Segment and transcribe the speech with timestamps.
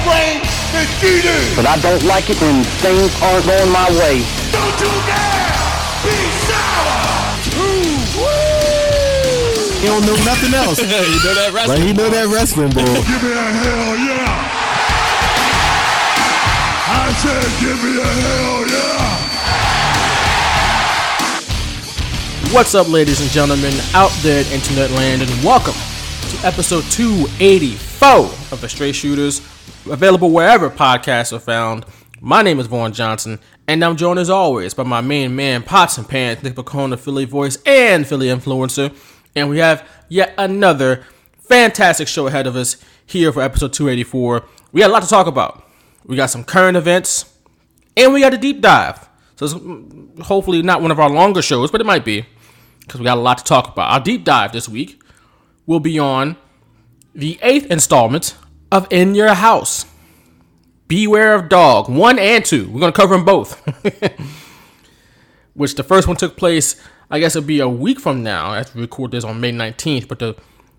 [0.00, 0.40] half the brain
[0.72, 1.36] that you do.
[1.56, 4.22] But I don't like it when things aren't going my way.
[4.52, 5.52] Don't you dare
[6.04, 6.16] be
[6.48, 7.20] sour.
[9.80, 10.78] He don't know nothing else.
[10.80, 11.82] you know that But wrestling.
[11.82, 12.84] he know that wrestling, boy.
[12.84, 14.58] Give me a hell yeah.
[16.92, 19.08] I said give me a hell yeah.
[22.52, 25.72] What's up, ladies and gentlemen, out there in internet land, and welcome
[26.28, 28.08] to episode 284
[28.52, 29.40] of the Straight Shooters,
[29.88, 31.86] available wherever podcasts are found.
[32.20, 35.96] My name is Vaughn Johnson, and I'm joined as always by my main man, Pots
[35.96, 38.94] and Pans, Nick Pacone, Philly voice and Philly influencer,
[39.34, 41.04] and we have yet another
[41.38, 44.44] fantastic show ahead of us here for episode 284.
[44.72, 45.66] We got a lot to talk about.
[46.04, 47.32] We got some current events,
[47.96, 49.08] and we got a deep dive.
[49.36, 52.26] So it's mm, hopefully not one of our longer shows, but it might be
[52.80, 53.92] because we got a lot to talk about.
[53.92, 55.02] Our deep dive this week
[55.64, 56.36] will be on
[57.14, 58.36] the eighth installment
[58.72, 59.86] of In Your House.
[60.88, 62.68] Beware of Dog, one and two.
[62.70, 63.60] We're going to cover them both.
[65.54, 68.74] Which the first one took place, I guess it'll be a week from now, as
[68.74, 70.08] we record this on May 19th.
[70.08, 70.36] But the,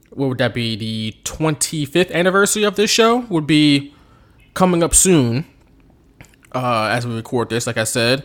[0.09, 0.75] what would that be?
[0.75, 3.93] The 25th anniversary of this show would be
[4.53, 5.45] coming up soon
[6.53, 8.23] uh, as we record this, like I said.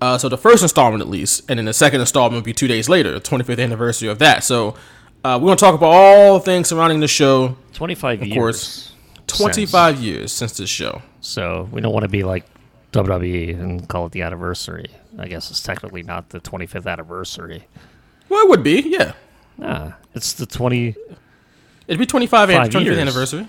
[0.00, 2.68] Uh, so the first installment, at least, and then the second installment will be two
[2.68, 4.44] days later, the 25th anniversary of that.
[4.44, 4.76] So
[5.24, 7.56] uh, we're going to talk about all the things surrounding the show.
[7.72, 8.36] 25 Of years.
[8.36, 8.92] course,
[9.28, 11.02] 25 years since this show.
[11.20, 12.44] So we don't want to be like
[12.92, 14.86] WWE and call it the anniversary.
[15.18, 17.66] I guess it's technically not the 25th anniversary.
[18.28, 19.12] Well, it would be, yeah.
[19.56, 20.94] Nah, it's the 20.
[21.86, 22.98] It'd be 25 an- Five 25th years.
[22.98, 23.48] anniversary.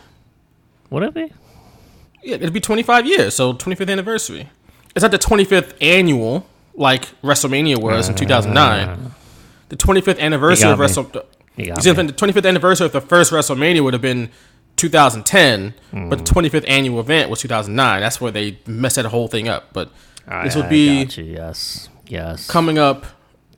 [0.89, 1.31] Would it be?
[2.23, 4.50] Yeah, it'd be 25 years, so 25th anniversary.
[4.95, 9.12] It's not the 25th annual like WrestleMania was in 2009.
[9.69, 10.79] The 25th anniversary of.
[10.79, 11.25] WrestleMania.
[11.57, 14.29] You got You the 25th anniversary of the first WrestleMania would have been
[14.79, 16.40] 2010, but the Hmm.
[16.40, 18.01] 25th annual event was 2009.
[18.01, 19.69] That's where they messed that whole thing up.
[19.73, 19.91] But
[20.44, 21.90] this I- would be yes.
[22.07, 22.47] Yes.
[22.47, 23.06] coming up.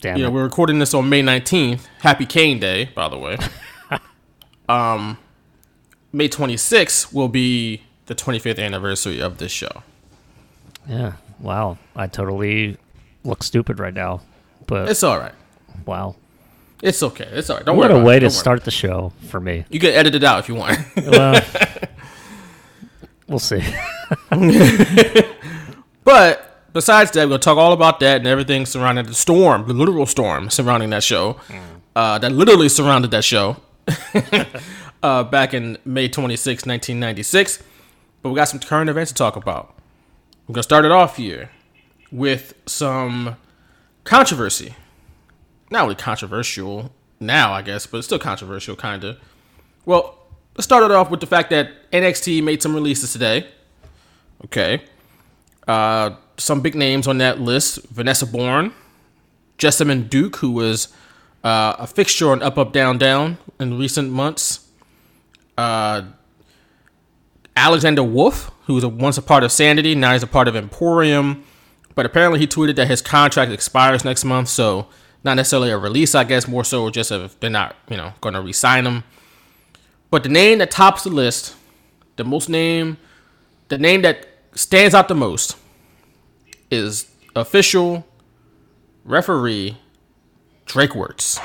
[0.01, 0.33] Damn You know, it.
[0.33, 1.87] we're recording this on May 19th.
[1.99, 3.37] Happy Cane Day, by the way.
[4.69, 5.17] um,
[6.11, 9.83] May 26th will be the 25th anniversary of this show.
[10.89, 11.13] Yeah.
[11.39, 11.77] Wow.
[11.95, 12.77] I totally
[13.23, 14.21] look stupid right now.
[14.67, 15.33] But It's all right.
[15.85, 16.15] wow.
[16.81, 17.27] It's okay.
[17.31, 17.65] It's all right.
[17.65, 18.01] Don't What worry.
[18.01, 18.21] a way it.
[18.21, 19.65] to start the show for me.
[19.69, 20.79] You can edit it out if you want.
[20.97, 21.41] Well,
[23.27, 23.61] we'll see.
[26.03, 29.73] but besides that, we're gonna talk all about that and everything surrounding the storm, the
[29.73, 31.37] literal storm surrounding that show,
[31.95, 33.57] uh, that literally surrounded that show
[35.03, 37.63] uh, back in May 26, 1996.
[38.21, 39.75] But we got some current events to talk about.
[40.47, 41.51] We're gonna start it off here
[42.11, 43.37] with some
[44.03, 44.75] controversy.
[45.71, 49.17] Not really controversial now, I guess, but still controversial, kind of.
[49.85, 50.17] Well,
[50.55, 53.47] let's start it off with the fact that NXT made some releases today.
[54.45, 54.83] Okay.
[55.67, 58.73] Uh, some big names on that list Vanessa Borne,
[59.57, 60.89] Jessamine Duke, who was
[61.43, 64.67] uh, a fixture on Up, Up, Down, Down in recent months.
[65.57, 66.03] Uh,
[67.55, 70.55] Alexander Wolfe, who was a, once a part of Sanity, now he's a part of
[70.55, 71.43] Imperium.
[71.95, 74.87] But apparently, he tweeted that his contract expires next month, so
[75.23, 78.33] not necessarily a release, I guess, more so just if they're not, you know, going
[78.33, 79.03] to re-sign him.
[80.09, 81.55] But the name that tops the list,
[82.15, 82.97] the most name,
[83.69, 85.57] the name that stands out the most,
[86.69, 88.05] is official
[89.05, 89.77] referee
[90.65, 91.39] Drake Wuertz.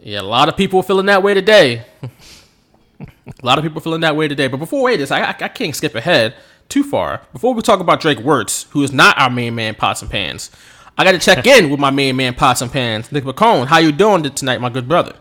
[0.00, 1.84] Yeah, a lot of people feeling that way today.
[3.00, 3.06] a
[3.42, 4.46] lot of people feeling that way today.
[4.46, 6.36] But before we this, I, I, I can't skip ahead
[6.68, 7.22] too far.
[7.32, 10.50] Before we talk about Drake Wuertz, who is not our main man, Pots and Pans,
[10.98, 13.66] I got to check in with my main man, Pots and Pans, Nick Pacone.
[13.66, 15.14] How you doing tonight, my good brother?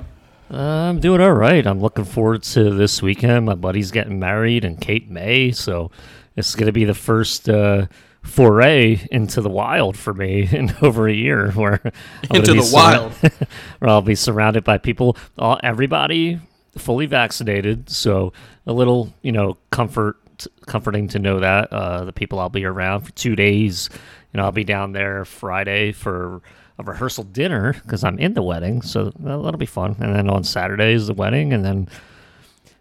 [0.49, 1.65] I'm doing all right.
[1.65, 3.45] I'm looking forward to this weekend.
[3.45, 5.91] My buddy's getting married in Cape May, so
[6.35, 7.87] it's going to be the first uh,
[8.21, 11.81] foray into the wild for me in over a year, where
[12.29, 13.13] I'm Into the wild.
[13.79, 16.39] where I'll be surrounded by people, all, everybody
[16.77, 17.89] fully vaccinated.
[17.89, 18.33] So
[18.67, 20.17] a little, you know, comfort,
[20.65, 23.89] comforting to know that uh, the people I'll be around for two days.
[24.33, 26.41] You know, I'll be down there Friday for
[26.77, 29.95] a rehearsal dinner because I'm in the wedding, so that'll, be fun.
[29.99, 31.87] And then on Saturday is the wedding, and then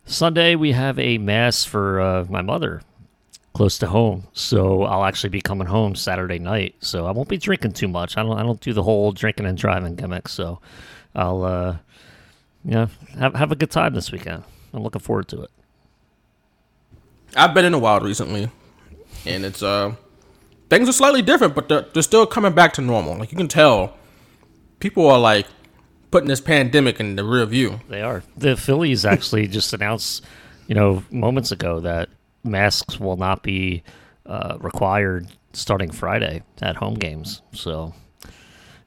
[0.05, 2.83] Sunday we have a mass for uh, my mother
[3.55, 4.27] close to home.
[4.33, 6.75] So I'll actually be coming home Saturday night.
[6.81, 8.17] So I won't be drinking too much.
[8.19, 10.29] I don't I don't do the whole drinking and driving gimmick.
[10.29, 10.61] So
[11.15, 11.77] I'll uh
[12.65, 14.43] yeah, have have a good time this weekend.
[14.73, 15.51] I'm looking forward to it.
[17.37, 18.51] I've been in the wild recently,
[19.27, 19.95] and it's uh
[20.71, 23.17] things are slightly different, but they're, they're still coming back to normal.
[23.17, 23.97] Like you can tell,
[24.81, 25.47] people are like
[26.11, 27.81] putting this pandemic in the rear view.
[27.89, 28.23] They are.
[28.37, 30.25] The Phillies actually just announced,
[30.67, 32.09] you know, moments ago that
[32.43, 33.83] masks will not be
[34.27, 37.43] uh, required starting Friday at home games.
[37.53, 37.95] So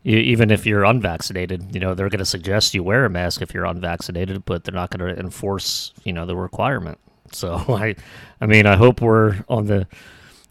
[0.04, 3.42] you, even if you're unvaccinated, you know, they're going to suggest you wear a mask
[3.42, 6.98] if you're unvaccinated, but they're not going to enforce, you know, the requirement.
[7.34, 7.96] So I,
[8.42, 9.88] I mean, I hope we're on the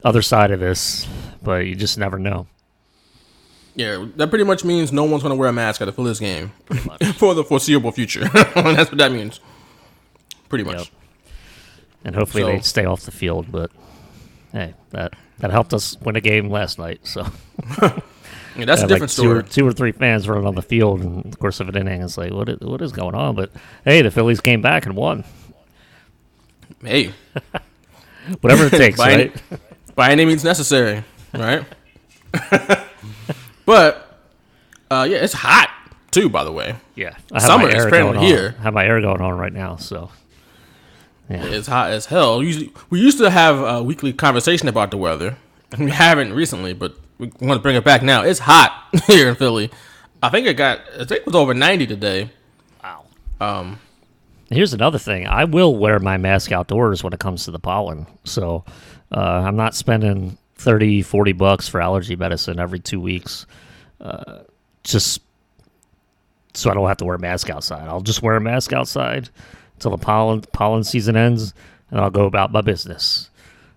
[0.05, 1.07] other side of this,
[1.43, 2.47] but you just never know.
[3.75, 6.49] Yeah, that pretty much means no one's gonna wear a mask at a Phillies game
[7.19, 8.25] for the foreseeable future.
[8.55, 9.39] That's what that means.
[10.49, 10.79] Pretty much.
[10.79, 10.87] Yep.
[12.05, 13.71] And hopefully So- they stay off the field, but
[14.53, 17.01] hey, that that helped us win a game last night.
[17.07, 17.27] So
[18.59, 19.43] Yeah, that's a different like two or, story.
[19.51, 22.01] two or three fans running on the field in the course of an inning.
[22.01, 23.35] It's like, what is, what is going on?
[23.35, 23.51] But
[23.85, 25.25] hey, the Phillies came back and won.
[26.87, 27.13] Hey,
[28.41, 29.61] Whatever it takes, By any- right?
[29.95, 31.65] by any means necessary, right?
[33.65, 34.21] but
[34.91, 35.71] uh, yeah, it's hot
[36.11, 36.29] too.
[36.29, 38.23] By the way, Yeah, I Summer my is air going on.
[38.25, 38.55] here.
[38.59, 39.77] I have my air going on right now.
[39.77, 40.11] So
[41.31, 41.45] yeah.
[41.45, 42.43] it's hot as hell.
[42.43, 45.37] Usually, we used to have a weekly conversation about the weather.
[45.73, 48.23] And we haven't recently, but we want to bring it back now.
[48.23, 49.71] It's hot here in Philly.
[50.23, 50.81] I think it got.
[50.95, 52.31] I think it was over ninety today.
[54.49, 55.27] Here's another thing.
[55.27, 58.07] I will wear my mask outdoors when it comes to the pollen.
[58.25, 58.65] So
[59.11, 63.47] uh, I'm not spending 30, 40 bucks for allergy medicine every two weeks
[64.01, 64.41] uh,
[64.85, 65.21] just
[66.55, 67.89] so I don't have to wear a mask outside.
[67.89, 69.29] I'll just wear a mask outside
[69.75, 71.53] until the pollen, pollen season ends,
[71.91, 73.31] and I'll go about my business.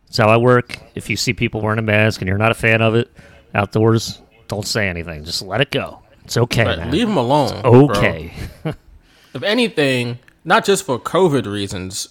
[0.06, 0.80] That's how I work.
[0.96, 3.12] If you see people wearing a mask and you're not a fan of it
[3.54, 5.24] outdoors, don't say anything.
[5.26, 6.02] Just let it go.
[6.24, 6.92] It's okay, man.
[6.92, 7.62] leave them alone.
[7.62, 7.90] bro.
[7.90, 8.34] okay.
[9.34, 12.10] if anything, not just for COVID reasons,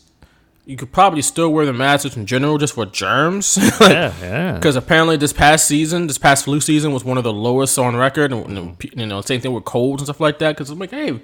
[0.69, 3.57] you could probably still wear the masks in general just for germs.
[3.81, 4.53] yeah, yeah.
[4.53, 7.97] Because apparently this past season, this past flu season was one of the lowest on
[7.97, 8.33] record.
[8.33, 10.57] And, and, you know, same thing with colds and stuff like that.
[10.57, 11.23] Because I'm like, hey,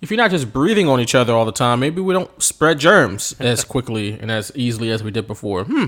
[0.00, 2.78] if you're not just breathing on each other all the time, maybe we don't spread
[2.78, 5.64] germs as quickly and as easily as we did before.
[5.64, 5.86] Hmm.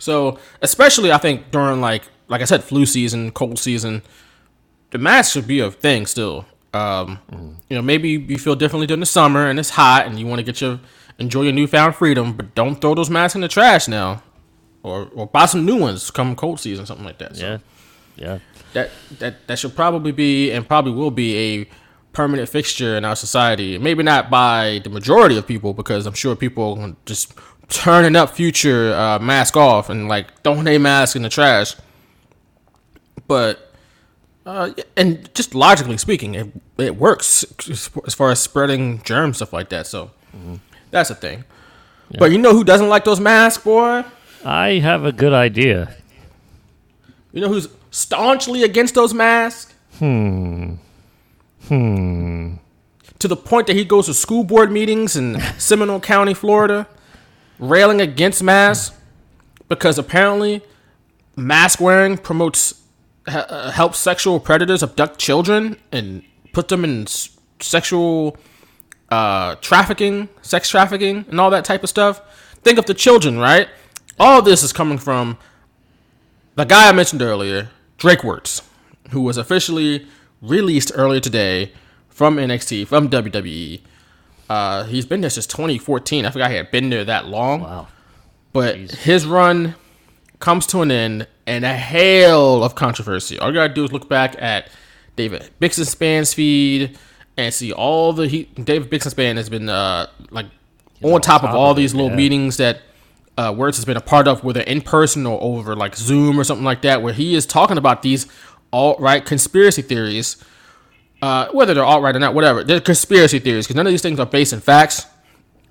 [0.00, 4.02] So especially, I think during like like I said, flu season, cold season,
[4.90, 6.46] the mask should be a thing still.
[6.74, 7.18] Um,
[7.68, 10.38] You know, maybe you feel differently during the summer and it's hot and you want
[10.38, 10.80] to get your
[11.18, 14.22] enjoy your newfound freedom, but don't throw those masks in the trash now,
[14.82, 17.36] or or buy some new ones come cold season, something like that.
[17.36, 17.58] So Yeah.
[18.16, 18.38] Yeah.
[18.72, 21.68] that that that should probably be and probably will be a
[22.12, 23.78] permanent fixture in our society.
[23.78, 27.32] Maybe not by the majority of people, because I'm sure people are just
[27.68, 31.74] turning up future uh, mask off and like throwing a mask in the trash.
[33.26, 33.71] But
[34.44, 36.48] uh, and just logically speaking, it
[36.78, 39.86] it works as far as spreading germs stuff like that.
[39.86, 40.10] So
[40.90, 41.44] that's a thing.
[42.18, 44.04] But you know who doesn't like those masks, boy?
[44.44, 45.94] I have a good idea.
[47.32, 49.72] You know who's staunchly against those masks?
[49.98, 50.74] Hmm.
[51.68, 52.54] Hmm.
[53.18, 56.88] To the point that he goes to school board meetings in Seminole County, Florida,
[57.58, 58.96] railing against masks
[59.68, 60.60] because apparently
[61.36, 62.81] mask wearing promotes
[63.26, 68.36] uh, helps sexual predators abduct children and put them in s- sexual
[69.10, 72.20] uh, trafficking, sex trafficking, and all that type of stuff.
[72.62, 73.68] Think of the children, right?
[74.18, 75.38] All this is coming from
[76.54, 78.62] the guy I mentioned earlier, Drake Wuertz,
[79.10, 80.06] who was officially
[80.40, 81.72] released earlier today
[82.08, 83.80] from NXT, from WWE.
[84.48, 86.26] Uh, he's been there since 2014.
[86.26, 87.60] I forgot he had been there that long.
[87.62, 87.88] Wow.
[88.52, 89.76] But his run
[90.40, 93.38] comes to an end and a hail of controversy.
[93.38, 94.70] All you gotta do is look back at
[95.16, 96.98] David Bixenspan's feed
[97.36, 100.46] and see all the he David Bixenspan has been uh like
[101.02, 102.16] on top of all of it, these little yeah.
[102.16, 102.80] meetings that
[103.36, 106.44] uh, Wuertz has been a part of, whether in person or over like Zoom or
[106.44, 108.26] something like that, where he is talking about these
[108.72, 110.42] alt right conspiracy theories,
[111.22, 112.62] uh, whether they're alt right or not, whatever.
[112.62, 115.06] They're conspiracy theories because none of these things are based in facts.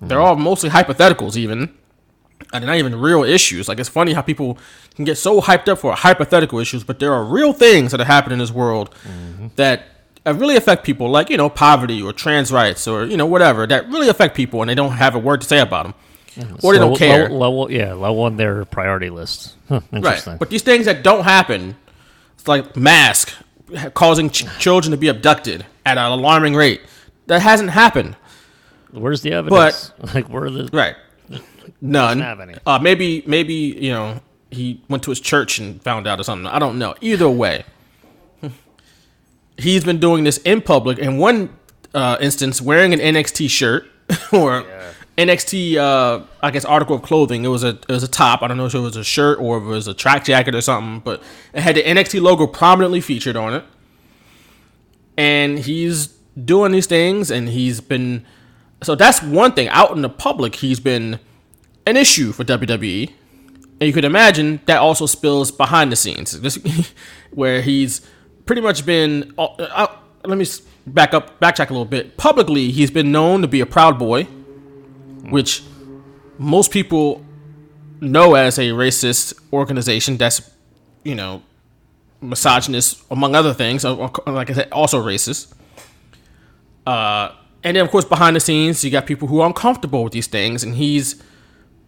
[0.00, 1.72] They're all mostly hypotheticals, even.
[2.52, 3.68] And they're not even real issues.
[3.68, 4.58] Like it's funny how people
[4.94, 8.04] can get so hyped up for hypothetical issues, but there are real things that are
[8.04, 8.94] happening in this world
[9.56, 9.84] that
[10.26, 13.66] uh, really affect people, like you know poverty or trans rights or you know whatever
[13.66, 15.94] that really affect people, and they don't have a word to say about them,
[16.62, 17.28] or they don't care.
[17.28, 19.54] Low, low, yeah, low on their priority list.
[19.68, 20.32] Huh, interesting.
[20.34, 20.38] Right.
[20.38, 21.76] But these things that don't happen,
[22.34, 23.32] it's like mask.
[23.94, 26.82] causing ch- children to be abducted at an alarming rate.
[27.26, 28.16] That hasn't happened.
[28.90, 29.92] Where's the evidence?
[30.14, 30.94] like, where are the Right.
[31.82, 32.20] None.
[32.20, 32.54] have any.
[32.64, 34.20] Uh, maybe, maybe you know,
[34.50, 36.46] he went to his church and found out or something.
[36.46, 36.94] I don't know.
[37.00, 37.64] Either way,
[39.58, 40.98] he's been doing this in public.
[40.98, 41.50] In one
[41.92, 43.86] uh, instance, wearing an NXT shirt
[44.32, 44.64] or
[45.18, 47.44] NXT, uh, I guess, article of clothing.
[47.44, 48.42] It was a it was a top.
[48.42, 50.54] I don't know if it was a shirt or if it was a track jacket
[50.54, 51.20] or something, but
[51.52, 53.64] it had the NXT logo prominently featured on it.
[55.16, 56.06] And he's
[56.42, 58.24] doing these things, and he's been.
[58.84, 59.68] So that's one thing.
[59.68, 61.20] Out in the public, he's been
[61.86, 63.10] an issue for WWE.
[63.80, 66.38] And you could imagine that also spills behind the scenes,
[67.32, 68.00] where he's
[68.46, 69.34] pretty much been.
[69.36, 70.46] Uh, uh, let me
[70.86, 72.16] back up, backtrack a little bit.
[72.16, 74.24] Publicly, he's been known to be a proud boy,
[75.30, 75.62] which
[76.38, 77.24] most people
[78.00, 80.16] know as a racist organization.
[80.16, 80.48] That's
[81.02, 81.42] you know
[82.20, 83.84] misogynist, among other things.
[83.84, 83.96] uh,
[84.26, 85.52] Like I said, also racist.
[86.86, 87.32] Uh,
[87.64, 90.26] and then, of course, behind the scenes, you got people who are uncomfortable with these
[90.26, 91.22] things, and he's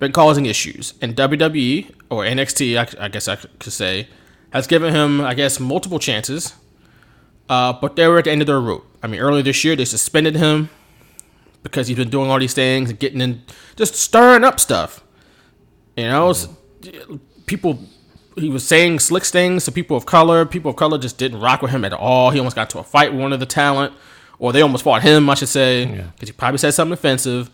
[0.05, 0.95] been causing issues.
[1.01, 4.09] And WWE or NXT, I, I guess I could say,
[4.51, 6.55] has given him, I guess, multiple chances.
[7.49, 8.87] Uh, but they were at the end of their rope.
[9.03, 10.71] I mean, earlier this year they suspended him
[11.63, 13.43] because he's been doing all these things and getting in,
[13.77, 15.03] just stirring up stuff.
[15.97, 16.49] You know, s-
[17.47, 17.79] people.
[18.37, 20.45] He was saying slick things to people of color.
[20.45, 22.31] People of color just didn't rock with him at all.
[22.31, 23.93] He almost got to a fight with one of the talent,
[24.41, 25.85] or they almost fought him, I should say,
[26.15, 27.49] because he probably said something offensive.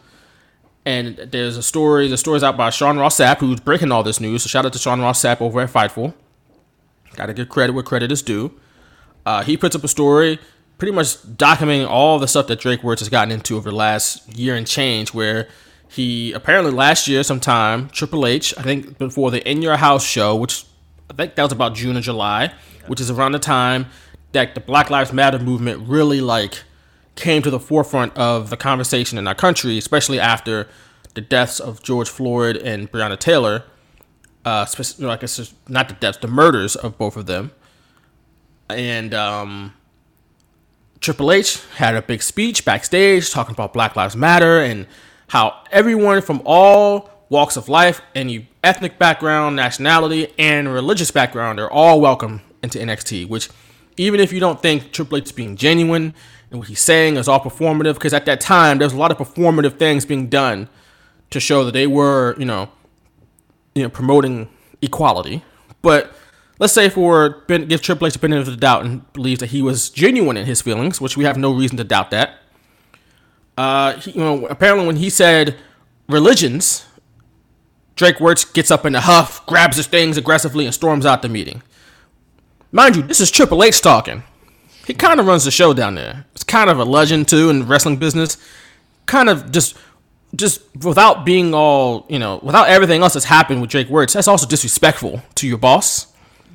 [0.84, 2.08] And there's a story.
[2.08, 4.42] The story's out by Sean Ross Sapp, who's breaking all this news.
[4.42, 6.14] So shout out to Sean Ross Sapp over at Fightful.
[7.16, 8.58] Got to give credit where credit is due.
[9.26, 10.38] Uh, he puts up a story,
[10.78, 14.26] pretty much documenting all the stuff that Drake Wuertz has gotten into over the last
[14.34, 15.12] year and change.
[15.12, 15.48] Where
[15.88, 20.34] he apparently last year, sometime Triple H, I think before the In Your House show,
[20.36, 20.64] which
[21.10, 22.54] I think that was about June or July,
[22.86, 23.86] which is around the time
[24.32, 26.62] that the Black Lives Matter movement really like
[27.16, 30.68] came to the forefront of the conversation in our country, especially after
[31.14, 33.64] the deaths of George Floyd and Breonna Taylor.
[34.44, 34.66] Uh,
[34.98, 37.50] like it's not the deaths, the murders of both of them.
[38.70, 39.74] And um,
[41.00, 44.86] Triple H had a big speech backstage talking about Black Lives Matter and
[45.28, 51.70] how everyone from all walks of life, any ethnic background, nationality, and religious background are
[51.70, 53.28] all welcome into NXT.
[53.28, 53.48] Which,
[53.96, 56.14] even if you don't think Triple H is being genuine
[56.50, 59.18] and what he's saying is all performative, because at that time there's a lot of
[59.18, 60.68] performative things being done
[61.30, 62.68] to show that they were, you know,
[63.74, 64.48] you know, promoting
[64.82, 65.44] equality.
[65.80, 66.12] But
[66.58, 69.50] let's say for ben, give Triple H the benefit of the doubt and believes that
[69.50, 72.38] he was genuine in his feelings, which we have no reason to doubt that.
[73.56, 75.56] Uh, he, you know, apparently when he said
[76.08, 76.86] religions,
[77.94, 81.28] Drake Wuertz gets up in a huff, grabs his things aggressively, and storms out the
[81.28, 81.62] meeting.
[82.72, 84.22] Mind you, this is Triple H talking.
[84.86, 86.26] He kind of runs the show down there.
[86.34, 88.36] It's kind of a legend too in the wrestling business.
[89.06, 89.76] Kind of just,
[90.34, 94.14] just without being all you know, without everything else that's happened with Jake Wuertz.
[94.14, 96.06] That's also disrespectful to your boss.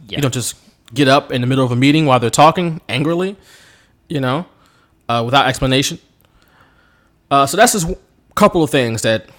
[0.09, 0.55] You don't just
[0.93, 3.35] get up in the middle of a meeting while they're talking angrily,
[4.07, 4.45] you know,
[5.09, 5.99] uh, without explanation.
[7.29, 7.97] Uh, so that's just a
[8.35, 9.29] couple of things that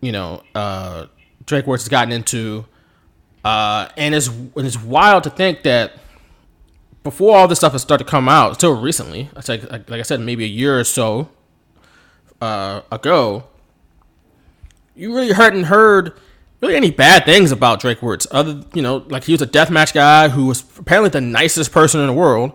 [0.00, 1.06] you know uh,
[1.46, 2.66] Drake Wuertz has gotten into,
[3.44, 5.94] uh, and it's and it's wild to think that
[7.02, 10.20] before all this stuff has started to come out, still recently, like like I said,
[10.20, 11.28] maybe a year or so
[12.40, 13.44] uh, ago,
[14.94, 16.12] you really hadn't heard
[16.60, 18.26] really any bad things about Drake Wuertz.
[18.30, 22.00] Other, you know, like he was a deathmatch guy who was apparently the nicest person
[22.00, 22.52] in the world.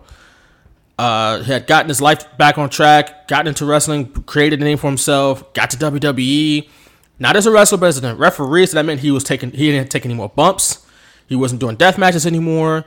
[0.97, 4.77] Uh, he had gotten his life back on track, gotten into wrestling, created a name
[4.77, 6.69] for himself, got to WWE.
[7.17, 8.67] Not as a wrestler, but as a referee.
[8.67, 10.85] So that meant he was taking he didn't take any more bumps.
[11.27, 12.85] He wasn't doing death matches anymore.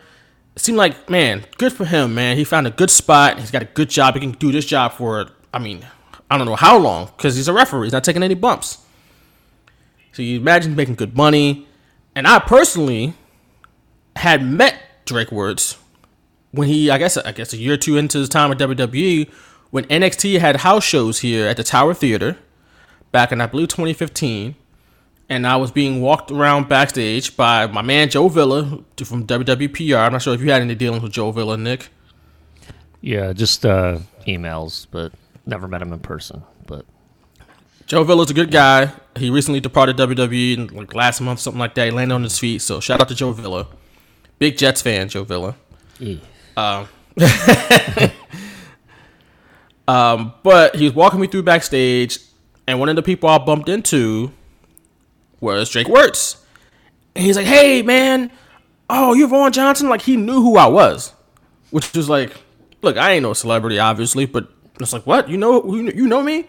[0.60, 2.36] Seemed like, man, good for him, man.
[2.36, 3.38] He found a good spot.
[3.38, 4.14] He's got a good job.
[4.14, 5.86] He can do this job for, I mean,
[6.30, 7.86] I don't know how long, because he's a referee.
[7.86, 8.78] He's not taking any bumps.
[10.12, 11.66] So you imagine making good money.
[12.14, 13.14] And I personally
[14.16, 14.74] had met
[15.06, 15.76] Drake Wuertz
[16.50, 19.30] when he, I guess, I guess a year or two into his time at WWE,
[19.70, 22.36] when NXT had house shows here at the Tower Theater
[23.12, 24.56] back in, I believe, 2015.
[25.28, 29.98] And I was being walked around backstage by my man Joe Villa from WWPR.
[29.98, 31.88] I'm not sure if you had any dealings with Joe Villa, Nick.
[33.00, 35.12] Yeah, just uh, emails, but
[35.46, 36.42] never met him in person.
[36.66, 36.86] But
[37.86, 38.92] Joe Villa's a good guy.
[39.16, 41.86] He recently departed WWE in, like last month, something like that.
[41.86, 42.62] He landed on his feet.
[42.62, 43.66] So shout out to Joe Villa.
[44.38, 45.56] Big Jets fan, Joe Villa.
[46.56, 46.88] Um,
[49.88, 52.18] um, but he was walking me through backstage,
[52.66, 54.32] and one of the people I bumped into
[55.40, 56.36] was Drake Wuertz.
[57.14, 58.30] And he's like, hey, man,
[58.88, 59.88] oh, you're Vaughn Johnson?
[59.88, 61.12] Like, he knew who I was.
[61.70, 62.32] which was like,
[62.82, 65.28] look, I ain't no celebrity, obviously, but it's like, what?
[65.28, 66.38] You know, you, know me?
[66.38, 66.46] And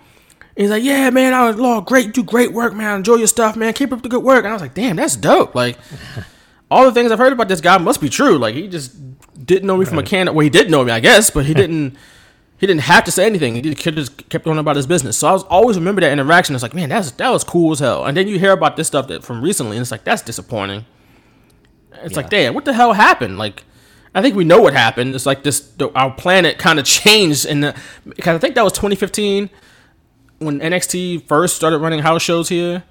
[0.56, 2.98] he's like, yeah, man, I was law, great, do great work, man.
[2.98, 3.74] Enjoy your stuff, man.
[3.74, 4.44] Keep up the good work.
[4.44, 5.56] And I was like, damn, that's dope.
[5.56, 5.78] Like,
[6.72, 8.38] all the things I've heard about this guy must be true.
[8.38, 8.96] Like, he just
[9.46, 10.28] didn't know me from a can.
[10.28, 11.98] Well, he did know me, I guess, but he didn't.
[12.60, 13.56] He didn't have to say anything.
[13.56, 15.18] He just kept going about his business.
[15.18, 16.56] So I was always remember that interaction.
[16.56, 18.06] It's like, man, that's that was cool as hell.
[18.06, 20.86] And then you hear about this stuff that from recently, and it's like that's disappointing.
[22.04, 23.38] It's like, damn, what the hell happened?
[23.38, 23.64] Like,
[24.14, 25.16] I think we know what happened.
[25.16, 27.74] It's like this, the, our planet kind of changed, and
[28.06, 29.50] because I think that was 2015
[30.40, 32.84] when NXT first started running house shows here,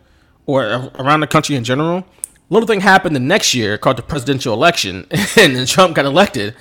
[0.47, 2.05] or around the country in general.
[2.51, 6.57] Little thing happened the next year called the presidential election, and then Trump got elected,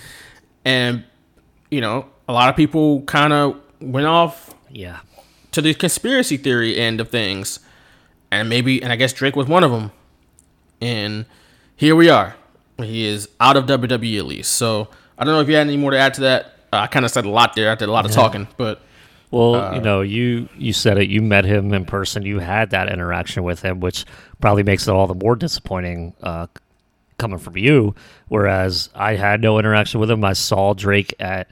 [0.66, 1.06] and
[1.72, 4.98] you know a lot of people kind of went off Yeah.
[5.52, 7.60] to the conspiracy theory end of things,
[8.32, 9.92] and maybe, and I guess Drake was one of them.
[10.82, 11.26] And
[11.76, 12.36] here we are.
[12.82, 14.52] He is out of WWE at least.
[14.54, 16.46] So I don't know if you had any more to add to that.
[16.72, 17.72] Uh, I kind of said a lot there.
[17.72, 18.82] I did a lot of talking, but
[19.32, 21.10] Well, Uh, you know, you you said it.
[21.10, 22.24] You met him in person.
[22.24, 24.06] You had that interaction with him, which
[24.40, 26.48] probably makes it all the more disappointing uh,
[27.18, 27.94] coming from you.
[28.30, 30.24] Whereas I had no interaction with him.
[30.24, 31.48] I saw Drake at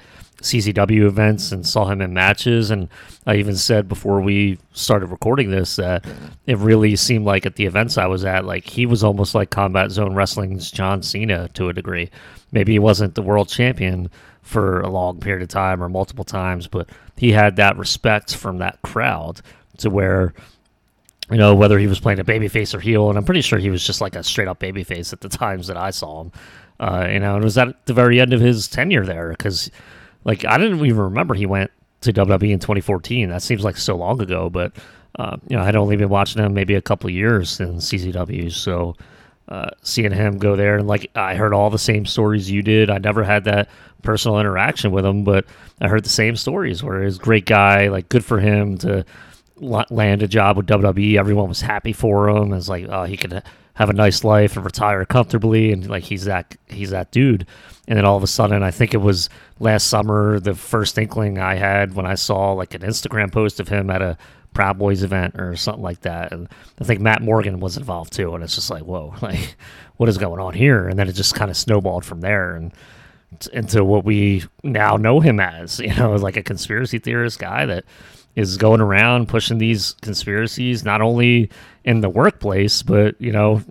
[0.45, 2.87] CZW events and saw him in matches, and
[3.25, 6.05] I even said before we started recording this that
[6.45, 9.49] it really seemed like at the events I was at, like he was almost like
[9.49, 12.09] Combat Zone Wrestling's John Cena to a degree.
[12.51, 14.09] Maybe he wasn't the world champion
[14.41, 16.87] for a long period of time or multiple times, but
[17.17, 19.41] he had that respect from that crowd
[19.79, 20.33] to where
[21.31, 23.71] you know whether he was playing a babyface or heel, and I'm pretty sure he
[23.71, 26.31] was just like a straight up babyface at the times that I saw him.
[26.79, 29.71] Uh, you know, and it was at the very end of his tenure there because,
[30.25, 33.29] like, I didn't even remember he went to WWE in 2014.
[33.29, 34.75] That seems like so long ago, but
[35.17, 38.95] uh, you know, I'd only been watching him maybe a couple years in CZW, so
[39.47, 42.89] uh, seeing him go there and like I heard all the same stories you did.
[42.89, 43.69] I never had that
[44.01, 45.45] personal interaction with him, but
[45.79, 49.05] I heard the same stories where he's a great guy, like good for him to
[49.57, 51.17] land a job with WWE.
[51.17, 52.51] Everyone was happy for him.
[52.53, 53.41] It's like oh, he could
[53.75, 57.45] have a nice life and retire comfortably, and like he's that he's that dude.
[57.87, 61.37] And then all of a sudden, I think it was last summer, the first inkling
[61.37, 64.17] I had when I saw like an Instagram post of him at a
[64.53, 66.31] Proud Boys event or something like that.
[66.31, 66.47] And
[66.79, 68.33] I think Matt Morgan was involved too.
[68.33, 69.55] And it's just like, whoa, like
[69.97, 70.87] what is going on here?
[70.87, 72.73] And then it just kind of snowballed from there and
[73.51, 77.85] into what we now know him as, you know, like a conspiracy theorist guy that
[78.35, 81.49] is going around pushing these conspiracies, not only
[81.83, 83.61] in the workplace, but, you know,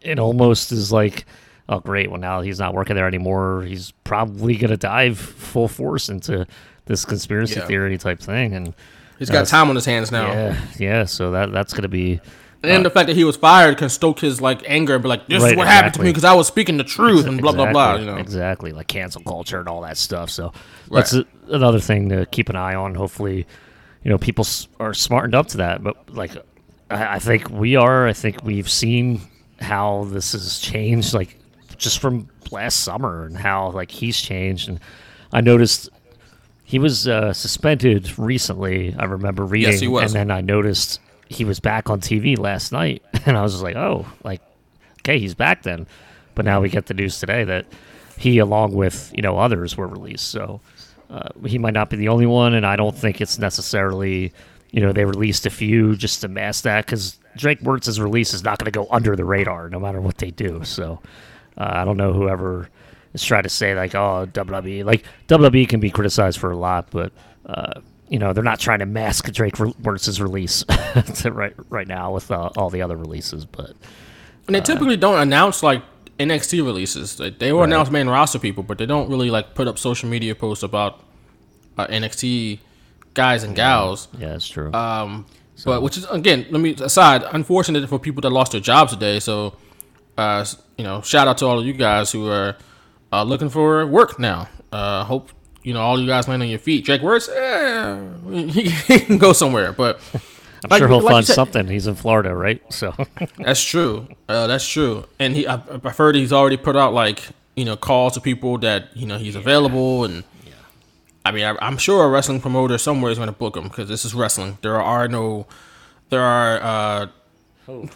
[0.00, 1.24] it almost is like,
[1.68, 2.10] oh, great.
[2.10, 3.62] Well, now he's not working there anymore.
[3.66, 6.46] He's probably going to dive full force into
[6.86, 7.66] this conspiracy Yeah.
[7.66, 8.54] theory type thing.
[8.54, 8.74] And,
[9.18, 10.26] he's got That's- time on his hands now.
[10.32, 11.04] yeah, yeah.
[11.04, 12.20] So that that's gonna be
[12.62, 15.08] And the uh, fact that he was fired can stoke his like anger and be
[15.08, 17.40] like, "This is Right, what happened to me because I was speaking the truth and
[17.40, 20.30] blah blah blah." exactly, You know, exactly like cancel culture and all that stuff.
[20.30, 20.52] So
[20.90, 22.94] that's a, another thing to keep an eye on.
[22.94, 23.46] Hopefully,
[24.04, 25.82] you know, people s- are smartened up to that.
[25.82, 26.32] But like,
[26.90, 28.06] I, I think we are.
[28.06, 29.20] I think we've seen
[29.60, 31.35] how this has changed, like
[31.78, 34.68] just from last summer, and how like he's changed.
[34.68, 34.80] And
[35.32, 35.88] I noticed
[36.64, 38.94] he was uh, suspended recently.
[38.98, 40.12] I remember reading, Yes, he was.
[40.14, 43.64] and then I noticed he was back on TV last night, and I was just
[43.64, 44.40] like, oh, like
[45.00, 45.86] okay, he's back then.
[46.34, 47.66] But now we get the news today that
[48.18, 50.28] he, along with you know others, were released.
[50.28, 50.60] So
[51.10, 54.32] uh, he might not be the only one, and I don't think it's necessarily
[54.70, 58.42] you know they released a few just to mask that because Drake Wuertz's release is
[58.42, 60.64] not going to go under the radar no matter what they do.
[60.64, 61.00] So
[61.56, 62.68] uh, I don't know whoever
[63.14, 66.88] is trying to say like oh WWE like WWE can be criticized for a lot,
[66.90, 67.12] but.
[67.44, 70.64] Uh, you know they're not trying to mask Drake Wuertz's release
[71.24, 73.72] right right now with uh, all the other releases, but
[74.46, 75.82] and they typically don't announce like
[76.18, 77.18] NXT releases.
[77.18, 80.08] Like, they will announce main roster people, but they don't really like put up social
[80.08, 81.02] media posts about
[81.76, 82.60] uh, NXT
[83.14, 84.08] guys and gals.
[84.18, 84.72] yeah, that's true.
[84.72, 85.26] Um,
[85.64, 87.22] but which is again, let me aside.
[87.32, 89.20] Unfortunate for people that lost their jobs today.
[89.20, 89.54] So,
[90.18, 90.44] uh,
[90.76, 92.56] you know, shout out to all of you guys who are
[93.12, 94.48] uh, looking for work now.
[94.72, 95.30] Uh, hope
[95.62, 96.84] you know all you guys land on your feet.
[96.84, 100.00] Drake Wuertz, eh, he, he can go somewhere, but
[100.64, 101.66] I'm like- sure he'll like find said- something.
[101.68, 102.60] He's in Florida, right?
[102.72, 102.94] So
[103.38, 104.08] that's true.
[104.28, 105.04] Uh, that's true.
[105.18, 107.22] And he, I, I've heard he's already put out like
[107.54, 110.24] you know calls to people that you know he's available and.
[110.46, 110.52] yeah.
[111.24, 113.88] I mean, I, I'm sure a wrestling promoter somewhere is going to book him because
[113.88, 114.58] this is wrestling.
[114.62, 115.46] There are no,
[116.10, 117.06] there are uh,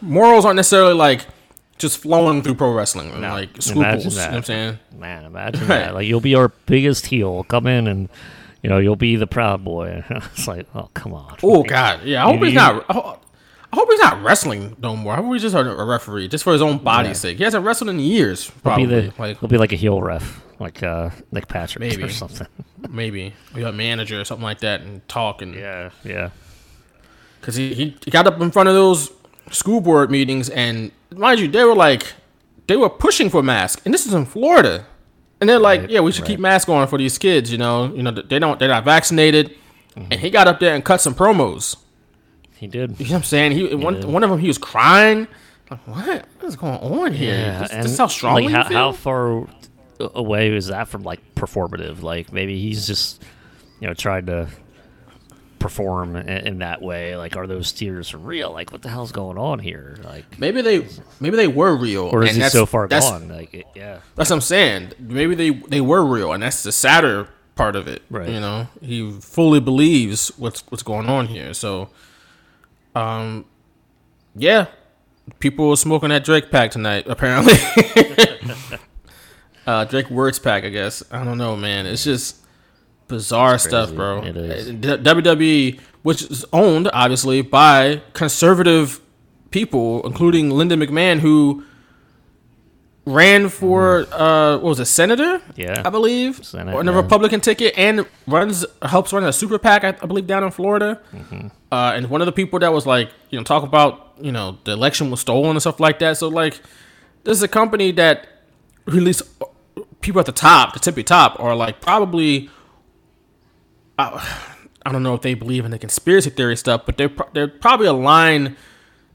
[0.03, 1.27] morals aren't necessarily like
[1.81, 4.05] just flowing through pro wrestling and like scruples.
[4.05, 4.79] You know what I'm saying?
[4.97, 5.69] man, imagine Right.
[5.69, 5.95] that.
[5.95, 7.43] Like you'll be our biggest heel.
[7.45, 8.09] Come in and
[8.63, 10.05] you know you'll be the proud boy.
[10.11, 11.37] it's like, oh come on.
[11.43, 12.25] Oh God, yeah.
[12.25, 12.85] I hope You- he's not.
[12.89, 13.17] I ho-
[13.73, 15.13] I hope he's not wrestling no more.
[15.13, 17.39] I hope he's just a referee just for his own body's sake?
[17.39, 18.47] He hasn't wrestled in years.
[18.47, 21.79] He'll Probably be the like he'll be like a heel ref, like uh, Nick Patrick
[21.89, 22.03] Maybe.
[22.03, 22.49] or something.
[22.91, 26.31] maybe we got a manager or something like that and talk and Yeah, yeah.
[27.41, 29.13] because he he got up in front of those
[29.53, 32.13] school board meetings and mind you they were like
[32.67, 34.87] they were pushing for masks and this is in Florida.
[35.41, 37.93] And they're like Right, yeah we should keep masks on for these kids you know
[37.95, 39.57] you know they don't they're not vaccinated.
[39.97, 41.77] And he got up there and cut some promos.
[42.57, 42.99] He did.
[43.01, 43.53] you know what I'm saying?
[43.53, 44.05] He one did.
[44.05, 45.27] one of them he was crying.
[45.71, 46.27] Like what?
[46.39, 47.35] What is going on here?
[47.35, 49.47] Yeah, this, and this is how strong like, how, how far
[49.99, 52.03] away is that from like performative?
[52.03, 53.23] Like maybe he's just
[53.81, 54.49] you know trying to
[55.61, 57.17] perform in, in that way.
[57.17, 58.51] Like, are those tears real?
[58.51, 59.97] Like, what the hell's going on here?
[60.03, 60.89] Like, maybe they
[61.21, 63.29] maybe they were real or is and he that's- so far gone?
[63.29, 64.93] Like, it, yeah, That's what I'm saying.
[64.99, 68.03] Maybe they they were real, and that's the sadder part of it.
[68.11, 68.29] Right.
[68.31, 71.55] You know, he fully believes what's what's going on here.
[71.55, 71.91] So,
[72.97, 73.45] um,
[74.35, 74.67] yeah,
[75.41, 77.05] people were smoking that Drake pack tonight.
[77.07, 77.53] Apparently,
[79.67, 80.65] uh, Drake Wuertz pack.
[80.65, 81.87] I guess I don't know, man.
[81.87, 82.37] It's just
[83.11, 84.23] bizarre stuff, bro.
[84.25, 84.71] It is.
[84.73, 89.01] WWE, which is owned obviously by conservative
[89.51, 91.65] people, including Linda McMahon, who
[93.07, 95.61] ran for uh what was a senator Mm-hmm.
[95.61, 95.83] Yeah.
[95.85, 96.97] i believe Senate, on a yeah.
[96.99, 101.01] republican ticket and runs helps run a super pac i, I believe down in florida
[101.13, 101.49] Mm-hmm.
[101.73, 104.59] uh and one of the people that was like you know talk about you know
[104.65, 106.61] the election was stolen and stuff like that so like
[107.25, 108.29] this is a company that
[108.87, 109.23] at least
[110.03, 112.51] people at the top the tippy top are like probably
[114.01, 114.25] uh,
[114.87, 117.87] i don't know if they believe in the conspiracy theory stuff but they're, they're probably
[117.87, 118.57] aligned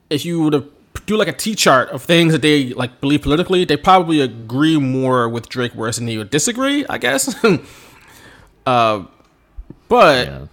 [0.09, 0.71] if you were to
[1.05, 4.77] do like a T chart of things that they like believe politically, they probably agree
[4.77, 7.35] more with Drake whereas than they would disagree, I guess.
[8.65, 9.03] uh,
[9.87, 10.45] but yeah.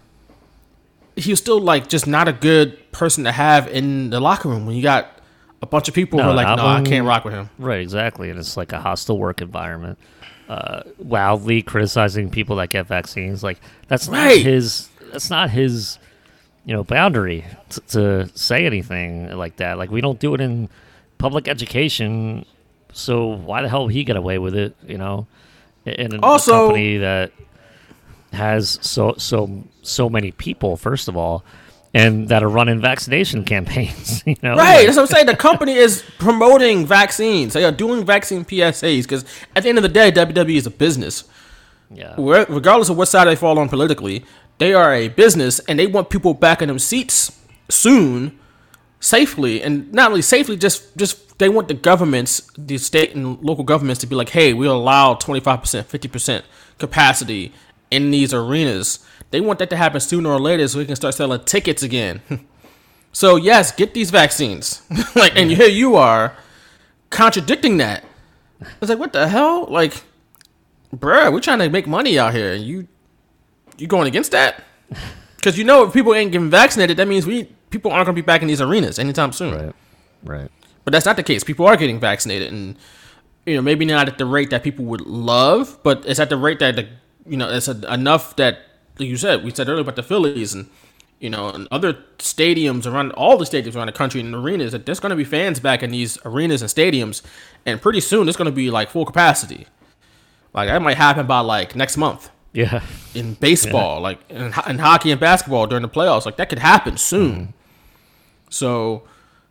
[1.16, 4.66] he was still like just not a good person to have in the locker room
[4.66, 5.20] when you got
[5.62, 7.48] a bunch of people who are like, no, I can't rock with him.
[7.58, 8.30] Right, exactly.
[8.30, 9.98] And it's like a hostile work environment.
[10.52, 13.42] Uh, wildly criticizing people that get vaccines.
[13.42, 14.44] Like that's not Right.
[14.44, 14.88] his.
[15.10, 15.98] That's not his.
[16.64, 19.78] You know, boundary t- to say anything like that.
[19.78, 20.68] Like we don't do it in
[21.18, 22.44] public education.
[22.92, 24.76] So why the hell would he get away with it?
[24.86, 25.26] You know,
[25.86, 27.32] in a, a Also- company that
[28.32, 30.76] has so so so many people.
[30.76, 31.44] First of all.
[31.94, 34.56] And that are running vaccination campaigns, you know.
[34.56, 35.26] Right, that's what I'm saying.
[35.26, 37.52] The company is promoting vaccines.
[37.52, 39.24] They are doing vaccine PSAs because
[39.54, 41.24] at the end of the day, WWE is a business.
[41.90, 42.18] Yeah.
[42.18, 44.24] Where- regardless of what side they fall on politically,
[44.58, 48.38] they are a business and they want people back in them seats soon,
[49.00, 53.64] safely, and not only safely, just just they want the governments, the state and local
[53.64, 56.44] governments, to be like, hey, we'll allow twenty five percent, fifty percent
[56.78, 57.52] capacity
[57.90, 59.04] in these arenas.
[59.32, 62.20] They want that to happen sooner or later, so we can start selling tickets again.
[63.12, 64.82] so yes, get these vaccines.
[65.16, 66.36] like, and here you are
[67.10, 68.04] contradicting that.
[68.80, 69.66] It's like, what the hell?
[69.68, 70.04] Like,
[70.94, 72.86] bruh, we're trying to make money out here, and you
[73.78, 74.62] you going against that?
[75.36, 78.22] Because you know, if people ain't getting vaccinated, that means we people aren't going to
[78.22, 79.52] be back in these arenas anytime soon.
[79.52, 79.74] Right.
[80.22, 80.50] Right.
[80.84, 81.42] But that's not the case.
[81.42, 82.76] People are getting vaccinated, and
[83.44, 86.36] you know, maybe not at the rate that people would love, but it's at the
[86.36, 86.88] rate that the
[87.26, 88.58] you know it's a, enough that
[88.98, 90.68] like you said we said earlier about the Phillies and
[91.20, 94.84] you know and other stadiums around all the stadiums around the country and arenas that
[94.86, 97.22] there's going to be fans back in these arenas and stadiums,
[97.64, 99.66] and pretty soon it's going to be like full capacity.
[100.54, 102.82] Like that might happen by like next month Yeah.
[103.14, 106.26] in baseball, like in, in hockey and basketball during the playoffs.
[106.26, 107.54] Like that could happen soon.
[108.50, 109.04] So,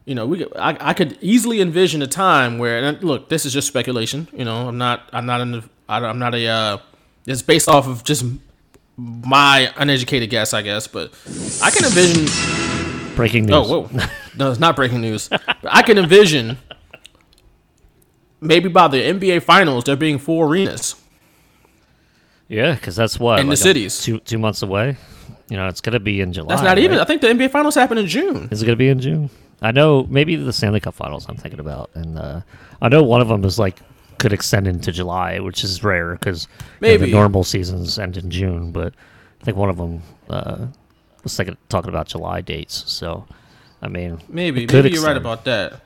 [0.06, 3.46] you know, we could- I, I could easily envision a time where and look, this
[3.46, 4.28] is just speculation.
[4.34, 6.78] You know, I'm not I'm not in the I, I'm not a uh,
[7.26, 8.24] it's based off of just
[8.98, 10.88] my uneducated guess, I guess.
[10.88, 11.12] But
[11.64, 12.28] I can envision.
[13.16, 13.56] Breaking news.
[13.56, 14.00] Oh, whoa,
[14.38, 15.30] no, it's not breaking news.
[15.64, 16.58] I can envision
[18.40, 20.96] maybe by the NBA Finals there being four arenas.
[22.48, 24.02] Yeah, because that's what In the a- cities.
[24.02, 24.98] two two months away.
[25.50, 26.48] You know, it's gonna be in July.
[26.56, 27.00] That's not even.
[27.00, 28.48] I think the NBA Finals happen in June.
[28.52, 29.30] Is it gonna be in June?
[29.62, 31.26] I know maybe the Stanley Cup Finals.
[31.30, 32.42] I'm thinking about, and uh,
[32.82, 33.78] I know one of them is like
[34.22, 36.48] could extend into July, which is rare because
[36.80, 37.08] Maybe.
[37.08, 38.72] the normal seasons end in June.
[38.72, 38.94] But
[39.42, 40.68] I think one of them uh,
[41.24, 42.84] was thinking, talking about July dates.
[42.90, 43.26] So,
[43.82, 45.82] I mean, Maybe, maybe you're right about that.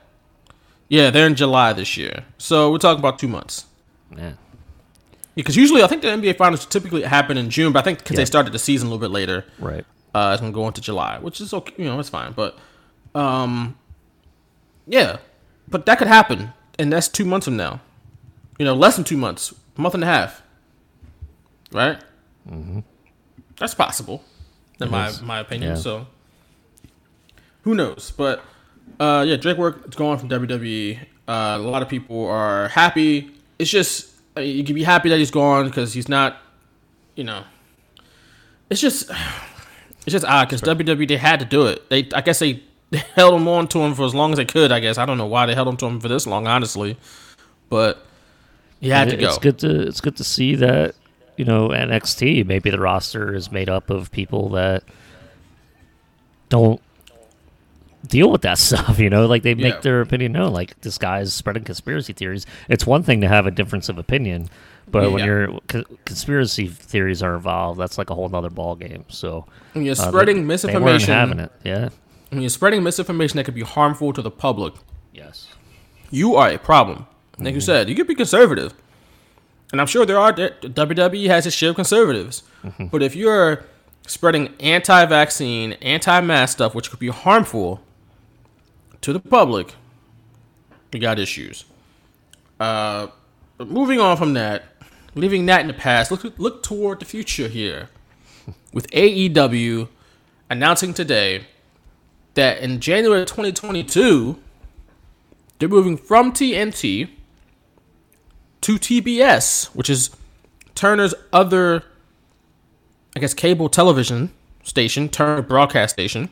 [0.88, 3.66] Yeah, they're in July this year, so we're talking about two months.
[4.16, 4.34] Yeah.
[5.34, 8.12] Because usually, I think the NBA finals typically happen in June, but I think because
[8.14, 8.18] Yeah.
[8.18, 9.84] they started the season a little bit later, Right.
[10.14, 11.74] uh, it's gonna go into July, which is okay.
[11.76, 12.32] You know, it's fine.
[12.32, 12.56] But,
[13.14, 13.76] um,
[14.86, 15.16] yeah,
[15.68, 17.80] but that could happen, and that's two months from now.
[18.58, 20.42] You know, less than two months, a month and a half,
[21.72, 21.98] right?
[22.50, 22.80] Mm-hmm.
[23.58, 24.24] That's possible,
[24.80, 25.22] in my is.
[25.22, 25.72] my opinion.
[25.72, 25.76] Yeah.
[25.76, 26.06] So,
[27.62, 28.12] who knows?
[28.16, 28.42] But
[28.98, 30.98] Uh, yeah, Drake Wuertz is gone from WWE.
[31.28, 33.30] Uh, a lot of people are happy.
[33.58, 36.38] It's just you can be happy that he's gone because he's not,
[37.14, 37.44] you know.
[38.70, 39.10] It's just,
[40.06, 41.88] it's just odd because WWE they had to do it.
[41.90, 42.62] They I guess they
[43.14, 44.72] held him on to him for as long as they could.
[44.72, 46.96] I guess I don't know why they held him to him for this long, honestly,
[47.68, 48.06] but
[48.80, 49.28] he had to go.
[49.28, 50.94] It's good to it's good to see that
[51.36, 54.84] you know NXT maybe the roster is made up of people that
[56.48, 56.80] don't
[58.06, 58.98] deal with that stuff.
[58.98, 59.80] You know, like they make Yeah.
[59.80, 60.52] their opinion known.
[60.52, 62.46] Like this guy's spreading conspiracy theories.
[62.68, 64.48] It's one thing to have a difference of opinion,
[64.90, 69.04] but when your co- conspiracy theories are involved, that's like a whole other ball game.
[69.08, 71.52] So When you're uh, they- spreading they misinformation, having it.
[71.64, 71.88] Yeah.
[72.30, 74.74] when you're spreading misinformation that could be harmful to the public,
[75.12, 75.48] Yes.
[76.10, 77.06] you are a problem.
[77.38, 78.74] Like you said, you could be conservative,
[79.72, 80.32] and I'm sure there are.
[80.32, 82.42] WWE has its share of conservatives,
[82.90, 83.64] but if you're
[84.06, 87.82] spreading anti-vaccine, anti-mask stuff, which could be harmful
[89.02, 89.74] to the public,
[90.92, 91.64] you got issues.
[92.58, 93.08] Uh,
[93.58, 94.64] but moving on from that,
[95.14, 97.90] leaving that in the past, look look toward the future here,
[98.72, 99.88] with AEW
[100.48, 101.46] announcing today
[102.34, 104.38] that in January 2022
[105.58, 107.08] they're moving from TNT
[108.62, 110.10] to TBS, which is
[110.74, 111.82] Turner's other,
[113.14, 116.30] I guess, cable television station, Turner broadcast station.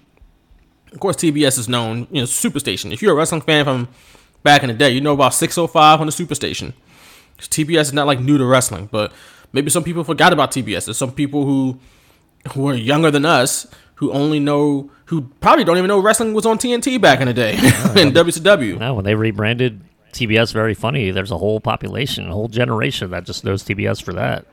[0.92, 2.92] Of course, TBS is known, you know, Superstation.
[2.92, 3.88] If you're a wrestling fan from
[4.42, 6.72] back in the day, you know about 605 on the Superstation.
[7.38, 9.12] TBS is not like new to wrestling, but
[9.52, 10.84] maybe some people forgot about TBS.
[10.84, 11.78] There's some people who
[12.52, 16.44] who are younger than us who only know who probably don't even know wrestling was
[16.46, 17.52] on TNT back in the day
[17.96, 18.78] in WCW.
[18.78, 19.80] Now, when they rebranded
[20.14, 24.12] TBS Very Funny, there's a whole population, a whole generation that just knows TBS for
[24.14, 24.46] that.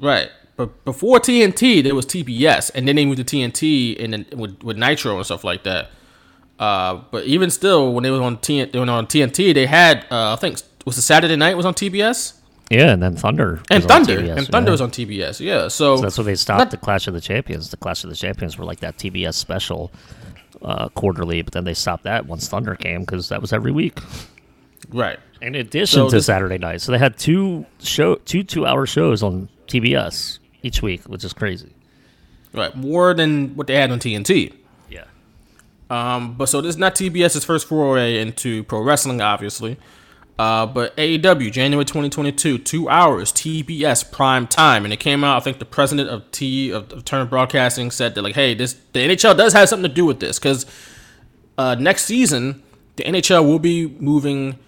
[0.00, 0.30] Right.
[0.56, 4.62] But before TNT, there was TBS, and then they moved to TNT and then with,
[4.62, 5.90] with Nitro and stuff like that.
[6.58, 10.04] Uh, but even still, when they was on TNT, they were on TNT, they had
[10.10, 12.34] uh, I think was the Saturday night was on TBS
[12.70, 13.62] Yeah, and then Thunder.
[13.70, 14.72] and Thunder TBS, and Thunder yeah.
[14.72, 15.38] was on TBS.
[15.40, 17.70] Yeah, so, So that's when they stopped Not- the Clash of the Champions.
[17.70, 19.92] The Clash of the Champions were like that TBS special
[20.62, 24.00] uh, quarterly, but then they stopped that once Thunder came because that was every week.
[24.90, 25.18] Right.
[25.40, 28.86] In addition So to this- Saturday night, so they had two show two two hour
[28.86, 31.70] shows on TBS each week, which is crazy.
[32.52, 34.52] Right, more than what they had on TNT.
[34.90, 35.04] Yeah.
[35.90, 39.76] Um, but so this is not TBS's first foray into pro wrestling, obviously.
[40.38, 45.36] Uh, but AEW, January 2022, two hours, TBS prime time, and it came out.
[45.36, 48.74] I think the president of T of, of Turner Broadcasting said that like, hey, this
[48.92, 50.64] the NHL does have something to do with this because
[51.58, 52.62] uh, next season
[52.96, 54.58] the NHL will be moving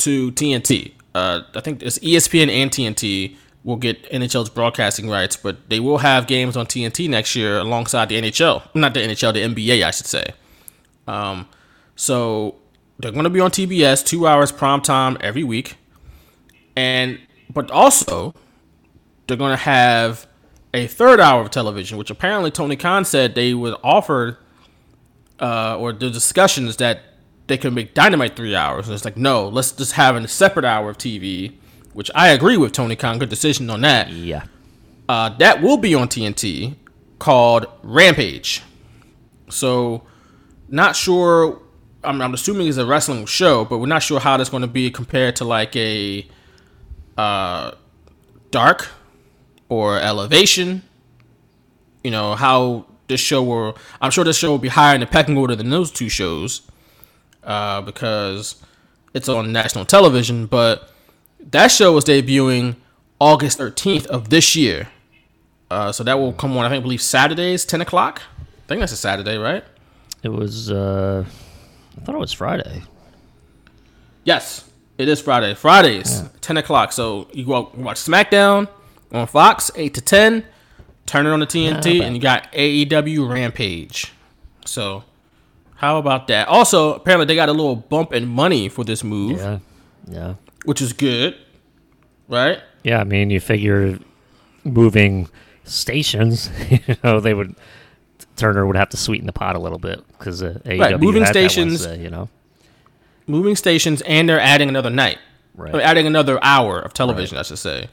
[0.00, 0.92] to TNT.
[1.14, 5.98] Uh, I think it's ESPN and TNT will get NHL's broadcasting rights, but they will
[5.98, 8.62] have games on TNT next year alongside the NHL.
[8.74, 10.32] Not the NHL, the NBA, I should say.
[11.06, 11.48] Um,
[11.96, 12.56] so
[12.98, 15.76] they're going to be on TBS, two hours prime time every week,
[16.76, 17.18] and
[17.52, 18.34] but also
[19.26, 20.26] they're going to have
[20.72, 24.38] a third hour of television, which apparently Tony Khan said they would offer,
[25.40, 27.09] uh, or the discussions that
[27.50, 28.86] they could make Dynamite three hours.
[28.86, 31.52] And it's like, no, let's just have a separate hour of TV,
[31.92, 33.18] which I agree with Tony Khan.
[33.18, 34.08] Good decision on that.
[34.10, 34.44] Yeah.
[35.08, 36.76] Uh, that will be on TNT
[37.18, 38.62] called Rampage.
[39.50, 40.04] So,
[40.68, 41.60] not sure.
[42.04, 44.68] I'm, I'm assuming it's a wrestling show, but we're not sure how that's going to
[44.68, 46.24] be compared to like a
[47.18, 47.72] uh,
[48.52, 48.90] Dark
[49.68, 50.82] or Elevation.
[52.04, 53.76] You know how this show will.
[54.00, 56.62] I'm sure this show will be higher in the pecking order than those two shows
[57.50, 58.62] uh, because
[59.12, 60.46] it's on national television.
[60.46, 60.88] But
[61.50, 62.76] that show is debuting
[63.18, 64.88] August 13th of this year.
[65.70, 68.22] Uh, so that will come on, I think, I believe Saturdays, 10 o'clock.
[68.38, 69.64] I think that's a Saturday, right?
[70.22, 71.24] It was uh
[71.96, 72.82] I thought it was Friday.
[74.24, 75.54] Yes, it is Friday.
[75.54, 76.92] Fridays, 10 o'clock.
[76.92, 78.68] So you go watch SmackDown
[79.12, 80.44] on Fox, 8 to 10.
[81.06, 84.12] Turn it on the TNT, Yeah, and you got AEW Rampage.
[84.66, 85.02] So,
[85.80, 86.46] how about that?
[86.48, 89.58] Also, apparently, they got a little bump in money for this move, Yeah.
[90.06, 90.34] Yeah.
[90.66, 91.36] which is good,
[92.28, 92.60] right?
[92.84, 93.98] Yeah, I mean, you figure
[94.64, 95.28] moving
[95.64, 97.54] stations, you know, they would
[98.36, 101.86] Turner would have to sweeten the pot a little bit because uh, AEW moving stations-
[101.86, 102.28] you know.
[103.26, 105.18] moving stations and they're adding another night.
[105.54, 105.74] Right.
[105.74, 107.88] Adding another hour of television, I should say.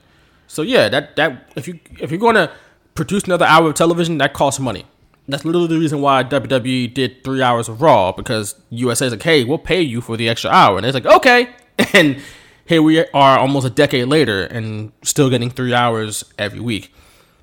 [0.48, 2.50] So yeah, that that if you if you're gonna
[2.96, 4.86] produce another hour of television, that costs money.
[5.28, 9.44] That's literally the reason why WWE did three hours of Raw because USA's like, hey,
[9.44, 11.50] we'll pay you for the extra hour, and it's like, okay,
[11.94, 12.18] and
[12.66, 16.94] here we are, almost a decade later, and still getting three hours every week.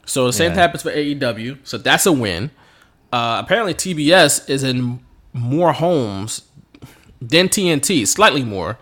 [0.06, 0.56] So the same Yeah.
[0.56, 1.58] happens for AEW.
[1.64, 2.50] So that's a win.
[3.12, 5.00] Uh, apparently, TBS is in
[5.32, 6.42] more homes
[7.20, 8.78] than TNT, slightly more,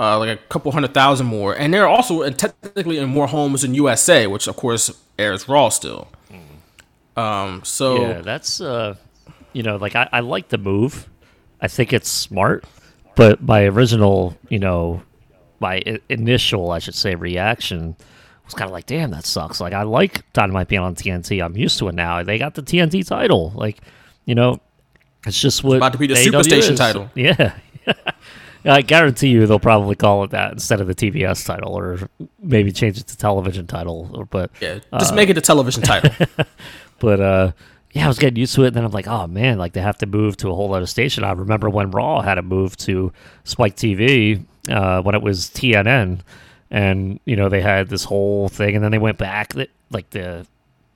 [0.00, 3.74] uh, like a couple hundred thousand more, and they're also technically in more homes in
[3.74, 6.08] USA, which of course airs Raw still.
[7.16, 8.96] Um, so Yeah, that's uh,
[9.52, 11.08] you know, like I, I like the move.
[11.60, 12.64] I think it's smart,
[13.16, 15.02] but my original, you know,
[15.60, 17.96] my I- initial, I should say, reaction
[18.44, 21.42] was kind of like, "Damn, that sucks." Like I like Dynamite being on TNT.
[21.42, 22.22] I'm used to it now.
[22.22, 23.52] They got the TNT title.
[23.54, 23.78] Like,
[24.26, 24.60] you know,
[25.26, 26.78] it's just what about to be the AEW Superstation is.
[26.78, 27.10] title.
[27.14, 27.54] Yeah.
[28.66, 32.08] I guarantee you they'll probably call it that instead of the TBS title, or
[32.42, 34.26] maybe change it to television title.
[34.30, 36.10] But yeah, just make it a television title.
[37.04, 37.52] but uh,
[37.92, 38.68] yeah, I was getting used to it.
[38.68, 40.86] And then I'm like, oh man, like they have to move to a whole other
[40.86, 41.22] station.
[41.22, 43.12] I remember when Raw had to move to
[43.44, 46.20] Spike TV uh, when it was TNN,
[46.70, 49.52] and you know they had this whole thing, and then they went back,
[49.90, 50.46] like the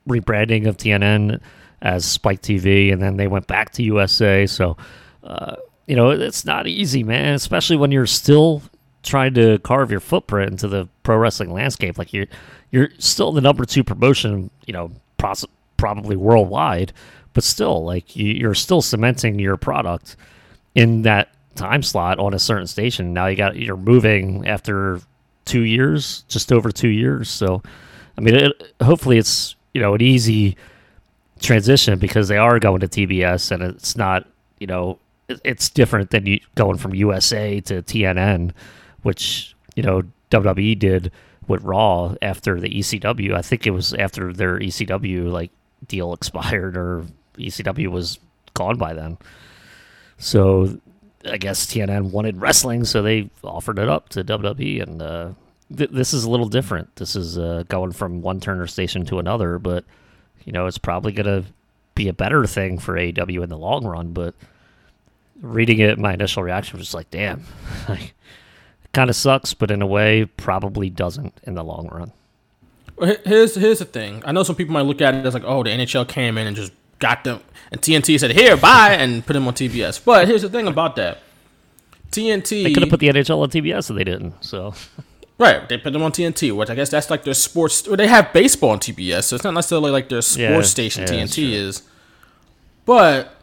[0.08, 1.40] rebranding of TNN
[1.82, 4.46] as Spike TV, and then they went back to USA.
[4.46, 4.78] So,
[5.22, 8.62] uh, you know, it's not easy, man, especially when you're still
[9.02, 11.98] trying to carve your footprint into the pro wrestling landscape.
[11.98, 12.26] Like you're
[12.70, 15.44] you're still the number two promotion, you know, pros-
[15.78, 16.92] probably worldwide,
[17.32, 20.16] but still, like you, you're still cementing your product
[20.74, 23.14] in that time slot on a certain station.
[23.14, 25.00] Now you got you're moving after
[25.46, 27.30] two years, just over two years.
[27.30, 27.62] So,
[28.18, 30.56] I mean, it, hopefully it's you know an easy
[31.40, 34.26] transition because they are going to TBS and it's not
[34.58, 38.52] you know it- it's different than you going from USA to TNN,
[39.02, 41.12] which you know WWE did
[41.46, 43.34] with Raw after the ECW.
[43.34, 45.50] I think it was after their ECW like
[45.86, 47.04] deal expired or
[47.36, 48.18] ECW was
[48.54, 49.18] gone by then.
[50.18, 50.80] So
[51.24, 55.30] I guess TNN wanted wrestling, so they offered it up to WWE, and uh,
[55.74, 56.94] th- this is a little different.
[56.96, 59.84] This is uh, going from one Turner station to another, but
[60.44, 61.44] you know it's probably gonna
[61.94, 64.12] be a better thing for AEW in the long run.
[64.12, 64.34] But
[65.40, 67.44] reading it, my initial reaction was just like, "Damn,
[67.88, 68.12] it
[68.92, 72.12] kind of sucks," but in a way, probably doesn't in the long run.
[73.00, 74.22] Here's here's the thing.
[74.26, 76.46] I know some people might look at it as like, oh, the NHL came in
[76.46, 80.04] and just got them, and TNT said, here, bye, and put them on TBS.
[80.04, 81.18] But here's the thing about that.
[82.10, 84.42] TNT They could have put the NHL on TBS, and they didn't.
[84.42, 84.74] So
[85.38, 85.68] right.
[85.68, 87.86] They put them on TNT, which I guess that's like their sports.
[87.86, 91.02] Or they have baseball on TBS, so it's not necessarily like their sports Yeah, station.
[91.02, 91.82] yeah, TNT is,
[92.84, 93.34] but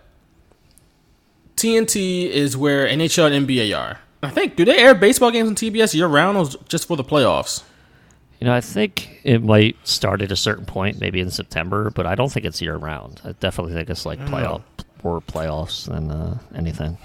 [1.56, 4.00] TNT is where NHL and NBA are.
[4.24, 7.04] I think do they air baseball games on TBS year round or just for the
[7.04, 7.63] playoffs?
[8.45, 12.05] You know, I think it might start at a certain point, maybe in September, but
[12.05, 13.19] I don't think it's year round.
[13.23, 14.62] I definitely think it's like playoff
[15.01, 16.99] or playoffs than uh, anything.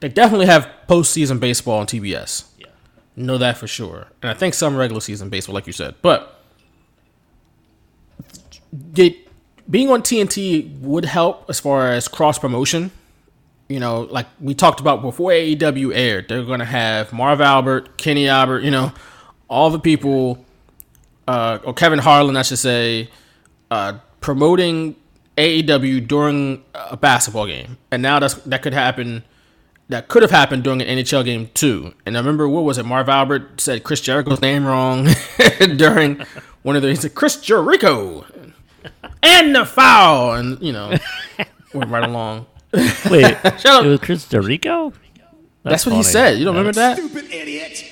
[0.00, 2.46] They definitely have postseason baseball on TBS.
[2.58, 2.66] Yeah.
[3.14, 4.08] Know that for sure.
[4.22, 5.94] And I think some regular season baseball, like you said.
[6.02, 6.42] But
[8.72, 9.20] they,
[9.70, 12.90] being on TNT would help as far as cross promotion.
[13.68, 17.98] You know, like we talked about before AEW aired, they're going to have Marv Albert,
[17.98, 18.90] Kenny Albert, you know,
[19.48, 20.44] all the people,
[21.28, 23.10] uh, or Kevin Harlan, I should say,
[23.70, 24.96] uh, promoting
[25.36, 27.78] AEW during a basketball game.
[27.90, 29.24] And now that's, that could happen
[29.88, 31.94] that could have happened during an NHL game too.
[32.04, 32.84] And I remember what was it?
[32.84, 35.08] Marv Albert said Chris Jericho's name wrong
[35.76, 36.24] during
[36.62, 36.88] one of the.
[36.88, 38.24] He said Chris Jericho
[39.22, 40.96] and the foul, and you know,
[41.74, 42.46] went right along.
[42.72, 43.84] Wait, Shut up.
[43.84, 44.92] it was Chris Jericho?
[45.62, 46.38] That's, what he said.
[46.38, 46.98] You don't remember that?
[46.98, 47.84] Stupid idiot.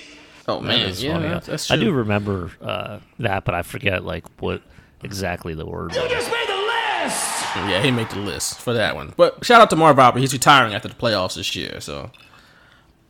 [0.51, 1.29] Oh man, That's yeah, funny.
[1.29, 4.63] that's, that's I do remember uh, that, but I forget like what
[5.03, 5.93] exactly the word.
[5.95, 6.11] was.
[6.11, 7.45] Just made the list.
[7.57, 9.13] Yeah, he made the list for that one.
[9.17, 10.19] But shout out to Marv Albert.
[10.21, 11.81] He's retiring after the playoffs this year.
[11.81, 12.11] So,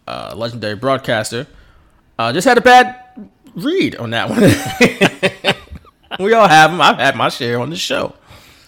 [0.06, 1.46] uh, legendary broadcaster.
[2.18, 2.96] Uh, just had a bad
[3.54, 4.40] read on that one.
[6.18, 6.80] we all have them.
[6.80, 8.14] I've had my share on the show.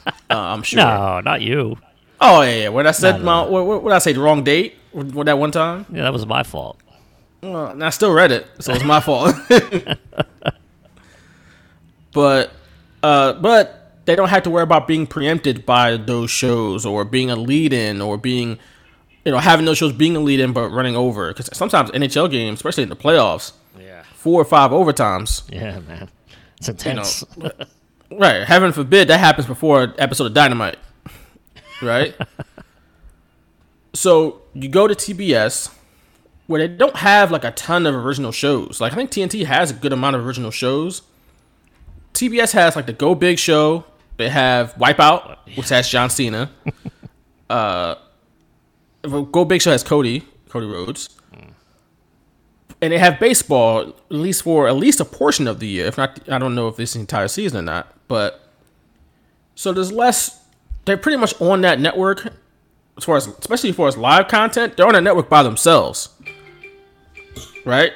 [0.07, 0.79] Uh, I'm sure.
[0.79, 1.77] No, not you.
[2.21, 2.69] Oh yeah, yeah.
[2.71, 3.51] When I said No, my, no.
[3.51, 4.13] what, what, what did I say?
[4.13, 4.77] The wrong date?
[4.93, 5.87] What that one time?
[5.93, 6.79] Yeah, that was my fault.
[7.43, 9.35] Well, and I still read it, so it's my fault.
[12.13, 12.53] but,
[13.03, 17.31] uh, but they don't have to worry about being preempted by those shows or being
[17.31, 18.59] a lead-in or being,
[19.25, 21.29] you know, having those shows being a lead-in but running over.
[21.33, 24.03] Because sometimes NHL games, especially in the playoffs, Yeah.
[24.15, 26.09] four or five overtimes, Yeah, man.
[26.59, 27.25] It's you know, intense.
[28.13, 28.45] right?
[28.45, 30.77] Heaven forbid that happens before an episode of Dynamite,
[31.83, 32.15] right?
[33.95, 35.71] so you go to TBS
[36.53, 38.79] where they don't have like a ton of original shows.
[38.79, 41.00] Like I think TNT has a good amount of original shows.
[42.13, 43.87] TBS has like the Go Big show.
[44.19, 46.50] They have Wipeout, which has John Cena.
[47.50, 47.94] uh,
[49.03, 51.09] Go Big show has Cody, Cody Rhodes.
[52.83, 55.87] And they have baseball at least for at least a portion of the year.
[55.87, 57.94] If not, I don't know if this entire season or not.
[58.09, 58.46] But
[59.55, 60.44] so there's less.
[60.85, 62.31] They're pretty much on that network
[62.96, 66.11] as far as especially as far as live content, they're on a network by themselves,
[67.65, 67.92] right?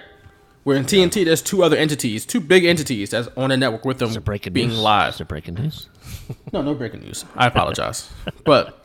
[0.64, 3.98] Where in TNT, there's two other entities, two big entities that's on a network with
[3.98, 4.78] them breaking being news?
[4.80, 5.14] live.
[5.14, 5.88] Is it breaking news?
[6.52, 7.24] No, no breaking news.
[7.36, 8.10] I apologize.
[8.44, 8.84] but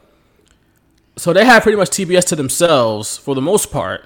[1.17, 4.05] so they have pretty much TBS to themselves for the most part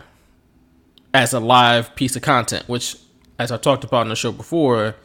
[1.13, 2.95] as a live piece of content, which,
[3.39, 4.95] as I talked about in the show before,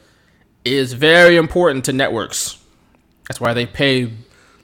[0.65, 2.59] is very important to networks.
[3.29, 4.13] That's why they pay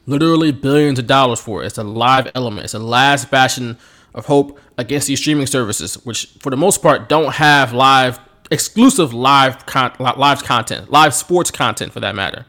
[0.06, 1.66] literally billions of dollars for it.
[1.66, 2.64] It's a live element.
[2.64, 3.78] It's a last bastion
[4.14, 8.18] of hope against these streaming services, which for the most part don't have live
[8.50, 12.46] exclusive live con- live content, live sports content for that matter.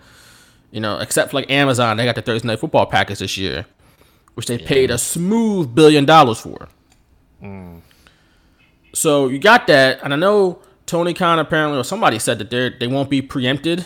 [0.72, 3.66] You know, except for like Amazon, they got the Thursday Night Football package this year,
[4.34, 6.68] which they paid a smooth billion dollars for.
[8.94, 12.70] So you got that, and I know Tony Khan apparently or somebody said that they
[12.70, 13.86] they won't be preempted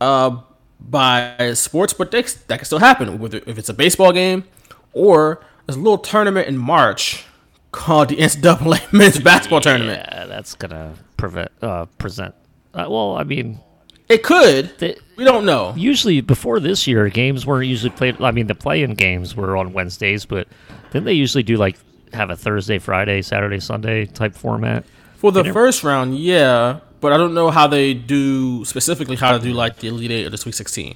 [0.00, 0.40] uh,
[0.80, 3.18] by sports, but they, that can still happen.
[3.18, 4.44] Whether if it's a baseball game
[4.92, 7.24] or there's a little tournament in March
[7.72, 10.06] called the NCAA Men's Basketball Tournament.
[10.10, 12.34] Yeah, that's gonna prevent uh, present.
[12.74, 13.60] Uh, well, I mean,
[14.08, 14.76] It could.
[14.78, 15.74] they, We don't know.
[15.76, 18.20] usually before this year, games weren't usually played.
[18.20, 20.46] I mean, the play-in games were on Wednesdays, but
[20.92, 21.76] then they usually do like
[22.12, 24.84] have a Thursday, Friday, Saturday, Sunday type format.
[25.16, 29.38] For the first round, yeah, but I don't know how they do specifically how to
[29.38, 30.94] do like the Elite Eight or the Sweet Sixteen.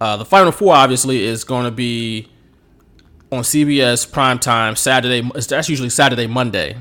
[0.00, 2.28] Uh, the Final Four obviously is going to be
[3.32, 5.20] on CBS prime time Saturday.
[5.34, 6.76] That's usually Saturday, Monday.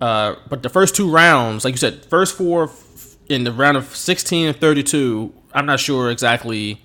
[0.00, 3.76] Uh, but the first two rounds, like you said, first four f- in the round
[3.76, 5.32] of sixteen and thirty-two.
[5.52, 6.82] I'm not sure exactly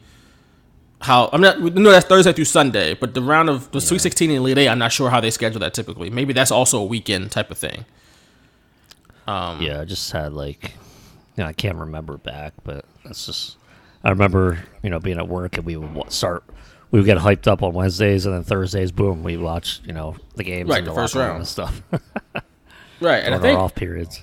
[1.01, 1.29] how.
[1.33, 1.59] I'm not.
[1.59, 4.69] Know that's Thursday through Sunday, but the round of the Sweet Sixteen and Elite Eight,
[4.69, 6.09] I'm not sure how they schedule that typically.
[6.09, 7.85] Maybe that's also a weekend type of thing.
[9.27, 10.73] Um, yeah, I just had like,
[11.35, 13.57] you know, I can't remember back, but that's just.
[14.03, 16.43] I remember, you know, being at work and we would start.
[16.91, 20.15] We would get hyped up on Wednesdays, and then Thursdays, boom, we watch, you know,
[20.35, 21.37] the games Right, in the the first round.
[21.37, 21.81] and stuff.
[23.01, 24.21] Right, and I think off periods.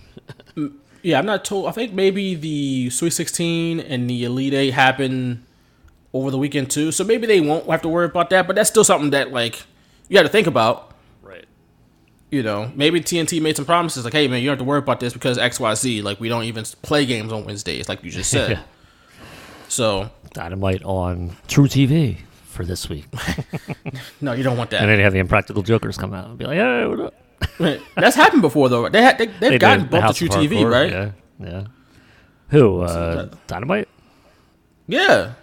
[1.03, 1.67] yeah, I'm not told.
[1.67, 5.47] I think maybe the Sweet 16 and the Elite Eight happen
[6.13, 8.47] over the weekend too, so maybe they won't have to worry about that.
[8.47, 9.63] But that's still something that like
[10.11, 10.93] you got to think about.
[11.23, 11.47] Right.
[12.31, 14.81] You know, maybe TNT made some promises like, "Hey, man, you don't have to worry
[14.81, 16.03] about this because X, Y, Z.
[16.03, 18.63] Like, we don't even play games on Wednesdays, like you just said." Yeah.
[19.69, 22.19] So, Dynamite on truTV
[22.57, 23.05] for this week.
[24.21, 24.81] no, you don't want that.
[24.81, 27.15] And then you have the Impractical Jokers come out and be like, hey, what up?
[27.95, 28.89] That's happened before though.
[28.89, 30.91] They had they, they've They gotten bumped to True TV, Hardcore, right?
[30.91, 31.65] Yeah, yeah.
[32.49, 32.81] Who?
[32.81, 33.89] Uh, Dynamite?
[34.89, 35.35] Yeah.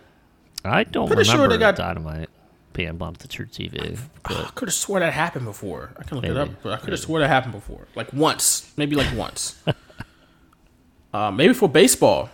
[0.65, 2.29] I don't Pretty sure remember they got- Dynamite
[2.71, 3.97] being bumped to True TV.
[4.25, 5.93] I But could have swore that happened before.
[5.99, 8.73] I can look it up, but I could have swore that happened before, like once,
[8.75, 9.61] maybe like once.
[11.13, 12.29] uh, maybe for baseball.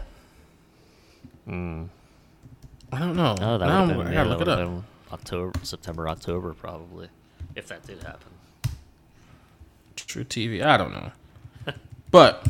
[2.92, 3.36] I don't know.
[3.40, 4.84] Oh, that would have been, I yeah, look it up.
[5.14, 7.08] October, September, October, probably,
[7.56, 8.32] if that did happen.
[9.96, 10.64] truTV.
[10.64, 11.12] I don't know,
[12.12, 12.48] but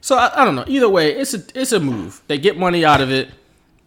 [0.00, 0.64] so I, I don't know.
[0.66, 2.22] Either way, it's a it's a move.
[2.26, 3.30] They get money out of it.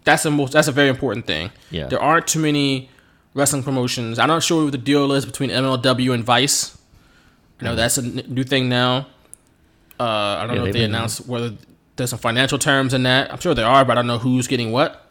[0.04, 0.54] That's a most.
[0.54, 1.52] That's a very important thing.
[1.72, 1.88] Yeah.
[1.88, 2.90] There aren't too many
[3.34, 4.20] wrestling promotions.
[4.20, 6.78] I'm not sure what the deal is between MLW and Vice.
[7.62, 9.08] I know that's a n- new thing now.
[10.00, 11.54] Uh, I don't Yeah, know if they announced whether
[11.96, 13.32] there's some financial terms in that.
[13.32, 15.03] I'm sure there are, but I don't know who's getting what.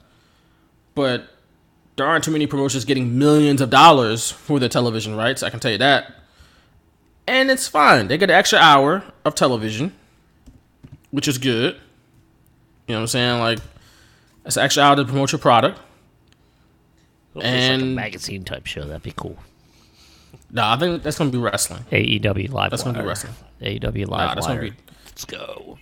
[0.94, 1.28] But
[1.96, 5.42] there aren't too many promotions getting millions of dollars for their television rights.
[5.42, 6.12] I can tell you that.
[7.26, 8.08] And it's fine.
[8.08, 9.92] They get an extra hour of television,
[11.10, 11.74] which is good.
[12.88, 13.40] You know what I'm saying?
[13.40, 13.58] Like,
[14.44, 15.78] it's an extra hour to promote your product.
[17.34, 18.84] Hopefully it's like a And- magazine type show.
[18.84, 19.38] That'd be cool.
[20.50, 21.84] No, I think that's gonna be wrestling.
[21.90, 23.34] AEW Live That's gonna be wrestling.
[23.62, 24.56] AEW Live that's Wire.
[24.56, 24.76] gonna be-
[25.06, 25.78] Let's go.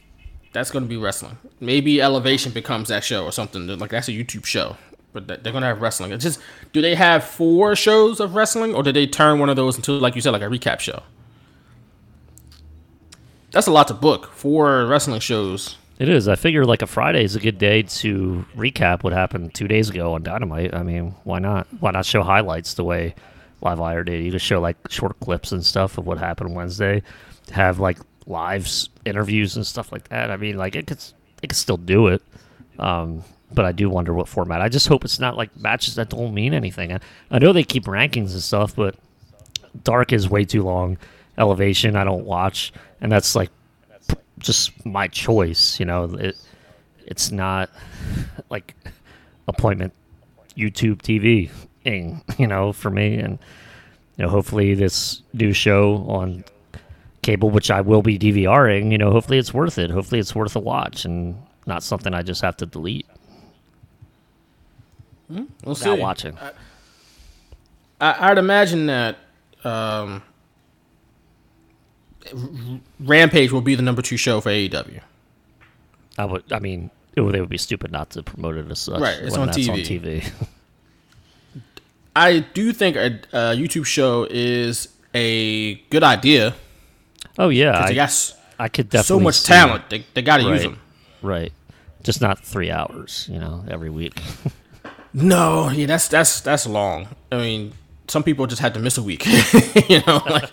[0.53, 1.39] That's gonna be wrestling.
[1.59, 3.67] Maybe Elevation becomes that show or something.
[3.67, 4.77] Like that's a YouTube show,
[5.13, 6.13] but they're gonna have wrestling.
[6.13, 6.41] It's just,
[6.73, 9.93] do they have four shows of wrestling, or did they turn one of those into,
[9.93, 11.03] like you said, like a recap show?
[13.53, 14.33] That's a lot to book.
[14.33, 15.77] Four wrestling shows.
[15.99, 16.29] It is.
[16.29, 19.91] I figure like a Friday is a good day to recap what happened two days
[19.91, 20.75] ago on Dynamite.
[20.75, 21.67] I mean, why not?
[21.81, 23.15] Why not show highlights the way
[23.61, 24.25] Live Wire did?
[24.25, 27.03] You just show like short clips and stuff of what happened Wednesday.
[27.51, 28.69] Have like live
[29.05, 30.31] interviews, and stuff like that.
[30.31, 31.03] I mean, like it could,
[31.43, 32.23] it could still do it.
[32.79, 34.61] Um, but I do wonder what format.
[34.61, 36.93] I just hope it's not like matches that don't mean anything.
[36.93, 38.97] I, I know they keep rankings and stuff, but
[39.85, 40.99] Dark is way too long.
[41.39, 43.51] Elevation, I don't watch, and that's like
[44.09, 45.81] p- just my choice.
[45.81, 46.37] You know, it
[47.07, 47.71] it's not
[48.51, 48.75] like
[49.49, 49.93] appointment
[50.57, 51.51] YouTube TV
[51.85, 52.23] thing.
[52.39, 53.39] You know, for me, and
[54.17, 56.45] you know, hopefully this new show on
[57.23, 58.93] cable, which I will be DVRing.
[58.93, 59.91] You know, hopefully it's worth it.
[59.91, 63.07] Hopefully it's worth a watch and not something I just have to delete
[65.31, 66.01] We'll without see.
[66.01, 66.39] watching.
[68.01, 69.17] I, I'd imagine that
[69.65, 70.23] um,
[72.99, 75.01] Rampage will be the number two show for AEW.
[76.19, 76.53] I would.
[76.53, 79.01] I mean, it would, they would be stupid not to promote it as such.
[79.01, 80.23] Right, it's when on that's on TV.
[80.23, 80.33] TV.
[82.17, 86.55] I do think a, a YouTube show is a good idea.
[87.39, 89.91] oh yeah, Because I, they got s- I could definitely so much see- talent.
[89.91, 90.81] They, they got to use them.
[91.23, 91.53] Right.
[92.03, 94.21] Just not three hours, you know, every week.
[95.13, 97.09] No, yeah, that's that's that's long.
[97.33, 97.73] I mean,
[98.09, 99.27] some people just had to miss a week,
[99.89, 100.23] you know.
[100.31, 100.51] Like,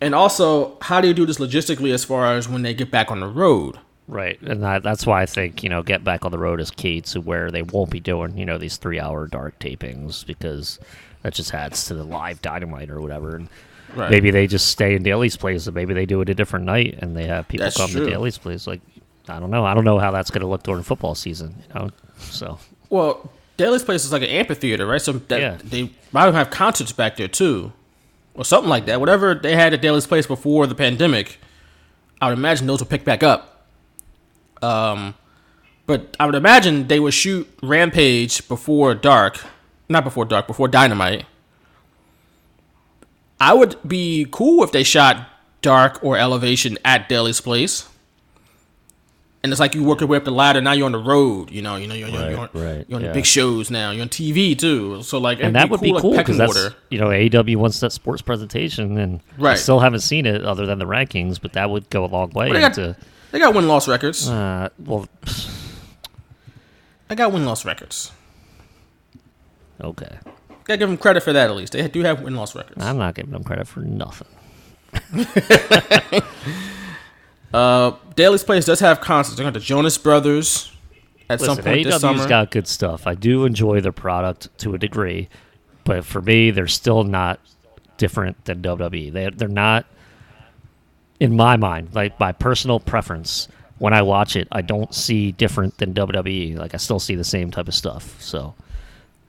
[0.00, 3.10] and also, how do you do this logistically as far as when they get back
[3.10, 3.78] on the road?
[4.06, 6.70] Right, and that, that's why I think you know get back on the road is
[6.70, 10.78] key to where they won't be doing you know these three hour dark tapings because
[11.22, 13.36] that just adds to the live dynamite or whatever.
[13.36, 13.48] And
[13.94, 14.10] Right.
[14.10, 16.98] maybe they just stay in Daily's place, and maybe they do it a different night,
[17.00, 18.04] and they have people That's come true.
[18.04, 18.66] to Daily's place.
[18.66, 18.80] Like
[19.28, 21.54] I don't know, I don't know how that's going to look during football season.
[21.68, 22.58] You know, so
[22.90, 25.00] Well, Daily's place is like an amphitheater, right?
[25.00, 25.56] So that Yeah.
[25.62, 27.72] they might have concerts back there too,
[28.34, 29.00] or something like that.
[29.00, 31.40] Whatever they had at Daily's place before the pandemic,
[32.20, 33.66] I would imagine those will pick back up.
[34.62, 35.14] Um,
[35.86, 39.40] but I would imagine they would shoot Rampage before dark,
[39.88, 41.24] not before dark, before Dynamite.
[43.40, 45.28] I would be cool if they shot
[45.62, 47.88] Dark or Elevation at Daily's place.
[49.42, 50.60] And it's like you work your way up the ladder.
[50.60, 51.50] Now you're on the road.
[51.52, 53.08] You know, you know, you're, you're, Right, you're, on, right, you're on yeah.
[53.08, 53.92] the big shows now.
[53.92, 55.00] You're on TV too.
[55.02, 57.92] So like, and that would be like cool because that's you know AEW wants that
[57.92, 59.58] sports presentation, and I Right.
[59.58, 62.46] still haven't seen it other than the rankings, but that would go a long way
[62.46, 62.96] Well, they got- into.
[63.30, 64.28] They got win loss records.
[64.28, 65.06] Uh, well,
[67.08, 68.10] They got win loss records.
[69.80, 70.18] okay.
[70.64, 71.72] Gotta give them credit for that at least.
[71.74, 72.82] They do have win loss records.
[72.84, 74.26] I'm not giving them credit for nothing.
[77.52, 79.36] Uh, Daily's place does have concerts.
[79.36, 80.72] They got the Jonas Brothers
[81.30, 82.28] at some Listen, point this AEW's summer.
[82.28, 83.06] got good stuff.
[83.06, 85.28] I do enjoy their product to a degree,
[85.84, 87.40] but for me, they're still not
[87.96, 89.12] different than WWE.
[89.12, 89.86] They they're not,
[91.20, 93.48] in my mind, like my personal preference.
[93.78, 96.56] When I watch it, I don't see different than WWE.
[96.58, 98.20] Like I still see the same type of stuff.
[98.20, 98.54] So,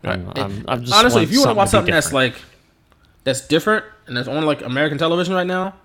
[0.03, 0.39] I'm, Right.
[0.39, 2.33] I'm, I'm just Honestly, if you want to watch something that's like
[3.25, 5.75] that's different and that's on like American television right now,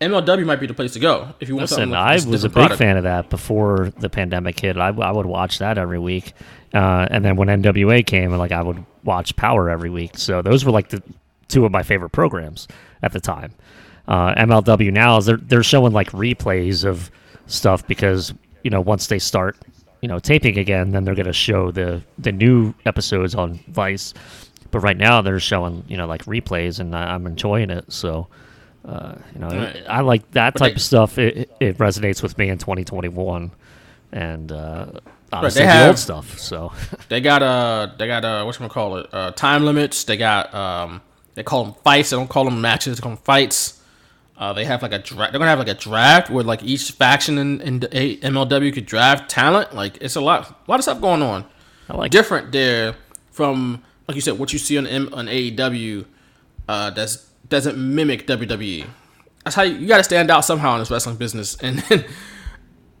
[0.00, 1.34] MLW might be the place to go.
[1.40, 2.78] If you want Listen, something like I was a big product.
[2.78, 4.76] fan of that before the pandemic hit.
[4.76, 6.34] I, I would watch that every week,
[6.74, 10.18] uh, and then when NWA came, and like I would watch Power every week.
[10.18, 11.02] So those were like the
[11.48, 12.68] two of my favorite programs
[13.02, 13.52] at the time.
[14.06, 17.10] Uh, MLW now is they're they're showing like replays of
[17.46, 18.34] stuff because
[18.64, 19.56] you know once they start
[20.02, 24.12] you know taping again, then they're gonna show the the new episodes on Vice.
[24.70, 27.90] But right now they're showing you know like replays, and I, I'm enjoying it.
[27.90, 28.28] So.
[28.86, 29.82] Uh, you know, Right.
[29.88, 31.18] I like that But type they- of stuff.
[31.18, 33.50] It, it resonates with me in 2021,
[34.12, 34.86] and uh,
[35.32, 36.38] obviously they the have- old stuff.
[36.38, 36.72] So
[37.08, 40.04] They got uh they got uh what call it uh time limits.
[40.04, 41.00] They got um
[41.34, 42.10] they call them fights.
[42.10, 42.96] They don't call them matches.
[42.96, 43.82] They call them fights.
[44.38, 45.32] Uh, they have like a draft.
[45.32, 48.72] They're gonna have like a draft where like each faction in, in the A- MLW
[48.72, 49.74] could draft talent.
[49.74, 51.44] Like it's a lot, a lot of stuff going on.
[51.88, 52.94] I like different there
[53.32, 56.04] from like you said what you see on M- on AEW.
[56.68, 58.86] Uh, that's doesn't mimic WWE.
[59.44, 62.04] That's how you, you got to stand out somehow in this wrestling business, and then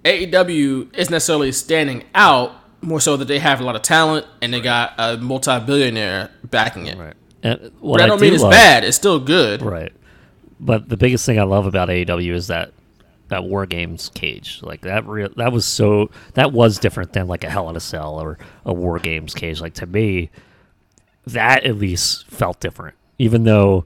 [0.04, 4.52] AEW is necessarily standing out more so that they have a lot of talent and
[4.52, 6.96] they got a multi-billionaire backing it.
[6.98, 7.14] right.
[7.42, 8.84] And what But I don't do mean it's love- bad.
[8.84, 9.62] It's still good.
[9.62, 9.92] right?
[10.60, 12.72] But the biggest thing I love about AEW is that
[13.28, 14.60] that War Games cage.
[14.62, 17.80] Like that real that was so that was different than like a Hell in a
[17.80, 19.60] Cell or a War Games cage.
[19.60, 20.30] Like to me,
[21.26, 22.94] that at least felt different.
[23.18, 23.84] Even though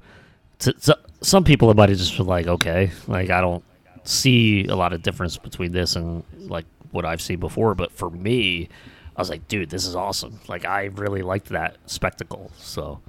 [0.60, 3.64] to, to some people it might have just been like, okay, like I don't
[4.04, 7.74] see a lot of difference between this and like what I've seen before.
[7.74, 8.68] But for me,
[9.16, 10.40] I was like, dude, this is awesome.
[10.48, 12.50] Like I really liked that spectacle.
[12.56, 13.00] So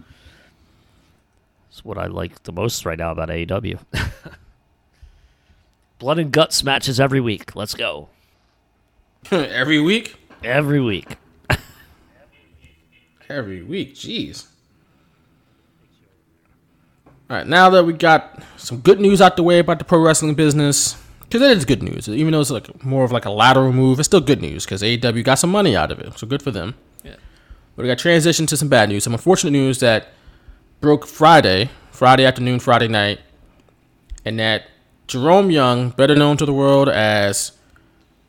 [1.69, 3.79] it's what I like the most right now about AEW.
[5.99, 7.55] Blood and guts matches every week.
[7.55, 8.09] Let's go.
[9.31, 10.15] Every week.
[10.43, 11.15] Every week.
[13.29, 13.93] Every week.
[13.93, 14.47] Jeez.
[17.31, 19.99] All right, now that we got some good news out the way about the pro
[19.99, 23.29] wrestling business, because it is good news, even though it's like more of like a
[23.29, 26.27] lateral move, it's still good news because AEW got some money out of it, so
[26.27, 26.75] good for them.
[27.05, 27.15] Yeah.
[27.77, 30.09] But we got transition to some bad news, some unfortunate news that
[30.81, 33.21] broke Friday, Friday afternoon, Friday night,
[34.25, 34.63] and that
[35.07, 37.53] Jerome Young, better known to the world as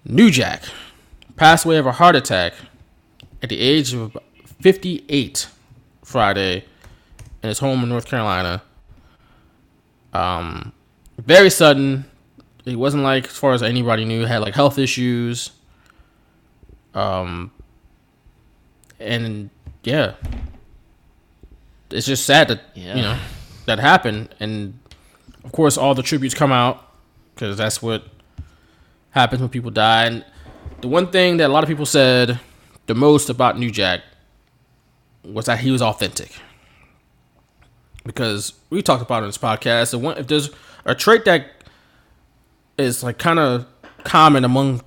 [0.04, 0.62] New Jack,
[1.34, 2.52] passed away of a heart attack
[3.42, 4.16] at the age of
[4.60, 5.48] 58
[6.04, 6.64] Friday
[7.42, 8.62] in his home in North Carolina.
[10.12, 10.72] Um,
[11.18, 12.04] very sudden.
[12.64, 15.50] It wasn't like, as far as anybody knew, had like health issues.
[16.94, 17.50] Um,
[19.00, 19.50] and
[19.82, 20.14] yeah,
[21.90, 22.94] it's just sad that Yeah.
[22.96, 23.18] you know
[23.66, 24.78] that happened, and
[25.44, 26.86] of course all the tributes come out
[27.34, 28.04] because that's what
[29.10, 30.04] happens when people die.
[30.04, 30.24] And
[30.82, 32.38] the one thing that a lot of people said
[32.86, 34.02] the most about New Jack
[35.24, 36.32] was that he was authentic.
[38.04, 40.50] Because we talked about it in this podcast, and if there's
[40.84, 41.46] a trait that
[42.76, 43.66] is like kind of
[44.02, 44.82] common among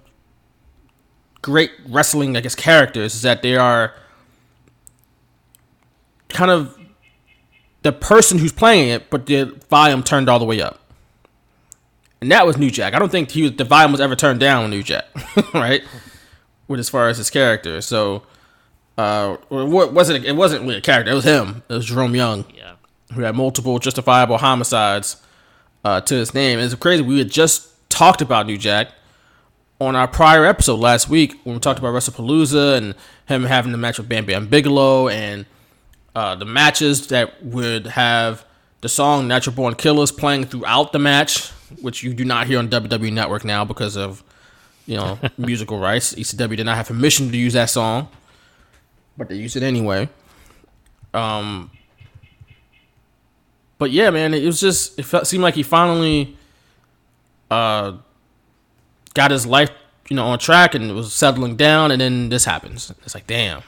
[1.42, 3.94] great wrestling, I guess, characters is that they are
[6.30, 6.78] kind of
[7.84, 10.80] the person who's playing it, but the volume turned all the way up.
[12.20, 12.94] And that was New Jack.
[12.96, 15.06] I don't think he was, the volume was ever turned down with New Jack,
[15.54, 15.84] right?
[16.68, 17.82] With as far as his character.
[17.82, 18.24] So,
[18.98, 21.12] uh, what wasn't it wasn't really a character.
[21.12, 21.64] It was him.
[21.70, 22.75] It was Jerome Young, Yeah.
[23.16, 25.18] Who had multiple justifiable homicides
[25.84, 26.60] uh, to his name.
[26.60, 27.02] And it's crazy.
[27.02, 28.90] We had just talked about New Jack
[29.80, 32.96] on our prior episode last week when we talked about WrestlePalooza and
[33.28, 35.46] him having the match with Bam Bam Bigelow and
[36.16, 38.46] uh, the matches that would have
[38.82, 41.50] the song Natural Born Killers playing throughout the match,
[41.82, 44.24] which you do not hear on WWE Network now because of
[44.86, 46.14] you know musical rights.
[46.16, 48.08] ECW did not have permission to use that song,
[49.18, 50.08] but they used it anyway.
[51.14, 51.72] Um,
[53.78, 56.38] but yeah, man, it was just it felt, seemed like he finally
[57.52, 57.94] uh
[59.14, 59.70] got his life
[60.10, 62.94] you know on track and was settling down, and then this happens.
[63.04, 63.64] It's like damn.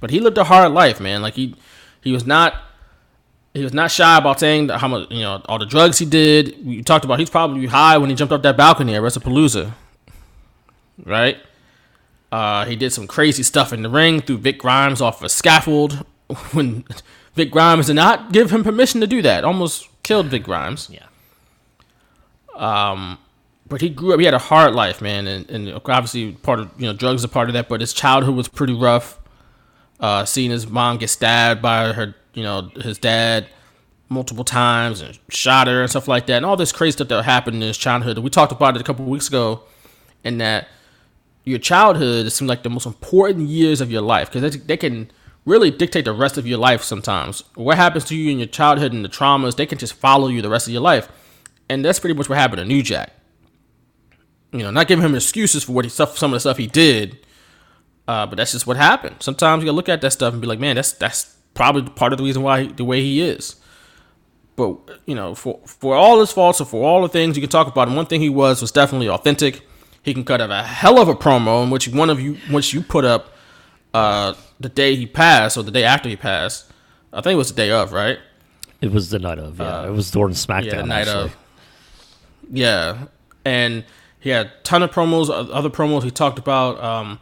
[0.00, 1.22] But he lived a hard life, man.
[1.22, 1.54] Like he
[2.00, 2.54] he was not
[3.52, 6.64] he was not shy about saying how much you know all the drugs he did.
[6.64, 9.72] We talked about he's probably high when he jumped off that balcony at WrestlePalooza,
[11.04, 11.38] right?
[12.32, 16.04] Uh, he did some crazy stuff in the ring, threw Vic Grimes off a scaffold
[16.52, 16.84] when
[17.34, 19.44] Vic Grimes did not give him permission to do that.
[19.44, 20.90] Almost killed Vic Grimes.
[20.90, 21.06] Yeah.
[23.68, 24.18] But he grew up.
[24.18, 27.28] He had a hard life, man, and, and obviously part of you know drugs are
[27.28, 27.68] part of that.
[27.68, 29.18] But his childhood was pretty rough.
[30.00, 33.46] Uh, seeing his mom get stabbed by her, you know, his dad
[34.08, 37.24] multiple times and shot her and stuff like that, and all this crazy stuff that
[37.24, 38.18] happened in his childhood.
[38.18, 39.62] We talked about it a couple of weeks ago,
[40.24, 40.68] and that
[41.44, 45.10] your childhood seems like the most important years of your life because they, they can
[45.44, 47.42] really dictate the rest of your life sometimes.
[47.54, 50.42] What happens to you in your childhood and the traumas, they can just follow you
[50.42, 51.08] the rest of your life.
[51.68, 53.12] And that's pretty much what happened to New Jack.
[54.52, 56.66] You know, not giving him excuses for what he stuff, some of the stuff he
[56.66, 57.18] did,
[58.08, 59.16] uh, but that's just what happened.
[59.20, 62.12] Sometimes you gotta look at that stuff and be like, man, that's that's probably part
[62.12, 63.54] of the reason why he, the way he is.
[64.56, 64.76] But
[65.06, 67.68] you know, for for all his faults or for all the things you can talk
[67.68, 69.62] about, and one thing he was was definitely authentic.
[70.02, 72.74] He can cut out a hell of a promo in which one of you, which
[72.74, 73.32] you put up
[73.94, 76.70] uh, the day he passed or the day after he passed.
[77.12, 78.18] I think it was the day of, right?
[78.80, 79.58] It was the night of.
[79.58, 79.86] Yeah.
[79.86, 80.64] it was during SmackDown.
[80.64, 81.24] Yeah, the night actually.
[81.24, 81.36] of.
[82.52, 83.06] Yeah,
[83.44, 83.84] and
[84.20, 86.82] he had a ton of promos, other promos he talked about.
[86.82, 87.20] Um,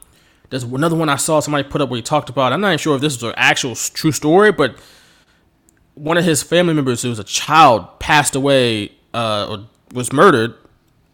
[0.50, 2.52] there's another one I saw somebody put up where he talked about.
[2.52, 4.76] I'm not even sure if this is an actual true story, but
[5.94, 10.54] one of his family members who was a child passed away uh, or was murdered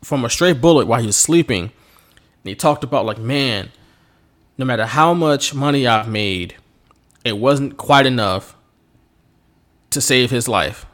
[0.02, 1.62] from a stray bullet while he was sleeping.
[1.64, 3.70] And he talked about like, man,
[4.58, 6.54] no matter how much money I've made,
[7.24, 8.56] it wasn't quite enough
[9.90, 10.86] to save his life.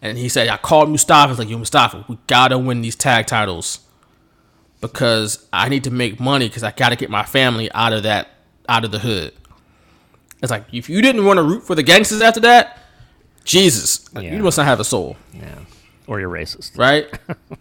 [0.00, 1.28] And he said, I called Mustafa.
[1.30, 3.80] He's like, yo, Mustafa, we gotta win these tag titles
[4.80, 8.28] because I need to make money because I gotta get my family out of that,
[8.68, 9.32] out of the hood.
[10.42, 12.78] It's like if you didn't want to root for the gangsters after that,
[13.44, 14.34] Jesus, like, Yeah.
[14.36, 15.58] you must not have a soul, Yeah.
[16.08, 16.76] Or you're racist.
[16.76, 17.08] right?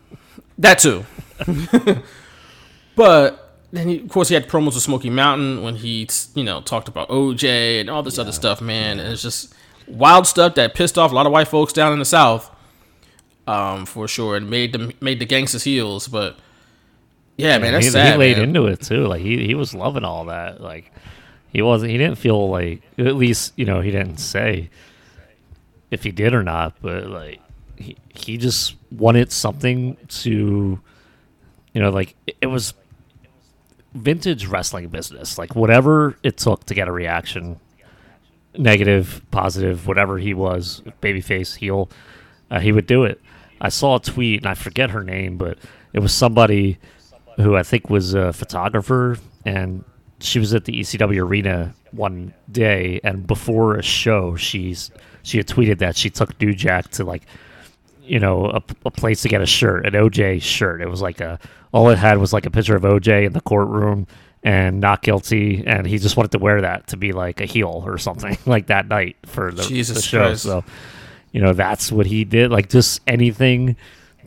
[0.58, 1.06] that too.
[2.96, 6.62] but then, he, of course, he had promos with Smoky Mountain when he, you know,
[6.62, 8.62] talked about OJ and all this other stuff.
[8.62, 9.54] Man, and it's just
[9.88, 12.54] wild stuff that pissed off a lot of white folks down in the South,
[13.48, 16.10] um, for sure, and made them made the gangsters heels.
[16.10, 16.38] But
[17.38, 18.14] yeah, man, that's he, sad.
[18.14, 18.50] he laid man.
[18.50, 19.08] into it too.
[19.08, 20.62] Like he, he was loving all that.
[20.62, 20.92] Like
[21.54, 21.92] he wasn't.
[21.92, 24.70] He didn't feel like at least you know he didn't say
[25.92, 26.76] if he did or not.
[26.82, 27.40] But like
[27.78, 30.80] he he just wanted something to
[31.74, 32.74] you know like it, it was
[33.94, 35.38] vintage wrestling business.
[35.38, 37.60] Like whatever it took to get a reaction,
[38.58, 41.90] negative, positive, whatever he was, babyface, heel,
[42.50, 43.22] uh, he would do it.
[43.60, 45.58] I saw a tweet, and I forget her name, but
[45.94, 46.80] it was somebody
[47.38, 49.84] who I think was a photographer, and
[50.20, 54.92] she was at the ECW arena one day, and before a show, she's
[55.24, 57.24] she had tweeted that she took New Jack to like,
[58.12, 60.82] you know, a, a place to get a shirt, an OJ shirt.
[60.82, 61.40] It was like a
[61.72, 64.06] all it had was like a picture of OJ in the courtroom
[64.44, 67.84] and not guilty, and he just wanted to wear that to be like a heel
[67.86, 70.26] or something like that night for the, Jesus the show.
[70.26, 70.44] Christ.
[70.44, 70.66] So,
[71.32, 72.52] you know, that's what he did.
[72.52, 73.78] Like just anything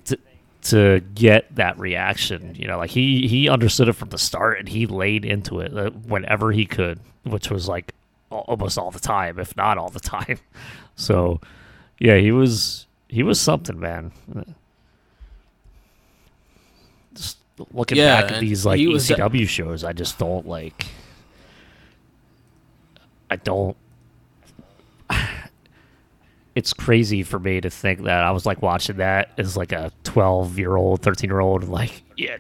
[0.07, 0.19] to
[0.63, 2.55] to get that reaction.
[2.55, 5.77] You know, like he he understood it from the start and he laid into it
[5.77, 7.93] uh, whenever he could, which was like
[8.31, 10.39] almost all the time, if not all the time.
[10.97, 11.41] So,
[11.99, 14.11] yeah, he was he was something, man.
[17.15, 17.39] Just
[17.73, 20.87] looking Yeah, back at these like he was de- ECW shows, I just don't like.
[23.31, 23.77] I don't.
[26.57, 29.91] It's crazy for me to think that I was like watching that as like a
[30.05, 32.37] twelve year old, thirteen year old, like, yeah,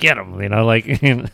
[0.00, 1.26] get him, you know, like, you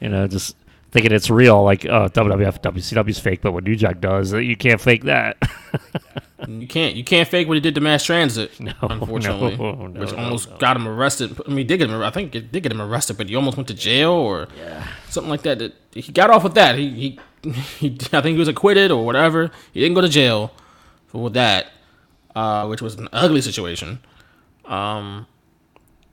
[0.00, 0.56] know, just
[0.92, 1.62] thinking it's real.
[1.62, 5.36] Like, oh, WWF, WCW's fake, but what New Jack does, you can't fake that.
[6.48, 8.52] You can't you can't fake what he did to Mass Transit.
[8.60, 10.56] No, unfortunately, no, no, which almost no.
[10.58, 11.38] got him arrested.
[11.46, 12.02] I mean, did get him.
[12.02, 14.48] I think it did get him arrested, but he almost went to jail or
[15.08, 15.58] something like that.
[15.58, 16.76] That- He got off with that.
[16.76, 19.50] He, he he I think he was acquitted or whatever.
[19.72, 20.52] He didn't go to jail
[21.06, 21.66] for that,
[22.34, 23.98] uh, which was an ugly situation.
[24.64, 25.26] Um,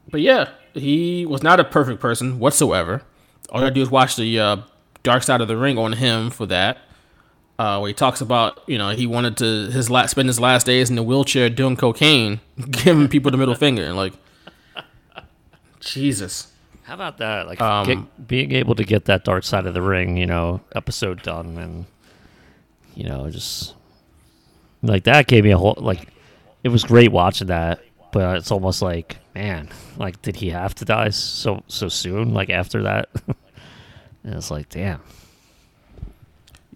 [0.10, 3.04] but yeah, he was not a perfect person whatsoever.
[3.52, 4.58] All you gotta do is watch the uh,
[5.04, 6.78] Dark Side of the Ring on him for that
[7.60, 10.66] uh, where he talks about you know he wanted to his last spend his last
[10.66, 12.40] days in the wheelchair doing cocaine,
[12.72, 14.14] giving people the middle finger, and like
[15.82, 16.48] Jesus.
[16.84, 17.46] How about that?
[17.46, 20.62] Like Um, get, being able to get that dark side of the ring, you know,
[20.74, 21.86] episode done, and
[22.96, 23.76] you know, just
[24.82, 26.08] like that gave me a whole like.
[26.64, 27.82] It was great watching that,
[28.12, 32.34] but it's almost like, man, like did he have to die so so soon?
[32.34, 33.10] Like after that,
[34.24, 35.02] and it's like, damn.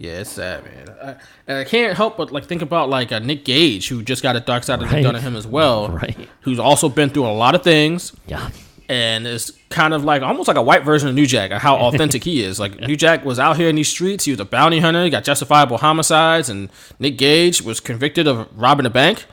[0.04, 0.90] Yeah, it's sad, man.
[1.02, 1.16] I,
[1.48, 4.36] and I can't help but like think about like uh, Nick Gage, who just got
[4.36, 6.28] a dark side of the gun to him as well, Right.
[6.42, 8.50] Who's also been through a lot of things, Yeah,
[8.90, 12.24] and is kind of like almost like a white version of New Jack, how authentic
[12.26, 12.60] he is.
[12.60, 14.26] Like New Jack was out here in these streets.
[14.26, 15.04] He was a bounty hunter.
[15.06, 19.26] He got justifiable homicides, and Nick Gage was convicted of robbing a bank.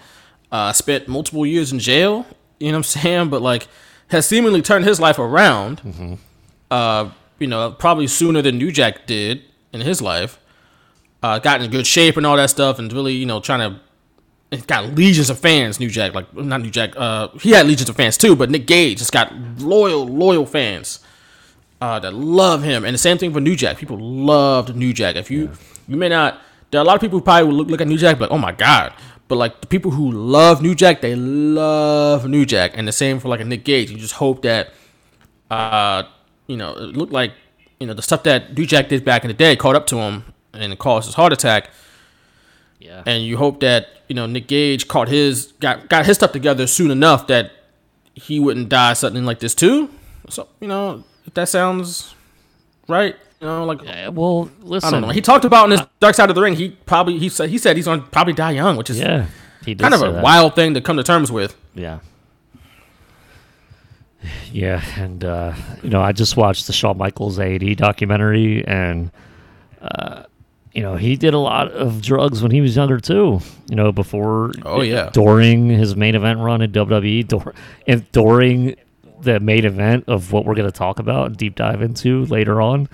[0.52, 2.26] Uh, spent multiple years in jail.
[2.60, 3.28] You know what I'm saying?
[3.30, 3.66] But like
[4.08, 6.18] has seemingly turned his life around.
[6.70, 7.10] Uh,
[7.40, 9.42] you know, probably sooner than New Jack did
[9.72, 10.38] in his life.
[11.22, 13.80] Uh, got in good shape and all that stuff, and really, you know, trying to
[14.50, 15.78] it's got legions of fans.
[15.78, 16.94] New Jack, like not New Jack.
[16.96, 21.00] Uh, he had legions of fans too, but Nick Gage has got loyal, loyal fans
[21.80, 22.84] uh, that love him.
[22.84, 23.78] And the same thing for New Jack.
[23.78, 25.16] People loved New Jack.
[25.16, 25.50] If you
[25.88, 26.40] you may not,
[26.70, 28.30] there are a lot of people who probably will look, look at New Jack, like,
[28.30, 28.92] oh my god.
[29.28, 32.72] But like the people who love New Jack, they love New Jack.
[32.74, 33.90] And the same for like a Nick Gage.
[33.90, 34.72] You just hope that,
[35.50, 36.04] uh,
[36.48, 37.32] you know, it looked like
[37.78, 39.98] you know the stuff that New Jack did back in the day caught up to
[39.98, 41.70] him and it caused his heart attack
[42.80, 43.02] yeah.
[43.06, 46.66] and you hope that you know Nick Gage caught his got got his stuff together
[46.66, 47.52] soon enough that
[48.14, 49.90] he wouldn't die something like this too.
[50.28, 52.14] So you know if that sounds
[52.88, 54.88] right, you know like Yeah, well, listen.
[54.88, 55.10] I don't know.
[55.10, 56.54] He talked about in his Dark Side of the Ring.
[56.54, 59.26] He probably he said he said he's gonna probably die young, which is yeah,
[59.64, 60.24] kind of a that.
[60.24, 61.54] wild thing to come to terms with.
[61.74, 62.00] Yeah.
[64.52, 69.10] Yeah, and uh, you know, I just watched the Shawn Michaels A&E documentary, and
[69.80, 70.24] uh,
[70.72, 73.40] you know, he did a lot of drugs when he was younger too.
[73.68, 75.10] You know, before, Oh, yeah.
[75.12, 77.54] during his main event run in WWE, dur-
[77.86, 78.76] and during
[79.20, 82.60] the main event of what we're going to talk about and deep dive into later
[82.60, 82.88] on,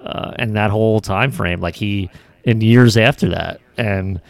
[0.00, 2.10] uh, and that whole time frame, like he
[2.44, 4.20] in years after that, and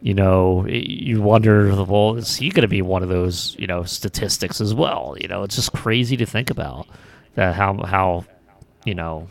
[0.00, 3.82] you know, you wonder, well, is he going to be one of those, you know,
[3.82, 5.16] statistics as well?
[5.20, 6.86] You know, it's just crazy to think about
[7.34, 8.24] that how how,
[8.84, 9.26] you know,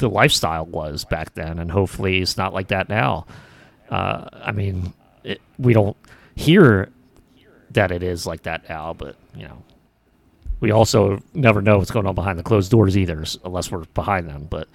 [0.00, 3.26] the lifestyle was back then, and hopefully it's not like that now.
[3.88, 4.92] Uh, I mean,
[5.24, 5.96] it, we don't
[6.34, 6.88] hear
[7.70, 9.62] that it is like that now, but you know,
[10.60, 14.28] we also never know what's going on behind the closed doors either, unless we're behind
[14.28, 14.46] them.
[14.50, 14.68] But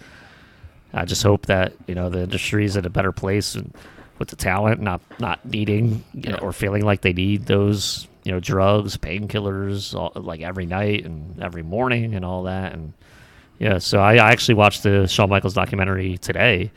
[0.93, 3.73] I just hope that you know the industry is in a better place and
[4.17, 8.32] with the talent, not not needing you know, or feeling like they need those you
[8.32, 12.73] know drugs, painkillers, like every night and every morning and all that.
[12.73, 12.93] And
[13.60, 16.72] yeah, so I, I actually watched the Shawn Michaels documentary today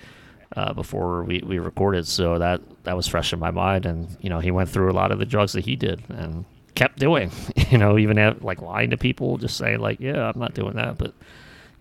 [0.56, 3.84] uh, before we, we recorded, so that that was fresh in my mind.
[3.86, 6.44] And you know, he went through a lot of the drugs that he did and
[6.74, 7.30] kept doing.
[7.70, 10.72] You know, even at, like lying to people, just saying like, yeah, I'm not doing
[10.76, 11.14] that, but you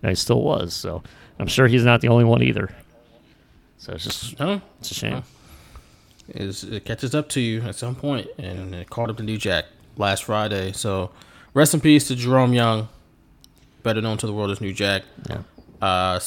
[0.02, 0.74] know, he still was.
[0.74, 1.02] So
[1.38, 2.68] I'm sure he's not the only one either.
[3.78, 5.22] So it's just No, it's a shame.
[6.28, 9.38] is it catches up to you at some point, and it caught up to New
[9.38, 9.64] Jack
[9.96, 10.72] last Friday.
[10.72, 11.10] So
[11.54, 12.88] rest in peace to Jerome Young,
[13.88, 15.02] better known to the world as New Jack.
[15.30, 15.42] Yeah.
[15.88, 16.20] uh,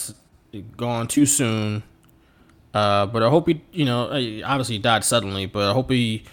[0.78, 1.84] gone too soon.
[2.74, 4.02] Uh, but I hope he, you know,
[4.46, 6.24] obviously he died suddenly, but I hope he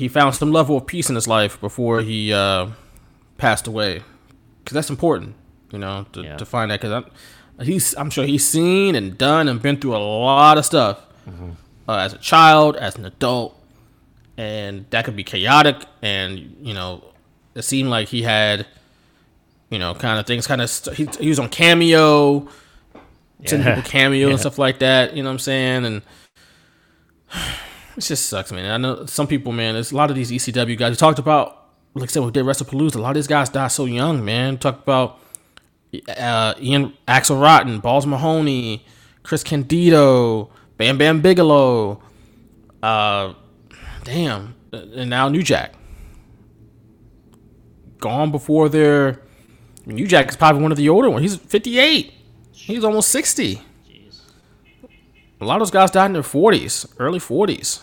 [0.00, 2.66] he found some level of peace in his life before he uh,
[3.38, 4.02] passed away,
[4.62, 5.34] because that's important,
[5.72, 6.36] you know, to, Yeah.
[6.36, 6.80] to find that.
[6.80, 7.04] Because
[7.70, 10.96] he's, I'm sure he's seen and done and been through a lot of stuff
[11.88, 13.56] uh, as a child, as an adult,
[14.36, 15.76] and that could be chaotic.
[16.02, 17.02] And you know,
[17.54, 18.66] it seemed like he had,
[19.70, 20.68] you know, kind of things, kind of.
[20.68, 22.48] St- he, he was on cameo
[23.46, 23.76] sending Yeah.
[23.76, 24.32] people cameo Yeah.
[24.32, 25.16] and stuff like that.
[25.16, 25.84] You know what I'm saying?
[25.86, 26.02] And
[27.96, 28.70] it just sucks, man.
[28.70, 29.74] I know some people, man.
[29.74, 30.90] There's a lot of these ECW guys.
[30.90, 32.96] We talked about, like I said, with Dead WrestlePalooza.
[32.96, 34.58] A lot of these guys die so young, man.
[34.58, 35.18] Talked about
[36.16, 38.84] uh, Ian Axl Rotten, Balls Mahoney,
[39.22, 42.02] Chris Candido, Bam Bam Bigelow.
[42.82, 43.34] Uh,
[44.04, 45.74] damn, and now New Jack.
[47.98, 49.20] Gone before their.
[49.90, 51.22] New Jack is probably one of the older ones.
[51.22, 52.12] He's 58.
[52.52, 53.62] He's almost 60.
[55.40, 57.82] A lot of those guys died in their 40s, early 40s,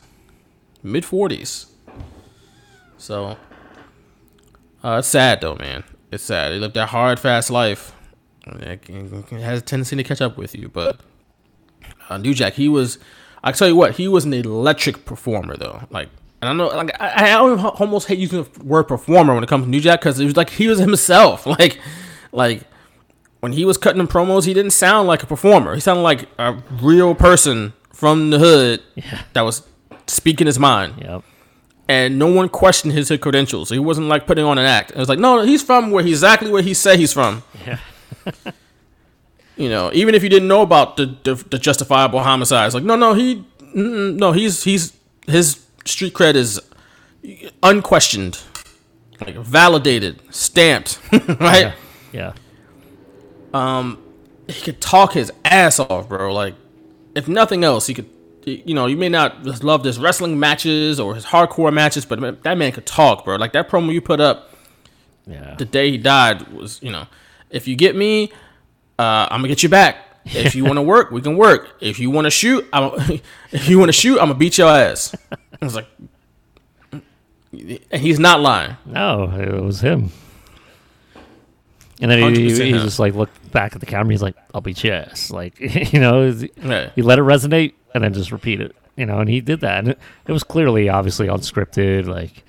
[0.84, 1.66] mid 40s.
[2.98, 3.38] So,
[4.84, 5.84] uh, it's sad though, man.
[6.12, 6.52] It's sad.
[6.52, 7.94] They lived that hard, fast life.
[8.46, 11.02] It has a tendency to catch up with you, but
[12.10, 13.00] uh, New Jack, he was.
[13.44, 15.82] I tell you what, he was an electric performer though.
[15.90, 16.10] Like,
[16.42, 19.66] and I know, like, I, I almost hate using the word performer when it comes
[19.66, 21.46] to New Jack because it was like he was himself.
[21.58, 21.80] Like,
[22.32, 22.64] like
[23.40, 25.74] when he was cutting the promos, he didn't sound like a performer.
[25.74, 28.84] He sounded like a real person from the hood
[29.34, 29.64] that was
[30.06, 30.96] speaking his mind.
[31.00, 31.24] Yep.
[31.90, 33.70] And no one questioned his credentials.
[33.70, 34.92] He wasn't like putting on an act.
[34.92, 37.44] It was like, no, he's from where he's exactly where he said he's from.
[37.66, 37.80] Yeah.
[39.58, 42.96] You know, even if you didn't know about the the, the justifiable homicides, like, no,
[42.96, 44.94] no, he, no, he's he's
[45.26, 46.60] his street cred is
[47.64, 48.40] unquestioned,
[49.22, 51.00] like validated, stamped,
[51.40, 51.74] right?
[52.12, 52.34] Yeah.
[53.54, 54.02] Um
[54.48, 56.34] he could talk his ass off, bro.
[56.34, 56.56] Like,
[57.16, 58.10] if nothing else, he could,
[58.46, 62.44] you know, you may not just love his wrestling matches or his hardcore matches, but
[62.44, 63.36] that man could talk, bro.
[63.36, 64.56] Like that promo you put up
[65.26, 65.56] Yeah.
[65.58, 67.08] the day he died was, you know,
[67.50, 68.32] if you get me,
[69.00, 69.98] uh, I'm gonna get you back.
[70.26, 71.76] If you want to work, we can work.
[71.82, 72.92] If you want to shoot, I'm,
[73.52, 75.14] if you want to shoot, I'm gonna beat your ass.
[75.62, 75.88] I was like,
[77.52, 78.78] and he's not lying.
[78.86, 80.12] No, it was him.
[82.00, 84.14] And then he, he, just like looked back at the camera.
[84.14, 85.60] He's like, "I'll be ass." Like
[85.94, 86.28] you know,
[86.62, 86.92] Yeah.
[86.96, 88.76] he let it resonate and then just repeat it.
[88.96, 89.80] You know, and he did that.
[89.80, 92.06] And it, it was clearly, obviously, unscripted.
[92.06, 92.44] Like,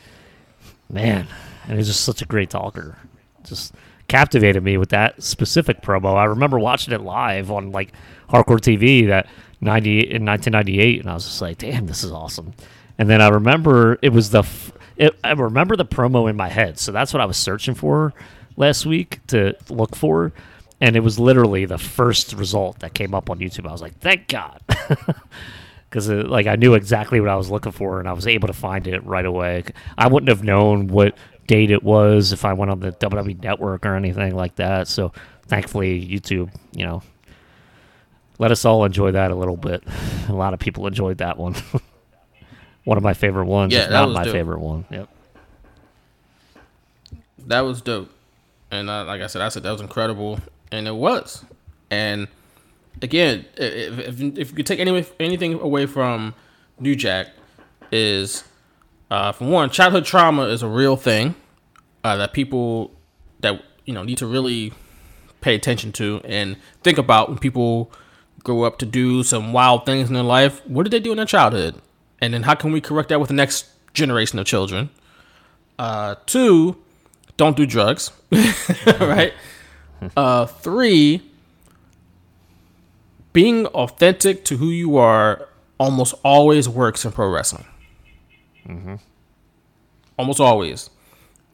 [0.90, 1.26] man,
[1.66, 2.98] and he's just such a great talker.
[3.44, 3.74] Just
[4.08, 6.14] captivated me with that specific promo.
[6.16, 7.92] I remember watching it live on like
[8.28, 9.28] Hardcore TV that
[9.62, 12.52] ninety in nineteen ninety eight, and I was just like, "Damn, this is awesome."
[12.98, 14.40] And then I remember it was the.
[14.40, 17.74] F- it, I remember the promo in my head, so that's what I was searching
[17.74, 18.12] for
[18.56, 20.32] last week to look for,
[20.80, 23.68] and it was literally the first result that came up on YouTube.
[23.68, 24.60] I was like, "Thank God,"
[25.88, 28.52] because like I knew exactly what I was looking for, and I was able to
[28.54, 29.64] find it right away.
[29.96, 33.86] I wouldn't have known what date it was if I went on the WWE Network
[33.86, 34.88] or anything like that.
[34.88, 35.12] So
[35.46, 37.02] thankfully, YouTube, you know,
[38.38, 39.82] let us all enjoy that a little bit.
[40.28, 41.54] A lot of people enjoyed that one.
[42.88, 44.32] one of my favorite ones, Yeah, that not was my dope.
[44.32, 44.86] favorite one.
[44.90, 45.08] Yep.
[47.46, 48.10] that was dope.
[48.70, 50.38] And uh, like I said, I said that was incredible,
[50.72, 51.44] and it was.
[51.90, 52.28] And
[53.02, 56.34] again, if if, if you could take any anything away from
[56.80, 57.28] New Jack,
[57.92, 58.44] is
[59.10, 61.34] uh, for one, childhood trauma is a real thing
[62.04, 62.90] uh, that people
[63.40, 64.72] that you know need to really
[65.42, 67.90] pay attention to and think about when people
[68.44, 70.66] grow up to do some wild things in their life.
[70.66, 71.74] What did they do in their childhood?
[72.20, 74.90] And then how can we correct that with the next generation of children?
[75.78, 76.76] Uh, two,
[77.36, 78.10] don't do drugs,
[79.00, 79.32] right?
[80.16, 81.22] Uh, three,
[83.32, 85.48] being authentic to who you are
[85.78, 87.66] almost always works in pro wrestling.
[90.18, 90.90] Almost always.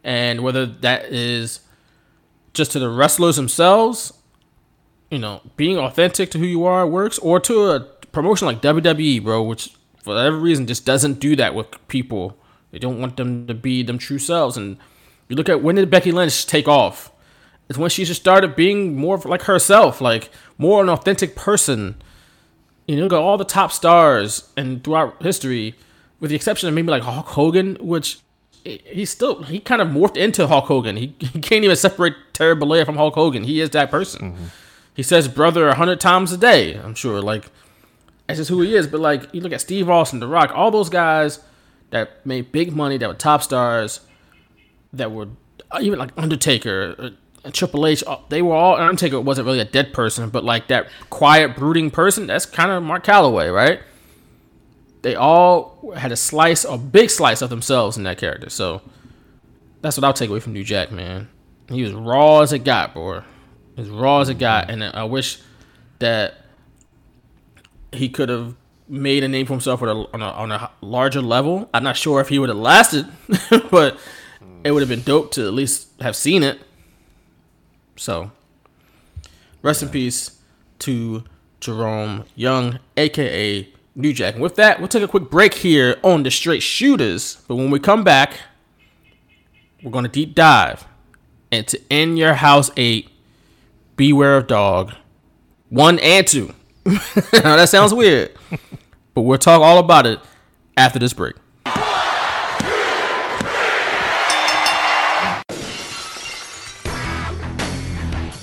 [0.02, 1.60] And whether that is
[2.54, 4.12] just to the wrestlers themselves,
[5.10, 7.80] you know, being authentic to who you are works, or to a
[8.12, 12.36] promotion like WWE, bro, which for whatever reason just doesn't do that with people.
[12.70, 14.56] They don't want them to be them true selves.
[14.58, 14.76] And
[15.28, 17.10] you look at when did Becky Lynch take off?
[17.70, 20.28] It's when she just started being more like herself, like
[20.58, 21.96] more an authentic person.
[22.86, 25.74] You know, look at all the top stars and throughout history,
[26.20, 28.18] with the exception of maybe like Hulk Hogan, which
[28.62, 30.96] he- he's still he kind of morphed into Hulk Hogan.
[30.98, 33.44] He, he can't even separate Terry Bollea from Hulk Hogan.
[33.44, 34.32] He is that person.
[34.32, 34.44] Mm-hmm.
[34.94, 36.74] He says brother a hundred times a day.
[36.74, 37.22] I'm sure.
[37.22, 37.46] Like
[38.26, 38.86] that's just who he is.
[38.86, 41.40] But like you look at Steve Austin, The Rock, all those guys
[41.90, 44.00] that made big money, that were top stars,
[44.92, 45.28] that were
[45.70, 46.94] uh, even like Undertaker,
[47.44, 48.02] uh, Triple H.
[48.06, 51.90] uh, They were all Undertaker wasn't really a dead person, but like that quiet, brooding
[51.90, 52.26] person.
[52.26, 53.80] That's kind of Mark Calaway, right?
[55.02, 58.48] They all had a slice, a big slice of themselves in that character.
[58.48, 58.80] So
[59.82, 61.28] that's what I'll take away from New Jack, man.
[61.68, 63.22] He was raw as it got, boy.
[63.76, 65.40] As raw as it got, and I wish
[65.98, 66.43] that
[67.96, 68.54] he could have
[68.88, 71.68] made a name for himself a, on, a, on a larger level.
[71.72, 73.06] I'm not sure if he would have lasted,
[73.70, 73.98] but
[74.62, 76.60] it would have been dope to at least have seen it.
[77.96, 78.30] So,
[79.62, 80.38] rest in peace
[80.80, 81.24] to
[81.60, 84.34] Jerome Young, aka New Jack.
[84.34, 87.42] And with that, we'll take a quick break here on the Straight Shooters.
[87.46, 88.38] But when we come back,
[89.82, 90.86] we're going to deep dive
[91.50, 93.08] into In Your House 8,
[93.96, 94.94] Beware of Dog,
[95.68, 96.52] 1 and 2.
[97.32, 98.32] now, that sounds weird,
[99.14, 100.20] but we'll talk all about it
[100.76, 101.34] after this break.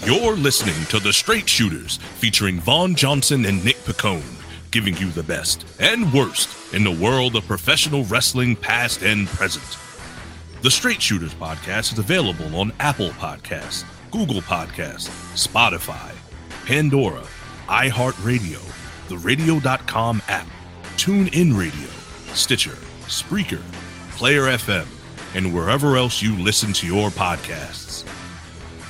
[0.04, 4.24] You're listening to The Straight Shooters featuring Vaughn Johnson and Nick Pacone,
[4.72, 9.78] giving you the best and worst in the world of professional wrestling, past and present.
[10.64, 16.12] The Straight Shooters podcast is available on Apple Podcasts, Google Podcasts, Spotify,
[16.66, 17.24] Pandora,
[17.72, 18.60] iHeartRadio,
[19.08, 20.46] the Radio.com app,
[20.98, 21.88] TuneIn Radio,
[22.34, 23.62] Stitcher, Spreaker,
[24.12, 24.86] Player FM,
[25.36, 28.06] and wherever else you listen to your podcasts.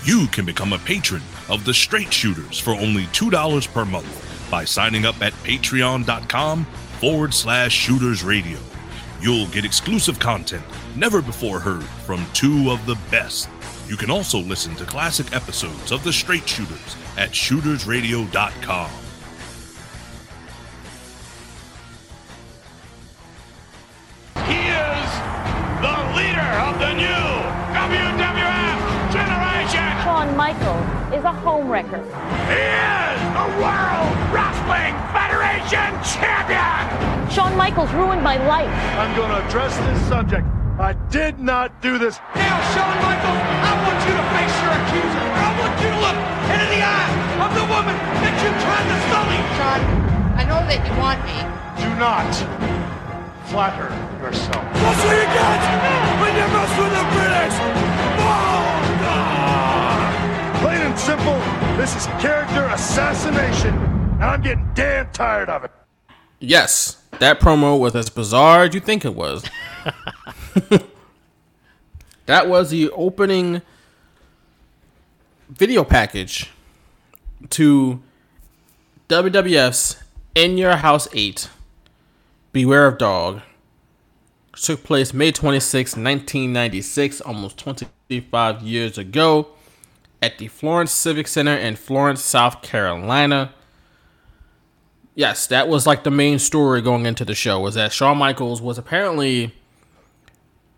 [0.04, 4.66] You can become a patron of the Straight Shooters for only $2 per month by
[4.66, 6.66] signing up at patreon.com
[7.00, 8.58] forward slash shooters radio.
[9.22, 10.64] You'll get exclusive content
[10.96, 13.48] never before heard from two of the best.
[13.92, 18.89] You can also listen to classic episodes of the Straight Shooters at shootersradio.com.
[24.48, 25.10] He is
[25.84, 27.28] the leader of the new
[27.76, 29.84] WWF generation.
[30.06, 32.02] Shawn Michaels is a homewrecker.
[32.48, 37.30] He is the World Wrestling Federation champion.
[37.30, 38.70] Shawn Michaels ruined my life.
[38.98, 40.48] I'm going to address this subject.
[40.80, 42.17] I did not do this.
[42.36, 45.26] Now, Shawn Michaels, I want you to face your accuser.
[45.28, 46.19] I want you to look
[46.51, 47.11] into the eye
[47.43, 49.39] of the woman that you tried to sully.
[49.59, 49.82] Shawn,
[50.39, 51.38] I know that you want me.
[51.84, 52.28] Do not
[53.51, 53.91] flatter
[54.24, 54.63] yourself.
[54.74, 55.59] That's what you get
[56.24, 57.55] when you mess with the British.
[60.61, 61.38] Plain and simple,
[61.76, 65.72] this is character assassination, and I'm getting damn tired of it.
[66.39, 69.43] Yes, that promo was as bizarre as you think it was.
[72.26, 73.62] that was the opening
[75.49, 76.49] video package
[77.49, 78.02] to
[79.10, 80.02] WWF's
[80.36, 81.49] In Your House 8
[82.52, 83.41] Beware of Dog.
[84.54, 89.47] Took place May 26, 1996, almost 25 years ago,
[90.22, 93.54] at the Florence Civic Center in Florence, South Carolina
[95.16, 98.62] yes, that was like the main story going into the show was that Shawn Michaels
[98.62, 99.54] was apparently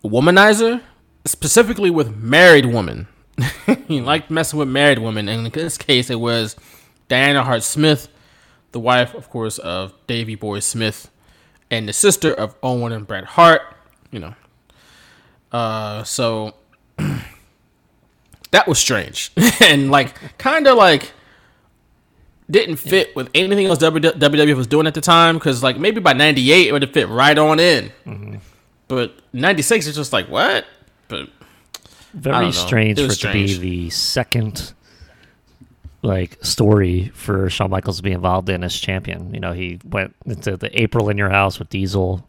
[0.08, 0.80] womanizer,
[1.24, 3.08] specifically with married women.
[3.88, 6.56] he liked messing with married women, and in this case, it was
[7.08, 8.08] Diana Hart Smith,
[8.72, 11.10] the wife, of course, of Davy Boy Smith,
[11.70, 13.62] and the sister of Owen and Bret Hart.
[14.10, 14.34] You know,
[15.50, 16.54] uh, so
[18.50, 21.12] that was strange, and like kind of like
[22.50, 25.36] didn't fit with anything else WWF was doing at the time.
[25.36, 28.36] Because like maybe by '98 it would have fit right on in, Mm-hmm.
[28.88, 30.64] But '96 is just like what?
[31.08, 31.28] But
[32.12, 34.72] Very strange It for was it to be the second
[36.02, 39.32] like story for Shawn Michaels to be involved in as champion.
[39.32, 42.26] You know, he went into the April in your house with Diesel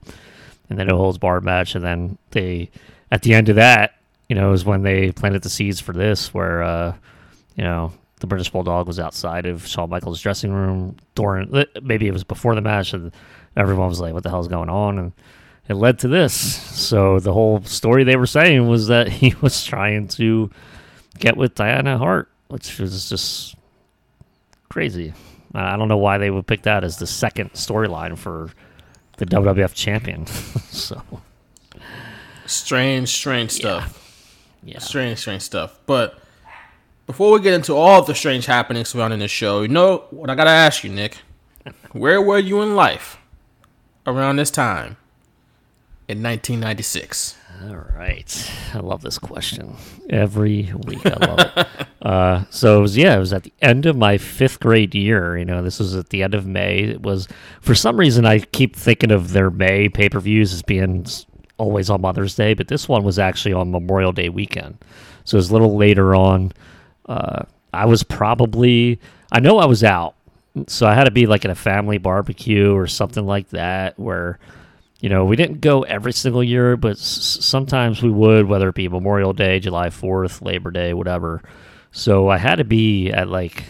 [0.70, 2.70] and then a holds bar match and then they
[3.12, 3.95] at the end of that,
[4.30, 6.95] you know, is when they planted the seeds for this where uh,
[7.56, 7.91] you know,
[8.22, 12.56] the British Bulldog was outside of Shawn Michaels' dressing room during maybe it was before
[12.56, 13.12] the match and
[13.58, 14.97] everyone was like, What the hell's going on?
[14.97, 15.12] And
[15.68, 16.34] it led to this.
[16.34, 20.49] So the whole story they were saying was that he was trying to
[21.18, 23.55] get with Diana Hart, which was just
[24.70, 25.13] crazy.
[25.53, 28.51] I don't know why they would pick that as the second storyline for
[29.18, 30.26] the WWF champion.
[30.70, 31.01] so
[32.45, 34.01] strange, strange stuff.
[34.63, 34.80] Yeah.
[34.80, 35.80] Strange, strange stuff.
[35.86, 36.20] But
[37.07, 40.30] before we get into all of the strange happenings surrounding this show, you know what
[40.30, 41.20] I gotta ask you, Nick?
[41.93, 43.18] Where were you in life
[44.05, 44.97] around this time
[46.08, 47.38] in 1996?
[47.64, 48.51] All right.
[48.74, 49.76] I love this question.
[50.10, 51.68] Every week I love it.
[52.06, 55.36] Uh, so it was, yeah, it was at the end of my fifth grade year.
[55.39, 56.84] You know, this was at the end of May.
[56.84, 57.28] It was,
[57.62, 61.08] for some reason, I keep thinking of their May pay per views as being
[61.58, 64.78] always on Mother's Day, but this one was actually on Memorial Day weekend.
[65.24, 66.51] So it was a little later on.
[67.08, 68.99] Uh, I was probably,
[69.32, 70.14] I know I was out.
[70.68, 74.38] So I had to be like at a family barbecue or something like that where
[75.06, 78.74] you know, we didn't go every single year, but s- sometimes we would, whether it
[78.74, 81.43] be Memorial Day, July 4th, Labor Day, whatever.
[81.91, 83.66] So I had to be at like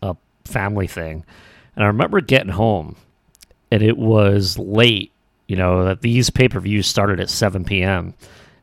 [0.00, 0.14] a
[0.44, 1.24] family thing.
[1.74, 2.94] And I remember getting home
[3.72, 5.10] and it was late,
[5.48, 8.14] you know, that these pay per views started at 7 p.m.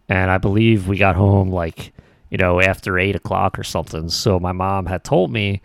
[0.08, 1.92] And I believe we got home like,
[2.30, 4.08] you know, after 8 o'clock or something.
[4.08, 5.62] So my mom had told me,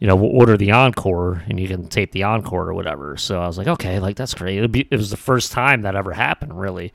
[0.00, 3.16] you know, we'll order the encore and you can tape the encore or whatever.
[3.16, 4.58] So I was like, okay, like that's great.
[4.58, 6.92] It'd be, it was the first time that ever happened, really.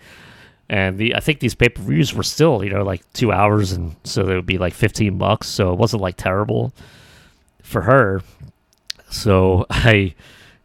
[0.70, 3.74] And the I think these pay per views were still, you know, like two hours,
[3.74, 5.48] and so they would be like fifteen bucks.
[5.48, 6.74] So it wasn't like terrible
[7.62, 8.22] for her.
[9.10, 10.16] So I,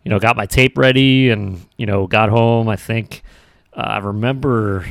[0.05, 2.69] you know, got my tape ready and you know got home.
[2.69, 3.23] I think
[3.75, 4.87] uh, I remember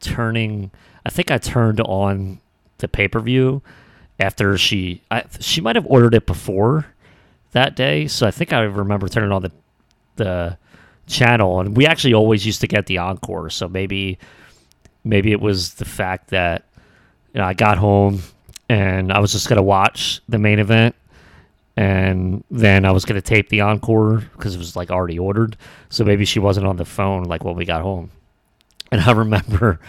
[0.00, 0.72] turning.
[1.06, 2.40] I think I turned on
[2.78, 3.62] the pay per view
[4.18, 5.02] after she.
[5.10, 6.86] I, she might have ordered it before
[7.52, 9.52] that day, so I think I remember turning on the
[10.16, 10.58] the
[11.06, 13.50] channel, and we actually always used to get the encore.
[13.50, 14.18] So maybe
[15.04, 16.64] maybe it was the fact that
[17.32, 18.22] you know I got home
[18.68, 20.94] and I was just gonna watch the main event
[21.76, 25.56] and then I was gonna tape the encore because it was like already ordered.
[25.88, 28.10] So maybe she wasn't on the phone like when we got home.
[28.90, 29.80] And I remember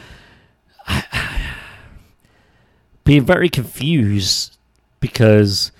[3.07, 4.57] being very confused
[4.99, 5.71] because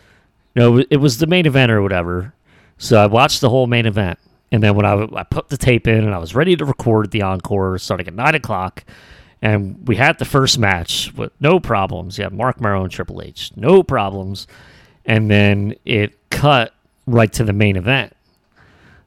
[0.55, 2.33] you know it was the main event or whatever.
[2.79, 4.17] So I watched the whole main event,
[4.51, 7.11] and then when I, I put the tape in and I was ready to record
[7.11, 8.83] the encore starting at nine o'clock,
[9.41, 12.17] and we had the first match with no problems.
[12.17, 14.47] Yeah, Marc Mero and Triple H, no problems
[15.07, 16.73] and then it cut
[17.07, 18.13] right to the main event.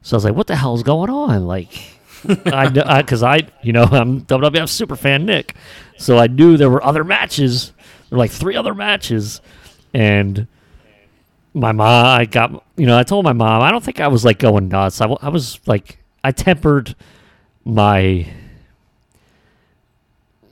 [0.03, 1.68] So I was like, "What the hell is going on?" Like,
[2.47, 2.68] I
[3.01, 5.55] because I, I, you know I'm WWF super fan Nick,
[5.99, 7.73] so I knew there were other matches.
[8.11, 9.41] There were like three other matches,
[9.95, 10.47] and
[11.55, 14.25] my mom, I got you know I told my mom I don't think I was
[14.25, 15.01] like going nuts.
[15.01, 16.95] I, I was like I tempered
[17.65, 18.27] my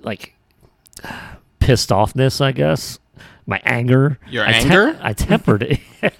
[0.02, 0.34] like
[1.58, 2.98] pissed offness, I guess
[3.46, 4.18] my anger.
[4.30, 4.98] Your I anger?
[5.02, 5.80] I tempered it.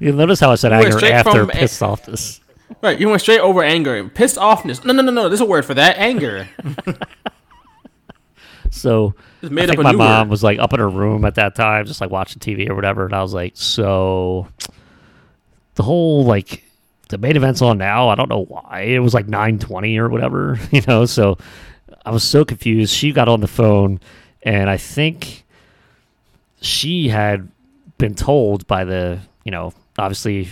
[0.00, 2.40] you notice how I said You anger after pissed offness.
[2.80, 4.08] Right, you went straight over anger.
[4.08, 4.84] Pissed offness.
[4.84, 5.28] No, no, no, no.
[5.28, 5.98] There's a word for that.
[5.98, 6.48] Anger.
[8.74, 10.30] So Just made I think up a my mom word.
[10.30, 13.04] was like up in her room at that time, just like watching TV or whatever,
[13.04, 14.46] and I was like, so
[15.74, 16.62] the whole like
[17.08, 18.08] the main event's on now.
[18.08, 21.06] I don't know why it was like nine twenty or whatever, you know.
[21.06, 21.38] So
[22.06, 22.94] I was so confused.
[22.94, 23.98] She got on the phone,
[24.44, 25.44] and I think
[26.60, 27.48] she had
[27.98, 30.48] been told by the you know obviously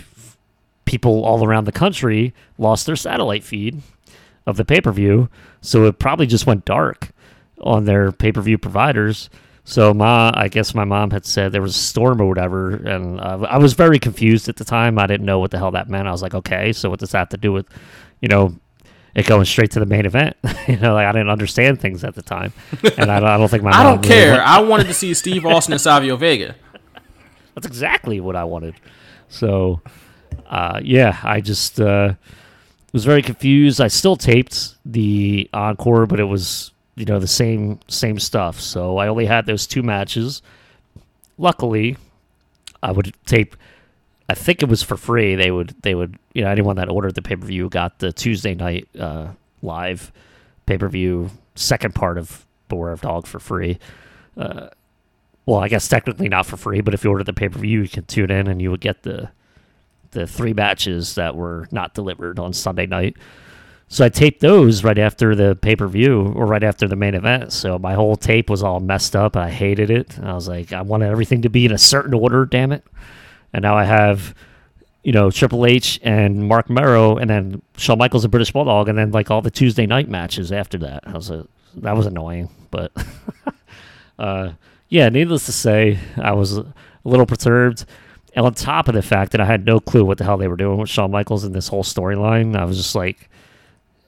[0.85, 3.81] people all around the country lost their satellite feed
[4.47, 5.29] of the pay per view,
[5.61, 7.11] so it probably just went dark
[7.63, 9.31] on their pay per view providers.
[9.65, 13.21] So ma, I guess my mom had said there was a storm or whatever, and
[13.21, 14.99] uh, I was very confused at the time.
[14.99, 16.09] I didn't know what the hell that meant.
[16.09, 17.67] I was like, okay, so what does that have to do with,
[18.21, 18.57] you know,
[19.15, 20.37] it going straight to the main event?
[20.69, 22.53] you know, like I didn't understand things at the time,
[22.97, 24.33] and I, I don't think my I don't really care.
[24.33, 26.57] went- I wanted to see Steve Austin and Savio Vega.
[27.55, 28.75] That's exactly what I wanted.
[29.29, 29.83] So,
[30.47, 32.15] uh, yeah, I just uh,
[32.93, 33.81] was very confused.
[33.81, 38.61] I still taped the encore, but it was you know the same same stuff.
[38.61, 40.43] So I only had those two matches.
[41.39, 41.97] Luckily,
[42.83, 43.57] I would tape.
[44.29, 45.35] I think it was for free.
[45.35, 48.13] They would they would you know anyone that ordered the pay per view got the
[48.13, 49.29] Tuesday night uh,
[49.63, 50.13] live
[50.67, 53.79] pay per view second part of Beware of Dog for free.
[54.37, 54.69] Uh,
[55.47, 57.83] well, I guess technically not for free, but if you order the pay per view,
[57.83, 59.31] you can tune in and you would get the
[60.13, 63.17] the three matches that were not delivered on Sunday night.
[63.93, 67.15] So I taped those right after the pay per view or right after the main
[67.15, 67.53] event.
[67.53, 69.37] So my whole tape was all messed up.
[69.37, 70.17] I hated it.
[70.21, 72.85] I was like, I wanted everything to be in a certain order, damn it.
[73.53, 74.33] And now I have,
[75.03, 78.97] you know, Triple H and Marc Mero, and then Shawn Michaels and British Bulldog, and
[78.97, 81.03] then like all the Tuesday night matches after that.
[81.05, 82.93] I was a, that was annoying, but
[84.21, 84.53] uh,
[84.89, 86.73] yeah, needless to say, I was a
[87.03, 87.87] little perturbed.
[88.37, 90.47] And on top of the fact that I had no clue what the hell they
[90.47, 93.29] were doing with Shawn Michaels in this whole storyline, I was just like,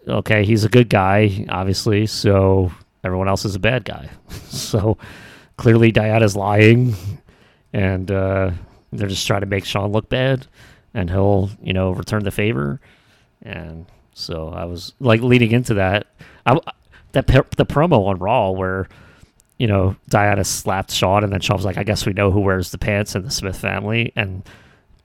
[0.07, 2.73] okay, he's a good guy, obviously, so
[3.05, 4.09] everyone else is a bad guy.
[4.49, 4.99] so
[5.57, 6.95] clearly Diana's lying,
[7.73, 8.51] and uh,
[8.93, 10.47] they're just trying to make Shawn look bad,
[10.95, 12.81] and he'll, you know, return the favor.
[13.43, 16.07] And so I was like leading into that.
[16.47, 16.59] I,
[17.13, 18.89] that the promo on Raw where
[19.63, 22.41] you know, Diana slapped Shawn, and then Shawn was like, I guess we know who
[22.41, 24.13] wears the pants in the Smith family.
[24.17, 24.43] And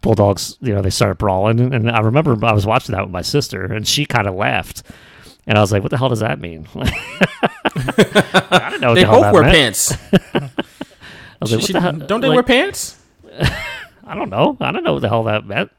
[0.07, 1.59] Bulldogs, you know, they started brawling.
[1.73, 4.83] And I remember I was watching that with my sister, and she kind of laughed.
[5.45, 6.65] And I was like, what the hell does that mean?
[6.75, 9.53] I don't know They the both wear meant.
[9.53, 9.91] pants.
[10.13, 10.49] I
[11.41, 12.97] was like, what She- the don't they like- wear pants?
[14.05, 14.55] I don't know.
[14.61, 15.71] I don't know what the hell that meant.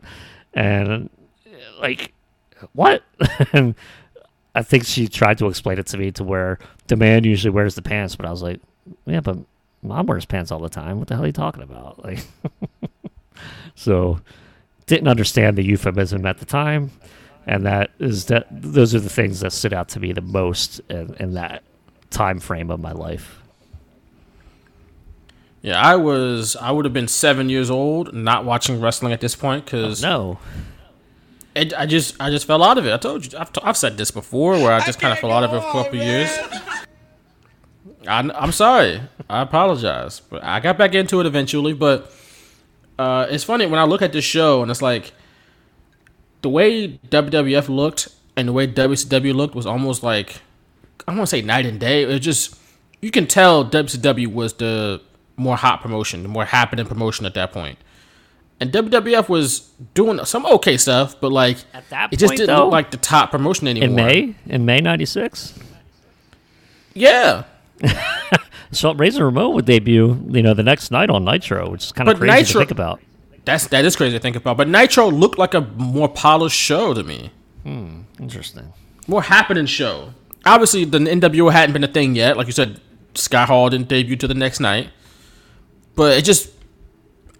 [0.52, 1.08] And
[1.80, 2.12] like,
[2.74, 3.02] what?
[3.54, 3.74] and
[4.54, 7.74] I think she tried to explain it to me to where the man usually wears
[7.76, 8.60] the pants, but I was like,
[9.06, 9.38] yeah, but
[9.82, 10.98] mom wears pants all the time.
[10.98, 12.04] What the hell are you talking about?
[12.04, 12.26] Like,
[13.74, 14.20] so
[14.86, 16.90] didn't understand the euphemism at the time,
[17.46, 18.46] and that is that.
[18.50, 21.62] Those are the things that stood out to me the most in, in that
[22.10, 23.40] time frame of my life.
[25.62, 26.56] Yeah, I was.
[26.56, 30.08] I would have been seven years old, not watching wrestling at this point because oh,
[30.08, 30.38] no,
[31.54, 32.92] it, I just I just fell out of it.
[32.92, 35.32] I told you, I've, t- I've said this before, where I just kind of fell
[35.32, 36.30] out of it for a couple years.
[38.06, 39.00] I, I'm sorry.
[39.28, 41.72] I apologize, but I got back into it eventually.
[41.72, 42.12] But
[42.98, 45.12] uh, it's funny when I look at this show and it's like
[46.42, 50.40] the way WWF looked and the way WCW looked was almost like
[51.06, 52.02] I don't want to say night and day.
[52.02, 52.58] It just
[53.00, 55.00] you can tell WCW was the
[55.36, 57.78] more hot promotion, the more happening promotion at that point.
[58.60, 62.64] And WWF was doing some okay stuff, but like at that it just didn't though,
[62.64, 63.88] look like the top promotion anymore.
[63.88, 65.54] in May, in May '96.
[66.94, 67.44] Yeah,
[68.70, 72.08] So Razor Ramon would debut, you know, the next night on Nitro, which is kind
[72.08, 73.00] of crazy Nitro- to think about.
[73.44, 74.56] that's that is crazy to think about.
[74.56, 77.30] But Nitro looked like a more polished show to me,
[77.62, 78.72] Hmm, interesting.
[79.06, 80.12] more happening show.
[80.44, 82.36] Obviously, the NWO hadn't been a thing yet.
[82.36, 82.80] Like you said,
[83.14, 84.90] Scott Hall didn't debut to the next night,
[85.94, 86.50] but it just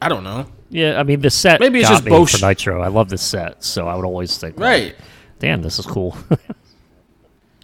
[0.01, 0.47] I don't know.
[0.71, 2.41] Yeah, I mean the set Maybe it's just me bullshit.
[2.41, 2.83] for Nitro.
[2.83, 4.97] I love the set, so I would always think, like, Right.
[5.39, 6.17] Damn, this is cool.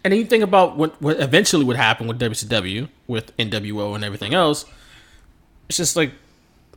[0.04, 4.04] And then you think about what, what eventually would happen with WCW, with NWO and
[4.04, 4.64] everything else.
[5.68, 6.12] It's just like,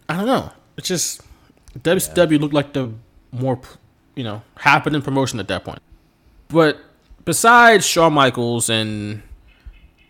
[0.08, 0.52] I don't know.
[0.78, 1.22] It's just
[1.80, 2.92] WCW looked like the
[3.32, 3.60] more,
[4.16, 5.82] you know, happening promotion at that point.
[6.48, 6.80] But
[7.26, 9.22] besides Shawn Michaels and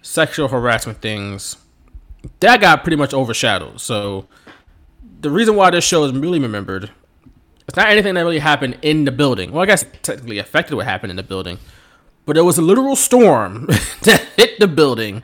[0.02, 1.58] sexual harassment things,
[2.40, 3.82] that got pretty much overshadowed.
[3.82, 4.28] So
[5.22, 6.92] the reason why this show is really remembered,
[7.68, 9.52] it's not anything that really happened in the building.
[9.52, 11.58] Well, I guess it technically affected what happened in the building
[12.28, 13.66] but it was a literal storm
[14.04, 15.24] that hit the building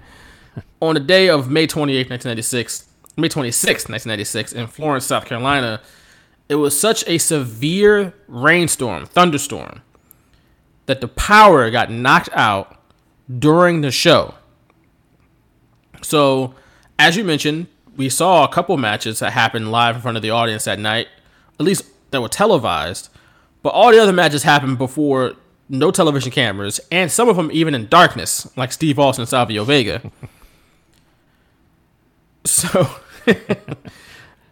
[0.81, 5.81] on the day of May 28, 1996, May 26, 1996, in Florence, South Carolina.
[6.49, 9.81] It was such a severe rainstorm, thunderstorm,
[10.85, 12.77] that the power got knocked out
[13.39, 14.35] during the show.
[16.01, 16.55] So,
[16.99, 20.31] as you mentioned, we saw a couple matches that happened live in front of the
[20.31, 21.07] audience that night,
[21.59, 23.09] at least that were televised.
[23.61, 25.35] But all the other matches happened before
[25.69, 29.63] no television cameras, and some of them even in darkness, like Steve Austin and Savio
[29.63, 30.01] Vega.
[32.45, 32.89] so,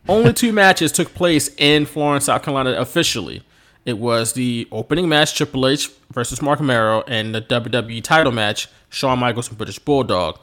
[0.08, 3.44] only two matches took place in Florence, South Carolina officially.
[3.86, 8.68] It was the opening match, Triple H versus Mark Romero, and the WWE title match,
[8.90, 10.40] Shawn Michaels and British Bulldog.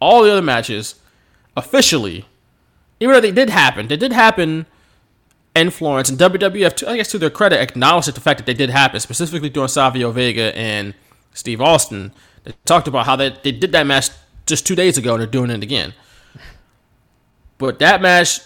[0.00, 0.94] All the other matches,
[1.56, 2.24] officially,
[3.00, 4.66] even though they did happen, they did happen
[5.54, 8.70] in Florence, and WWF, I guess to their credit, acknowledged the fact that they did
[8.70, 10.94] happen, specifically during Savio Vega and
[11.34, 12.12] Steve Austin.
[12.44, 14.10] They talked about how they, they did that match
[14.46, 15.94] just two days ago, and they're doing it again.
[17.58, 18.40] But that match,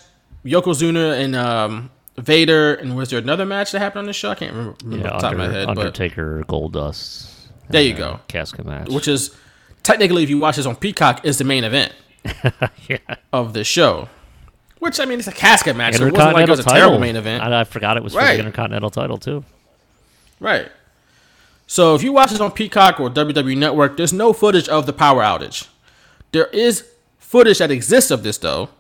[0.45, 4.31] Yokozuna and um, Vader, and was there another match that happened on the show?
[4.31, 5.67] I can't remember, remember yeah, off the top of my Under- head.
[5.67, 7.29] But Undertaker, Goldust.
[7.69, 8.21] There you uh, go.
[8.29, 8.89] Casket match.
[8.89, 9.35] which is
[9.83, 11.93] technically, if you watch this on Peacock, is the main event
[12.89, 12.99] yeah.
[13.33, 14.09] of the show.
[14.79, 16.79] Which I mean, it's a casket match, so it wasn't like it was a title.
[16.79, 17.43] terrible main event.
[17.43, 19.45] I, I forgot it was for the Intercontinental title too.
[20.41, 20.71] Right.
[21.69, 24.93] So if you watch this on Peacock or WWE Network, there's no footage of the
[24.93, 25.69] power outage.
[26.33, 26.87] There is
[27.19, 28.71] footage that exists of this though,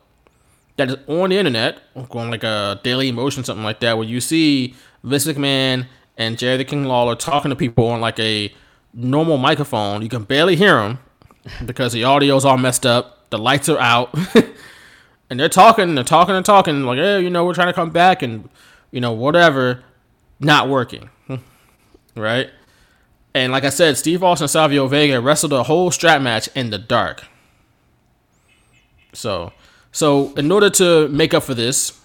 [0.76, 4.74] that is on the internet, on like a Dailymotion, something like that, where you see
[5.02, 5.86] Vince McMahon
[6.16, 8.52] and Jerry the King Lawler talking to people on like a
[8.94, 10.02] normal microphone.
[10.02, 10.98] You can barely hear them
[11.64, 13.30] because the audio's all messed up.
[13.30, 14.14] The lights are out.
[15.30, 17.72] and they're talking, and they're talking and talking, like, hey, you know, we're trying to
[17.72, 18.48] come back and,
[18.90, 19.82] you know, whatever,
[20.38, 21.08] not working.
[22.14, 22.50] right?
[23.34, 26.70] And like I said, Steve Austin and Savio Vega wrestled a whole strap match in
[26.70, 27.24] the dark.
[29.14, 29.52] So,
[29.92, 32.00] so in order to make up for this,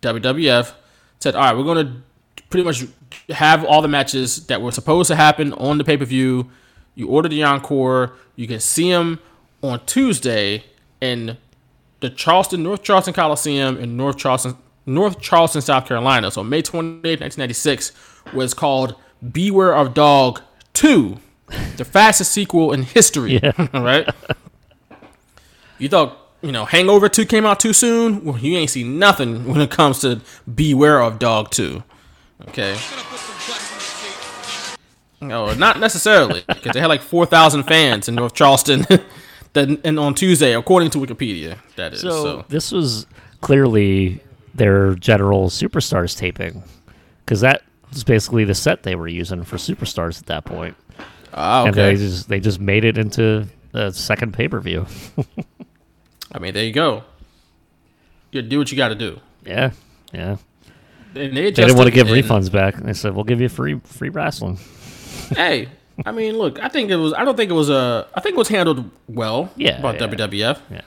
[0.00, 0.72] WWF
[1.18, 2.02] said, all right, we're going to
[2.50, 2.84] pretty much
[3.30, 6.50] have all the matches that were supposed to happen on the pay per view.
[6.94, 8.12] You order the encore.
[8.36, 9.18] You can see them
[9.62, 10.64] on Tuesday
[11.00, 11.36] in
[12.00, 14.56] the Charleston, North Charleston Coliseum in North Charleston,
[14.86, 16.30] North Charleston, South Carolina.
[16.30, 17.92] So May 28, 1996
[18.34, 18.94] was called
[19.32, 20.42] Beware of Dog
[20.74, 21.18] 2,
[21.76, 23.38] the fastest sequel in history.
[23.42, 23.52] Yeah.
[23.72, 24.08] right?
[25.78, 28.24] You thought, you know, Hangover 2 came out too soon?
[28.24, 30.20] Well, you ain't seen nothing when it comes to
[30.52, 31.82] Beware of Dog 2.
[32.48, 32.76] Okay.
[35.20, 38.84] No, not necessarily, because they had like 4,000 fans in North Charleston
[39.52, 42.00] that, and on Tuesday, according to Wikipedia, that is.
[42.00, 43.06] So, So, this was
[43.40, 44.20] clearly
[44.54, 46.64] their general superstars taping,
[47.24, 50.74] because that was basically the set they were using for superstars at that point.
[51.34, 51.96] Ah, And they okay.
[51.96, 54.86] just they just made it into a second pay per view.
[56.32, 57.04] I mean, there you go.
[58.30, 59.20] You do what you got to do.
[59.44, 59.72] yeah,
[60.12, 60.36] yeah.
[61.14, 62.76] And They didn't want to give and- refunds back.
[62.76, 64.58] They said we'll give you free free wrestling.
[65.36, 65.68] hey,
[66.06, 67.12] I mean, look, I think it was.
[67.12, 68.06] I don't think it was a.
[68.14, 69.50] I think it was handled well.
[69.56, 70.06] Yeah, About yeah.
[70.26, 70.60] WWF.
[70.70, 70.80] Yeah.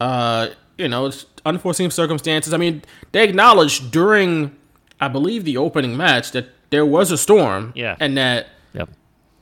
[0.00, 0.48] Uh,
[0.78, 2.54] you know, it's unforeseen circumstances.
[2.54, 4.56] I mean, they acknowledged during,
[5.00, 7.72] I believe, the opening match that there was a storm.
[7.76, 7.96] Yeah.
[8.00, 8.88] And that Yep.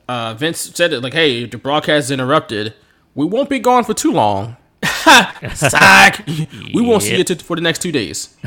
[0.09, 2.73] uh, Vince said it like, "Hey, the broadcast is interrupted.
[3.15, 4.57] We won't be gone for too long."
[5.53, 6.25] Psych.
[6.73, 8.37] we won't see it for the next two days.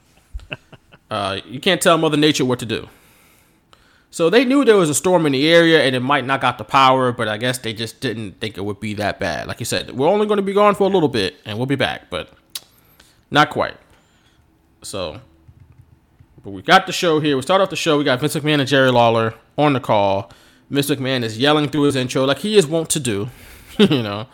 [1.10, 2.88] uh, you can't tell Mother Nature what to do.
[4.10, 6.58] So they knew there was a storm in the area and it might knock out
[6.58, 9.46] the power, but I guess they just didn't think it would be that bad.
[9.46, 11.66] Like you said, we're only going to be gone for a little bit and we'll
[11.66, 12.32] be back, but
[13.30, 13.76] not quite.
[14.82, 15.20] So,
[16.42, 17.36] but we got the show here.
[17.36, 17.98] We start off the show.
[17.98, 20.32] We got Vince McMahon and Jerry Lawler on the call.
[20.70, 23.28] Vince McMahon is yelling through his intro like he is wont to do.
[23.78, 24.26] you know,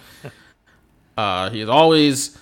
[1.16, 2.36] uh, he is always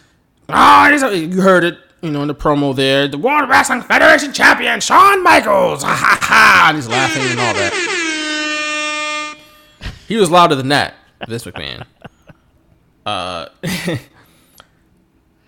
[0.49, 0.89] ah.
[0.91, 1.03] he's-
[1.35, 1.79] you heard it.
[2.01, 5.85] You know, in the promo there, the World Wrestling Federation champion Shawn Michaels.
[5.87, 6.65] Ha ha ha!
[6.69, 9.37] And he's laughing and all that.
[10.09, 10.95] He was louder than that,
[11.29, 11.87] this McMahon.
[13.07, 13.47] Uh,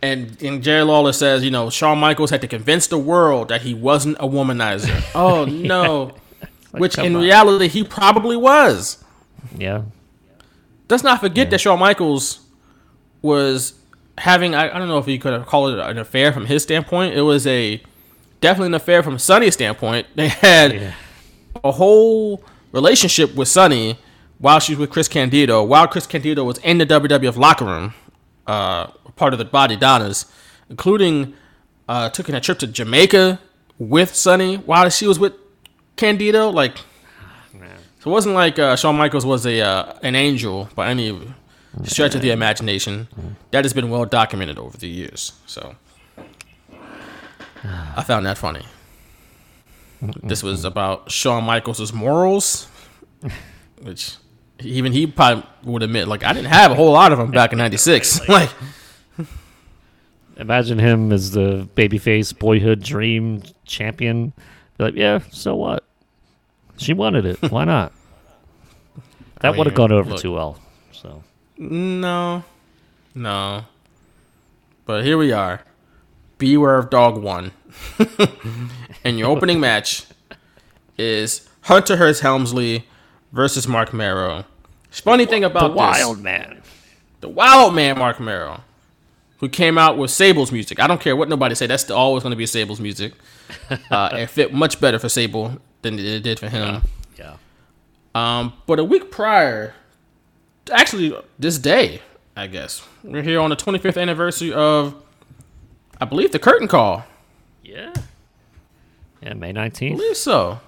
[0.03, 3.63] and and Jerry Lawler says, you know, Shawn Michaels had to convince the world that
[3.63, 5.03] he wasn't a womanizer.
[5.15, 6.13] Oh no,
[6.73, 7.23] which in on.
[7.23, 9.03] reality he probably was.
[9.57, 9.83] Yeah.
[10.89, 12.44] Let's not forget that Shawn Michaels
[13.25, 13.73] was
[14.19, 16.63] having I, I don't know if you could have called it an affair from his
[16.63, 17.15] standpoint.
[17.15, 17.83] It was a
[18.41, 20.07] definitely an affair from Sonny's standpoint.
[20.15, 20.95] They had
[21.65, 23.99] a whole relationship with Sonny
[24.39, 27.95] while she was with Chris Candido, while Chris Candido was in the WWF locker room,
[28.47, 30.31] uh, part of the Bodydonnas,
[30.69, 31.33] including
[31.89, 33.41] uh, taking a trip to Jamaica
[33.79, 35.33] with Sonny while she was with
[35.97, 36.51] Candido.
[36.51, 36.77] Like,
[38.01, 41.19] so it wasn't like uh, Shawn Michaels was a uh, an angel by any
[41.83, 43.09] stretch of the imagination.
[43.51, 45.33] That has been well documented over the years.
[45.47, 45.75] So
[47.65, 48.65] I found that funny.
[50.23, 52.69] This was about Shawn Michaels' morals,
[53.81, 54.17] which
[54.61, 57.53] even he probably would admit, like, I didn't have a whole lot of them back
[57.53, 58.29] in '96.
[58.29, 58.51] like,
[60.37, 64.33] Imagine him as the babyface boyhood dream champion.
[64.79, 65.85] Be like, yeah, so what?
[66.77, 67.41] She wanted it.
[67.51, 67.93] Why not?
[69.41, 70.21] That I would have gone over look.
[70.21, 70.59] too well.
[70.93, 71.23] So
[71.57, 72.45] no,
[73.15, 73.65] no.
[74.87, 75.63] But here we are.
[76.39, 77.53] Beware of Dog One.
[79.05, 80.05] and your opening match
[80.99, 82.87] is Hunter Hearst Helmsley
[83.33, 84.45] versus Marc Mero.
[84.91, 86.63] Funny thing about the this, Wild Man.
[87.21, 88.61] the Wild Man Marc Mero,
[89.39, 90.79] who came out with Sable's music.
[90.79, 91.67] I don't care what nobody say.
[91.67, 93.15] That's always going to be Sable's music.
[93.91, 96.83] Uh, it fit much better for Sable than it did for him.
[97.19, 97.37] Yeah.
[98.15, 99.75] Um, but a week prior,
[100.73, 102.01] actually this day,
[102.37, 104.95] I guess we're here on the 25th anniversary of,
[106.01, 107.05] I believe, the Curtain Call.
[107.63, 107.93] Yeah.
[109.23, 109.93] Yeah, May 19th.
[109.93, 110.61] I believe so.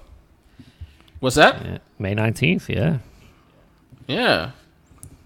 [1.21, 1.65] What's that?
[1.65, 2.99] Yeah, May 19th, yeah.
[4.07, 4.53] Yeah.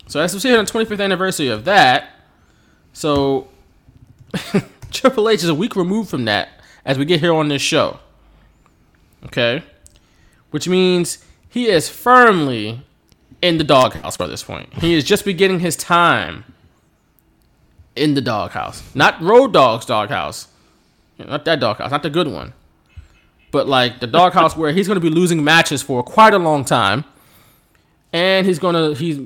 [0.06, 2.10] So as we see here on the 25th anniversary of that,
[2.92, 3.48] so
[4.90, 6.48] Triple H is a week removed from that
[6.84, 8.00] as we get here on this show.
[9.26, 9.62] Okay?
[10.50, 12.82] Which means he is firmly
[13.42, 14.72] in the doghouse by this point.
[14.74, 16.44] He is just beginning his time
[17.96, 18.82] in the doghouse.
[18.94, 20.48] Not Road Dog's doghouse.
[21.18, 22.52] Not that doghouse, not the good one.
[23.50, 26.64] But like the doghouse where he's going to be losing matches for quite a long
[26.64, 27.04] time
[28.12, 29.20] and he's gonna he's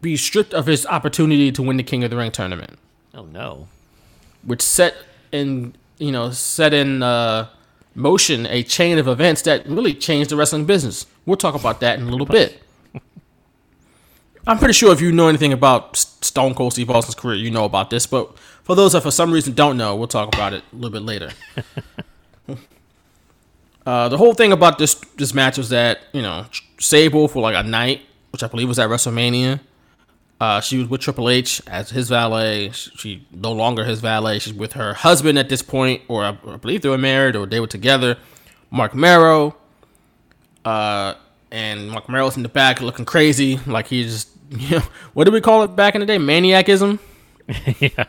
[0.00, 2.78] be stripped of his opportunity to win the King of the Ring tournament,
[3.14, 3.66] Oh, no.
[4.44, 4.94] which set
[5.32, 7.48] in you know set in uh,
[7.94, 11.06] motion a chain of events that really changed the wrestling business.
[11.26, 12.62] We'll talk about that in a little bit.
[14.48, 17.66] I'm pretty sure if you know anything about Stone Cold Steve Austin's career, you know
[17.66, 18.06] about this.
[18.06, 20.90] But for those that for some reason don't know, we'll talk about it a little
[20.90, 21.30] bit later.
[23.86, 26.44] Uh, the whole thing about this this match was that you know
[26.78, 28.02] Sable for like a night,
[28.32, 29.60] which I believe was at WrestleMania.
[30.38, 32.70] Uh, she was with Triple H as his valet.
[32.72, 34.40] She, she no longer his valet.
[34.40, 37.46] She's with her husband at this point, or I, I believe they were married or
[37.46, 38.18] they were together.
[38.70, 39.56] Marc Mero.
[40.66, 41.14] Uh,
[41.50, 44.37] and Marc Mero's in the back looking crazy, like he's you
[44.70, 44.82] know
[45.14, 46.18] what did we call it back in the day?
[46.18, 46.98] Maniacism.
[47.78, 48.04] yeah.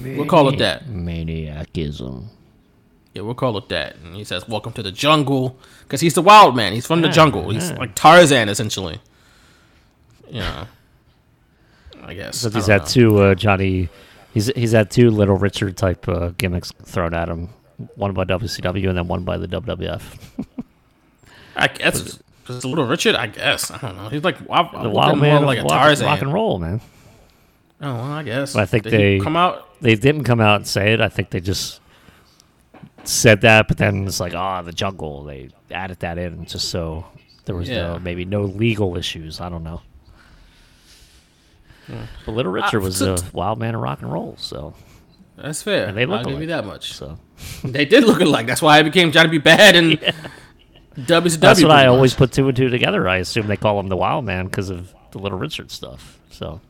[0.00, 0.86] We'll call it that.
[0.86, 2.26] Maniacism.
[3.12, 3.96] Yeah, we'll call it that.
[3.96, 6.72] And he says, "Welcome to the jungle," because he's the wild man.
[6.72, 7.50] He's from the jungle.
[7.50, 7.76] He's yeah.
[7.76, 9.00] like Tarzan, essentially.
[10.28, 10.66] Yeah,
[12.02, 12.38] I guess.
[12.38, 12.86] So he's had know.
[12.86, 13.88] two uh, Johnny.
[14.32, 17.50] He's he's had two Little Richard type uh, gimmicks thrown at him.
[17.94, 20.02] One by WCW and then one by the WWF.
[21.56, 23.14] I guess just a little Richard.
[23.14, 24.08] I guess I don't know.
[24.08, 26.06] He's like I, I the Wild Man like a rock, Tarzan.
[26.06, 26.80] rock and roll, man.
[27.80, 28.54] Oh, well, I guess.
[28.54, 29.66] But I think Did they come out.
[29.80, 31.00] They didn't come out and say it.
[31.00, 31.80] I think they just
[33.02, 35.24] said that, but then it's like, ah, the jungle.
[35.24, 37.04] They added that in just so
[37.44, 37.94] there was Yeah.
[37.94, 39.40] no maybe no legal issues.
[39.40, 39.82] I don't know.
[42.24, 44.72] But Little Richard was so a wild man of rock and roll, so
[45.36, 45.86] That's fair.
[45.86, 46.94] and they look I'll give you that much.
[46.94, 47.18] So
[47.64, 48.46] They did look alike.
[48.46, 49.38] That's why I became Johnny B.
[49.38, 50.14] Badd and
[50.96, 51.40] WCW.
[51.40, 53.08] that's what I always put two and two together.
[53.08, 56.18] I assume they call him the Wild Man because of the Little Richard stuff.
[56.30, 56.60] So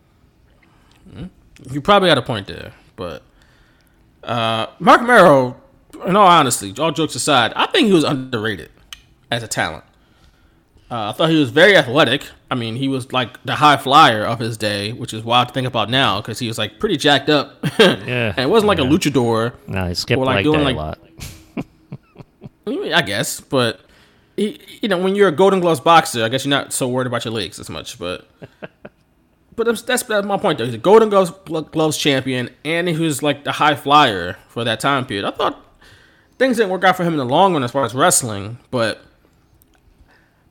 [1.70, 3.22] You probably got a point there, but
[4.22, 5.56] uh, Marc Mero,
[6.06, 8.70] in all honesty, all jokes aside, I think he was underrated
[9.30, 9.84] as a talent.
[10.90, 12.24] Uh, I thought he was very athletic.
[12.50, 15.54] I mean, he was like the high flyer of his day, which is wild to
[15.54, 17.56] think about now because he was like pretty jacked up.
[17.78, 18.84] Yeah, and it wasn't like yeah.
[18.84, 19.54] a luchador.
[19.66, 20.98] no, he skipped Or, like, doing, like- a lot.
[22.96, 23.80] I guess, but
[24.36, 27.24] you know, when you're a Golden Gloves boxer, I guess you're not so worried about
[27.24, 27.98] your legs as much.
[27.98, 28.28] But
[29.56, 30.64] but that's, that's that's my point though.
[30.64, 31.30] He's a Golden Gloves
[31.70, 35.24] Gloves champion, and he was like the high flyer for that time period.
[35.24, 35.60] I thought
[36.38, 39.00] things didn't work out for him in the long run as far as wrestling, but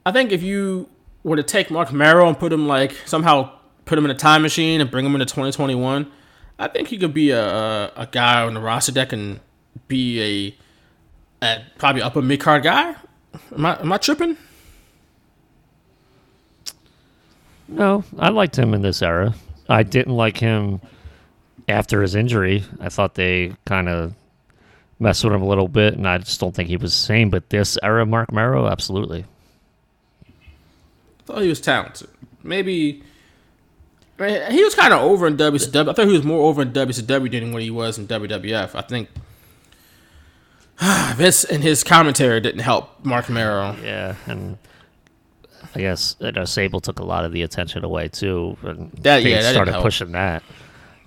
[0.05, 0.89] I think if you
[1.23, 3.51] were to take Marc Mero and put him like somehow
[3.85, 6.09] put him in a time machine and bring him into 2021,
[6.59, 9.41] I think he could be a a, a guy on the roster that can
[9.87, 10.55] be
[11.41, 12.95] a a probably upper mid card guy.
[13.55, 14.37] Am I am I tripping?
[17.67, 19.33] No, I liked him in this era.
[19.69, 20.81] I didn't like him
[21.67, 22.63] after his injury.
[22.79, 24.13] I thought they kind of
[24.99, 27.29] messed with him a little bit, and I just don't think he was the same.
[27.29, 29.25] But this era, Marc Mero, absolutely.
[30.25, 32.09] I thought he was talented.
[32.43, 33.01] Maybe
[34.19, 35.89] I mean, he was kind of over in WCW.
[35.89, 38.75] I thought he was more over in WCW than what he was in WWF.
[38.75, 39.09] I think
[41.15, 43.75] Vince and his commentary didn't help Marc Mero.
[43.83, 44.57] Yeah, and
[45.75, 49.23] I guess you know, Sable took a lot of the attention away too, and That-
[49.23, 50.43] yeah, that started pushing that.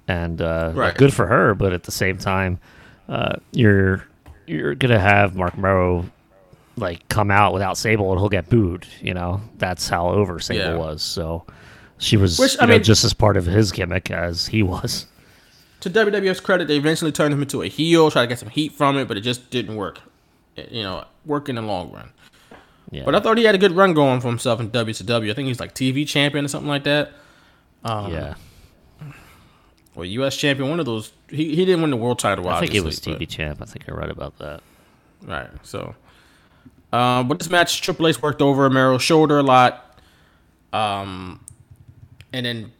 [0.09, 0.97] And uh, Right.
[0.97, 2.59] good for her, but at the same time,
[3.09, 4.05] uh, you're
[4.47, 6.05] you're gonna have Marc Mero
[6.77, 8.87] like come out without Sable and he'll get booed.
[9.01, 10.77] You know, that's how over Sable Yeah.
[10.77, 11.03] was.
[11.03, 11.45] So
[11.99, 15.07] she was Which, I know, mean- just as part of his gimmick as he was.
[15.87, 18.73] To WWF's credit, they eventually turned him into a heel, tried to get some heat
[18.73, 20.01] from it, but it just didn't work.
[20.57, 22.11] It- you know, work in the long run.
[22.91, 23.05] Yeah.
[23.05, 25.31] But I thought he had a good run going for himself in WCW.
[25.31, 27.13] I think he's like TV champion or something like that.
[27.85, 28.35] Um, yeah,
[29.95, 30.37] Or U.S.
[30.37, 31.13] champion, one of those.
[31.29, 32.49] He, he didn't win the world title.
[32.49, 33.63] I think he was obviously, but- TV champ.
[33.63, 34.61] I think you're right about that.
[35.23, 35.49] Right.
[35.63, 35.95] So,
[36.93, 40.01] um, but this match, Triple H worked over Mero's shoulder a lot.
[40.73, 41.41] Um,
[42.33, 42.73] and then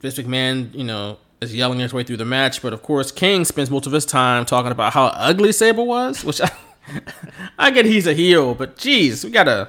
[0.00, 2.60] Vince McMahon, you know, is yelling his way through the match.
[2.62, 6.24] But of course, King spends most of his time talking about how ugly Sable was,
[6.24, 6.50] which I,
[7.58, 9.68] I get he's a heel, but geez, we gotta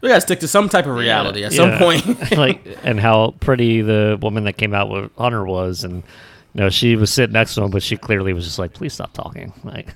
[0.00, 1.78] we gotta stick to some type of reality at some Yeah.
[1.78, 2.32] point.
[2.36, 6.02] like and how pretty the woman that came out with Hunter was, and
[6.54, 8.92] you know she was sitting next to him, but she clearly was just like, "Please
[8.94, 9.88] stop talking." Like,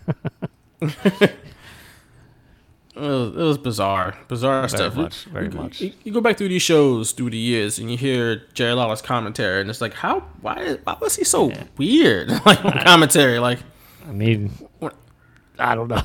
[3.00, 4.94] It was, it was bizarre, bizarre stuff.
[4.94, 5.80] much, very you, much.
[5.80, 9.00] You, you go back through these shows through the years, and you hear Jerry Lawler's
[9.00, 10.20] commentary, and it's like, how?
[10.42, 10.76] Why?
[10.84, 12.28] Why was he so weird?
[12.46, 13.60] like commentary, like
[14.06, 14.52] I mean,
[15.58, 16.02] I don't know.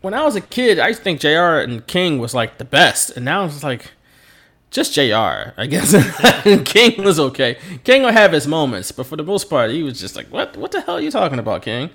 [0.00, 1.60] when I was a kid, I used to think Jr.
[1.62, 3.92] and King was like the best, and now it's like
[4.70, 5.52] just Jr.
[5.56, 5.94] I guess
[6.64, 7.58] King was okay.
[7.84, 10.56] King will have his moments, but for the most part, he was just like, what?
[10.56, 11.90] What the hell are you talking about, King?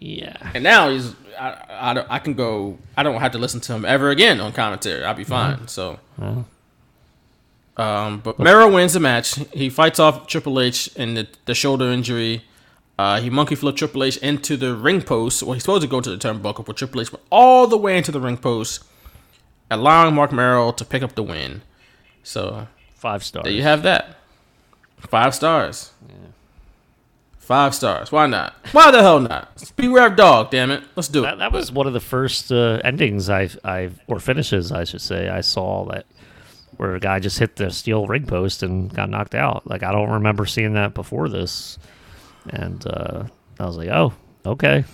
[0.00, 3.74] Yeah, And now he's, I, I, I can go, I don't have to listen to
[3.74, 5.04] him ever again on commentary.
[5.04, 5.68] I'll be fine.
[5.68, 6.00] So,
[7.76, 9.34] um, but Mero wins the match.
[9.52, 12.44] He fights off Triple H and the, the shoulder injury.
[12.98, 15.42] Uh, he monkey flipped Triple H into the ring post.
[15.42, 17.96] Well, he's supposed to go to the turnbuckle, but Triple H went all the way
[17.98, 18.82] into the ring post,
[19.70, 21.60] allowing Marc Mero to pick up the win.
[22.22, 23.44] So five stars.
[23.44, 24.16] there you have that.
[24.98, 25.92] Five stars.
[27.50, 28.12] Five stars.
[28.12, 28.54] Why not?
[28.70, 29.72] Why the hell not?
[29.74, 30.84] Beware of dog, damn it.
[30.94, 31.26] Let's do it.
[31.26, 35.00] That, that was one of the first uh, endings I've, I've or finishes I should
[35.00, 36.06] say I saw that
[36.76, 39.66] where a guy just hit the steel ring post and got knocked out.
[39.66, 41.76] Like I don't remember seeing that before this,
[42.50, 43.24] and uh,
[43.58, 44.12] I was like, oh,
[44.46, 44.84] okay.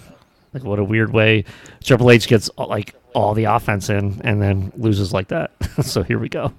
[0.54, 1.44] Like what a weird way
[1.84, 5.50] Triple H gets uh, like all the offense in and then loses like that.
[5.82, 6.54] so here we go.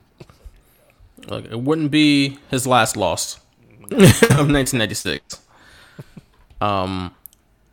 [1.27, 3.37] Look, it wouldn't be his last loss
[3.85, 5.46] of 1996.
[6.61, 7.13] Um,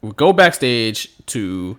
[0.03, 1.79] we go backstage to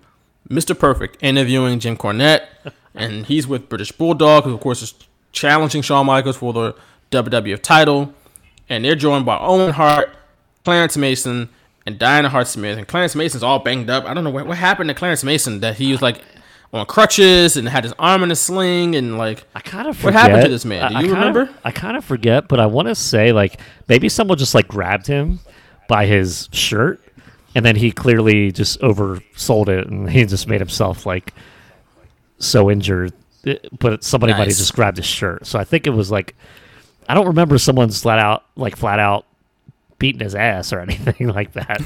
[0.50, 0.78] Mr.
[0.78, 2.46] Perfect interviewing Jim Cornette,
[2.96, 4.94] and he's with British Bulldog, who of course is
[5.32, 6.76] challenging Shawn Michaels for the
[7.12, 8.14] WWF title,
[8.70, 10.16] and they're joined by Owen Hart,
[10.64, 11.50] Clarence Mason,
[11.86, 12.78] and Diana Hart Smith.
[12.78, 14.06] And Clarence Mason's all banged up.
[14.06, 16.24] I don't know what, what happened to Clarence Mason that he was like
[16.74, 20.14] on crutches and had his arm in a sling and like I kind of what
[20.14, 20.92] happened to this man?
[20.92, 21.50] Do you remember?
[21.64, 25.08] I kind of forget, but I want to say like maybe someone just like grabbed
[25.08, 25.40] him
[25.88, 27.02] by his shirt,
[27.54, 31.34] and then he clearly just oversold it, and he just made himself like
[32.38, 33.14] so injured.
[33.80, 35.46] But somebody might have just grabbed his shirt.
[35.46, 36.36] So I think it was like
[37.08, 39.26] I don't remember someone flat out like flat out
[40.00, 41.82] beating his ass or anything like that.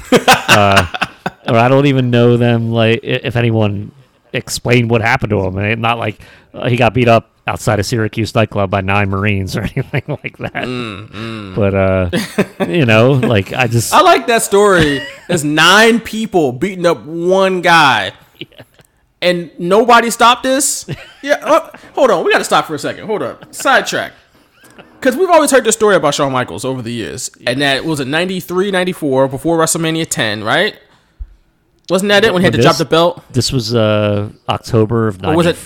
[0.48, 1.08] uh,
[1.52, 3.92] or I don't even know them like if anyone
[4.32, 5.58] explained what happened to him.
[5.58, 6.20] And not like
[6.54, 10.38] uh, he got beat up outside of Syracuse nightclub by nine Marines or anything like
[10.38, 11.52] that.
[11.56, 15.00] But uh, you know, like I just I like that story.
[15.28, 18.12] There's nine people beating up one guy,
[19.22, 20.86] and nobody stopped this.
[21.22, 22.24] Yeah, uh, hold on.
[22.24, 23.06] We got to stop for a second.
[23.06, 23.54] Hold up.
[23.54, 24.12] Sidetrack.
[24.98, 28.00] Because we've always heard the story about Shawn Michaels over the years, and that was
[28.00, 30.78] it 93, 94, before WrestleMania 10, right?
[31.88, 33.22] Wasn't that it when he had to This- drop the belt?
[33.32, 35.56] This was uh, October of Or was it-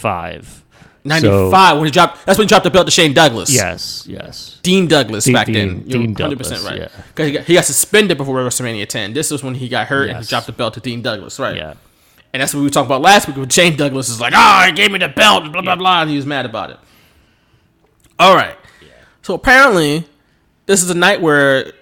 [1.04, 1.30] '95.
[1.50, 2.26] 95 when he dropped.
[2.26, 3.52] That's when he dropped the belt to Shane Douglas.
[3.54, 4.58] Yes, yes.
[4.62, 5.84] Dean Douglas Dean- back Dean- then.
[5.86, 6.78] You're Dean 100% Douglas, right.
[6.80, 6.88] yeah.
[7.08, 9.12] Because he, got, he got suspended before WrestleMania 10.
[9.12, 11.56] This was when he got hurt and he dropped the belt to Dean Douglas, right?
[11.56, 11.74] Yeah.
[12.32, 14.62] And that's what we were talking about last week when Shane Douglas is like, oh,
[14.66, 16.00] he gave me the belt, blah, blah, blah.
[16.02, 16.78] And he was mad about it.
[18.18, 18.56] All right.
[18.82, 18.88] Yeah.
[19.22, 20.04] So apparently,
[20.66, 21.72] this is a night where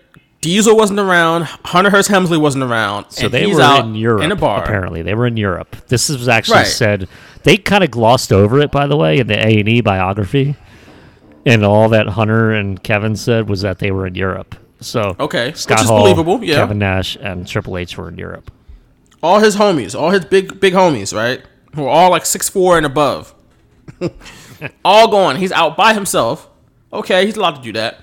[0.43, 4.25] Diesel wasn't around, Hunter Hearst Helmsley wasn't around, So and they were out in Europe.
[4.25, 4.63] in a bar.
[4.63, 5.75] Apparently, they were in Europe.
[5.89, 6.67] This was actually Right.
[6.67, 7.09] said.
[7.45, 10.57] They kind of glossed over it, by the way, in the A and E biography.
[11.47, 14.55] And all that Hunter and Kevin said was that they were in Europe.
[14.81, 16.57] So Okay, Scott which is Hall, believable, yeah.
[16.57, 18.51] Kevin Nash, and Triple H were in Europe.
[19.23, 21.41] all his homies, all his big big homies, right?
[21.77, 23.33] Who are all like six four and above.
[24.85, 25.37] all gone.
[25.37, 26.49] He's out by himself.
[26.93, 28.01] Okay, he's allowed to do that.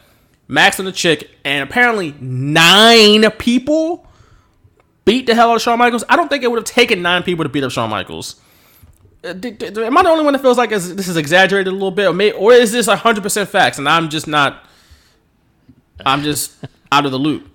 [0.51, 4.07] Max and the chick, and apparently nine people
[5.05, 6.03] beat the hell out of Shawn Michaels.
[6.09, 8.41] I don't think it would have taken nine people to beat up Shawn Michaels.
[9.23, 12.07] Uh, Am I the only one that feels like this is exaggerated a little bit,
[12.07, 14.65] or, may, or is this hundred percent facts, and I'm just not?
[16.03, 16.53] I'm just
[16.91, 17.47] out of the loop.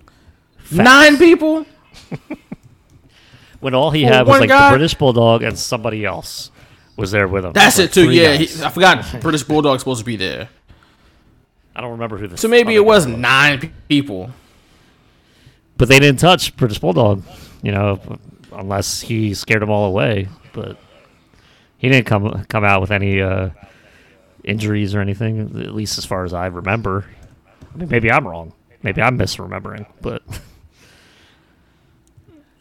[0.71, 1.65] Nine people.
[3.59, 4.69] When all he had was like guy?
[4.69, 6.51] the British Bulldog and somebody else
[6.97, 7.53] was there with him.
[7.53, 8.11] That's it too.
[8.11, 10.49] Yeah, he, I forgot British Bulldog's supposed to be there.
[11.75, 14.31] I don't remember who the So maybe it was guy nine people.
[15.77, 17.23] but they didn't touch British Bulldog,
[17.61, 17.99] you know,
[18.53, 20.27] unless he scared them all away.
[20.53, 20.77] But
[21.77, 23.49] he didn't come come out with any uh,
[24.43, 27.05] injuries or anything, at least as far as I remember.
[27.73, 28.53] I mean, maybe I'm wrong.
[28.83, 30.21] Maybe I'm misremembering, but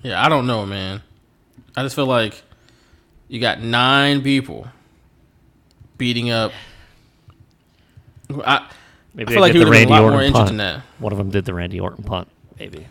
[0.03, 1.03] Yeah, I don't know, man.
[1.77, 2.43] I just feel like
[3.29, 4.67] you got nine people
[5.97, 6.53] beating up.
[8.45, 8.69] I,
[9.15, 10.83] maybe I feel like he the would have been Randy a lot Orton more punt.
[10.99, 12.29] One of them did the Randy Orton punt,
[12.59, 12.87] maybe.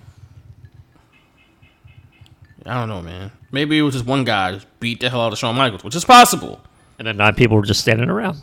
[2.65, 3.31] I don't know, man.
[3.51, 5.95] Maybe it was just one guy just beat the hell out of Shawn Michaels, which
[5.95, 6.61] is possible.
[6.97, 8.37] And then nine people were just standing around.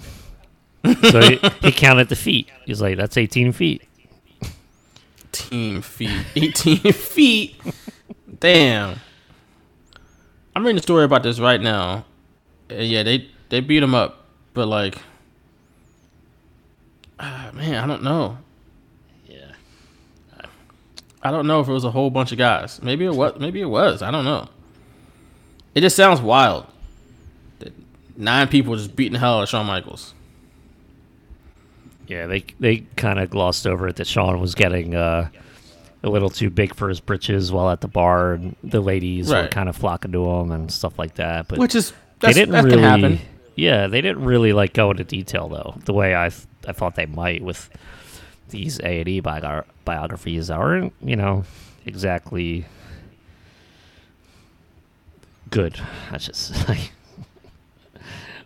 [1.10, 2.48] so he, he counted the feet.
[2.66, 3.82] He's like, "That's 18 feet."
[5.32, 7.54] Team feet, eighteen feet.
[8.40, 8.98] Damn.
[10.56, 12.04] I'm reading a story about this right now.
[12.70, 14.24] Uh, yeah, they they beat him up,
[14.54, 14.98] but like,
[17.20, 18.38] ah, man, I don't know.
[19.28, 19.52] Yeah.
[21.22, 22.80] I don't know if it was a whole bunch of guys.
[22.82, 23.38] Maybe it was.
[23.38, 24.00] Maybe it was.
[24.02, 24.48] I don't know.
[25.74, 26.66] It just sounds wild.
[27.60, 27.72] That
[28.16, 30.14] nine people just beating the hell out of Shawn Michaels.
[32.08, 35.28] Yeah, they they kind of glossed over it that Shawn was getting uh,
[36.02, 39.46] a little too big for his britches while at the bar, and the ladies were
[39.48, 41.46] kind of flocking to him and stuff like that.
[41.48, 42.82] But Which is- they didn't that can really.
[42.82, 43.18] happen.
[43.60, 46.94] Yeah, they didn't really like go into detail though, the way I th- I thought
[46.94, 47.68] they might with
[48.48, 51.44] these A and E bio- biographies that aren't you know
[51.84, 52.64] exactly
[55.50, 55.78] good.
[56.10, 56.92] I just like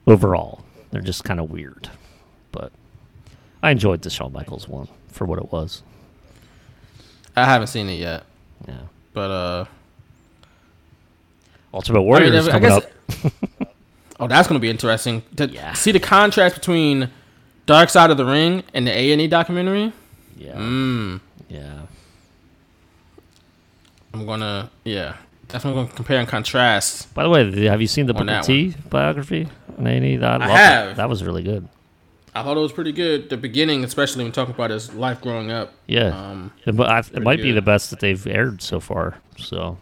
[0.07, 1.91] overall they're just kind of weird,
[2.53, 2.73] but
[3.62, 5.82] I enjoyed the Shawn Michaels one for what it was.
[7.36, 8.24] I haven't seen it yet.
[8.66, 8.81] Yeah.
[9.12, 9.65] But uh
[11.73, 12.85] Ultimate Warrior is I coming guess-
[13.24, 13.32] up.
[14.20, 15.23] oh, that's gonna be interesting.
[15.36, 17.11] To see the contrast between
[17.66, 19.93] Dark Side of the Ring and the A and E documentary.
[20.36, 20.55] Yeah.
[20.55, 21.20] Mm.
[21.49, 21.82] Yeah.
[24.12, 25.16] I'm gonna yeah.
[25.49, 27.12] Definitely gonna compare and contrast.
[27.15, 29.47] By the way, have you seen the Booker T biography
[29.78, 30.16] on A&E?
[30.16, 30.57] That I loved it.
[30.57, 30.97] have.
[30.97, 31.69] That was really good.
[32.35, 33.28] I thought it was pretty good.
[33.31, 35.73] The beginning, especially when talking about his life growing up.
[35.86, 39.19] Yeah, Um, it, I- it might be the best that they've aired so far.
[39.36, 39.78] So,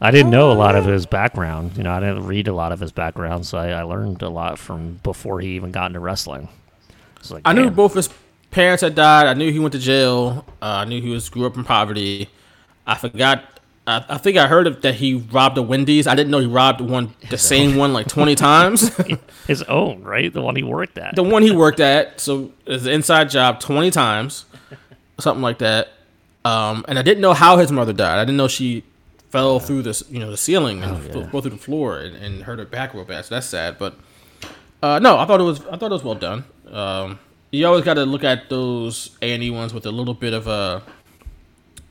[0.00, 1.76] I didn't know a lot of his background.
[1.76, 4.28] You know, I didn't read a lot of his background, so I, I learned a
[4.28, 6.48] lot from before he even got into wrestling.
[7.30, 8.10] Like, I knew both his
[8.50, 9.26] parents had died.
[9.26, 10.44] I knew he went to jail.
[10.60, 12.28] Uh, I knew he was grew up in poverty.
[12.86, 13.44] I forgot.
[13.86, 16.06] I, I think I heard of, that he robbed a Wendy's.
[16.06, 18.94] I didn't know he robbed one, the same one, like twenty times.
[19.46, 20.32] his own, right?
[20.32, 21.16] The one he worked at.
[21.16, 22.20] the one he worked at.
[22.20, 24.44] So it's an inside job twenty times,
[25.18, 25.88] something like that.
[26.44, 28.18] Um, and I didn't know how his mother died.
[28.18, 28.84] I didn't know she
[29.34, 31.30] fell through the you know the ceiling and Oh, fell yeah.
[31.30, 33.24] fell through the floor and, and hurt her back real bad.
[33.26, 33.76] So that's sad.
[33.78, 33.92] But
[34.82, 36.44] uh, no, I thought it was I thought it was well done.
[36.70, 37.18] Um,
[37.50, 40.32] you always got to look at those A and E ones with a little bit
[40.34, 40.82] of a,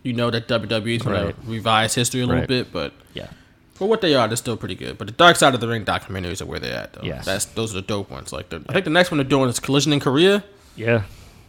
[0.04, 1.36] you know, that WWE is going Right.
[1.46, 2.48] to revise history a little Right.
[2.48, 3.28] bit, but Yeah.
[3.74, 4.98] for what they are, they're still pretty good.
[4.98, 7.04] But the Dark Side of the Ring documentaries are where they're at, though.
[7.04, 7.26] Yes.
[7.26, 8.34] That's those are the dope ones.
[8.34, 10.44] Like, the, I think the next one they're doing is Collision in Korea.
[10.76, 11.04] Yeah.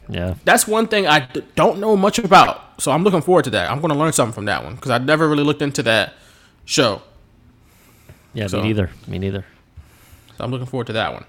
[0.09, 0.35] Yeah.
[0.45, 3.71] That's one thing I d- don't know much about, so I'm looking forward to that.
[3.71, 6.15] I'm going to learn something from that one because I never really looked into that
[6.65, 7.03] show.
[8.35, 8.91] Yeah, So- me neither.
[9.07, 9.45] Me neither.
[10.37, 11.25] So I'm looking forward to that one.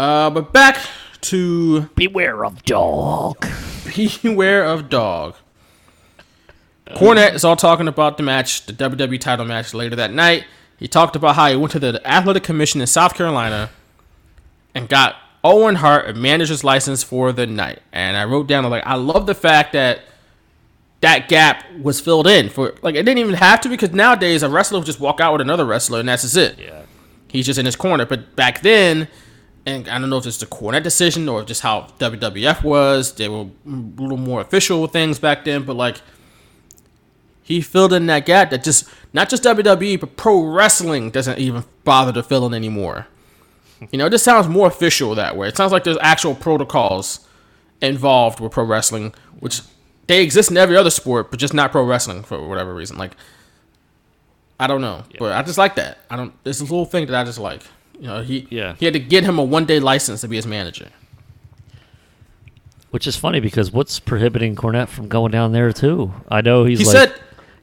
[0.00, 0.78] Uh, but back
[1.22, 3.46] to Beware of dog.
[4.22, 5.34] Beware of dog.
[6.90, 10.44] Cornette is all talking about the match, the WWE title match later that night.
[10.78, 13.70] He talked about how he went to the Athletic Commission in South Carolina
[14.74, 17.80] and got Owen Hart a manager's license for the night.
[17.92, 20.00] And I wrote down like I love the fact that
[21.00, 24.48] that gap was filled in for like it didn't even have to because nowadays a
[24.48, 26.58] wrestler would just walk out with another wrestler and that's just it.
[26.58, 26.82] Yeah.
[27.28, 28.04] He's just in his corner.
[28.04, 29.08] But back then,
[29.64, 33.28] and I don't know if it's the Cornette decision or just how WWF was, they
[33.28, 35.62] were a little more official with things back then.
[35.64, 36.00] But like,
[37.42, 41.64] he filled in that gap that just not just WWE, but pro wrestling doesn't even
[41.84, 43.06] bother to fill in anymore.
[43.90, 45.48] You know, this sounds more official that way.
[45.48, 47.20] It sounds like there's actual protocols
[47.80, 49.60] involved with pro wrestling, which
[50.06, 52.96] they exist in every other sport, but just not pro wrestling for whatever reason.
[52.98, 53.12] Like,
[54.60, 55.98] I don't know, but I just like that.
[56.10, 56.32] I don't.
[56.44, 57.62] There's a little thing that I just like.
[57.98, 58.74] You know, he Yeah.
[58.78, 60.88] he had to get him a one day license to be his manager.
[62.90, 66.12] Which is funny because what's prohibiting Cornette from going down there too?
[66.28, 67.14] I know he's He like, said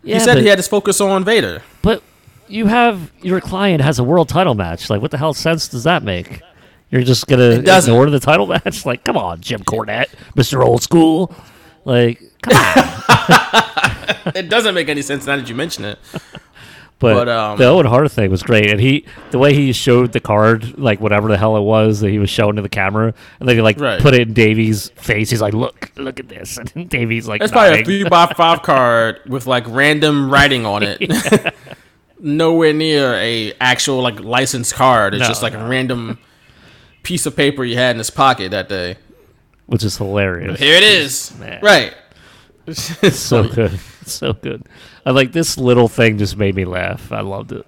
[0.03, 1.61] Yeah, he said but- he had his focus on Vader.
[1.81, 2.01] but
[2.49, 4.89] you have your client has a world title match.
[4.89, 6.41] Like, what the hell sense does that make?
[6.91, 8.85] You're just gonna ignore the title match?
[8.85, 11.33] Like, come on, Jim Cornette, Mister Old School.
[11.85, 14.31] Like, come on.
[14.35, 15.99] it doesn't make any sense now that you mention it.
[16.99, 20.11] But, But, um, the Owen Hart thing was great, and he the way he showed
[20.11, 23.13] the card, like whatever the hell it was that he was showing to the camera,
[23.39, 24.01] and then he like Right.
[24.01, 25.29] put it in Davies' face.
[25.29, 28.63] He's like, "Look, look at this," and Davies like, It's probably a three by five
[28.63, 30.99] card with like random writing on it.
[32.19, 35.13] Nowhere near a actual like licensed card.
[35.13, 36.17] It's No, just like a random
[37.03, 38.97] piece of paper you had in his pocket that day.
[39.67, 40.59] which is hilarious.
[40.59, 41.33] Here it is.
[41.39, 41.59] Man.
[41.61, 41.93] Right.
[42.67, 42.81] It's
[43.19, 44.63] so good, it's so good.
[45.05, 47.11] I like this little thing just made me laugh.
[47.11, 47.65] I loved it.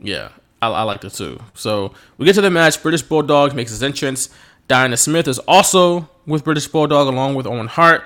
[0.00, 0.30] Yeah,
[0.60, 1.38] I, I liked it too.
[1.54, 2.82] So we get to the match.
[2.82, 4.28] British Bulldog makes his entrance.
[4.68, 8.02] Diana Smith is also with British Bulldog along with Owen Hart.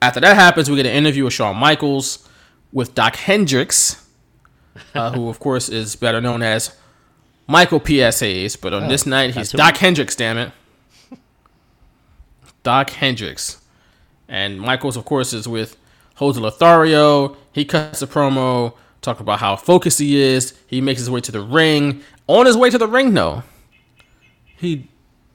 [0.00, 2.28] After that happens, we get an interview with Shawn Michaels
[2.72, 4.01] with Doc Hendricks,
[4.94, 6.74] uh, who of course is better known as
[7.46, 8.20] Michael P.S.
[8.20, 8.56] Hayes.
[8.56, 10.16] But on Oh, this night, he's Doc Hendricks.
[10.16, 10.52] Damn it,
[12.62, 13.60] Doc Hendricks.
[14.28, 15.76] And Michaels, of course, is with
[16.16, 17.36] Jose Lothario.
[17.52, 20.54] He cuts a promo, talking about how focused he is.
[20.66, 22.02] He makes his way to the ring.
[22.28, 23.42] On his way to the ring, though,
[24.56, 24.88] he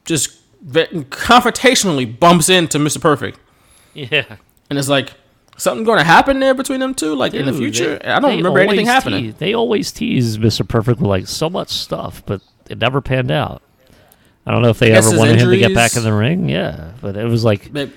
[0.05, 3.01] just confrontationally bumps into Mr.
[3.01, 3.39] Perfect.
[3.93, 4.35] Yeah.
[4.69, 5.13] And it's like,
[5.57, 7.15] something going to happen there between them two?
[7.15, 7.97] Like in the future?
[7.99, 9.23] they- I don't remember anything always happening.
[9.25, 10.67] tease- they always tease Mr.
[10.67, 13.61] Perfect with like so much stuff, but it never panned out.
[14.45, 16.47] I don't know if they ever wanted him to get back in the ring.
[16.47, 17.89] Yeah, but it was like, But,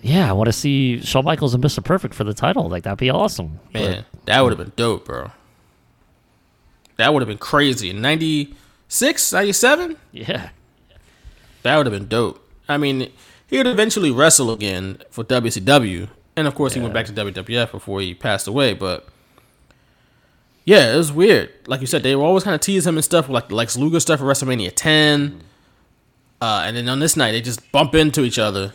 [0.00, 1.82] yeah, I want to see Shawn Michaels and Mr.
[1.82, 2.68] Perfect for the title.
[2.68, 3.58] Like that'd be awesome.
[3.74, 5.32] man, that would have been dope, bro.
[6.98, 7.92] That would have been crazy.
[7.92, 9.96] 96, 97?
[10.12, 10.50] Yeah,
[11.62, 12.44] That would have been dope.
[12.68, 13.10] I mean,
[13.46, 17.70] he would eventually wrestle again for WCW, and of course, he went back to WWF
[17.72, 18.72] before he passed away.
[18.74, 19.06] But
[20.64, 21.50] yeah, it was weird.
[21.66, 24.00] Like you said, they were always kind of tease him and stuff, like Lex Luger
[24.00, 25.40] stuff at WrestleMania 10.
[26.40, 28.72] Uh, and then on this night, they just bump into each other.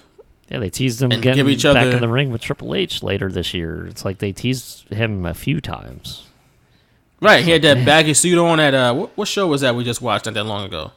[0.50, 0.60] yeah.
[0.60, 3.54] They teased him And getting back other- in the ring with Triple H later this
[3.54, 3.86] year.
[3.88, 6.28] It's like they teased him a few times.
[7.22, 9.86] Right, he had that baggy suit on at uh, what, what show was that we
[9.86, 10.92] just watched not that long ago?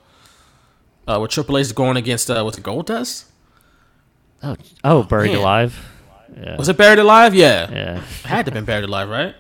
[1.07, 3.27] Uh, with Triple H is going against uh, was it Goldust?
[4.43, 5.39] Oh, oh, buried man.
[5.41, 5.89] alive.
[6.37, 7.35] Yeah, Was it Buried Alive?
[7.35, 7.97] Yeah, yeah.
[7.99, 9.35] it had to have been Buried Alive, right?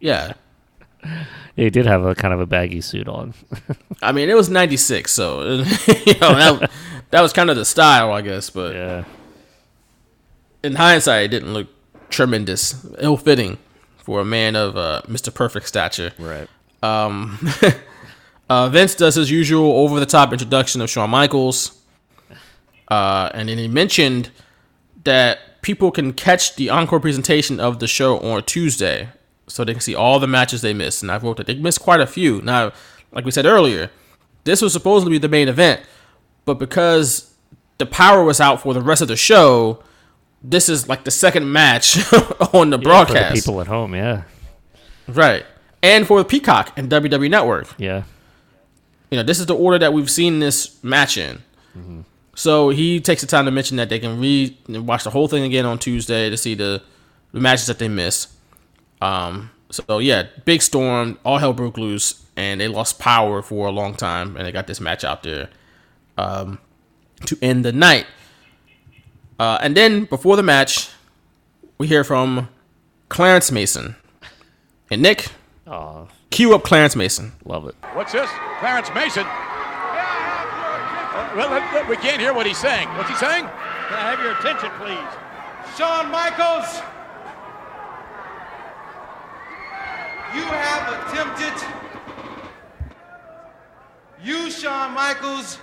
[0.00, 0.32] Yeah,
[1.56, 3.32] He did have a kind of a baggy suit on.
[4.02, 6.70] I mean, it was '96, so you know that,
[7.10, 8.50] that was kind of the style, I guess.
[8.50, 9.04] But yeah,
[10.64, 11.68] in hindsight, it didn't look
[12.10, 13.58] tremendous, ill-fitting
[13.98, 15.32] for a man of uh, Mr.
[15.32, 16.12] Perfect stature.
[16.18, 16.48] right.
[16.82, 17.38] Um,
[18.50, 21.80] uh, Vince does his usual over-the-top introduction of Shawn Michaels,
[22.88, 24.30] uh, and then he mentioned
[25.04, 29.08] that people can catch the encore presentation of the show on Tuesday,
[29.46, 31.02] so they can see all the matches they missed.
[31.02, 32.42] And I wrote that they missed quite a few.
[32.42, 32.72] Now,
[33.12, 33.90] like we said earlier,
[34.44, 35.80] this was supposed to be the main event,
[36.44, 37.34] but because
[37.78, 39.82] the power was out for the rest of the show,
[40.42, 41.96] this is like the second match
[42.52, 43.94] on the Yeah, broadcast, for the people at home.
[43.94, 44.24] Yeah,
[45.08, 45.44] right?
[45.82, 47.74] And for the Peacock and WWE Network.
[47.78, 48.04] yeah.
[49.10, 51.36] You know, this is the order that we've seen this match in.
[51.78, 52.00] Mm-hmm.
[52.34, 55.44] So he takes the time to mention that they can re watch the whole thing
[55.44, 56.82] again on Tuesday to see the,
[57.32, 58.28] the matches that they miss.
[59.00, 63.70] Um, so yeah, big storm, all hell broke loose, and they lost power for a
[63.70, 65.48] long time, and they got this match out there
[66.18, 66.58] um,
[67.26, 68.06] to end the night.
[69.38, 70.90] Uh, and then before the match,
[71.78, 72.48] we hear from
[73.08, 73.96] Clarence Mason.
[74.90, 75.28] And Nick,
[75.66, 77.32] Aw, cue up Clarence Mason.
[77.44, 77.74] love it.
[77.94, 78.30] What's this?
[78.60, 79.26] Clarence Mason.
[81.34, 81.50] Well,
[81.88, 82.86] we can't hear what he's saying.
[82.96, 83.44] What's he saying?
[83.44, 85.76] Can I have your attention, please?
[85.76, 86.80] Shawn Michaels,
[90.32, 91.68] you have attempted.
[94.22, 95.58] You, Shawn Michaels,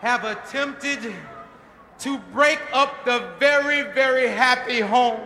[0.00, 1.14] have attempted
[2.00, 5.20] to break up the very, very happy home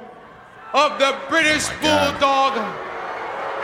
[0.75, 2.59] of the British oh Bulldog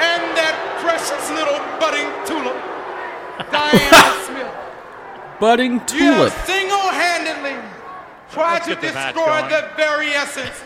[0.00, 2.56] and that precious little budding tulip,
[3.52, 4.65] Diana Smith.
[5.38, 6.32] Budding You Tulip.
[6.32, 7.56] have single-handedly
[8.30, 10.62] tried to get the destroy the very essence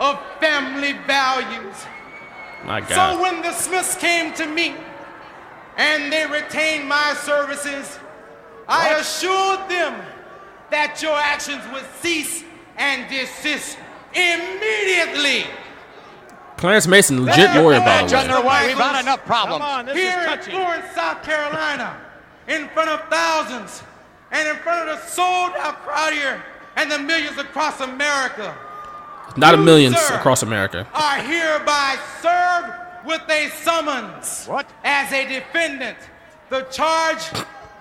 [0.00, 1.74] of family values.
[2.64, 3.14] My God.
[3.16, 4.74] So when the Smiths came to me
[5.76, 7.98] and they retained my services,
[8.68, 10.00] I assured them
[10.70, 12.44] that your actions would cease
[12.76, 13.78] and desist
[14.14, 15.46] immediately.
[16.56, 18.20] Clarence Mason, legit lawyer, by the way.
[18.20, 18.66] Underway.
[18.68, 19.92] We've had enough problems.
[19.92, 22.00] Here in Florence, South Carolina,
[22.46, 23.82] in front of thousands,
[24.32, 26.42] and in front of the sold-out crowd here,
[26.76, 28.54] and the millions across America,
[29.36, 30.14] Not a You, millions sir.
[30.16, 30.86] across America.
[30.94, 32.72] are hereby served
[33.06, 34.46] with a summons.
[34.46, 34.66] What?
[34.84, 35.98] As a defendant,
[36.50, 37.22] the charge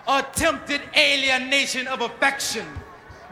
[0.07, 2.65] attempted alienation of affection.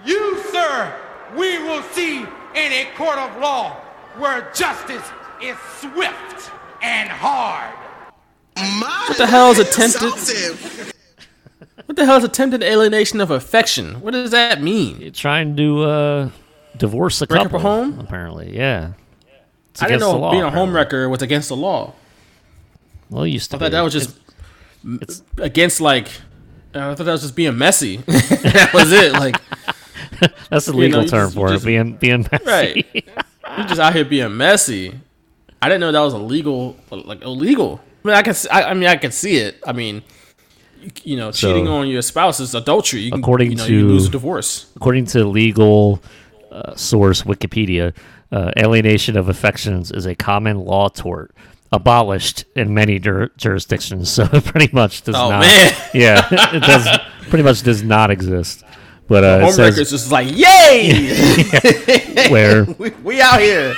[0.06, 0.94] You, sir,
[1.36, 3.74] we will see in a court of law
[4.18, 5.04] where justice
[5.42, 6.52] is swift
[6.82, 7.74] and hard.
[9.08, 10.94] What the hell is attempted?
[11.90, 14.00] What the hell is attempted alienation of affection?
[14.02, 15.02] What does that mean?
[15.02, 16.30] You're trying to uh,
[16.78, 17.62] divorce a Break up a couple.
[17.62, 18.00] home?
[18.00, 18.92] Apparently, yeah.
[19.72, 21.94] It's I didn't know law, being a homewrecker was against the law.
[23.10, 24.16] Well, you used to I thought that was just
[25.02, 26.10] It's- against like.
[26.76, 27.98] I thought that was just being messy.
[28.06, 29.12] that was it.
[29.14, 29.38] Like,
[30.52, 31.64] That's the you legal know, term just- for you it.
[31.66, 32.46] Being being messy.
[32.46, 32.88] right?
[32.94, 34.94] you're just out here being messy.
[35.60, 36.78] I didn't know that was illegal.
[36.92, 37.82] Like illegal.
[38.06, 38.36] I mean, I can.
[38.52, 39.60] I, I mean, I can see it.
[39.66, 40.04] I mean,
[40.82, 43.02] you, you know, So- cheating on your spouse is adultery.
[43.02, 44.68] You can, According you know, you to- lose a divorce.
[44.76, 46.02] According to legal
[46.52, 47.94] uh, source Wikipedia,
[48.32, 51.32] uh, alienation of affections is a common law tort
[51.72, 54.10] abolished in many jur- jurisdictions.
[54.16, 55.42] So it pretty much does Oh, not.
[55.42, 55.74] man.
[55.94, 56.88] Yeah, it does.
[57.30, 58.64] Pretty much does not exist.
[59.08, 62.30] But uh, it Homewreckers says just like, yay!
[62.32, 63.76] where we, we out here.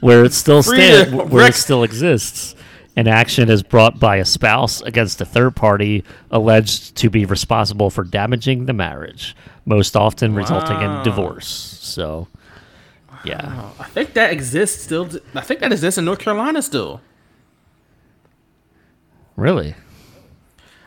[0.00, 2.54] where it still stands, where wreck- it still exists.
[2.96, 7.90] An action is brought by a spouse against a third party alleged to be responsible
[7.90, 9.36] for damaging the marriage,
[9.66, 11.46] most often resulting in divorce.
[11.82, 12.26] So,
[13.22, 15.10] yeah, I think that exists still.
[15.34, 17.00] I think that exists in North Carolina still.
[19.36, 19.74] really.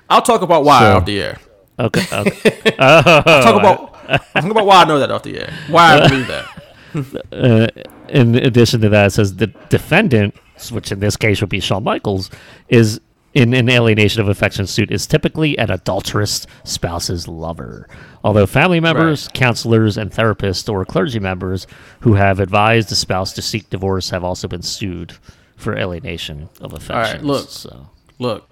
[0.09, 1.37] I'll talk about why So- off the air.
[1.77, 2.01] Okay.
[2.11, 2.75] okay.
[2.79, 3.95] I'll talk about.
[4.35, 5.53] I'll talk about why I know that off the air.
[5.69, 7.23] Why I believe that.
[7.31, 7.67] uh,
[8.09, 10.33] in addition to that, it says the defendant,
[10.71, 12.29] which in this case would be Shawn Michaels,
[12.67, 12.99] is
[13.33, 17.87] in an alienation of affection suit is typically an adulterous spouse's lover.
[18.23, 21.67] Although family members, counselors, and therapists or clergy members
[22.01, 25.13] who have advised the spouse to seek divorce have also been sued
[25.55, 27.25] for alienation of affection.
[27.25, 27.49] look.
[27.49, 28.49] So, Look,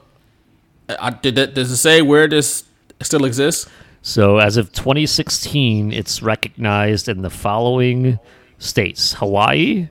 [0.88, 1.54] I, did that.
[1.54, 2.64] Does it say where this
[3.02, 3.68] still exists?
[4.02, 8.20] so as of 2016, it's recognized in the following
[8.60, 9.90] states: Hawaii,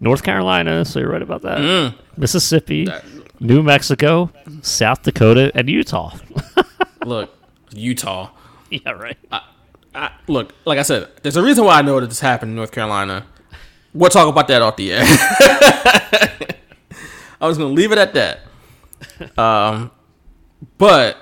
[0.00, 0.84] North Carolina.
[0.84, 1.58] So you're right about that.
[1.58, 1.94] Mm.
[2.16, 2.88] Mississippi,
[3.38, 4.30] New Mexico,
[4.62, 6.16] South Dakota, and Utah.
[7.04, 7.34] Look,
[7.72, 8.30] Utah.
[8.70, 9.16] yeah, right.
[9.94, 12.56] I, look, like I said, there's a reason why I know that this happened in
[12.56, 13.26] North Carolina.
[13.92, 15.02] We'll talk about that off the air.
[17.40, 18.40] I was gonna leave it at that.
[19.36, 19.90] Um,
[20.78, 21.16] but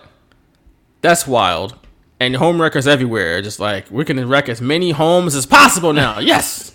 [1.01, 1.79] that's wild.
[2.21, 6.19] And home wreckers everywhere, just like we're gonna wreck as many homes as possible now.
[6.19, 6.75] Yes,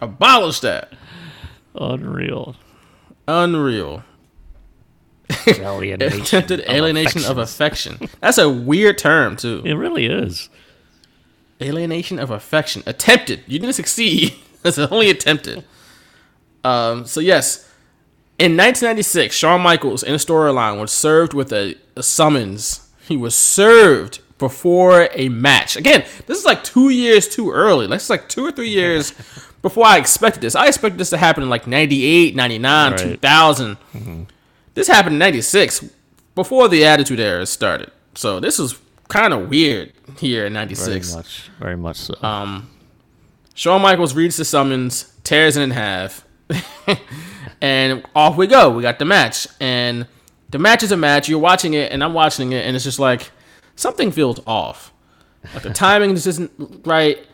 [0.00, 0.92] abolish that.
[1.74, 2.56] Unreal.
[3.26, 4.02] Unreal.
[5.48, 7.98] Alienation Attempted of alienation of affection.
[8.20, 9.62] That's a weird term too.
[9.64, 10.48] It really is.
[11.60, 12.82] Alienation of affection.
[12.86, 13.42] Attempted.
[13.46, 14.34] You didn't succeed.
[14.62, 15.64] That's only attempted.
[16.64, 17.68] Um, so yes,
[18.38, 22.88] in 1996, Shawn Michaels in a storyline was served with a, a summons.
[23.00, 25.76] He was served before a match.
[25.76, 27.86] Again, this is like two years too early.
[27.86, 29.12] That's like two or three years
[29.62, 30.54] before I expected this.
[30.54, 32.98] I expected this to happen in like 98, 99, Right.
[33.00, 33.76] 2000.
[34.74, 35.84] This happened in 96
[36.34, 37.90] before the Attitude Era started.
[38.14, 38.78] So this is
[39.08, 40.86] kind of weird here in 96.
[40.86, 41.14] Very '96.
[41.16, 42.14] much, very much so.
[42.22, 42.70] Um,
[43.54, 46.24] Shawn Michaels reads the summons, tears it in half,
[47.60, 48.70] and off we go.
[48.70, 50.06] We got the match, and
[50.50, 51.28] the match is a match.
[51.28, 53.30] You're watching it, and I'm watching it, and it's just like
[53.78, 54.92] something feels off.
[55.54, 56.50] Like the timing just isn't
[56.84, 57.24] right.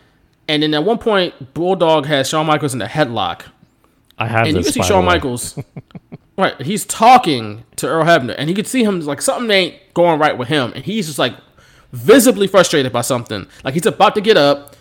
[0.47, 3.47] And then at one point, Bulldog has Shawn Michaels in a headlock,
[4.19, 5.05] I have and you can see Shawn.
[5.05, 5.59] Michaels.
[6.39, 10.21] right, he's talking to Earl Hebner, and you can see him like something ain't going
[10.21, 11.35] right with him, and he's just like
[11.93, 13.47] visibly frustrated by something.
[13.65, 14.77] Like he's about to get up,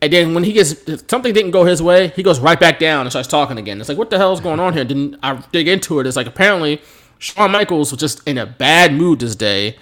[0.00, 0.74] and then when he gets
[1.08, 3.80] something didn't go his way, he goes right back down and starts talking again.
[3.80, 4.84] It's like what the hell is going on here?
[4.84, 6.06] Didn't I dig into it?
[6.06, 6.80] It's like apparently
[7.18, 9.76] Shawn Michaels was just in a bad mood this day,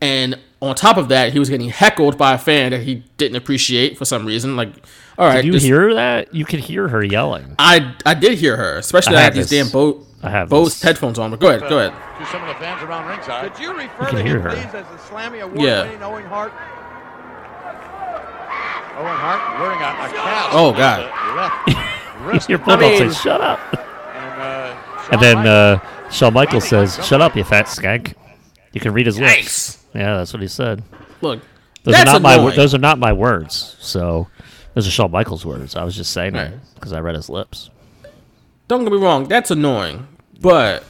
[0.00, 3.36] and on top of that, he was getting heckled by a fan that he didn't
[3.36, 4.56] appreciate for some reason.
[4.56, 4.70] Like,
[5.18, 6.34] all right, Did you this- hear that?
[6.34, 7.54] You could hear her yelling.
[7.58, 10.48] I I did hear her, especially I I, have had these damn Bo- I have
[10.48, 10.82] Bose this.
[10.82, 11.30] headphones on.
[11.30, 11.92] But go ahead, go ahead.
[12.18, 13.52] To some of the fans around ringside.
[13.54, 14.50] Could you refer You can to hear him, her.
[14.50, 15.44] please, as the Slammy Yeah.
[15.44, 16.52] award-winning Owen Hart?
[18.98, 20.54] Owen Hart wearing a, a cast.
[20.54, 22.48] Oh, God.
[22.48, 25.78] Your bulldog mean- says, "Shut up," And, uh, and then uh,
[26.10, 28.14] Shawn Michaels says, "Shut up, you fat skank."
[28.76, 29.82] You can read his lips.
[29.94, 30.82] Yeah, that's what he said.
[31.22, 31.40] Look,
[31.84, 32.44] Those are not my annoying.
[32.44, 33.74] wor- those are not my words.
[33.80, 34.28] So
[34.74, 35.74] those are Shawn Michaels' words.
[35.76, 36.50] I was just saying Right.
[36.50, 37.70] that because I read his lips.
[38.68, 40.06] Don't get me wrong, that's annoying,
[40.42, 40.84] but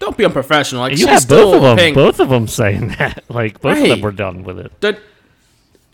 [0.00, 0.82] don't be unprofessional.
[0.82, 1.76] Like she's you have still both of them.
[1.78, 3.24] paying- Both of them saying that.
[3.30, 4.02] Like both of them Right.
[4.02, 4.70] were done with it.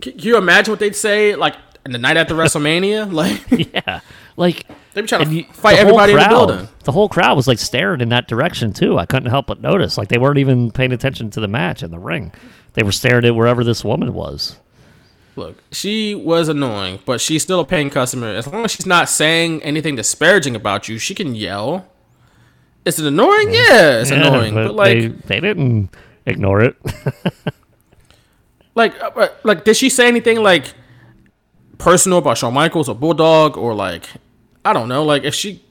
[0.02, 1.54] can you imagine what they'd say like
[1.84, 3.10] the night after WrestleMania?
[3.12, 4.00] Like Yeah,
[4.36, 6.68] like they'd be trying to you- fight everybody in the building.
[6.84, 8.98] The whole crowd was like staring in that direction too.
[8.98, 9.96] I couldn't help but notice.
[9.98, 12.32] Like they weren't even paying attention to the match in the ring.
[12.74, 14.58] They were staring at wherever this woman was.
[15.36, 18.28] Look, she was annoying, but she's still a paying customer.
[18.28, 21.86] As long as she's not saying anything disparaging about you, she can yell.
[22.84, 23.52] Is it annoying?
[23.52, 24.54] Yeah, it's Yeah, annoying.
[24.54, 25.90] But, like, they, they didn't
[26.26, 26.76] ignore it.
[28.74, 30.74] like, uh, uh, like, did she say anything like
[31.80, 34.08] personal about Shawn Michaels or Bulldog or like,
[34.64, 35.02] I don't know.
[35.04, 35.64] Like, if she,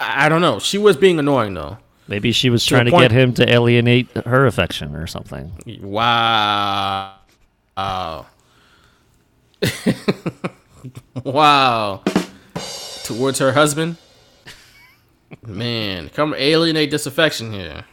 [0.00, 0.58] I don't know.
[0.58, 1.78] She was being annoying though.
[2.08, 5.52] Maybe she was trying to get him to alienate her affection or something.
[5.80, 7.14] Wow.
[7.76, 8.26] Wow.
[11.24, 12.02] wow.
[13.04, 13.96] Towards her husband?
[15.46, 17.84] Man, come alienate this affection here.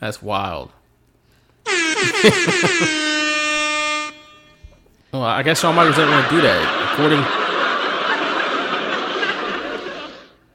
[0.00, 0.70] That's wild.
[5.14, 6.90] well, I guess Shawn Michaels didn't want to do that.
[6.92, 7.24] According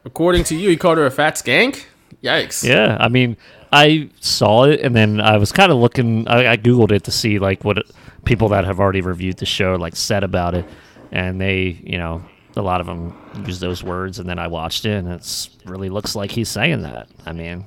[0.06, 1.86] According to you, he called her a fat skank?
[2.22, 2.68] Yikes.
[2.68, 3.38] Yeah, I mean,
[3.72, 6.28] I saw it and then I was kind of looking.
[6.28, 7.90] I, I googled it to see like what
[8.26, 10.66] people that have already reviewed the show like said about it,
[11.12, 12.22] and they, you know,
[12.58, 13.16] a lot of them
[13.46, 14.20] use those words.
[14.20, 17.08] And then I watched it, and it's really looks like he's saying that.
[17.26, 17.66] I mean,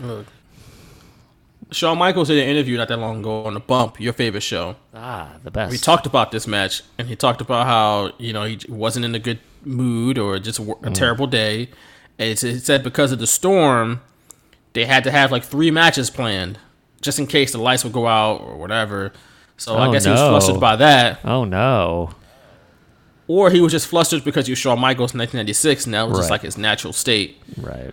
[0.00, 0.26] Look.
[1.70, 4.76] Shawn Michaels did an interview not that long ago on the Bump, your favorite show.
[4.94, 5.72] ah, the best.
[5.72, 9.14] We talked about this match, and he talked about how you know he wasn't in
[9.14, 10.94] a good mood or just a, Mm.
[10.94, 11.68] terrible day.
[12.18, 14.00] And it said because of the storm,
[14.74, 16.58] they had to have like three matches planned
[17.00, 19.12] just in case the lights would go out or whatever.
[19.56, 22.10] So I Oh, guess he was flustered by that, Oh no.
[23.26, 26.30] or he was just flustered because you saw Michaels in 1996, and that was just
[26.30, 27.40] like his natural state.
[27.56, 27.92] Right.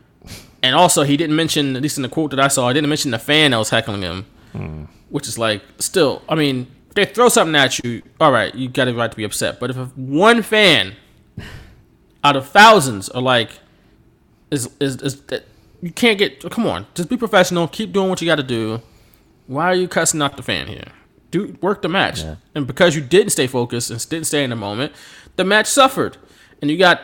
[0.63, 2.89] And also, he didn't mention, at least in the quote that I saw, I didn't
[2.89, 4.83] mention the fan that was heckling him, Hmm.
[5.09, 8.69] which is like, still, I mean, if they throw something at you, all right, you
[8.69, 9.59] got a right to be upset.
[9.59, 10.95] But if one fan
[12.23, 13.59] out of thousands are like,
[14.51, 15.45] is is is that
[15.81, 16.41] you can't get?
[16.51, 17.67] Come on, just be professional.
[17.67, 18.81] Keep doing what you got to do.
[19.47, 20.87] Why are you cussing out the fan here?
[21.31, 22.23] Do work the match,
[22.53, 24.91] and because you didn't stay focused and didn't stay in the moment,
[25.37, 26.17] the match suffered.
[26.61, 27.01] And you got,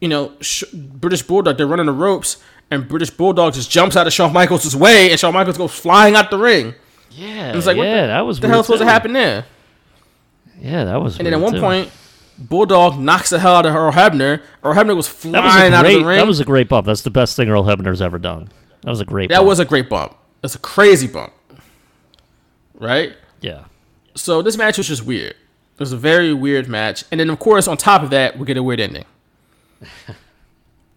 [0.00, 1.56] you know, Sh- British Bulldog.
[1.56, 2.42] They're running the ropes,
[2.72, 6.14] and British Bulldog just jumps out of Shawn Michaels' way, and Shawn Michaels goes flying
[6.14, 6.74] out the ring.
[7.10, 7.48] Yeah.
[7.48, 9.44] And it's like, yeah, the, that was the hell supposed to happen there?
[10.58, 11.18] Yeah, that was.
[11.18, 11.60] And then at one too.
[11.60, 11.90] point,
[12.38, 14.42] Bulldog knocks the hell out of Earl Hebner.
[14.64, 15.96] Earl Hebner was flying was out great.
[15.96, 16.18] of the ring.
[16.18, 16.86] That was a great bump.
[16.86, 18.48] That's the best thing Earl Hebner's ever done.
[18.80, 19.28] That was a great.
[19.28, 19.36] Bump.
[19.36, 19.48] That bump.
[19.48, 20.16] was a great bump.
[20.40, 21.32] That's a crazy bump.
[22.74, 23.14] Right?
[23.42, 23.64] Yeah.
[24.14, 25.32] So this match was just weird.
[25.32, 27.04] It was a very weird match.
[27.10, 29.04] And then of course on top of that, we get a weird ending.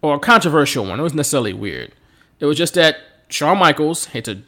[0.02, 0.98] or a controversial one.
[0.98, 1.92] It wasn't necessarily weird.
[2.40, 2.98] It was just that
[3.28, 4.42] Shawn Michaels hits a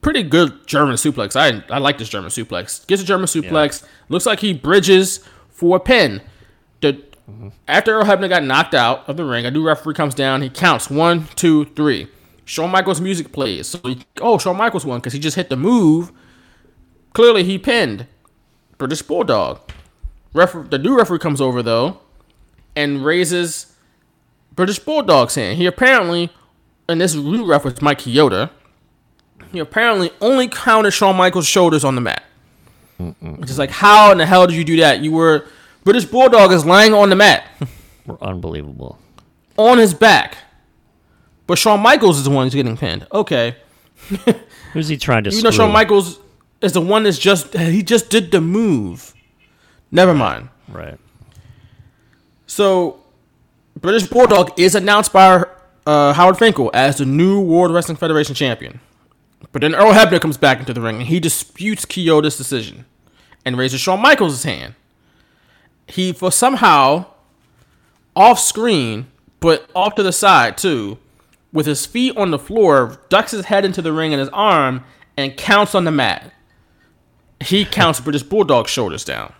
[0.00, 1.34] pretty good German suplex.
[1.36, 2.86] I I like this German suplex.
[2.86, 3.84] Gets a German suplex.
[4.08, 6.22] Looks like he bridges for a pin.
[6.80, 7.02] The
[7.66, 10.42] after Earl Hebner got knocked out of the ring, a new referee comes down.
[10.42, 12.08] He counts one, two, three.
[12.44, 13.68] Shawn Michaels' music plays.
[13.68, 16.12] So he, oh, Shawn Michaels won because he just hit the move.
[17.14, 18.06] Clearly, he pinned
[18.76, 19.60] British Bulldog.
[20.34, 22.00] Refer- the new referee comes over though,
[22.76, 23.73] and raises
[24.54, 25.58] British Bulldog hand.
[25.58, 26.30] He apparently,
[26.88, 28.50] and this new referee, Mike Chioda,
[29.52, 32.22] he apparently only counted Shawn Michaels' shoulders on the mat.
[32.98, 35.00] It's like, how in the hell did you do that?
[35.00, 35.46] You were
[35.82, 37.44] British Bulldog is laying on the mat
[38.06, 38.98] Were unbelievable.
[39.56, 40.36] on his back,
[41.46, 43.06] but Shawn Michaels is the one who's getting pinned.
[43.12, 43.56] Okay,
[44.72, 45.50] Who's he trying to you know?
[45.50, 46.18] Shawn Michaels
[46.60, 49.14] is the one that's just he just did the move.
[49.90, 50.48] Never mind.
[50.68, 50.98] Right.
[52.46, 53.03] So,
[53.80, 55.44] British Bulldog is announced by
[55.86, 58.80] uh, Howard Finkel as the new World Wrestling Federation champion.
[59.52, 62.86] But then Earl Hebner comes back into the ring and he disputes Chioda's decision
[63.44, 64.74] and raises Shawn Michaels' hand.
[65.86, 67.06] He, for somehow,
[68.16, 69.06] off screen,
[69.40, 70.98] but off to the side too,
[71.52, 74.82] with his feet on the floor, ducks his head into the ring and his arm
[75.16, 76.32] and counts on the mat.
[77.40, 79.32] He counts British Bulldog's shoulders down.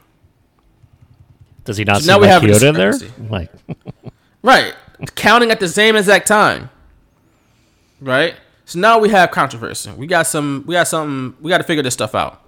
[1.65, 2.93] Does he not So see now we have Kyoto in there?
[3.31, 3.51] Like,
[4.45, 4.75] Right.
[5.15, 6.69] Counting at the same exact time.
[8.01, 8.35] Right?
[8.66, 9.91] So now we have controversy.
[9.93, 12.43] We got some we got something we gotta figure this stuff out.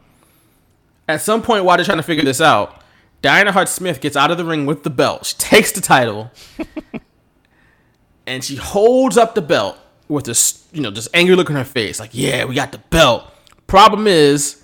[1.08, 2.82] At some point while they're trying to figure this out,
[3.22, 5.24] Diana Hart Smith gets out of the ring with the belt.
[5.24, 6.30] She takes the title.
[8.26, 11.64] and she holds up the belt with this, you know, this angry look on her
[11.64, 11.98] face.
[11.98, 13.24] Like, yeah, we got the belt.
[13.66, 14.62] Problem is,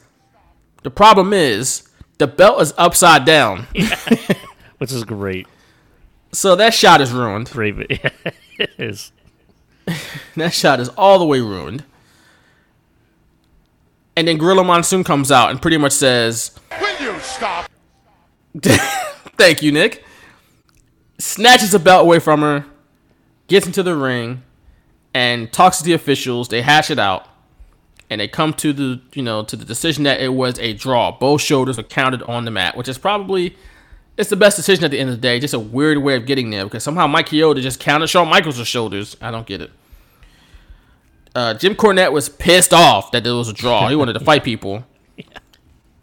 [0.83, 1.89] the problem is,
[2.19, 3.67] the belt is upside down.
[4.79, 5.47] which is great.
[6.33, 7.51] So that shot is ruined.
[7.51, 7.77] Great.
[8.59, 9.13] it is.
[10.35, 11.85] That shot is all the way ruined.
[14.17, 17.71] And then Gorilla Monsoon comes out and pretty much says, Will you stop?
[18.63, 20.05] Thank you, Nick.
[21.19, 22.65] Snatches the belt away from her,
[23.47, 24.43] gets into the ring,
[25.13, 26.49] and talks to the officials.
[26.49, 27.29] They hash it out.
[28.09, 31.13] And they come to the, you know, to the decision that it was a draw.
[31.13, 33.57] Both shoulders were counted on the mat, which is probably
[34.17, 35.41] it's the best decision at the end of the day.
[35.41, 38.67] Just a weird way of getting there because somehow Mike Chioda just counted Shawn Michaels'
[38.67, 39.17] shoulders.
[39.21, 39.71] I don't get it.
[41.35, 43.89] Uh, Jim Cornette was pissed off that there was a draw.
[43.89, 44.85] He wanted to fight people.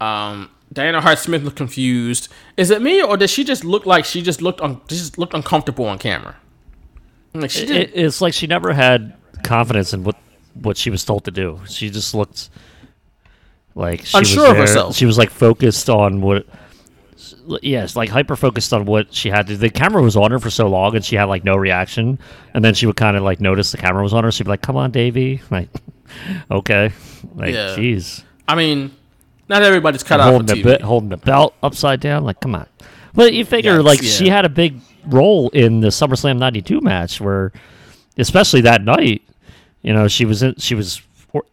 [0.00, 2.28] Um, Diana Hart Smith looked confused.
[2.56, 5.34] Is it me or does she just look like she just looked un- just looked
[5.34, 6.36] uncomfortable on camera?
[7.34, 7.76] Like she did.
[7.76, 9.14] it- it's like she never had
[9.44, 10.16] confidence in what
[10.54, 11.60] what she was told to do.
[11.68, 12.48] She just looked
[13.74, 14.96] like she Unsure was of herself.
[14.96, 16.46] She was like focused on what.
[17.62, 19.56] Yes, like hyper focused on what she had to.
[19.56, 22.18] The camera was on her for so long, and she had like no reaction.
[22.54, 24.32] And then she would kind of like notice the camera was on her.
[24.32, 25.68] She'd be like, "Come on, Davey." Like,
[26.50, 26.90] okay,
[27.36, 27.76] like, Yeah.
[27.76, 28.24] jeez.
[28.48, 28.90] I mean,
[29.48, 32.24] not everybody's cut for holding the be- holding the belt upside down.
[32.24, 32.66] Like, come on.
[33.14, 34.08] But you figure Yikes, like yeah.
[34.10, 37.52] she had a big role in the SummerSlam '92 match, where,
[38.18, 39.22] especially that night,
[39.82, 41.00] you know, she was in, she was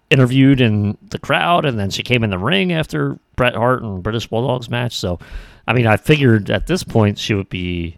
[0.10, 4.02] interviewed in the crowd, and then she came in the ring after Bret Hart and
[4.02, 4.96] British Bulldogs match.
[4.96, 5.20] So,
[5.68, 7.98] I mean, I figured at this point she would be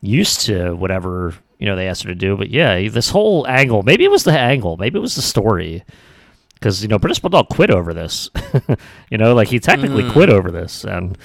[0.00, 2.36] used to whatever you know they asked her to do.
[2.36, 5.84] But yeah, this whole angle, maybe it was the angle, maybe it was the story
[6.54, 8.30] because you know British Bulldog quit over this.
[9.10, 10.12] you know, like he technically Mm.
[10.12, 11.16] quit over this, and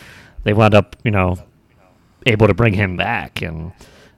[0.43, 1.38] they wound up, you know,
[2.25, 3.41] able to bring him back.
[3.41, 3.71] And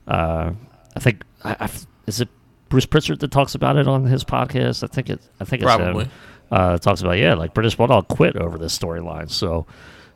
[0.07, 0.51] uh,
[0.95, 1.69] I think I, I,
[2.05, 2.29] is it
[2.67, 4.83] Bruce Pritchard that talks about it on his podcast.
[4.83, 5.21] I think it.
[5.39, 6.05] I think it's Probably.
[6.05, 6.11] him.
[6.51, 9.29] Uh, talks about yeah, like British Bulldog quit over this storyline.
[9.29, 9.67] So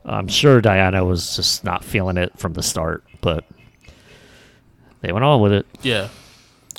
[0.06, 3.46] I'm sure Diana was just not feeling it from the start, but
[5.02, 5.66] they went on with it.
[5.82, 6.10] Yeah.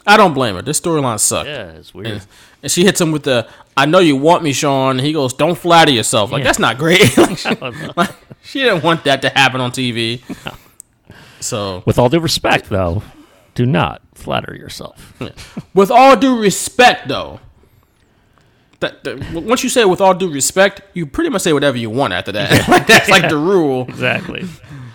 [0.06, 0.62] I don't blame her.
[0.62, 1.48] This storyline sucked.
[1.48, 2.06] Yeah, it's weird.
[2.08, 2.26] And,
[2.62, 5.56] and she hits him with the "I know you want me, Shawn." He goes, "Don't
[5.56, 6.44] flatter yourself." Like Yeah.
[6.44, 7.16] that's not great.
[7.16, 7.48] like, she,
[7.96, 8.10] like,
[8.42, 10.20] she didn't want that to happen on TV.
[11.40, 13.02] So, With all due respect, though,
[13.54, 15.12] do not flatter yourself.
[15.74, 17.38] with all due respect, though,
[18.84, 21.90] that, that once you say with all due respect, you pretty much say whatever you
[21.90, 22.68] want after that.
[22.68, 23.82] like that's like the rule.
[23.88, 24.46] Exactly.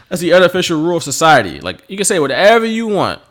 [0.10, 1.60] That's the unofficial rule of society.
[1.60, 3.22] Like you can say whatever you want,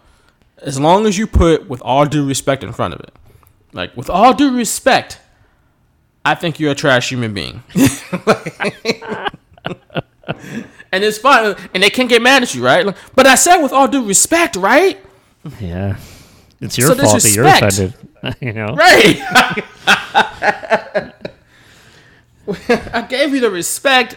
[0.58, 3.12] as long as you put with all due respect in front of it.
[3.72, 5.20] Like with all due respect,
[6.24, 7.62] I think you're a trash human being.
[10.92, 12.86] and it's fine, and they can't get mad at you, right?
[12.86, 14.98] Like, but I said with all due respect, right?
[15.60, 15.96] Yeah.
[16.60, 17.94] It's your So fault that you're offended.
[18.40, 18.74] you know?
[18.74, 19.20] Right.
[22.94, 24.16] I gave you the respect,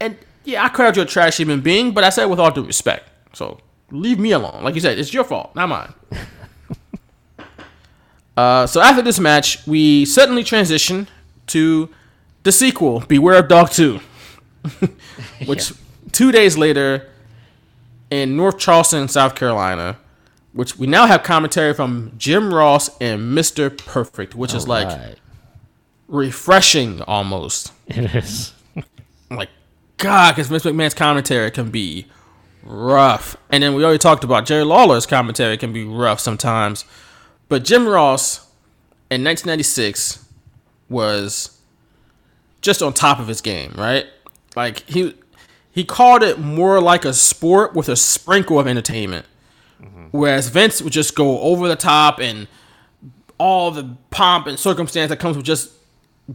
[0.00, 2.64] and yeah, I called you a trash human being, but I said with all due
[2.64, 3.08] respect.
[3.34, 3.60] So
[3.90, 4.62] leave me alone.
[4.62, 5.94] Like you said, it's your fault, not mine.
[8.36, 11.08] uh, so after this match, we suddenly transition
[11.48, 11.88] to
[12.42, 14.00] the sequel, Beware of Dog 2,
[15.46, 15.72] which
[16.12, 17.08] two days later
[18.10, 19.98] in North Charleston, South Carolina,
[20.54, 23.76] which we now have commentary from Jim Ross and Mr.
[23.76, 25.18] Perfect, which is like Alright.
[26.08, 27.72] refreshing almost.
[27.88, 28.52] It is.
[29.30, 29.50] Like,
[29.98, 32.06] God, because Vince McMahon's commentary can be
[32.62, 33.36] rough.
[33.50, 36.84] And then we already talked about Jerry Lawler's commentary can be rough sometimes.
[37.48, 38.38] But Jim Ross
[39.10, 40.24] in 1996
[40.88, 41.58] was
[42.60, 44.06] just on top of his game, right?
[44.56, 45.14] Like he
[45.70, 49.26] he called it more like a sport with a sprinkle of entertainment.
[50.10, 52.46] Whereas Vince would just go over the top and
[53.38, 55.70] all the pomp and circumstance that comes with just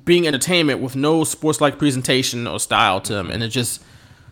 [0.06, 3.32] being entertainment with no sports like presentation or style to them.
[3.32, 3.84] And it just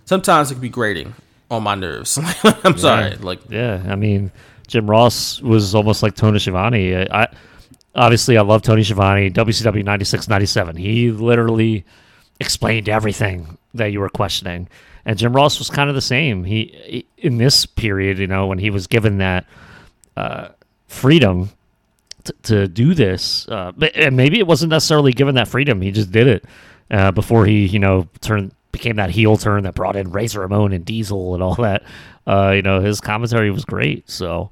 [0.06, 1.14] sometimes it can be grating
[1.50, 2.18] on my nerves.
[2.64, 3.16] I'm sorry.
[3.16, 4.32] Like yeah, I mean,
[4.68, 6.96] Jim Ross was almost like Tony Schiavone.
[6.96, 7.28] I, I
[7.96, 9.32] obviously I love Tony Schiavone.
[9.32, 10.76] WCW 96, 97.
[10.76, 11.86] He literally
[12.40, 14.68] explained everything that you were questioning.
[15.08, 16.44] And Jim Ross was kind of the same.
[16.44, 19.46] He, in this period, you know, when he was given that
[20.18, 20.50] uh,
[20.88, 21.50] freedom
[22.26, 25.82] to, to do this, uh, and maybe it wasn't necessarily given that freedom.
[25.82, 26.46] He just did it
[26.92, 30.74] uh, before he, you know, turned became that heel turn that brought in Razor Ramon
[30.74, 31.84] and Diesel and all that.
[32.28, 34.10] Uh, you know, his commentary was great.
[34.10, 34.52] So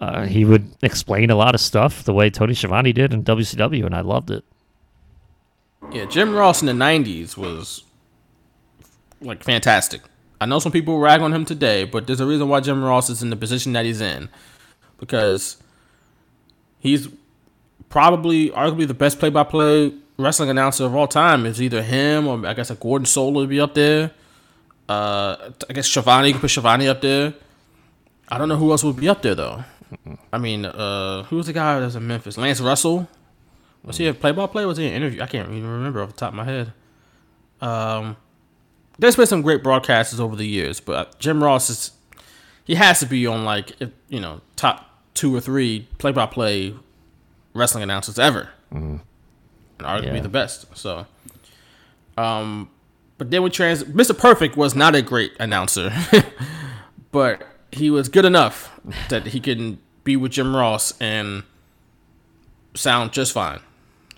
[0.00, 3.84] uh, he would explain a lot of stuff the way Tony Schiavone did in WCW,
[3.84, 4.44] and I loved it.
[5.92, 7.84] Yeah, Jim Ross in the '90s was
[9.20, 10.02] like fantastic.
[10.40, 13.10] I know some people rag on him today, but there's a reason why Jim Ross
[13.10, 14.28] is in the position that he's in,
[14.98, 15.58] because
[16.78, 17.08] he's
[17.90, 21.44] probably arguably the best play-by-play wrestling announcer of all time.
[21.44, 24.12] It's either him or I guess a Gordon Solie would be up there.
[24.88, 27.34] Uh, I guess Schiavone you can put Schiavone up there.
[28.28, 29.64] I don't know who else would be up there though.
[30.32, 32.38] I mean, uh, who was the guy that was in Memphis?
[32.38, 33.08] Lance Russell.
[33.82, 34.64] Was he a play-by-play?
[34.66, 35.20] Was he an interview?
[35.20, 36.72] I can't even remember off the top of my head.
[37.60, 38.16] Um,
[39.00, 41.90] there's been some great broadcasters over the years, but Jim Ross is
[42.64, 43.72] he has to be on like
[44.08, 46.74] you know top two or three play-by-play
[47.54, 49.00] wrestling announcers ever, and
[49.78, 50.20] arguably Yeah.
[50.20, 50.66] the best.
[50.76, 51.06] So,
[52.16, 52.70] um,
[53.18, 53.84] but then we trans.
[53.84, 54.16] Mr.
[54.16, 55.92] Perfect was not a great announcer,
[57.12, 58.70] but he was good enough
[59.08, 61.42] that he can be with Jim Ross and
[62.74, 63.60] sound just fine.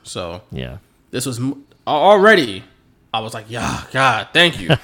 [0.03, 0.79] So Yeah.
[1.11, 2.65] this was m- already.
[3.15, 4.69] I was like, yeah, God, thank you.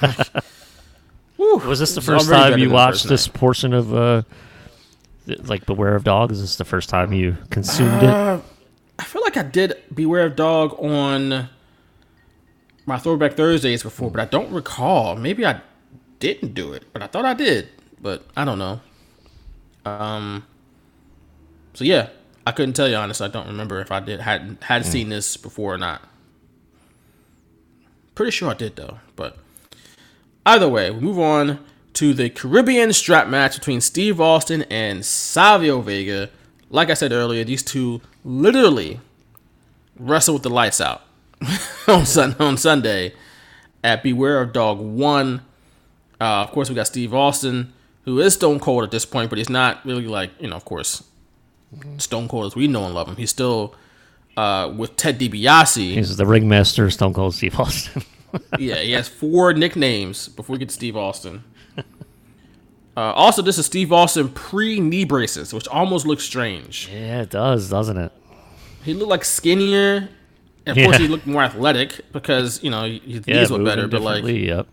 [1.38, 4.22] Was this the first time you watched this portion of uh,
[5.44, 6.32] like Beware of Dog?
[6.32, 8.08] Is this the first time you consumed it?
[8.08, 8.40] Uh,
[8.98, 11.48] I feel like I did Beware of Dog on
[12.86, 15.14] my Throwback Thursdays before, but I don't recall.
[15.14, 15.60] Maybe I
[16.18, 17.68] didn't do it, but I thought I did.
[18.00, 18.80] But I don't know.
[19.84, 20.44] Um.
[21.74, 22.08] So yeah,
[22.46, 23.26] I couldn't tell you honestly.
[23.26, 26.02] I don't remember if I did had had seen this before or not.
[28.18, 28.98] Pretty sure I did though.
[29.14, 29.36] But
[30.44, 31.60] either way, we move on
[31.92, 36.28] to the Caribbean strap match between Steve Austin and Savio Vega.
[36.68, 38.98] Like I said earlier, these two literally
[39.96, 41.02] wrestle with the lights out
[41.86, 43.14] on sun on Sunday
[43.84, 45.42] at Beware of Dog One.
[46.20, 47.72] Uh, of course, we got Steve Austin,
[48.04, 50.64] who is Stone Cold at this point, but he's not really like you know, of
[50.64, 51.04] course,
[51.98, 53.14] Stone Cold as we know and love him.
[53.14, 53.76] He's still
[54.38, 55.94] uh, with Ted DiBiase.
[55.94, 58.02] He's the ringmaster, Stone Cold Steve Austin.
[58.58, 61.44] yeah, he has four nicknames before we get to Steve Austin.
[62.96, 66.88] Uh, also, this is Steve Austin pre knee braces, which almost looks strange.
[66.92, 68.10] yeah, it does, doesn't it?
[68.82, 70.08] He looked like skinnier.
[70.66, 70.84] And of Yeah.
[70.86, 73.86] course, he looked more athletic because you know his Yeah, knees were better.
[73.86, 74.66] But like, yep.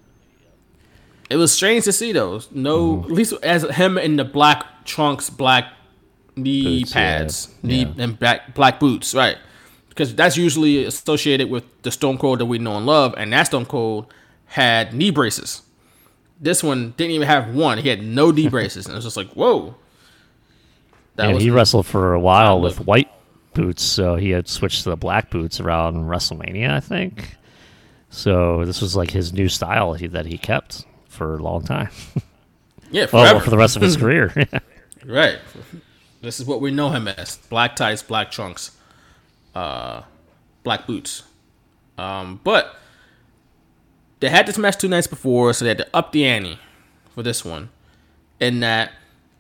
[1.30, 2.50] it was strange to see those.
[2.52, 5.66] No, at least as him in the black trunks, black
[6.36, 8.04] knee Boots, yeah, pads, knee yeah.
[8.04, 9.38] and black black boots, right?
[9.96, 13.44] Because that's usually associated with the Stone Cold that we know and love, and that
[13.44, 14.14] Stone Cold
[14.48, 15.62] had knee braces.
[16.40, 19.18] This one didn't even have one; he had no knee braces, and it was just
[19.18, 19.76] like, whoa.
[21.16, 23.10] That and was he wrestled for a while with white
[23.54, 27.38] boots, so he had switched to the black boots around WrestleMania, I think.
[28.10, 31.90] So this was like his new style he, that he kept for a long time.
[32.92, 33.40] yeah, well, forever.
[33.40, 34.34] for the rest of his career.
[35.08, 35.38] Right.
[36.24, 38.75] This is what we know him as: black ties, black trunks,
[39.56, 40.02] uh,
[40.64, 41.24] black boots.
[41.98, 42.78] Um, but
[44.20, 46.60] they had this match two nights before, so they had to up the ante
[47.14, 47.70] for this one.
[48.40, 48.92] In that,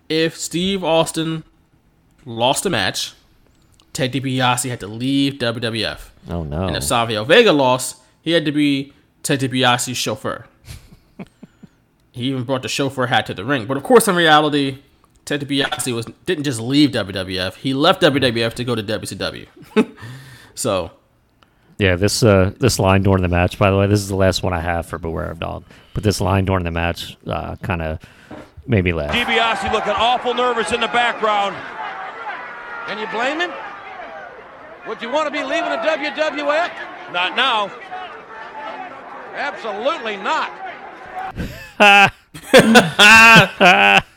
[0.08, 1.44] if Steve Austin
[2.26, 3.14] lost a match,
[3.92, 6.10] Ted DiBiase had to leave WWF.
[6.30, 6.68] oh no!
[6.68, 8.94] And if Savio Vega lost, he had to be
[9.24, 10.48] Ted DiBiase's chauffeur.
[12.12, 13.66] he even brought the chauffeur hat to the ring.
[13.66, 14.80] But of course, in reality,
[15.26, 17.56] Ted DiBiase was didn't just leave WWF.
[17.56, 19.48] He left WWF to go to WCW.
[20.56, 20.92] so
[21.80, 24.44] Yeah, this uh, this line during the match, by the way, this is the last
[24.44, 25.64] one I have for Beware of Dog.
[25.96, 28.00] But this line during the match uh, kind of
[28.68, 29.16] made me laugh.
[29.16, 31.56] DiBiase looking awful nervous in the background.
[32.88, 33.52] Can you blame him?
[34.88, 36.72] Would you want to be leaving the WWF?
[37.12, 37.72] Not now.
[39.34, 40.52] Absolutely not.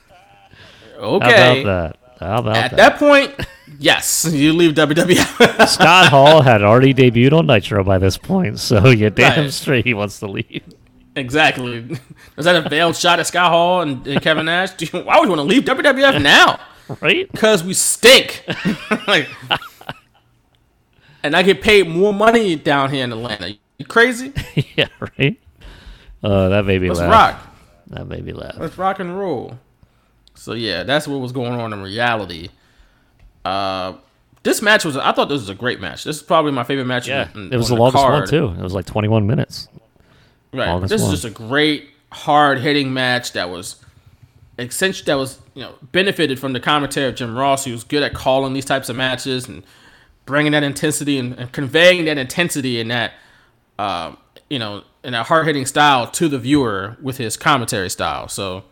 [0.99, 1.97] okay, How about that?
[2.20, 2.77] How about at that?
[2.77, 3.35] that point,
[3.79, 5.69] yes, you leave WWF.
[5.69, 9.53] Scott Hall had already debuted on Nitro by this point, so you're damn Right.
[9.53, 10.62] straight he wants to leave.
[11.15, 11.97] exactly.
[12.37, 14.73] Was that a veiled shot at Scott Hall and, and Kevin Nash?
[14.73, 16.59] Do you, why would you want to leave WWF now?
[17.01, 17.31] Right?
[17.31, 18.43] Because we stink.
[19.07, 19.29] like,
[21.23, 23.57] and I get paid more money down here in Atlanta.
[23.79, 24.33] You crazy?
[24.77, 24.89] yeah,
[25.19, 25.39] right.
[26.23, 27.11] Uh, that made me Let's laugh.
[27.35, 27.55] rock.
[27.89, 28.57] That made me laugh.
[28.59, 29.59] Let's rock and roll.
[30.39, 32.48] So yeah, that's what was going on in reality.
[33.44, 33.94] Uh,
[34.43, 34.97] this match was.
[34.97, 36.05] I thought this was a great match.
[36.05, 37.09] This is probably my favorite match.
[37.09, 38.59] Yeah, in, it was on the longest one too.
[38.59, 39.69] It was like 21 minutes.
[40.52, 40.69] Right.
[40.69, 41.12] Longest this one.
[41.12, 43.77] is just a great hard hitting match that was
[44.59, 48.02] essentially that was you know benefited from the commentary of Jim Ross, who was good
[48.02, 49.62] at calling these types of matches and
[50.24, 53.12] bringing that intensity and, and conveying that intensity and that
[53.78, 54.15] uh,
[54.48, 58.28] you know in a hard hitting style to the viewer with his commentary style.
[58.28, 58.65] So,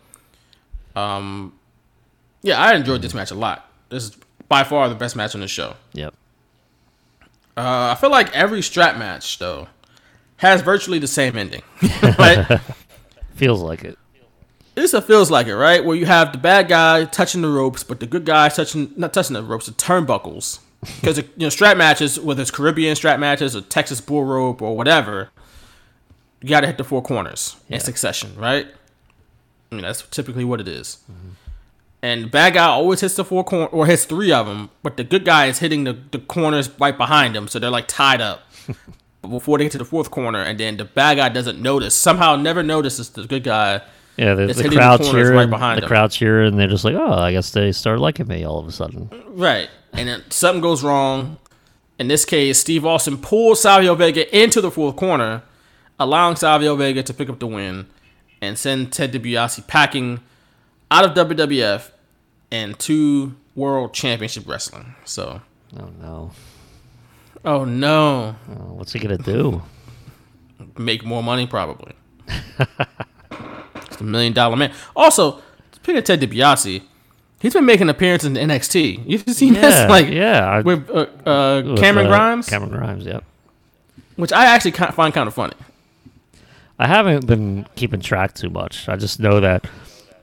[0.95, 1.56] um,
[2.41, 3.69] yeah, I enjoyed this match a lot.
[3.89, 5.75] This is by far the best match on the show.
[5.93, 6.13] Yep.
[7.55, 9.67] Uh, I feel like every strap match though
[10.37, 11.63] has virtually the same ending.
[12.19, 12.59] right?
[13.35, 13.97] Feels like it.
[14.75, 15.83] This a feels like it, right?
[15.83, 19.11] Where you have the bad guy touching the ropes, but the good guy touching not
[19.11, 20.59] touching the ropes, the turnbuckles.
[20.81, 24.77] Because you know strap matches, whether it's Caribbean strap matches or Texas bull rope or
[24.77, 25.29] whatever,
[26.43, 28.67] you got to hit the four corners in succession, right?
[29.71, 30.99] I mean that's typically what it is.
[32.01, 34.97] And the bad guy always hits the four corner or hits three of them, but
[34.97, 38.21] the good guy is hitting the, the corners right behind him, so they're like tied
[38.21, 38.41] up
[39.21, 41.95] but before they get to the fourth corner, and then the bad guy doesn't notice.
[41.95, 43.81] Somehow, never notices the good guy.
[44.15, 45.35] Yeah, the, the crowd cheering.
[45.35, 45.87] right behind the him.
[45.87, 48.67] crowd cheering, and they're just like, "Oh, I guess they started liking me all of
[48.67, 49.69] a sudden." Right.
[49.93, 51.37] And then something goes wrong.
[51.99, 55.43] In this case, Steve Austin pulls Savio Vega into the fourth corner,
[55.99, 57.87] allowing Savio Vega to pick up the win
[58.41, 60.19] and send Ted DiBiase packing
[60.91, 61.91] out of WWF
[62.51, 64.95] and to World Championship Wrestling.
[65.05, 65.41] So,
[65.75, 66.31] Oh no,
[67.43, 69.61] oh no, oh, what's he gonna do?
[70.77, 71.93] make more money probably.
[72.27, 74.71] it's a million dollar man.
[74.95, 75.41] Also,
[75.73, 76.81] speaking of Ted DiBiase,
[77.41, 79.03] he's been making appearances in NXT.
[79.05, 83.05] You've seen Yeah, this, like yeah, with uh, uh, With, Cameron uh, Grimes, Cameron Grimes,
[83.05, 83.23] yep.
[84.15, 85.53] which I actually find kind of funny.
[86.79, 88.87] I haven't been keeping track too much.
[88.87, 89.65] I just know that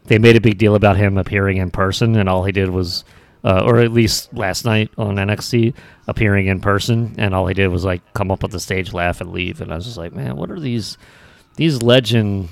[0.06, 3.04] they made a big deal about him appearing in person, and all he did was,
[3.42, 5.74] uh, or at least last night on NXT,
[6.06, 9.20] appearing in person, and all he did was like come up on the stage, laugh,
[9.20, 9.60] and leave.
[9.60, 10.98] And I was just like, man, what are these
[11.56, 12.48] these legend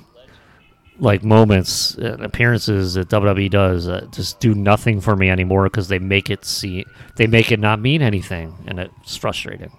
[0.98, 5.88] like moments and appearances that WWE does that just do nothing for me anymore because
[5.88, 6.84] they make it see
[7.16, 9.72] they make it not mean anything, and it's frustrating.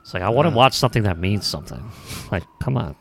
[0.00, 1.90] It's like I want to watch something that means something.
[2.30, 2.94] Like, come on.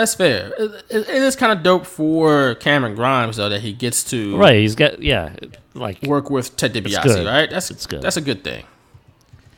[0.00, 0.50] That's fair.
[0.58, 4.54] It, it- is kind of dope for Cameron Grimes though that he gets to Right,
[4.54, 5.36] he's got yeah,
[5.74, 7.50] like work with Ted DiBiase, right?
[7.50, 8.00] That's It's good.
[8.00, 8.64] That's a good thing.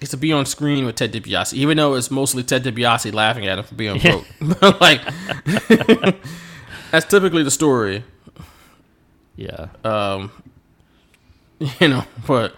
[0.00, 3.46] Gets to be on screen with Ted DiBiase, even though it's mostly Ted DiBiase laughing
[3.46, 4.26] at him for being broke.
[4.80, 5.00] like
[6.90, 8.02] that's typically the story.
[9.36, 9.68] Yeah.
[9.84, 10.32] Um,
[11.78, 12.56] you know, but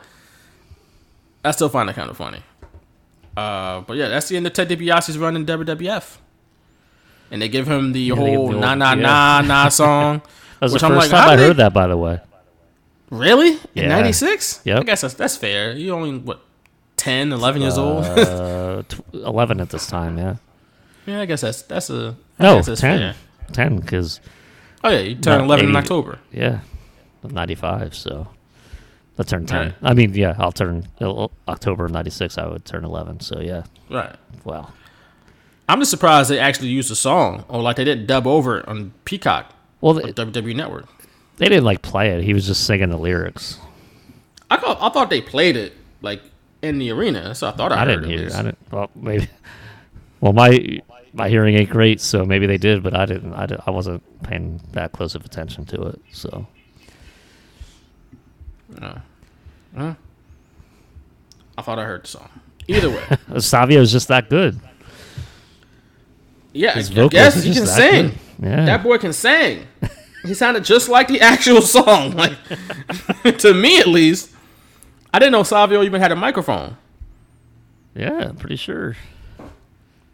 [1.44, 2.40] I still find it kind of funny.
[3.36, 6.16] Uh, but yeah, that's the end of Ted DiBiase's run in WWF.
[7.34, 9.46] And they give him the Yeah, whole the "na nah nah yeah.
[9.46, 10.22] na na" song.
[10.60, 12.20] That was which the I'm first like, time I they- heard that, by the way.
[13.10, 13.54] Really?
[13.74, 13.88] In Yeah.
[13.88, 14.60] 96?
[14.64, 14.78] Yep.
[14.80, 15.72] I guess that's, that's fair.
[15.72, 16.40] You only, what,
[16.96, 18.04] 10, 11 years old?
[18.04, 20.36] Uh, tw- Eleven at this time, yeah.
[21.06, 22.14] yeah, I guess that's that's a.
[22.38, 22.98] I No, that's ten.
[22.98, 23.14] fair.
[23.52, 24.20] Ten, because.
[24.84, 26.18] Oh, yeah, you turned 11 in October.
[26.32, 26.60] Yeah,
[27.24, 27.94] ninety-five.
[27.96, 28.28] So
[29.18, 29.60] I turned ten.
[29.66, 29.74] Right.
[29.82, 32.38] I mean, yeah, I'll turn uh, October of '96.
[32.38, 33.18] I would turn eleven.
[33.20, 33.64] So yeah.
[33.90, 34.14] Right.
[34.44, 34.68] Wow.
[35.68, 38.68] I'm just surprised they actually used the song, or like they didn't dub over it
[38.68, 39.52] on Peacock.
[39.80, 40.86] Well, on WWE Network.
[41.36, 42.24] They didn't like play it.
[42.24, 43.58] He was just singing the lyrics.
[44.50, 46.22] I thought I thought they played it like
[46.62, 48.30] in the arena, so I thought I, I, heard didn't hear.
[48.34, 48.58] I didn't.
[48.70, 49.28] Well, maybe.
[50.20, 50.80] Well, my
[51.12, 53.34] my hearing ain't great, so maybe they did, but I didn't.
[53.34, 56.00] I, did, I wasn't paying that close of attention to it.
[56.12, 56.46] So
[58.80, 59.00] No.
[59.76, 59.94] Huh?
[61.56, 62.28] I thought I heard the song.
[62.66, 63.04] Either way,
[63.38, 64.58] Savio's just that good.
[66.54, 68.08] Yeah, His vocals are he can sing.
[68.08, 68.18] good.
[68.40, 68.64] Yeah.
[68.64, 69.66] That boy can sing.
[70.24, 72.12] He sounded just like the actual song.
[72.12, 72.32] Like
[73.38, 74.30] to me, at least.
[75.12, 76.76] I didn't know Savio even had a microphone.
[77.94, 78.96] Yeah, I'm pretty sure.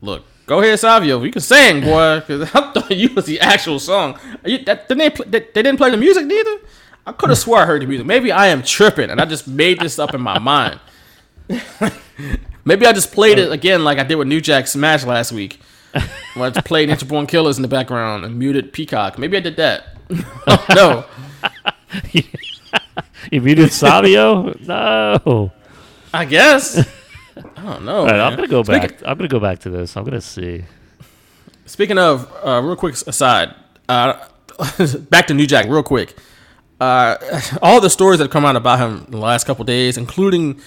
[0.03, 1.23] Look, go ahead, Savio.
[1.23, 2.21] You can sing, boy.
[2.21, 4.19] Because I thought you was the actual song.
[4.45, 6.59] You, that, didn't they, they, they didn't play the music neither.
[7.07, 8.07] I could have swore I heard the music.
[8.07, 10.81] Maybe I am tripping, and I just made this up in my mind.
[12.65, 15.61] Maybe I just played it again like I did with New Jack Smash last week.
[16.37, 19.19] I just played Natural Born Killaz in the background and muted Peacock.
[19.19, 19.87] Maybe I did that.
[20.75, 21.05] no.
[23.31, 24.55] You muted Savio?
[24.61, 25.53] no.
[26.13, 26.79] I guess.
[27.57, 28.05] I don't know.
[28.07, 29.03] Right, I'm gonna go Speaking- back.
[29.07, 29.97] I'm gonna go back to this.
[29.97, 30.65] I'm gonna see.
[31.67, 33.55] Speaking of, uh, real quick aside,
[33.89, 34.15] uh,
[35.11, 36.17] back to New Jack, real quick.
[36.81, 37.17] Uh,
[37.63, 40.61] all the stories that have come out about him in the last couple days, including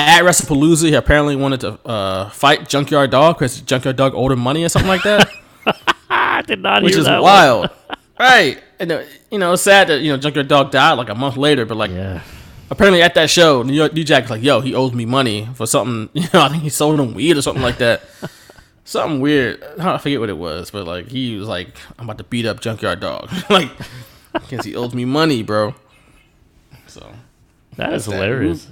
[0.00, 4.40] at WrestlePalooza, he apparently wanted to uh, fight Junkyard Dog because Junkyard Dog owed him
[4.40, 5.28] money or something like that.
[6.10, 7.70] I did not which hear is that wild,
[8.18, 8.62] right?
[8.78, 11.36] And uh, you know, it's sad that you know Junkyard Dog died like a month
[11.36, 11.90] later, but like
[12.70, 15.66] apparently at that show, New, York, New Jack's like, "Yo, he owes me money for
[15.66, 18.02] something." You know, I think he sold him weed or something like that.
[18.84, 19.62] something weird.
[19.78, 22.60] I forget what it was, but like he was like, "I'm about to beat up
[22.60, 23.70] Junkyard Dog," like
[24.32, 25.74] because he owes me money, bro.
[26.86, 27.12] So
[27.76, 28.66] That is hilarious.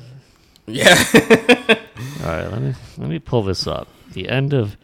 [0.69, 1.03] Yeah.
[2.24, 3.89] All right, let me let me pull this up.
[4.12, 4.77] The end of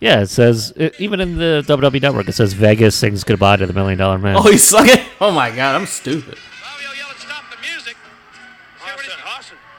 [0.00, 3.66] yeah, it says it, even in the WWE Network, it says Vegas sings goodbye to
[3.66, 4.36] the Million Dollar Man.
[4.36, 5.04] Oh, he's sucking.
[5.20, 6.38] Oh my god, I'm stupid.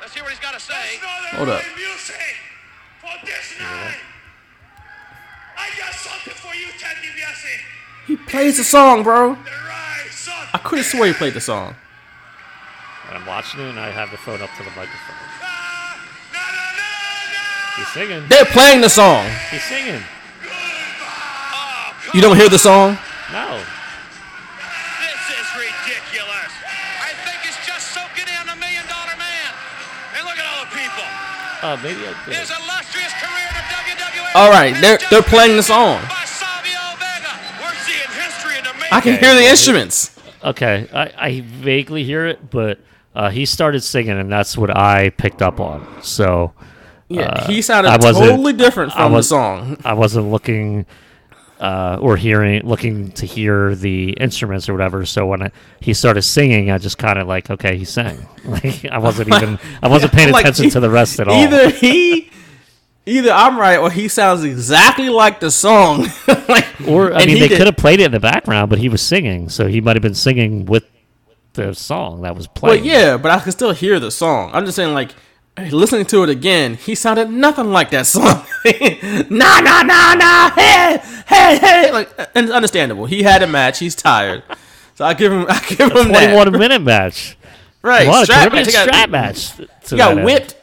[0.02, 0.74] Let's hear what he's got to say.
[1.38, 1.62] Hold up.
[5.56, 7.60] I got something for you, Ted DiBiase.
[8.08, 9.38] He plays the song, bro.
[10.52, 11.76] I could have swore he played the song.
[13.08, 15.29] And I'm watching it, and I have the phone up to the microphone.
[17.78, 18.24] He's singing.
[18.28, 19.26] They're playing the song.
[19.52, 20.02] He's singing.
[22.14, 22.98] You don't hear the song?
[23.32, 23.62] No.
[25.00, 26.52] This is ridiculous.
[27.06, 29.52] I think it's just soaking in the million dollar man.
[30.18, 31.06] And look at all the people.
[31.62, 32.36] Uh, maybe I did.
[32.36, 34.36] His illustrious career in WWE.
[34.36, 36.02] All right, they're they're playing the song.
[36.02, 38.90] We're seeing history in the making.
[38.92, 40.18] I can hear the instruments.
[40.44, 42.80] Okay, I, I vaguely hear it, but
[43.14, 46.02] uh, he started singing, and that's what I picked up on.
[46.02, 46.54] So
[47.10, 49.78] Yeah, uh, he sounded totally different from the song.
[49.84, 50.86] I wasn't looking
[51.60, 55.06] uh, or hearing, looking to hear the instruments or whatever.
[55.06, 58.26] So when I, he started singing, I just kind of like, okay, he sang.
[58.46, 61.36] Like I wasn't even, I wasn't paying Like, attention to the rest at all.
[61.36, 62.32] Either he,
[63.06, 66.08] either I'm right or he sounds exactly like the song.
[66.48, 69.02] like, Or I mean, they could have played it in the background, but he was
[69.02, 70.86] singing, so he might have been singing with
[71.54, 72.86] the song that was Well, playing.
[72.86, 74.52] yeah, but I can still hear the song.
[74.54, 75.12] I'm just saying, like,
[75.72, 78.24] listening to it again, he sounded nothing like that song.
[79.30, 81.92] nah, nah, nah, nah, hey, hey, hey.
[81.92, 83.06] Like, uh, and it's understandable.
[83.06, 83.80] He had a match.
[83.80, 84.44] He's tired,
[84.96, 86.32] so I give him, I give him that.
[86.34, 87.38] Twenty-one minute match.
[87.82, 88.68] Right, What a strap Caribbean match.
[88.68, 89.52] He got- strap match.
[89.58, 90.26] He that got end.
[90.26, 90.56] whipped.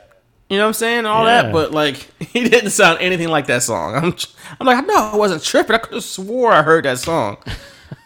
[0.51, 1.07] You know what I'm saying?
[1.07, 1.43] All Yeah.
[1.43, 3.95] that, but like, he didn't sound anything like that song.
[3.97, 4.15] I'm,
[4.61, 5.75] I'm like, no, I wasn't tripping.
[5.75, 7.39] I could have swore I heard that song.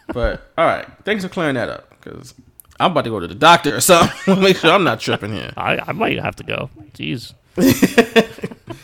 [0.07, 2.33] but all right, thanks for clearing that up because
[2.81, 4.41] I'm about to go to the doctor or something.
[4.41, 5.53] Make sure I'm not tripping here.
[5.55, 6.69] I, I might have to go.
[6.93, 7.33] Jeez.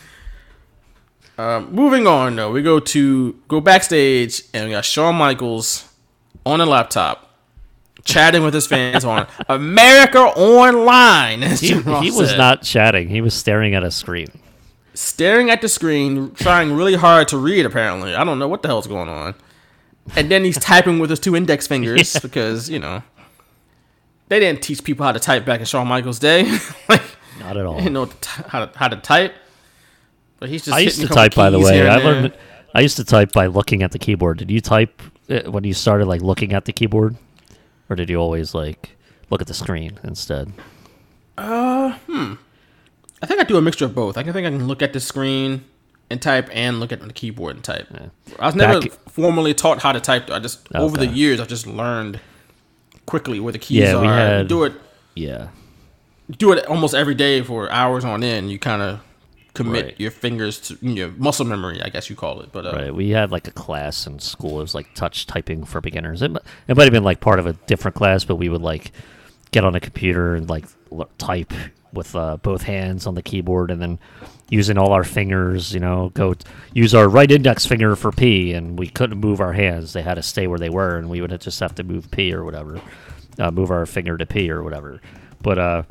[1.36, 5.88] Um, moving on, though, we go to go backstage, and we got Shawn Michaels
[6.44, 7.30] on a laptop,
[8.04, 11.42] chatting with his fans on America Online.
[11.42, 13.08] He, he was not chatting.
[13.08, 14.26] He was staring at a screen.
[14.94, 17.64] staring at the screen, trying really hard to read.
[17.64, 19.36] Apparently, I don't know what the hell's going on.
[20.16, 22.20] And then he's typing with his two index fingers Yeah.
[22.20, 23.02] because you know
[24.28, 26.44] they didn't teach people how to type back in Shawn Michaels' day.
[26.88, 27.02] like,
[27.40, 27.74] Not at all.
[27.74, 28.10] They didn't know
[28.46, 29.34] how to, how to type.
[30.38, 30.76] But he's just.
[30.76, 31.88] I used to type, by the way.
[31.88, 32.04] I there.
[32.04, 32.34] learned.
[32.74, 34.38] I used to type by looking at the keyboard.
[34.38, 35.02] Did you type
[35.46, 37.16] when you started like looking at the keyboard,
[37.90, 38.96] or did you always like
[39.30, 40.52] look at the screen instead?
[41.36, 42.34] Uh, hmm.
[43.20, 44.16] I think I do a mixture of both.
[44.16, 45.64] I can think I can look at the screen
[46.10, 47.88] and type, and look at the keyboard and type.
[47.90, 48.06] Yeah.
[48.38, 50.28] I was never Back- formally taught how to type.
[50.28, 50.34] Though.
[50.34, 52.20] I just over the years I've just learned
[53.08, 54.00] quickly where the keys Yeah, are.
[54.02, 54.72] we had- do it.
[55.14, 55.48] Yeah.
[56.30, 58.50] do it almost every day for hours on end.
[58.50, 59.00] You kind of
[59.54, 59.94] commit Right.
[59.98, 62.50] your fingers to your muscle memory, I guess you call it.
[62.52, 62.94] But uh, Right.
[62.94, 64.58] We had like a class in school.
[64.58, 66.20] It was like touch typing for beginners.
[66.20, 66.30] It,
[66.68, 68.92] it might have been like part of a different class, but we would like
[69.52, 70.66] get on a computer and like
[71.16, 71.52] type
[71.94, 73.98] with uh, both hands on the keyboard and then
[74.50, 78.52] using all our fingers, you know, go t- use our right index finger for P
[78.54, 79.92] and we couldn't move our hands.
[79.92, 82.10] They had to stay where they were and we would have just have to move
[82.10, 82.80] P or whatever,
[83.38, 85.00] uh, move our finger to P or whatever.
[85.42, 85.82] But, uh,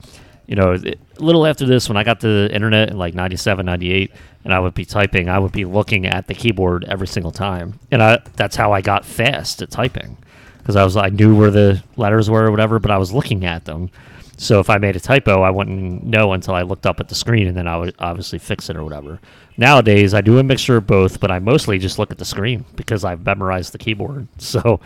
[0.47, 4.11] you know, a little after this, when I got the internet in like 97, 98,
[4.43, 7.79] and I would be typing, I would be looking at the keyboard every single time.
[7.91, 10.17] And I, that's how I got fast at typing.
[10.59, 13.45] Because I was, I knew where the letters were or whatever, but I was looking
[13.45, 13.89] at them.
[14.37, 17.15] So if I made a typo, I wouldn't know until I looked up at the
[17.15, 19.19] screen, and then I would obviously fix it or whatever.
[19.57, 22.63] Nowadays, I do a mixture of both, but I mostly just look at the screen
[22.75, 24.27] because I've memorized the keyboard.
[24.37, 24.79] So,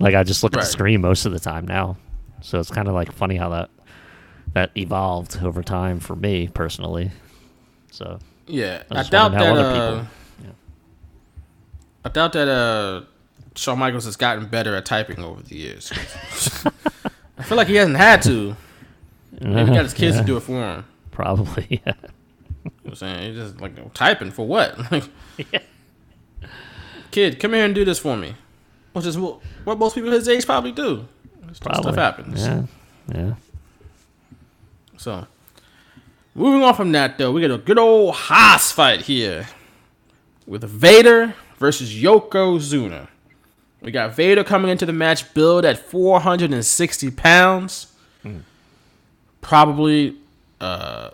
[0.00, 1.96] like, I just look at the screen most of the time now.
[2.40, 3.70] So it's kind of like funny how that
[4.54, 7.10] that evolved over time for me personally.
[7.90, 9.56] So yeah, I I, doubt that.
[9.56, 10.10] Uh, people-
[12.06, 13.02] I doubt that uh,
[13.56, 15.92] Shawn Michaels has gotten better at typing over the years.
[17.36, 18.56] I feel like he hasn't had to.
[19.40, 20.22] Maybe he got his kids Yeah.
[20.22, 20.84] to do it for him.
[21.10, 21.92] Probably, yeah.
[22.64, 24.76] You know what I'm saying he's just like typing for what?
[24.90, 25.04] Like,
[27.10, 28.34] kid, come here and do this for me,"
[28.92, 31.06] which is what most people his age probably do.
[31.52, 32.44] Stuff happens.
[32.46, 32.62] Yeah.
[33.14, 33.34] Yeah.
[34.96, 35.26] So,
[36.34, 39.46] moving on from that, though, we get a good old hoss fight here
[40.46, 43.08] with Vader versus Yokozuna.
[43.80, 47.92] We got Vader coming into the match billed at 460 pounds,
[48.22, 48.38] hmm.
[49.46, 50.16] Probably
[50.60, 51.10] uh,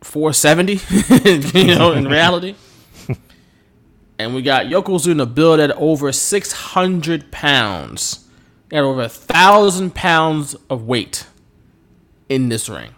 [0.00, 0.74] 470,
[1.58, 2.54] you know, in reality.
[4.16, 8.28] and we got Yokozuna billed at over 600 pounds.
[8.68, 11.26] Got over a thousand pounds of weight
[12.28, 12.94] in this ring.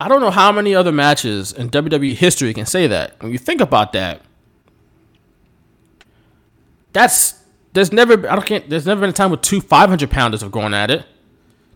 [0.00, 3.20] I don't know how many other matches in WWE history can say that.
[3.20, 4.20] When you think about that,
[6.92, 7.40] that's
[7.72, 10.52] there's never I don't can't there's never been a time with two 500 pounders have
[10.52, 11.06] gone at it.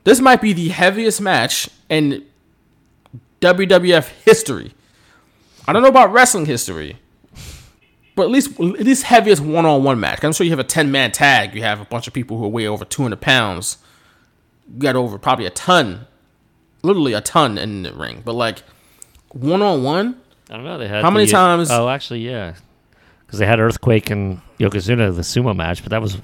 [0.05, 2.25] This might be the heaviest match in
[3.41, 4.73] WWF history.
[5.66, 6.97] I don't know about wrestling history,
[8.16, 10.25] but at least at least heaviest one on one match.
[10.25, 11.55] I'm sure you have a 10 man tag.
[11.55, 13.79] You have a bunch of people who weigh over 200 pounds.
[14.73, 16.07] You got over probably a ton,
[16.83, 18.23] literally a ton in the ring.
[18.25, 18.62] But like
[19.33, 20.20] one on one,
[20.51, 20.79] I don't know.
[20.79, 22.55] They had How many the- uh, times- Oh, actually, yeah,
[23.27, 26.16] because they had Earthquake and Yokozuna the sumo match, but that was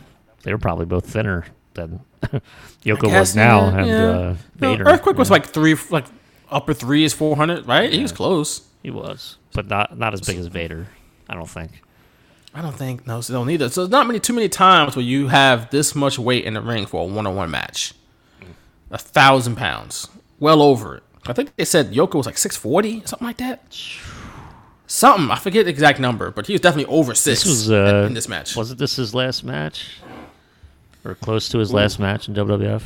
[0.42, 1.44] they were probably both thinner
[1.74, 2.00] than
[2.84, 4.84] Yoko was now, and uh, No, Vader.
[4.84, 6.06] Earthquake was like three, like
[6.50, 7.92] upper three is 400, right?
[7.92, 8.62] He was close.
[8.82, 10.88] He was, but not not as big as Vader.
[11.28, 11.82] I don't think.
[12.54, 13.68] I don't think no, so don't either.
[13.68, 16.60] So there's not many too many times where you have this much weight in the
[16.60, 17.94] ring for a one on one match.
[18.90, 21.02] A thousand pounds, well over it.
[21.26, 23.74] I think they said Yoko was like six forty, something like that.
[24.86, 28.04] Something I forget the exact number, but he was definitely over six This was uh,
[28.06, 28.54] in this match.
[28.54, 29.98] Wasn't this his last match,
[31.04, 32.82] or close to his last match in WWF?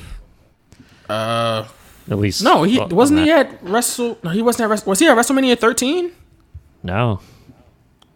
[1.09, 1.66] Uh,
[2.11, 4.19] At least no, he well, wasn't he that- at Wrestle.
[4.23, 4.90] No, he wasn't at Wrestle.
[4.90, 6.12] Was he at WrestleMania 13?
[6.82, 7.20] No,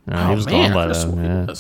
[0.07, 1.47] no, Oh, he was man, gone by then.
[1.49, 1.55] Yeah.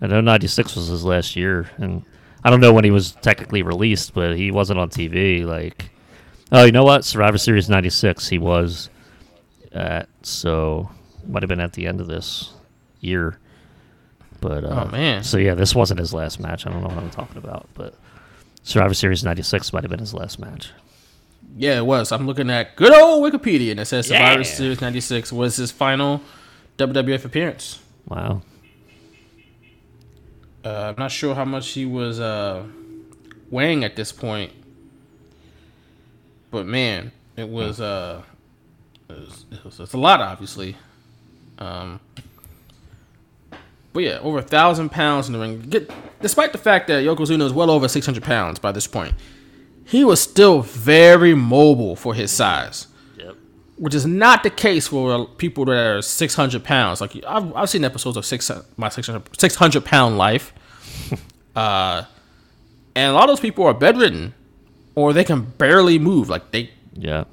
[0.00, 2.02] I know '96 was his last year, and
[2.44, 5.44] I don't know when he was technically released, but he wasn't on TV.
[5.44, 5.90] Like,
[6.50, 7.04] oh, you know what?
[7.04, 8.88] Survivor Series '96, he was
[9.72, 10.08] at.
[10.22, 10.90] So
[11.26, 12.50] might have been at the end of this
[13.00, 13.38] year.
[14.42, 15.22] But uh, Oh, man.
[15.22, 16.66] so yeah, this wasn't his last match.
[16.66, 17.94] I don't know what I'm talking about, but
[18.64, 20.70] Survivor Series '96 might have been his last match.
[21.56, 22.10] Yeah, it was.
[22.12, 24.46] I'm looking at good old Wikipedia, and it says Survivor Yeah.
[24.46, 26.20] Series '96 was his final
[26.76, 27.78] WWF appearance.
[28.08, 28.42] Wow.
[30.64, 32.64] Uh, I'm not sure how much he was uh,
[33.50, 34.52] weighing at this point,
[36.50, 38.22] but man, it was uh,
[39.08, 40.76] it was, it was it's a lot, obviously.
[41.58, 42.00] Um,
[43.92, 45.60] but yeah, over a thousand pounds in the ring.
[45.60, 45.90] Get,
[46.20, 49.14] despite the fact that Yokozuna is well over 600 pounds by this point,
[49.84, 52.86] he was still very mobile for his size.
[53.18, 53.36] Yep.
[53.76, 57.00] Which is not the case for people that are 600 pounds.
[57.00, 60.52] Like I've, I've seen episodes of six my 600, 600 pound life,
[61.56, 62.04] uh,
[62.94, 64.32] and a lot of those people are bedridden,
[64.94, 66.28] or they can barely move.
[66.28, 67.24] Like they, Yeah.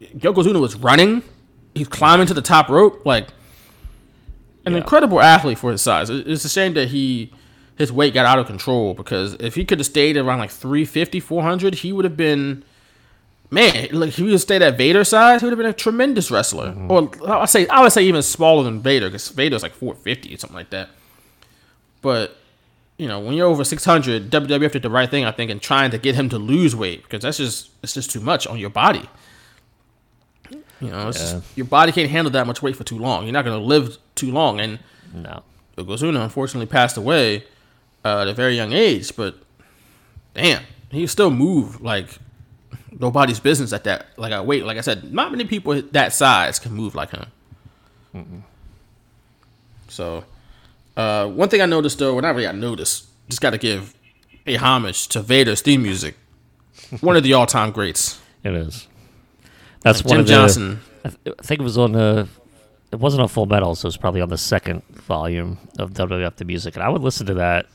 [0.00, 1.22] Yokozuna was running,
[1.74, 3.28] he's climbing to the top rope, like
[4.66, 6.10] an incredible athlete for his size.
[6.10, 7.32] It's a shame that he
[7.76, 11.18] his weight got out of control because if he could have stayed around like 350,
[11.18, 12.62] 400, he would have been
[13.50, 15.72] man, like if he would have stayed at Vader size, he would have been a
[15.72, 16.72] tremendous wrestler.
[16.72, 16.90] Mm-hmm.
[17.24, 20.38] Or I say I would say even smaller than Vader because Vader's like 450 or
[20.38, 20.90] something like that.
[22.02, 22.36] But
[22.98, 25.90] you know, when you're over 600, WWF did the right thing, I think, in trying
[25.92, 28.70] to get him to lose weight because that's just it's just too much on your
[28.70, 29.08] body.
[30.80, 33.24] You know, it's just- your body can't handle that much weight for too long.
[33.24, 34.60] You're not going to live too long.
[34.60, 34.78] And
[35.14, 35.42] No.
[35.76, 37.44] Yokozuna unfortunately passed away
[38.04, 39.36] uh, at a very young age, but
[40.34, 42.18] damn, he still moved like
[42.98, 44.64] nobody's business at that like I weight.
[44.64, 48.44] Like I said, not many people that size can move like him.
[49.88, 50.24] So,
[50.96, 53.94] uh, one thing I noticed though, well, not really I noticed, just got to give
[54.46, 56.16] a homage to Vader's theme music.
[57.00, 58.20] One of the all-time greats.
[58.42, 58.86] It is.
[59.82, 60.80] That's Like one Jim of the, Johnston.
[61.04, 62.28] I, th- I think it was on the.
[62.92, 66.34] It wasn't on Full Metal, so it was probably on the second volume of WWF
[66.36, 67.66] the music, and I would listen to that,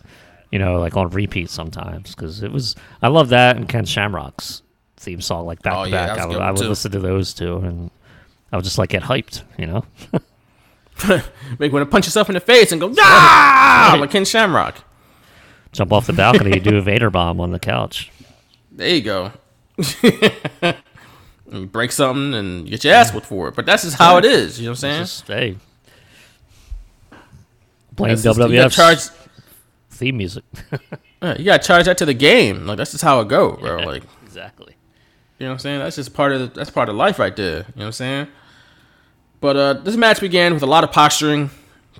[0.51, 2.75] you know, like on repeat sometimes because it was.
[3.01, 4.61] I love that and Ken Shamrock's
[4.97, 6.19] theme song, like back Oh, to yeah, back.
[6.19, 6.67] I would, I would too.
[6.69, 7.89] listen to those two, and
[8.51, 9.85] I would just like get hyped, you know.
[11.07, 11.21] Make
[11.59, 14.75] you want to punch yourself in the face and go, ah, like Ken Shamrock.
[15.71, 18.11] Jump off the balcony, do a Vader bomb on the couch.
[18.71, 19.31] There you go.
[21.55, 23.55] You break something and you get your ass whooped for it.
[23.55, 24.59] But that's just how it is.
[24.59, 25.01] You know what I'm saying?
[25.03, 25.55] Just, hey,
[27.95, 28.99] playing That's just- you gotta WWF charge,
[29.91, 30.43] theme music.
[31.21, 32.67] Yeah, you got to charge that to the game.
[32.67, 33.79] Like that's just how it go, bro.
[33.79, 34.75] Yeah, Like exactly.
[35.39, 35.79] you know what I'm saying?
[35.79, 37.59] That's just part of the, that's part of life right there.
[37.59, 38.27] You know what I'm saying?
[39.41, 41.49] But uh, this match began with a lot of posturing.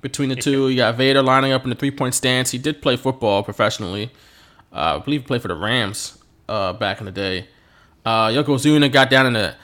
[0.00, 0.68] between the two.
[0.68, 2.52] You got Vader lining up in the three point stance.
[2.52, 4.12] He did play football professionally.
[4.72, 6.18] Uh, I believe he played for the Rams
[6.48, 7.48] uh, back in the day.
[8.06, 9.56] Uh, Yokozuna got down in a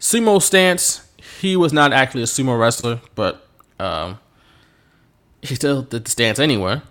[0.00, 1.08] sumo stance.
[1.40, 3.46] He was not actually a sumo wrestler, but
[3.78, 4.18] um,
[5.40, 6.82] he still did the stance anyway.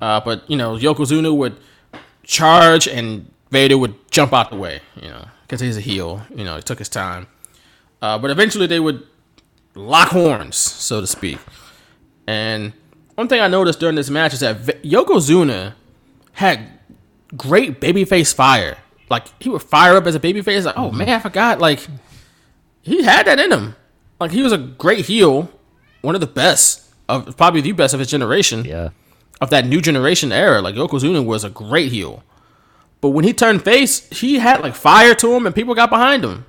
[0.00, 1.60] Uh, but you know, Yokozuna would
[2.22, 4.80] charge and Vader would jump out the way.
[4.96, 6.22] You know, because he's a heel.
[6.34, 7.26] You know, it took his time.
[8.00, 9.06] Uh, but eventually they would
[9.74, 11.38] lock horns, so to speak.
[12.26, 12.72] And
[13.16, 15.74] one thing I noticed during this match is that Yokozuna
[16.32, 16.78] had
[17.36, 18.78] great babyface fire.
[19.10, 20.64] Like he would fire up as a babyface.
[20.64, 21.58] Like, oh man, I forgot.
[21.60, 21.86] Like
[22.82, 23.76] he had that in him.
[24.20, 25.50] Like he was a great heel,
[26.02, 28.64] one of the best of probably the best of his generation.
[28.64, 28.90] Yeah.
[29.40, 32.24] Of that new generation era, like Yokozuna was a great heel.
[33.00, 36.24] But when he turned face, he had like fire to him, and people got behind
[36.24, 36.44] him.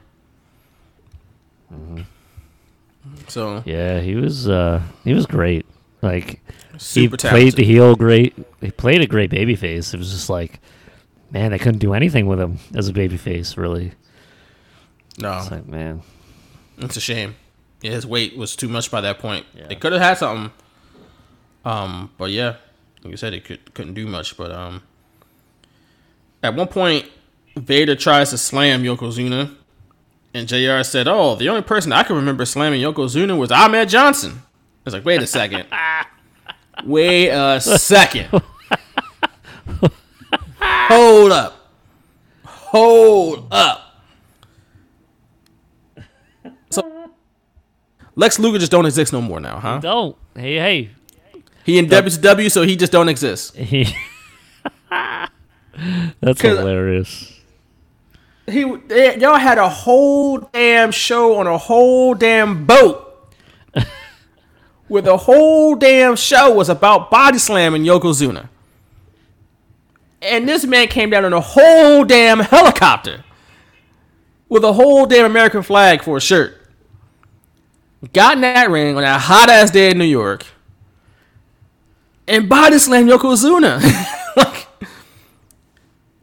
[3.28, 5.66] So Yeah, he was uh he was great.
[6.02, 6.42] Like
[6.78, 7.30] Super he talented.
[7.30, 8.36] played the heel great.
[8.62, 9.94] He played a great babyface.
[9.94, 10.60] It was just like,
[11.32, 13.58] man, they couldn't do anything with him as a babyface.
[13.58, 13.92] Really,
[15.18, 16.02] no, it's like man,
[16.78, 17.36] It's a shame.
[17.82, 19.46] Yeah, his weight was too much by that point.
[19.68, 20.52] They could have had something.
[21.64, 22.56] Um, but yeah,
[23.04, 24.36] like you said, it could couldn't do much.
[24.36, 24.82] But um,
[26.44, 27.06] at one point,
[27.56, 29.56] Vader tries to slam Yokozuna,
[30.34, 30.84] and Jr.
[30.84, 34.42] said, "Oh, the only person I can remember slamming Yokozuna was Ahmed Johnson." I
[34.86, 35.66] was like, "Wait a second.
[36.86, 38.30] Wait a second.
[40.90, 41.56] Hold up.
[42.46, 44.04] Hold up."
[46.70, 47.12] So
[48.16, 49.80] Lex Luger just don't exist no more now, huh?
[49.80, 50.16] Don't.
[50.36, 50.90] Hey, hey.
[51.64, 53.56] He in WCW, so he just don't exist.
[54.92, 57.34] That's 'Cause- hilarious.
[58.48, 63.06] He they, y'all had a whole damn show on a whole damn boat.
[64.88, 68.50] where the whole damn show was about body slamming Yokozuna.
[70.22, 73.24] And this man came down on a whole damn helicopter
[74.50, 76.56] with a whole damn American flag for a shirt.
[78.14, 80.46] Got in that ring on that hot ass day in New York
[82.28, 83.82] and body slammed Yokozuna.
[84.38, 84.68] like,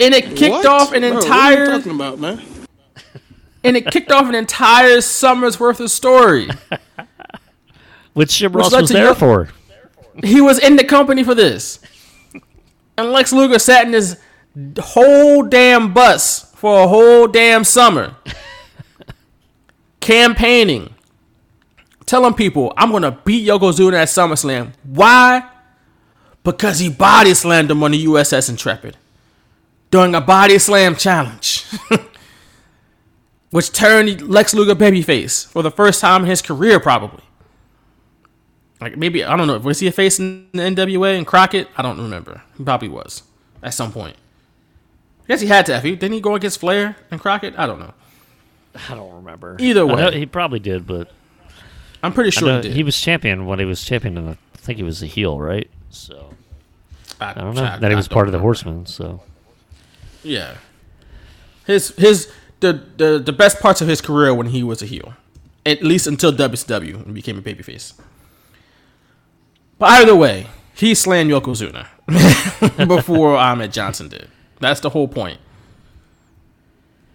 [0.01, 0.67] and it kicked What?
[0.67, 2.43] off an Bro, what are you entire talking about, man?
[3.65, 6.49] and it kicked off an entire summer's worth of story.
[8.15, 9.49] Which Jim Which Ross was to there Yo- for.
[10.25, 11.79] He was in the company for this.
[12.99, 14.19] And Lex Luger sat in his
[14.79, 18.17] whole damn bus for a whole damn summer.
[20.07, 20.95] campaigning.
[22.07, 24.73] Telling people, I'm going to beat Yokozuna at SummerSlam.
[24.85, 25.43] Why?
[26.45, 28.97] Because he body slammed him on the USS Intrepid.
[29.91, 31.67] During a body slam challenge.
[33.51, 37.25] Which turned Lex Luger babyface for the first time in his career, probably.
[38.81, 39.55] Like maybe I don't know.
[39.57, 41.69] If was he a face in the NWA and Crockett?
[41.77, 42.43] I don't remember.
[42.59, 43.23] He probably was
[43.63, 44.17] at some point.
[45.25, 45.75] I guess he had to.
[45.75, 45.93] Have he?
[45.97, 47.59] Didn't he go against Flair and Crockett?
[47.59, 47.95] I don't know.
[48.91, 49.57] I don't remember.
[49.59, 50.19] Either way.
[50.19, 51.11] he probably did, but
[52.03, 52.73] I'm pretty sure he did.
[52.75, 55.69] he was champion when he was champion, and I think he was a heel, right?
[55.91, 56.35] So
[57.21, 57.65] I, I don't know.
[57.65, 58.39] I- that he was don't part of the.
[58.39, 58.85] Horsemen.
[58.87, 59.23] So
[60.23, 60.57] Yeah.
[61.67, 62.31] His his
[62.61, 65.15] the, the the best parts of his career when he was a heel,
[65.65, 67.95] at least until WCW and became a babyface.
[69.79, 71.87] But either way, he slammed Yokozuna
[72.89, 74.29] before Ahmed Johnson did.
[74.61, 75.39] That's the whole point.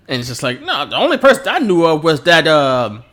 [0.07, 3.03] And it's just like, no, the only person I knew of was that um,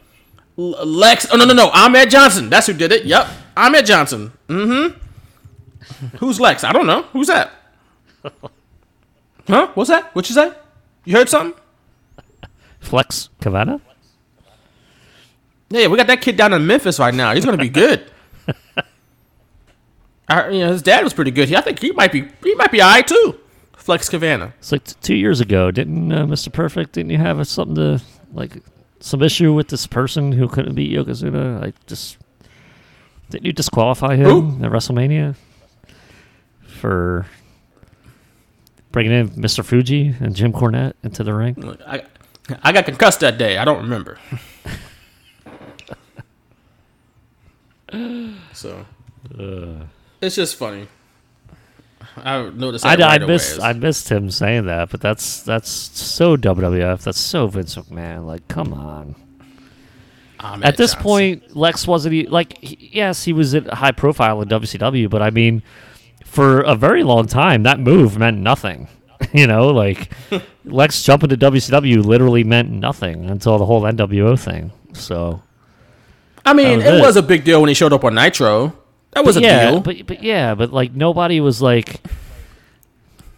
[0.57, 1.27] Lex.
[1.33, 2.51] Oh no, no, no, Ahmed Johnson.
[2.51, 3.05] That's who did it.
[3.05, 4.33] Yep, Ahmed Johnson.
[4.49, 6.17] Mm-hmm.
[6.17, 6.65] Who's Lex?
[6.65, 7.03] I don't know.
[7.13, 7.53] Who's that?
[9.47, 9.71] Huh?
[9.75, 10.15] What's that?
[10.15, 10.53] What you say?
[11.05, 11.59] You heard something?
[12.81, 13.81] Flex Kavana.
[15.71, 17.35] Yeah, we got that kid down in Memphis right now.
[17.35, 18.11] He's gonna be good.
[20.29, 21.49] I, you know, his dad was pretty good.
[21.49, 22.29] He, I think he might be.
[22.43, 23.39] He might be alright too.
[23.77, 24.53] Flex Kavana.
[24.59, 26.53] It's like t- two years ago, didn't uh, Mr.
[26.53, 26.93] Perfect?
[26.93, 28.03] Didn't you have something to
[28.35, 28.63] like
[29.01, 31.63] some issue with this person who couldn't beat Yokozuna?
[31.63, 32.19] Like just
[33.31, 35.37] didn't you disqualify him at WrestleMania
[36.67, 37.27] for
[38.93, 39.65] bringing in Mr.
[39.65, 41.79] Fuji and Jim Cornette into the ring?
[41.87, 42.03] I,
[42.63, 43.59] I got concussed that day.
[43.59, 44.19] I don't remember.
[48.53, 48.85] so
[50.21, 50.89] it's just funny.
[52.17, 53.39] I noticed I, right I away.
[53.63, 57.03] I missed him saying that, but that's that's so WWF.
[57.03, 58.27] That's so Vince McMahon.
[58.27, 59.15] Like, come on.
[60.41, 61.03] Ahmed At this Johnson.
[61.03, 65.31] point, Lex wasn't like he- yes, he was at high profile in WCW, but I
[65.31, 65.63] mean,
[66.25, 68.89] for a very long time, that move meant nothing.
[69.33, 70.11] you know, like
[70.65, 74.71] Lex jumping to WCW literally meant nothing until the whole NWO thing.
[74.93, 75.43] So
[76.47, 77.03] I mean, that it it.
[77.03, 78.77] was a big deal when he showed up on Nitro.
[79.13, 79.81] That was But a yeah, deal.
[79.81, 82.01] But but yeah, but like nobody was like,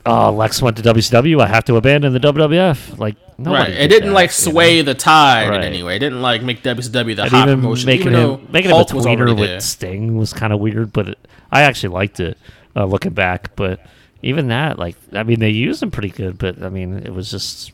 [0.04, 1.40] "Oh, Lex went to WCW.
[1.40, 3.72] I have to abandon the WWF." Like nobody.
[3.72, 3.80] right.
[3.80, 4.52] It didn't that, like you know?
[4.52, 5.96] sway the tide in any way.
[5.96, 7.86] It didn't like make WCW the and hot even promotion.
[7.86, 9.60] making even him making him a Hulk tweener with there.
[9.60, 12.36] Sting was kind of weird, but it, I actually liked it
[12.74, 13.54] uh, looking back.
[13.56, 13.80] But
[14.22, 17.30] even that, like, I mean, they used him pretty good, but I mean, it was
[17.30, 17.72] just,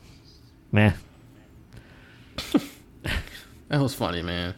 [0.71, 0.93] meh.
[3.69, 4.53] That was funny, man.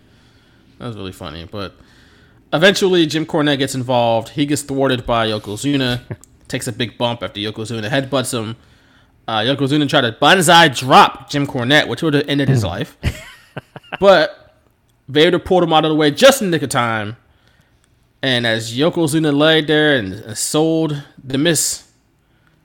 [0.78, 1.48] That was really funny.
[1.50, 1.76] But
[2.54, 4.30] eventually, Jim Cornette gets involved.
[4.30, 6.02] He gets thwarted by Yokozuna.
[6.50, 8.58] takes a big bump after Yokozuna headbutts him.
[9.28, 12.98] Uh, Yokozuna tried to banzai drop Jim Cornette, which would have ended his life.
[14.00, 14.58] but
[15.08, 17.16] Vader pulled him out of the way just in the nick of time.
[18.22, 21.90] And as Yokozuna laid there and sold the miss,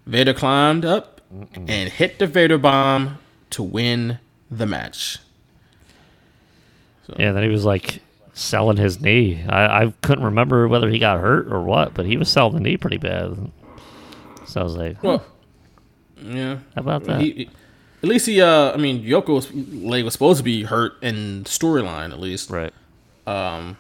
[0.07, 1.21] Vader climbed up
[1.55, 3.19] and hit the Vader bomb
[3.51, 4.19] to win
[4.51, 5.19] the match.
[7.17, 8.01] Yeah, then he was like
[8.35, 9.43] selling his knee.
[9.49, 12.61] I, I couldn't remember whether he got hurt or what, but he was selling the
[12.61, 13.51] knee pretty bad.
[14.47, 15.25] So I was like, huh, Well,
[16.23, 16.57] yeah.
[16.75, 17.21] How about that?
[17.21, 17.51] He, he-
[18.03, 22.11] at least he, uh, I mean, Yoko's leg was supposed to be hurt in storyline,
[22.11, 22.51] at least.
[22.51, 22.73] Right.
[23.27, 23.79] Um.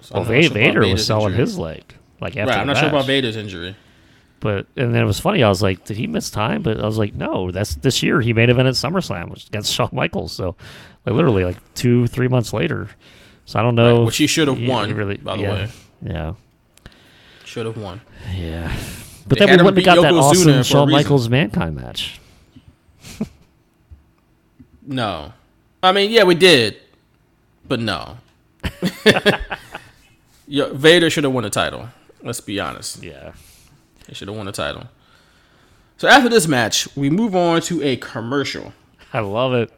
[0.00, 1.38] so well, I'm not Va- sure Vader was selling injury.
[1.40, 1.84] his leg.
[2.20, 3.06] Like after Right, I'm not sure about.
[3.06, 3.76] Vader's injury.
[4.40, 5.44] But and then it was funny.
[5.44, 6.62] I was like, did he miss time?
[6.62, 7.52] But I was like, no.
[7.52, 8.20] That's this year.
[8.20, 10.32] He made event at SummerSlam which against Shawn Michaels.
[10.32, 10.56] So,
[11.06, 12.88] like literally like two, three months later.
[13.44, 13.98] So I don't know.
[13.98, 15.68] Right, which he should have yeah, won, Really, by the yeah, way.
[16.02, 16.34] Yeah.
[17.44, 18.00] Should have won.
[18.34, 18.74] Yeah.
[19.26, 20.90] But They then we wouldn't have got that Yokozuna awesome Shawn.
[20.90, 22.20] Michaels Mankind match.
[24.84, 25.32] No.
[25.82, 26.76] I mean, yeah, we did,
[27.66, 28.18] but no.
[30.46, 31.88] Yo, Vader should have won the title.
[32.22, 33.02] Let's be honest.
[33.02, 33.32] Yeah.
[34.08, 34.84] He should have won the title.
[35.96, 38.72] So after this match, we move on to a commercial.
[39.12, 39.72] I love it.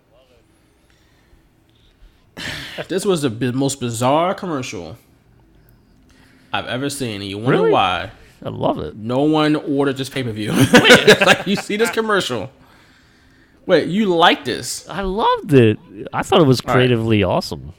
[2.89, 4.97] This was the most bizarre commercial
[6.53, 7.71] I've ever seen, and you wonder Really?
[7.73, 8.11] why.
[8.45, 8.97] I love it.
[8.97, 10.53] No one ordered this pay per view.
[11.27, 12.51] like you see this commercial.
[13.67, 14.87] Wait, you like this?
[14.89, 15.79] I loved it.
[16.13, 16.75] I thought it was All right.
[16.75, 17.73] creatively awesome.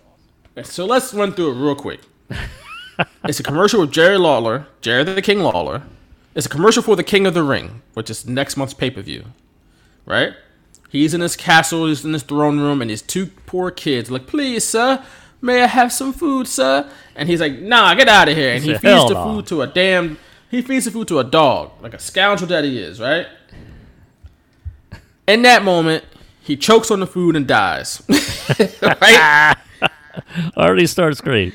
[0.64, 2.00] So let's run through it real quick.
[3.26, 5.84] it's a commercial with Jerry Lawler, Jerry the King Lawler.
[6.34, 9.02] It's a commercial for the King of the Ring, which is next month's pay per
[9.02, 9.26] view.
[10.06, 10.34] Right?
[10.90, 14.28] He's in his castle, he's in his throne room, and his two poor kids like,
[14.28, 15.04] please, sir,
[15.42, 16.90] may I have some food, sir?
[17.16, 18.54] And he's like, nah, get out of here.
[18.54, 19.24] And he Hell feeds the no.
[19.24, 20.18] food to a damn
[20.56, 23.28] he feeds the food to a dog, like a scoundrel that he is, right?
[25.28, 26.06] In that moment,
[26.40, 28.02] he chokes on the food and dies.
[28.82, 29.56] right?
[30.58, 31.54] Already starts great.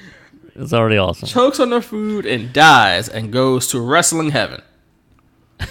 [0.54, 1.26] It's already awesome.
[1.26, 4.60] chokes on the food and dies and goes to wrestling heaven.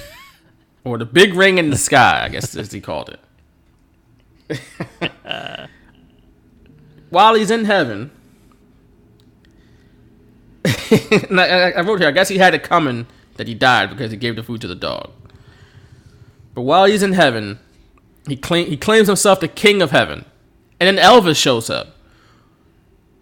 [0.84, 3.20] or the big ring in the sky, I guess as he called it.
[7.10, 8.12] While he's in heaven,
[10.66, 14.36] I, wrote here, I guess he had it coming that he died because he gave
[14.36, 15.12] the food to the dog.
[16.54, 17.60] But while he's in heaven,
[18.28, 20.26] he, claim, he claims himself the king of heaven.
[20.80, 21.96] And then Elvis shows up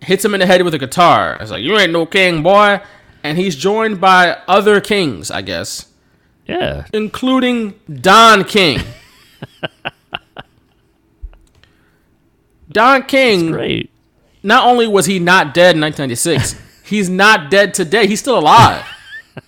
[0.02, 1.38] hits him in the head with a guitar.
[1.40, 2.82] It's like, you ain't no king, boy.
[3.24, 5.88] And he's joined by other kings, I guess,
[6.46, 6.86] Yeah.
[6.94, 8.80] including Don King.
[12.72, 13.90] Don King, Great.
[14.44, 18.08] not only was he not dead in 1996, he's not dead today.
[18.08, 18.84] He's still alive.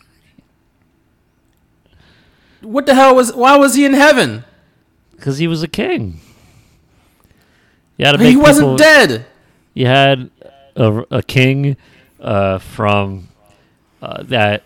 [2.61, 4.43] what the hell was, why was he in heaven?
[5.11, 6.19] Because he was a king.
[7.97, 9.25] You had to He wasn't people- dead.
[9.73, 10.29] You had
[10.75, 11.77] a, a king
[12.19, 13.27] uh, from
[14.01, 14.63] uh, that,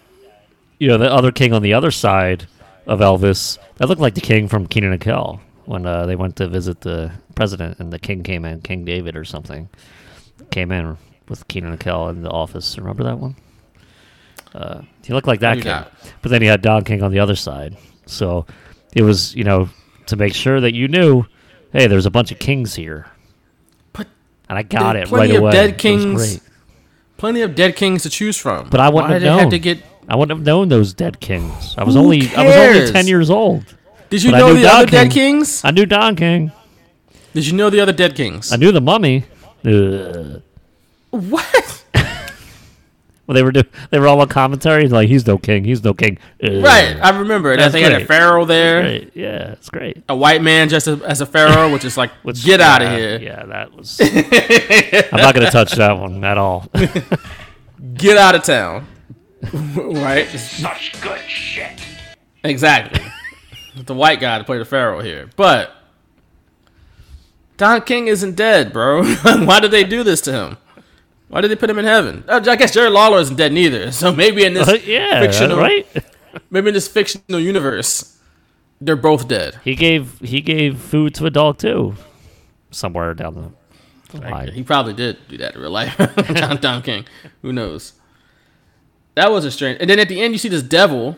[0.79, 2.47] you know, the other king on the other side
[2.87, 3.57] of Elvis.
[3.77, 6.81] That looked like the king from Kenan and Kel when uh, they went to visit
[6.81, 9.69] the president and the king came in, King David or something,
[10.51, 10.97] came in
[11.29, 12.77] with Kenan and Kel in the office.
[12.77, 13.35] Remember that one?
[14.53, 15.65] Uh, he looked like that king.
[15.65, 15.91] not.
[16.21, 17.77] But then he had Don King on the other side.
[18.05, 18.45] So
[18.93, 19.69] it was, you know,
[20.07, 21.25] to make sure that you knew,
[21.71, 23.07] hey, there's a bunch of kings here.
[23.93, 24.07] But
[24.49, 25.51] and I got it right plenty of away.
[25.53, 26.41] Dead kings.
[27.17, 28.69] Plenty of dead kings to choose from.
[28.69, 29.39] But I wouldn't Why have known.
[29.39, 31.75] have to get I wouldn't have known those dead kings.
[31.77, 33.63] I was Who only I was only ten years old.
[34.13, 35.65] Did you But know the Don other dead kings?
[35.65, 36.51] I knew Don King.
[37.33, 38.51] Did you know the other dead kings?
[38.53, 39.23] I knew the mummy.
[39.65, 40.43] Ugh.
[41.09, 41.83] What?
[43.25, 45.93] Well, they were do- they were all on commentary like he's no king, he's no
[45.95, 46.17] king.
[46.43, 46.61] Ugh.
[46.61, 48.07] Right, I remember that That's they had a great.
[48.09, 49.11] pharaoh there, Great.
[49.15, 50.03] Yeah, it's great.
[50.09, 52.89] a white man just as, as a pharaoh, which is like, Which- get out of
[52.91, 53.97] yeah, here, Yeah, that was.
[53.99, 56.69] I'm not gonna touch that one at all.
[57.95, 58.85] get out of town.
[59.53, 60.27] right?
[60.27, 61.79] Such good shit.
[62.43, 63.01] Exactly.
[63.75, 65.71] The white guy to play the pharaoh here, but
[67.57, 69.03] Don King isn't dead, bro.
[69.23, 70.57] Why did they do this to him?
[71.27, 72.23] Why did they put him in heaven?
[72.27, 73.91] Uh, I guess Jerry Lawler isn't dead neither.
[74.03, 75.87] So maybe in this Uh, yeah, fictional, right?
[76.51, 78.17] maybe in this fictional universe,
[78.81, 79.59] they're both dead.
[79.63, 81.95] He gave he gave food to a dog too,
[82.71, 83.53] somewhere down
[84.11, 84.51] the line.
[84.51, 85.95] He probably did do that in real life.
[86.35, 87.05] John Tom King.
[87.41, 87.93] Who knows?
[89.15, 89.77] That was a strange.
[89.79, 91.17] And then at the end, you see this devil,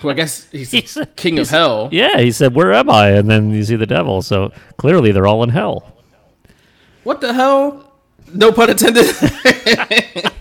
[0.00, 1.88] who I guess he's, the king of hell.
[1.92, 4.22] Yeah, he said, "Where am I?" And then you see the devil.
[4.22, 5.92] So clearly, they're all in hell.
[7.04, 7.92] What the hell?
[8.32, 9.06] No pun intended.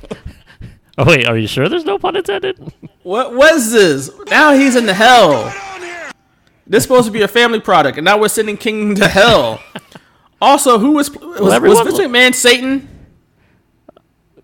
[0.95, 2.55] Oh wait, are you sure there's no pun intended?
[3.01, 4.11] what was this?
[4.29, 5.45] Now he's in the hell.
[6.67, 9.59] This is supposed to be a family product, and now we're sending King to hell.
[10.39, 12.87] also, who was was, was everyone- Vince McMahon Satan?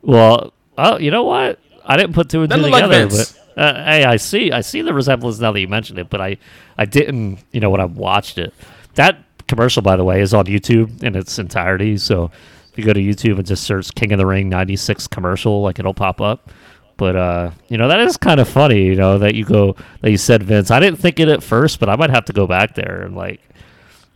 [0.02, 1.60] Well, oh, you know what?
[1.86, 3.34] I didn't put two and two like together, Vince.
[3.34, 6.22] but uh, hey, I see, I see the resemblance now that you mentioned it, but
[6.22, 6.38] I,
[6.78, 8.54] I didn't, you know, when I watched it.
[8.96, 11.98] That commercial, by the way, is on YouTube in its entirety.
[11.98, 12.32] So
[12.72, 15.80] if you go to YouTube and just search "King of the Ring '96 commercial," like
[15.80, 16.50] it'll pop up.
[16.98, 18.84] But uh, you know, that is kind of funny.
[18.86, 20.70] You know that you go that you said Vince.
[20.72, 23.16] I didn't think it at first, but I might have to go back there and
[23.16, 23.42] like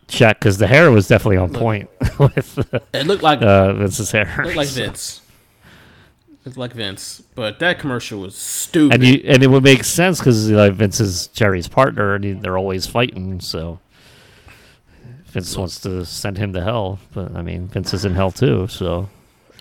[0.06, 2.58] check because the hair was definitely on point with
[2.92, 4.42] It looked like uh, Vince's hair.
[4.44, 5.22] looked like Vince.
[6.44, 8.94] Looked like Vince, but that commercial was stupid.
[8.96, 12.32] and you and it would make sense because like Vince is Jerry's partner, and he,
[12.32, 13.40] they're always fighting.
[13.40, 13.78] So
[15.28, 18.66] Vince wants to send him to hell, but I mean Vince is in hell too.
[18.68, 19.08] So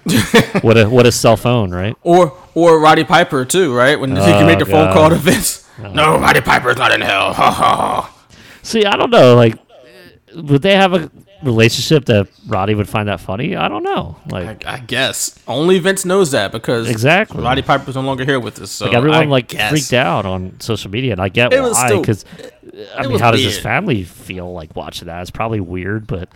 [0.62, 1.95] what a what a cell phone, right?
[2.03, 3.98] Or or Roddy Piper too, right?
[3.98, 5.66] When he can Oh, make the oh, phone call to Vince.
[5.82, 5.92] Oh.
[5.94, 7.34] No, Roddy Piper's not in hell.
[7.34, 8.26] Ha ha ha.
[8.62, 9.36] See, I don't know.
[9.36, 9.56] Like,
[10.36, 11.10] would they have a
[11.44, 13.56] relationship that Roddy would find that funny?
[13.56, 14.18] I don't know.
[14.30, 17.42] Like, I guess only Vince knows that because Exactly.
[17.44, 18.72] Roddy Piper's no longer here with us.
[18.72, 19.70] So like everyone I like guess.
[19.70, 21.98] freaked out on social media, and I get It why.
[22.00, 22.26] Because
[22.98, 25.22] I mean, was how does his family feel like watching that?
[25.22, 26.30] It's probably weird, but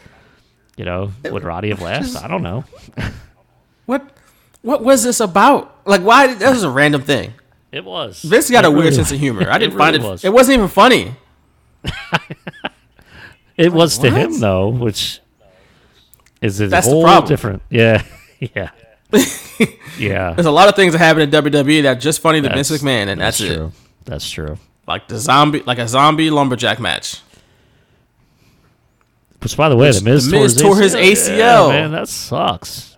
[0.75, 2.15] you know, would Roddy have laughed?
[2.17, 2.63] I don't know.
[3.85, 4.05] What
[4.63, 5.73] what was this about?
[5.87, 6.33] Like why?
[6.33, 7.33] That was a random thing.
[7.71, 8.21] It was.
[8.21, 9.49] Vince got It a weird really- sense of humor.
[9.49, 10.11] I didn't find really it.
[10.11, 10.25] was.
[10.25, 11.15] It wasn't even funny.
[13.57, 15.19] It was to him though, which
[16.41, 17.63] is a That's whole different.
[17.69, 18.03] Yeah,
[18.39, 18.69] yeah,
[19.97, 20.33] yeah.
[20.33, 22.69] There's a lot of things that happen in WWE that are just funny to Vince
[22.69, 23.55] That's- McMahon, and that's, that's it.
[23.55, 23.71] true.
[24.05, 24.57] That's true.
[24.87, 27.19] Like the zombie, like a zombie lumberjack match.
[29.41, 31.37] Which, by the way, Which the Miz, The Miz tore his ACL.
[31.37, 32.97] Yeah, man, that sucks.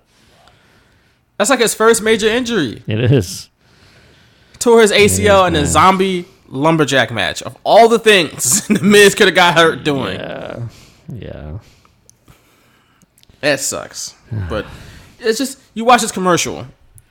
[1.38, 2.84] That's like his first major injury.
[2.88, 3.50] It is.
[4.60, 5.66] Tore his ACL in a man.
[5.66, 7.42] zombie lumberjack match.
[7.42, 10.68] Of all the things the Miz could have got hurt doing, Yeah,
[11.14, 11.60] yeah.
[13.42, 14.16] that sucks.
[14.50, 14.66] But
[15.20, 16.68] it's just you watch this commercial,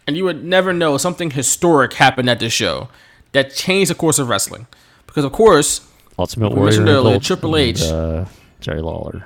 [0.06, 2.88] and you would never know something historic happened at this show
[3.32, 4.66] that changed the course of wrestling.
[5.06, 5.86] Because of course,
[6.18, 6.64] Ultimate Warrior.
[6.64, 7.82] mentioned and earlier, Gold- Triple and, H.
[7.82, 8.24] uh,
[8.60, 9.24] Jerry Lawler.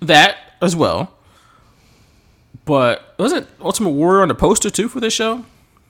[0.00, 1.10] that as well.
[2.64, 5.44] But wasn't Ultimate Warrior on the poster too for this show?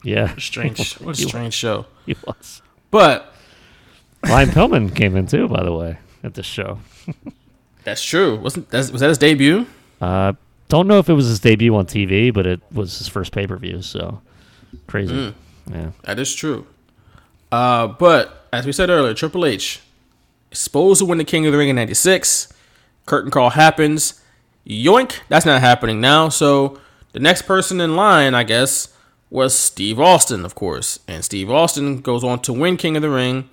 [0.04, 0.94] Yeah, Strange.
[1.00, 1.86] What a strange show.
[2.06, 2.62] He was.
[2.90, 3.34] But
[4.20, 6.78] Brian Pillman came in too, by the way, at this show.
[7.84, 8.36] that's true.
[8.36, 9.66] Wasn't that, was that his debut?
[10.00, 10.34] Uh,
[10.68, 13.46] don't know if it was his debut on TV, but it was his first pay
[13.46, 13.82] per view.
[13.82, 14.20] So
[14.86, 15.14] crazy.
[15.14, 15.34] Mm.
[15.72, 15.90] Yeah.
[16.02, 16.66] That is true.
[17.50, 19.80] Uh, but as we said earlier, Triple H
[20.50, 22.52] is supposed to win the King of the Ring in '96.
[23.06, 24.20] Curtain call happens.
[24.66, 25.20] Yoink!
[25.28, 26.28] That's not happening now.
[26.30, 26.78] So
[27.12, 28.88] the next person in line, I guess,
[29.30, 31.00] was Steve Austin, of course.
[31.08, 33.48] And Steve Austin goes on to win King of the Ring.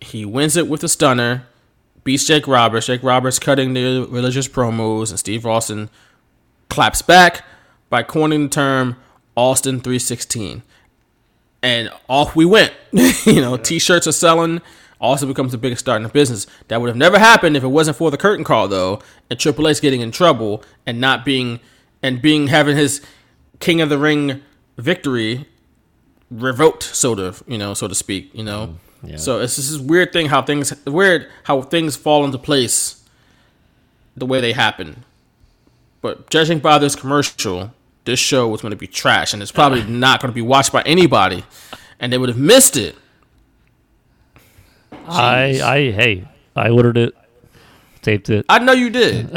[0.00, 1.46] He wins it with a stunner.
[2.04, 2.86] Beats Jake Roberts.
[2.86, 5.90] Jake Roberts cutting the religious promos, and Steve Austin
[6.68, 7.44] claps back
[7.90, 8.96] by coining the term
[9.36, 10.62] Austin 316
[11.62, 12.72] and off we went.
[12.92, 14.60] you know, t-shirts are selling.
[15.00, 16.46] Austin becomes the biggest star in the business.
[16.68, 19.00] That would have never happened if it wasn't for the curtain call, though,
[19.30, 21.60] and Triple H getting in trouble and not being
[22.02, 23.00] and being having his
[23.60, 24.42] King of the Ring
[24.78, 25.46] victory
[26.30, 28.30] revoked, sort of, you know, so to speak.
[28.32, 29.16] You know, mm, yeah.
[29.16, 33.04] so it's just this weird thing how things weird how things fall into place
[34.16, 35.04] the way they happen.
[36.00, 37.72] But judging by this commercial,
[38.04, 40.72] this show was going to be trash, and it's probably not going to be watched
[40.72, 41.44] by anybody,
[42.00, 42.96] and they would have missed it.
[45.06, 47.14] I, I, hey, I ordered it,
[48.02, 48.44] taped it.
[48.48, 49.30] I know you did.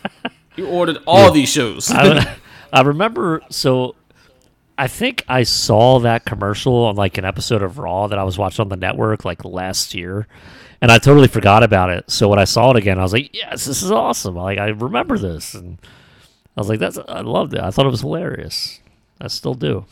[0.56, 1.90] you ordered all these shows.
[1.90, 2.36] I,
[2.72, 3.42] I remember.
[3.50, 3.94] So,
[4.78, 8.36] I think I saw that commercial on like an episode of Raw that I was
[8.36, 10.26] watching on the network like last year,
[10.80, 12.10] and I totally forgot about it.
[12.10, 14.68] So when I saw it again, I was like, "Yes, this is awesome!" Like I
[14.68, 15.78] remember this, and
[16.56, 17.60] I was like, "That's I loved it.
[17.60, 18.80] I thought it was hilarious.
[19.20, 19.86] I still do."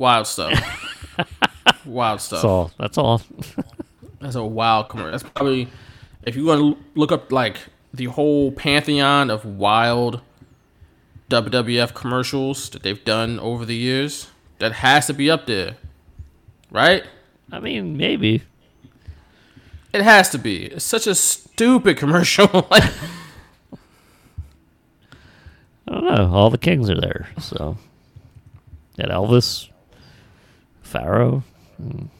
[0.00, 1.14] wild stuff.
[1.84, 2.42] wild stuff.
[2.42, 2.72] That's all.
[2.78, 3.22] That's all.
[4.20, 5.12] That's a wild commercial.
[5.12, 5.68] That's probably
[6.24, 7.58] if you want to look up like
[7.94, 10.22] the whole pantheon of wild
[11.30, 14.26] WWF commercials that they've done over the years,
[14.58, 15.76] that has to be up there,
[16.70, 17.04] right?
[17.52, 18.42] I mean, maybe.
[19.92, 20.66] It has to be.
[20.66, 22.48] It's such a stupid commercial.
[22.70, 22.82] like,
[25.88, 26.30] I don't know.
[26.32, 27.76] All the kings are there, so
[28.98, 29.68] got Elvis,
[30.82, 31.44] Pharaoh,
[31.78, 32.10] and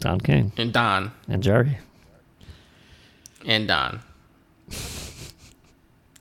[0.00, 1.78] Don King, and Don, and Jerry.
[3.44, 4.00] and Don.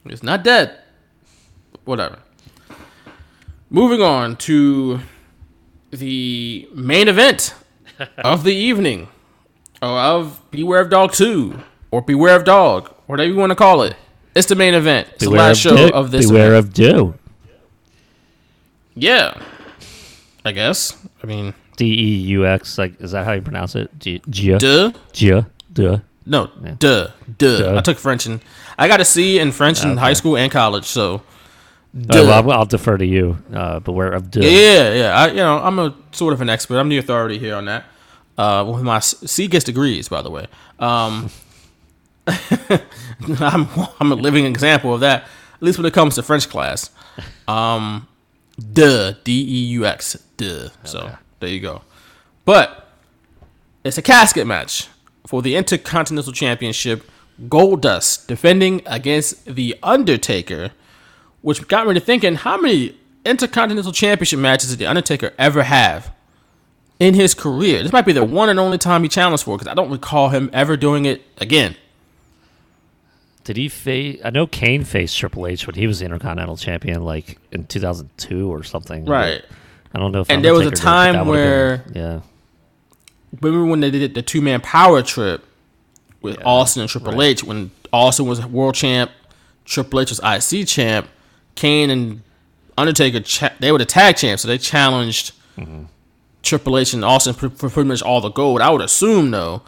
[0.08, 0.80] He's not dead.
[1.86, 2.20] Whatever.
[3.69, 5.00] Moving on to
[5.92, 7.53] the main event
[8.18, 9.08] of the evening.
[9.82, 11.60] Or of Beware of Dog 2.
[11.92, 12.94] Or Beware of Dog.
[13.08, 13.95] Whatever you want to call it.
[14.35, 15.08] It's the main event.
[15.16, 16.66] It's the last show Do- of this Beware event.
[16.68, 17.14] of Do.
[18.95, 19.40] Yeah.
[20.44, 20.95] I guess.
[21.24, 22.77] I mean D E U X.
[22.77, 23.90] Like, is that how you pronounce it?
[24.00, 24.58] G- Gia.
[24.58, 24.92] Duh?
[25.11, 25.50] Gia.
[25.74, 26.00] Duh.
[26.27, 27.77] No, duh, duh, Duh.
[27.77, 28.42] I took French and
[28.80, 31.22] I got a C in French in high school and college, so
[31.96, 32.24] duh.
[32.24, 33.38] well, I'll, I'll defer to you.
[33.54, 34.42] Uh, beware of Do.
[34.42, 35.16] Yeah, yeah.
[35.16, 36.78] I, you know, I'm a sort of an expert.
[36.78, 37.86] I'm the authority here on that.
[38.38, 40.48] Uh, with my C gets degrees, by the way.
[40.80, 41.30] Um,
[42.28, 43.68] I'm
[44.00, 45.24] I'm a living example of that.
[45.24, 46.90] At least when it comes to French class.
[47.48, 48.08] Um,
[48.74, 50.70] duh, D E U X, duh.
[50.84, 51.82] So there you go.
[52.44, 52.90] But
[53.84, 54.90] it's a casket match
[55.26, 57.10] for the Intercontinental Championship.
[57.48, 60.72] Goldust defending against the Undertaker
[61.46, 66.12] which got me to thinking how many intercontinental championship matches did the undertaker ever have
[67.00, 69.68] in his career this might be the one and only time he challenged for because
[69.72, 71.76] i don't recall him ever doing it again
[73.44, 74.20] Did he face?
[74.26, 78.52] I know Kane faced Triple H when he was the Intercontinental Champion, like in 2002
[78.52, 79.06] or something.
[79.06, 79.44] Right.
[79.94, 80.32] I don't know if.
[80.32, 82.20] And there was a Undertaker did, time where- been- yeah,
[83.42, 85.46] remember when they did the two-man power trip
[86.24, 89.12] with austin and triple h when austin was world champ
[89.66, 91.08] triple h was ic champ
[91.56, 92.22] kane and
[92.77, 95.32] undertaker cha- they were the tag champs so they challenged
[96.43, 99.61] triple h and austin for, for pretty much all the gold i would assume though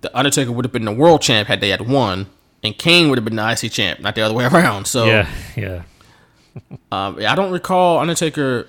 [0.00, 2.26] the undertaker would have been the world champ had they had won
[2.62, 5.28] and kane would have been the ic champ not the other way around so yeah,
[5.56, 5.82] yeah.
[6.92, 8.66] um, I don't recall Undertaker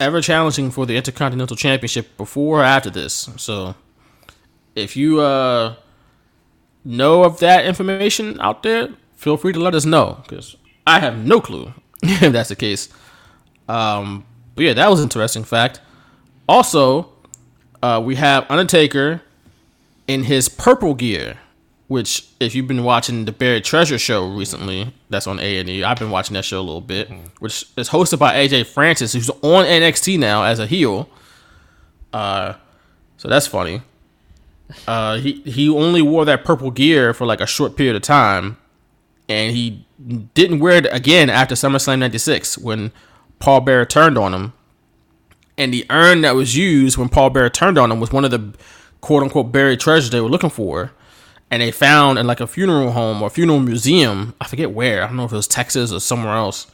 [0.00, 3.28] ever challenging for the Intercontinental Championship before or after this.
[3.36, 3.74] So,
[4.74, 5.76] if you uh,
[6.84, 10.56] know of that information out there, feel free to let us know because
[10.86, 11.72] I have no clue
[12.08, 12.88] if that's the case.
[13.68, 14.24] Um,
[14.54, 15.80] but yeah, that was an interesting fact.
[16.48, 17.12] Also,
[17.82, 19.22] uh, we have Undertaker
[20.06, 21.38] in his purple gear,
[21.88, 25.82] which if you've been watching the Buried Treasure show recently, that's on A and E.
[25.84, 27.10] I've been watching that show a little bit,
[27.40, 31.08] which is hosted by AJ Francis, who's on NXT now as a heel.
[32.12, 32.54] Uh,
[33.16, 33.82] so that's funny.
[34.86, 38.56] Uh, he he only wore that purple gear for like a short period of time,
[39.28, 39.86] and he
[40.34, 42.92] didn't wear it again after SummerSlam '96 when
[43.38, 44.52] Paul Bearer turned on him.
[45.56, 48.30] And the urn that was used when Paul Bearer turned on him was one of
[48.30, 48.54] the
[49.00, 50.92] quote unquote buried treasures they were looking for.
[51.50, 55.06] And they found in like a funeral home or funeral museum, I forget where, I
[55.06, 56.66] don't know if it was Texas or somewhere else.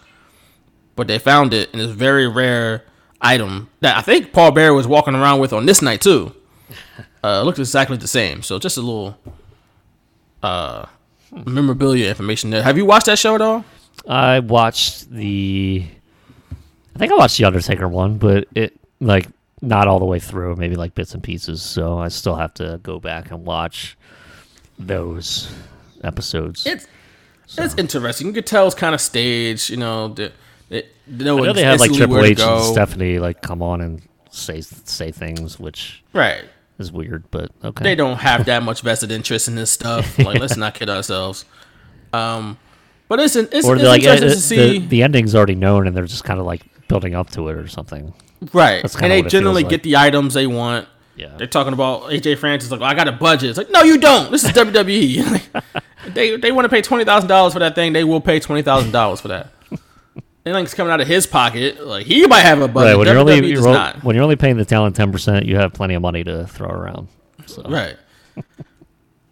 [0.96, 2.84] But they found it and it's very rare
[3.20, 6.34] item that I think Paul Bearer was walking around with on this night too.
[7.22, 8.42] Uh, looked exactly the same.
[8.42, 9.18] So just a little
[10.42, 10.86] uh
[11.32, 12.62] memorabilia information there.
[12.62, 13.64] Have you watched that show at all?
[14.06, 15.84] I watched the.
[16.94, 19.26] I think I watched the Undertaker one, but it like
[19.62, 20.56] not all the way through.
[20.56, 21.62] Maybe like bits and pieces.
[21.62, 23.96] So I still have to go back and watch
[24.78, 25.52] those
[26.02, 26.66] episodes.
[26.66, 26.86] It's
[27.58, 28.28] it's interesting.
[28.28, 29.70] You could tell it's kind of staged.
[29.70, 30.32] You know, the,
[30.68, 32.64] the, no I know they had like Triple H and.
[32.64, 36.44] Stephanie like come on and say say things, which Right.
[36.80, 37.84] Is weird, but okay.
[37.84, 40.18] They don't have that much vested interest in this stuff.
[40.30, 41.44] Like, let's not kid ourselves.
[42.12, 42.58] Um,
[43.08, 44.78] but it's it's, or it's like uh, interesting the, to see.
[44.78, 47.56] the, the ending's already known, and they're just kind of like building up to it
[47.56, 48.12] or something.
[48.52, 48.82] Right.
[49.00, 50.88] And they generally feels get the items they want.
[51.16, 51.36] Yeah.
[51.36, 53.50] They're talking about AJ Francis like, I got a budget.
[53.50, 54.30] It's like, no, you don't.
[54.30, 55.62] This is WWE.
[56.14, 57.92] they they want to pay twenty thousand dollars for that thing.
[57.92, 59.52] They will pay twenty thousand dollars for that.
[60.44, 61.86] It's coming out of his pocket.
[61.86, 62.92] Like he might have a budget.
[62.92, 65.56] Right, when you're only you're, o- when you're only paying the talent ten percent, you
[65.56, 67.08] have plenty of money to throw around.
[67.46, 67.62] So.
[67.62, 67.96] Right.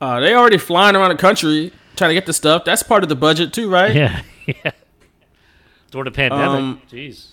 [0.01, 2.65] uh, they already flying around the country trying to get the stuff.
[2.65, 3.95] That's part of the budget too, right?
[3.95, 4.73] Yeah, yeah.
[5.91, 7.29] During the pandemic, Um, jeez.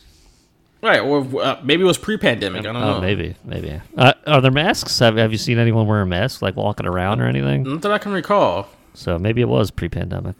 [0.82, 2.60] Right, or uh, maybe it was pre-pandemic.
[2.60, 2.98] I don't know.
[2.98, 3.82] Oh, maybe, maybe.
[3.98, 5.00] Uh, are there masks?
[5.00, 7.64] Have, have you seen anyone wearing masks, like walking around or anything?
[7.64, 8.68] Not that I can recall.
[8.94, 10.36] So maybe it was pre-pandemic.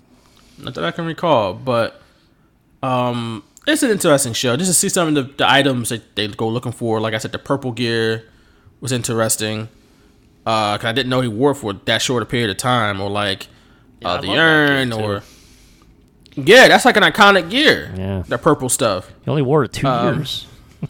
[0.60, 2.00] Not that I can recall, but
[2.86, 4.56] um, it's an interesting show.
[4.58, 7.00] Just to see some of the, the items that they go looking for.
[7.00, 8.26] Like I said, the purple gear
[8.82, 9.70] was interesting.
[10.46, 13.10] Uh, cause I didn't know he wore for that short a period of time, or
[13.10, 13.48] like
[14.04, 15.24] uh, the love urn, or
[16.36, 17.92] Yeah, that's like an iconic gear.
[17.98, 18.24] Yeah.
[18.28, 19.12] The purple stuff.
[19.24, 20.46] He only wore it two Um, years.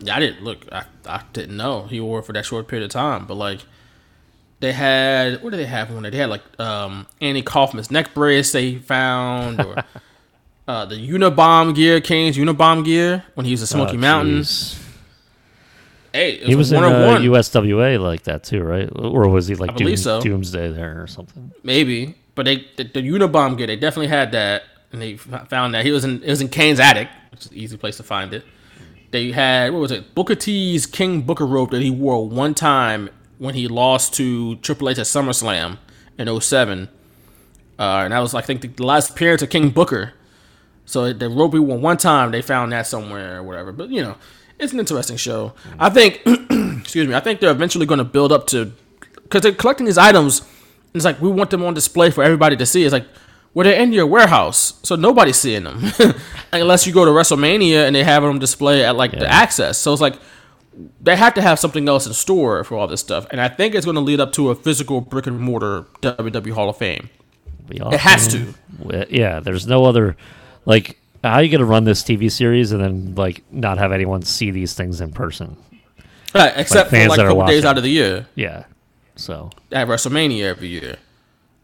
[0.00, 0.66] Yeah, I didn't look.
[0.70, 3.24] I, I didn't know he wore it for that short period of time.
[3.26, 3.60] But like,
[4.60, 6.10] they had what did they have on there?
[6.10, 9.76] They had like um Andy Kaufman's neck brace they found, or
[10.68, 14.82] uh the Unabomb gear, Kane's Unabomb gear when he was at Smoky Oh, Mountains.
[16.12, 17.22] Hey, it He was in one uh, one.
[17.22, 18.88] USWA like that too, right?
[18.94, 20.20] Or was he like Doom- so.
[20.20, 21.52] Doomsday there or something?
[21.62, 24.62] Maybe, but they the, the Unabomb gear they definitely had that,
[24.92, 27.56] and they found that he was in it was in Kane's attic, which is an
[27.56, 28.44] easy place to find it.
[29.10, 33.08] They had what was it Booker T's King Booker rope that he wore one time
[33.38, 35.78] when he lost to Triple H at SummerSlam
[36.18, 36.88] in 07.
[37.78, 40.14] Uh, and that was like I think the last appearance of King Booker.
[40.86, 43.72] So the rope he wore one time, they found that somewhere or whatever.
[43.72, 44.16] But you know,
[44.58, 45.52] it's an interesting show.
[45.78, 46.22] I think,
[46.80, 48.72] excuse me, I think they're eventually going to build up to
[49.22, 50.40] because they're collecting these items.
[50.40, 50.48] and
[50.94, 52.84] It's like we want them on display for everybody to see.
[52.84, 53.06] It's like
[53.52, 55.82] well, they're in your warehouse, so nobody's seeing them
[56.52, 59.78] unless you go to WrestleMania and they have them display at like the access.
[59.78, 60.18] So it's like
[61.00, 63.74] they have to have something else in store for all this stuff, and I think
[63.74, 67.08] it's going to lead up to a physical brick and mortar WWE Hall of Fame.
[67.94, 68.54] It has to.
[69.10, 70.16] Yeah, there's no other
[70.66, 74.22] like how are you gonna run this TV series and then like not have anyone
[74.22, 75.56] see these things in person?
[76.34, 78.26] Right, except for fans like a couple days out of the year.
[78.34, 78.64] Yeah.
[79.16, 80.96] So At WrestleMania every year.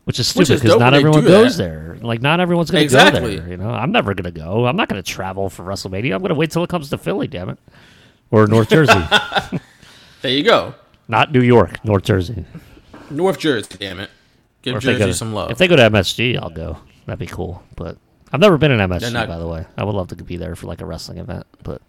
[0.04, 1.64] which is stupid because not everyone goes that.
[1.64, 1.98] there.
[2.00, 3.20] Like not everyone's gonna Exactly.
[3.36, 3.50] go there.
[3.50, 4.66] You know, I'm never gonna go.
[4.66, 6.14] I'm not gonna travel for WrestleMania.
[6.14, 7.26] I'm gonna wait till it comes to Philly.
[7.26, 7.58] Damn it,
[8.30, 8.98] or North Jersey.
[10.22, 10.74] There you go.
[11.08, 12.44] not New York, North Jersey.
[13.10, 14.08] North Jersey, damn it.
[14.62, 15.50] Give Jersey to- some love.
[15.50, 16.78] If they go to MSG, I'll go.
[17.06, 17.60] That'd be cool.
[17.74, 17.98] But
[18.32, 19.66] I've never been in MSG, not- by the way.
[19.76, 21.82] I would love to be there for like a wrestling event, but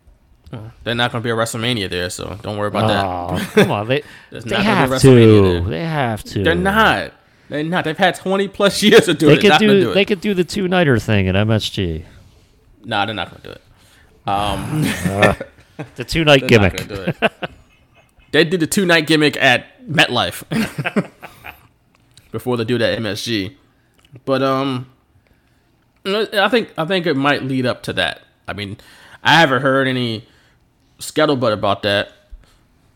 [0.84, 2.84] They're not going to be a WrestleMania there, so don't worry about
[3.32, 3.50] Oh, that.
[3.54, 5.16] come on, they they not gonna be have to.
[5.16, 5.62] there.
[5.62, 6.44] They have to.
[6.44, 7.14] They're not.
[7.50, 7.86] They're not.
[7.86, 9.42] They've had 20 plus years to do They it.
[9.42, 9.82] could do.
[9.82, 9.94] do it.
[9.94, 12.04] They could do the two nighter thing at MSG.
[12.86, 13.62] Nah, they're not going to do it.
[14.28, 15.36] Um,
[15.96, 16.78] The two night gimmick.
[16.88, 17.32] gonna do it.
[18.32, 20.44] they did the two night gimmick at MetLife
[22.32, 23.56] before they do that MSG.
[24.26, 24.88] But um,
[26.06, 28.22] I think I think it might lead up to that.
[28.48, 28.78] I mean,
[29.24, 30.28] I haven't heard any
[31.00, 32.12] scuttlebutt about that,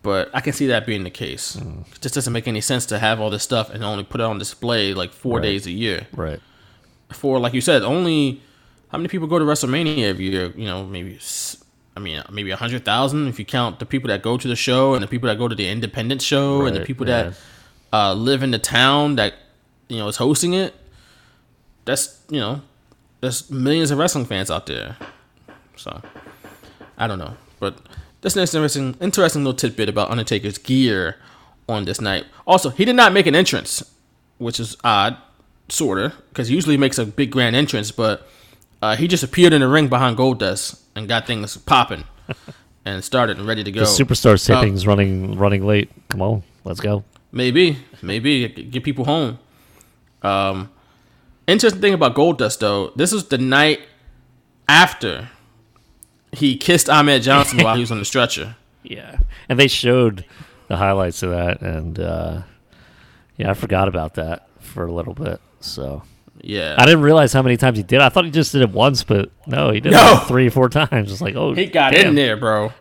[0.03, 1.55] but I can see that being the case.
[1.55, 1.81] Hmm.
[1.93, 4.25] It just doesn't make any sense to have all this stuff and only put it
[4.25, 5.43] on display like four Right.
[5.43, 6.07] days a year.
[6.13, 6.39] Right.
[7.11, 8.41] For like you said, only
[8.89, 10.51] how many people go to WrestleMania every year?
[10.55, 11.17] You know, maybe
[11.95, 14.55] I mean maybe a hundred thousand if you count the people that go to the
[14.55, 17.23] show and the people that go to the independent show and the people yeah.
[17.23, 17.33] that
[17.93, 19.33] uh, live in the town that
[19.87, 20.75] you know is hosting it.
[21.85, 22.61] That's you know,
[23.21, 24.97] there's millions of wrestling fans out there.
[25.75, 26.01] So
[26.97, 27.77] I don't know, but
[28.21, 31.17] that's an interesting, interesting little tidbit about Undertaker's gear
[31.69, 32.25] on this night.
[32.45, 33.83] Also, he did not make an entrance,
[34.37, 35.17] which is odd,
[35.69, 38.27] sorta, because he usually makes a big grand entrance, but
[38.81, 42.03] uh, he just appeared in the ring behind Goldust and got things popping
[42.85, 43.81] and started and ready to go.
[43.81, 45.91] The superstar Uh, tapings running running late.
[46.09, 47.03] Come on, let's go.
[47.31, 49.37] Maybe, maybe get people home.
[50.23, 50.71] Um,
[51.47, 53.81] interesting thing about Goldust though, this is the night
[54.69, 55.29] after
[56.31, 58.55] he kissed Ahmed Johnson while he was on the stretcher.
[58.83, 59.17] Yeah,
[59.49, 60.23] and they showed
[60.69, 62.43] the highlights of that, and uh,
[63.35, 65.41] yeah, I forgot about that for a little bit.
[65.59, 66.03] So
[66.41, 67.99] Yeah, I didn't realize how many times he did.
[67.99, 69.99] I thought he just did it once, but no, he did No.
[69.99, 71.11] it like three or four times.
[71.11, 72.09] It's like, oh, he got damn.
[72.09, 72.71] in there, bro.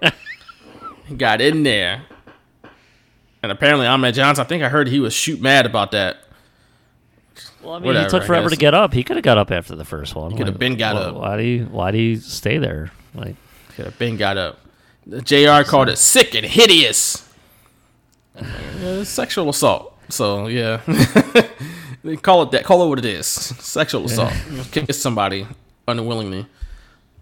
[1.06, 2.02] he got in there,
[3.42, 4.44] and apparently Ahmed Johnson.
[4.44, 6.18] I think I heard he was shoot mad about that.
[7.66, 8.92] Well, I mean, Whatever, he took forever to get up.
[8.94, 10.30] He could have got up after the first one.
[10.30, 11.14] He could have Like, been got why- up.
[11.16, 11.64] Why do you?
[11.66, 12.92] Why do you stay there?
[13.14, 13.34] Like,
[13.74, 14.58] Could have been got up.
[15.06, 15.68] The Jr.
[15.68, 17.28] called it sick and hideous.
[18.38, 19.92] Uh, sexual assault.
[20.08, 20.80] So yeah,
[22.04, 22.64] they call it that.
[22.64, 23.26] Call it what it is.
[23.26, 24.32] Sexual assault.
[24.70, 25.46] Kiss somebody
[25.88, 26.46] unwillingly,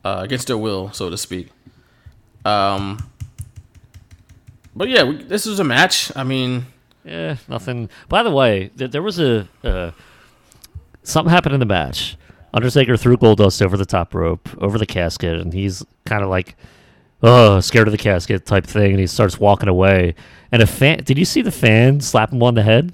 [0.05, 1.49] uh, against their will, so to speak.
[2.45, 2.99] Um.
[4.77, 6.11] But yeah, we, this was a match.
[6.17, 6.67] I mean,
[7.05, 7.89] Yeah, nothing.
[8.09, 9.93] By the way, th- there was a uh,
[11.05, 12.17] something happened in the match.
[12.53, 16.57] Undertaker threw Goldust over the top rope, over the casket, and he's kind of like,
[17.23, 20.15] "Oh, scared of the casket" type thing, and he starts walking away.
[20.53, 22.93] And a fan, did you see the fan slap him on the head?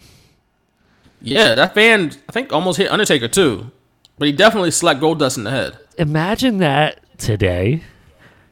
[1.22, 3.70] yeah, that fan I think almost hit Undertaker too,
[4.18, 5.76] but he definitely slapped Goldust in the head.
[5.98, 7.82] Imagine that today.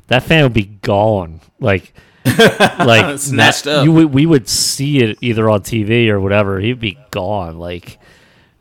[0.08, 1.40] That fan would be gone.
[1.60, 1.94] Like,
[2.26, 3.84] like Snatched not- up.
[3.86, 6.60] You we would see it either on TV or whatever.
[6.60, 7.98] He'd be gone, like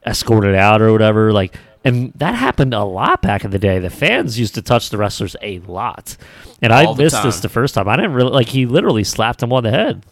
[0.07, 1.31] escorted out or whatever.
[1.31, 3.79] Like, and that happened a lot back in the day.
[3.79, 6.17] The fans used to touch the wrestlers a lot,
[6.61, 7.87] and I All the missed this the first time.
[7.87, 8.47] I didn't really like.
[8.49, 10.03] He literally slapped him on the head.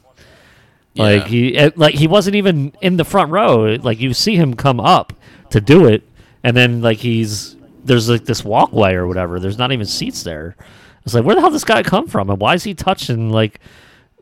[0.95, 1.27] Like Yeah.
[1.27, 3.75] he, eh, like he wasn't even in the front row.
[3.81, 5.11] Like you see him come up
[5.49, 6.03] to do it,
[6.43, 9.39] and then like he's there's like this walkway or whatever.
[9.39, 10.55] There's not even seats there.
[11.03, 13.59] It's like, where the hell this guy come from, and why is he touching like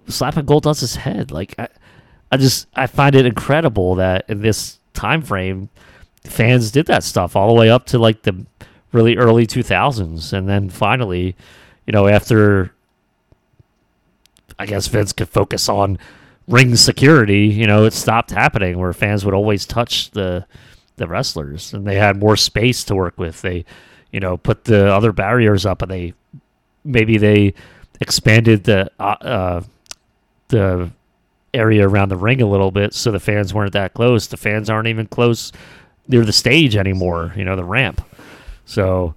[0.08, 1.32] slapping Goldust's head?
[1.32, 1.70] Like, I,
[2.32, 5.70] I just I find it incredible that in this time frame,
[6.24, 8.46] fans did that stuff all the way up to like the
[8.92, 11.36] really early 2000s, and then finally,
[11.86, 12.74] you know, after
[14.60, 15.98] I guess Vince could focus on
[16.48, 20.46] ring security, you know, it stopped happening where fans would always touch the
[20.96, 23.42] the wrestlers and they had more space to work with.
[23.42, 23.66] They,
[24.12, 26.14] you know, put the other barriers up and they
[26.84, 27.54] maybe they
[28.00, 29.62] expanded the uh, uh,
[30.50, 30.92] the
[31.54, 34.28] area around the ring a little bit so the fans weren't that close.
[34.28, 35.52] The fans aren't even close
[36.08, 38.02] near the stage anymore, you know, the ramp.
[38.66, 39.16] So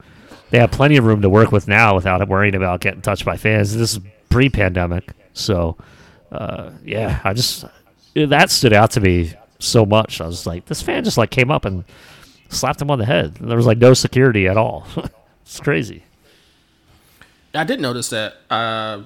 [0.50, 3.36] they have plenty of room to work with now without worrying about getting touched by
[3.36, 3.76] fans.
[3.76, 5.76] This is pre-pandemic, so
[6.32, 7.65] uh, yeah, I just
[8.15, 10.20] that stood out to me so much.
[10.20, 11.84] I was like, this fan just like came up and
[12.48, 13.34] slapped him on the head.
[13.34, 14.86] There was like no security at all.
[15.42, 16.05] it's crazy.
[17.55, 18.34] I did notice that.
[18.50, 19.02] Uh,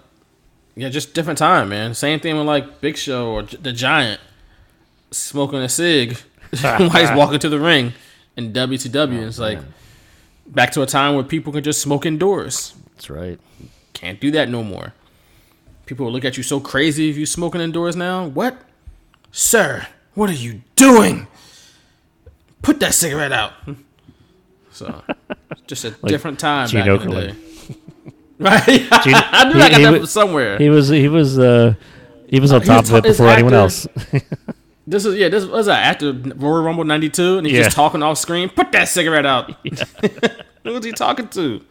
[0.76, 1.94] yeah, just different time, man.
[1.94, 4.20] Same thing with like Big Show or J- the Giant
[5.10, 6.16] smoking a cig
[6.60, 7.92] while he's walking to the ring
[8.36, 9.22] in WCW.
[9.22, 9.58] Oh, it's like
[10.46, 12.74] back to a time where people could just smoke indoors.
[12.94, 13.38] That's right.
[13.92, 14.92] Can't do that no more.
[15.86, 18.26] People will look at you so crazy if you smoking indoors now.
[18.26, 18.56] What,
[19.32, 19.86] sir?
[20.14, 21.26] What are you doing?
[22.62, 23.52] Put that cigarette out.
[24.72, 25.02] So,
[25.66, 27.34] just a Like different time Gene back in the day.
[28.40, 28.88] Right?
[28.90, 30.58] I knew he- I got that wa- from somewhere.
[30.58, 31.74] He was he was uh
[32.28, 33.86] he was on top was of it before anyone else.
[34.86, 35.28] This is yeah.
[35.28, 37.64] This was that after Royal Rumble '92, and he's Yeah.
[37.64, 38.48] just talking off screen.
[38.48, 39.52] Put that cigarette out.
[40.64, 41.64] Who was he talking to?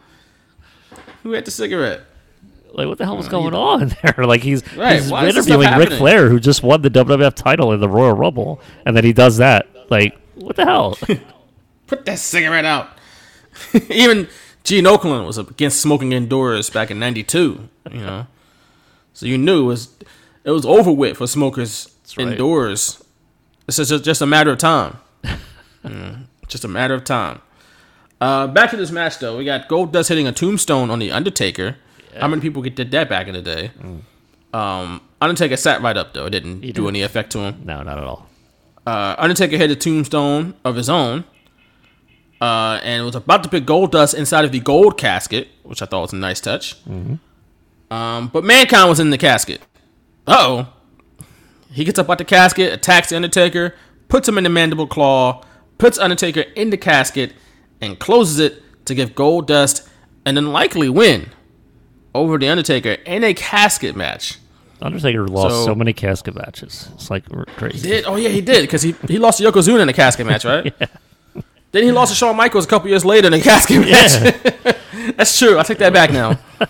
[1.22, 2.00] Who had the cigarette?
[2.72, 4.24] like what the hell was going on there?
[4.24, 5.98] Like he's Right, he's why is this stuff interviewing Ric?
[5.98, 9.36] Flair, who just won the WWF title in the Royal Rumble, and then he does
[9.38, 9.66] that.
[9.90, 10.96] Like what the hell?
[11.88, 12.88] Put that cigarette out.
[13.90, 14.28] Even
[14.70, 17.68] Gene Okerlund was against smoking indoors back in '92.
[17.90, 18.28] You know,
[19.12, 19.88] so you knew it was
[20.44, 22.28] it was over with for smokers right.
[22.28, 23.02] indoors.
[23.66, 24.98] It's just, just a matter of time.
[25.82, 27.40] Mm, just a matter of time.
[28.20, 31.76] Uh, back to this match though, we got Goldust hitting a tombstone on the Undertaker.
[32.18, 33.70] How many people get- did that back in the day?
[34.52, 37.62] Um, Undertaker sat right up though; it didn't do any effect to him.
[37.64, 38.28] no, not at all.
[38.86, 41.24] Uh, Undertaker hit a tombstone of his own,
[42.40, 46.02] uh, and was about to put Goldust inside of the gold casket, which I thought
[46.02, 46.76] was a nice touch.
[47.90, 49.60] Um, but Mankind was in the casket.
[50.26, 50.72] Oh.
[51.72, 53.74] He gets up out the casket, attacks the Undertaker,
[54.08, 55.42] puts him in the mandible claw,
[55.78, 57.32] puts Undertaker in the casket,
[57.80, 59.88] and closes it to give Goldust
[60.24, 61.30] an unlikely win
[62.14, 64.38] over the Undertaker in a casket match.
[64.82, 66.88] Undertaker lost so, So- many casket matches.
[66.94, 67.24] It's like
[67.56, 67.88] crazy.
[67.88, 70.44] Did oh yeah he did because he he lost to Yokozuna in a casket match
[70.44, 70.72] right?
[71.72, 75.14] Then he lost to Shawn Michaels a couple years later in a casket match.
[75.16, 75.58] That's true.
[75.58, 76.38] I take that back now.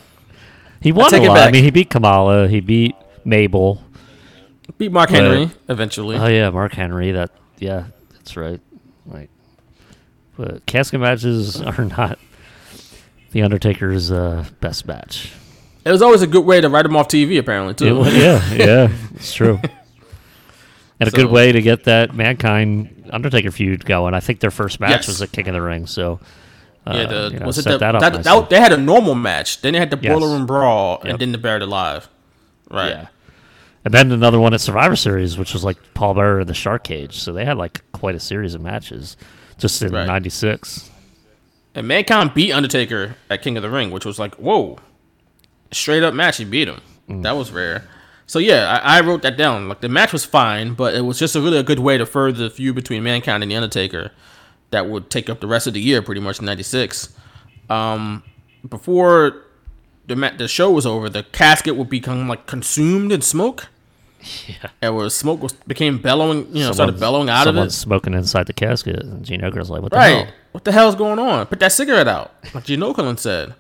[0.83, 1.39] He won take a it lot.
[1.47, 2.49] I mean, he beat Kamala.
[2.49, 3.83] He beat Mabel.
[4.79, 6.17] Beat Mark But- Henry eventually.
[6.17, 7.13] Oh yeah, Mark Henry.
[7.13, 8.59] That yeah, that's right.
[9.05, 9.29] Like,
[10.39, 12.19] but casket matches are not
[13.33, 15.33] the Undertaker's uh, best match.
[15.85, 17.99] It was always a good way to write him off TV apparently too.
[17.99, 19.61] wa- yeah, yeah, it's true.
[21.01, 24.13] And a good way to get that Mankind Undertaker feud going.
[24.15, 25.09] I think their first match Yes.
[25.09, 26.21] was at King of the Ring, so
[26.87, 29.15] uh, yeah, the, you know, was it the, that that, that- they had a normal
[29.15, 29.61] match.
[29.63, 30.13] Then they had the Yes.
[30.13, 31.11] Boiler Room Brawl, Yep.
[31.13, 32.09] and then the Buried Alive.
[32.71, 32.91] Right.
[32.91, 33.07] Yeah.
[33.85, 36.85] And then another one at Survivor Series, which was like Paul Bearer in the Shark
[36.85, 37.19] Cage.
[37.19, 39.17] So they had like quite a series of matches
[39.57, 40.07] just in Right.
[40.07, 40.91] '96.
[41.75, 44.79] And Mankind beat Undertaker at King of the Ring, which was like, whoa,
[45.73, 46.37] straight up match.
[46.37, 46.81] He beat him.
[47.09, 47.23] Mm.
[47.23, 47.89] That was rare.
[48.31, 49.69] So yeah, I, I wrote that down.
[49.69, 52.07] Like the match was fine, but it was just a really a good way to
[52.07, 54.13] further the feud between Mankind and the Undertaker.
[54.71, 57.13] That would take up the rest of the year, pretty much in '96.
[57.69, 58.23] Um,
[58.69, 59.43] before
[60.07, 63.67] the ma- the show was over, the casket would become like consumed in smoke.
[64.47, 64.69] Yeah.
[64.81, 67.79] And where smoke was became bellowing, you know, started bellowing out of someone's it.
[67.79, 69.03] smoking inside the casket.
[69.03, 70.27] And Gene Okerlund's like, what the Right.
[70.27, 70.35] hell?
[70.53, 71.47] What the hell's going on?
[71.47, 72.33] Put that cigarette out.
[72.55, 73.55] Like Gene Okerlund said.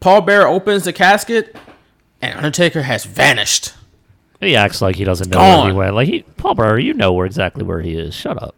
[0.00, 1.54] Paul Bearer opens the casket,
[2.22, 3.74] and Undertaker has vanished.
[4.40, 5.94] He acts like he doesn't know where he went.
[5.94, 8.14] Like, he, Paul Bearer, you know where exactly where he is.
[8.14, 8.54] Shut up.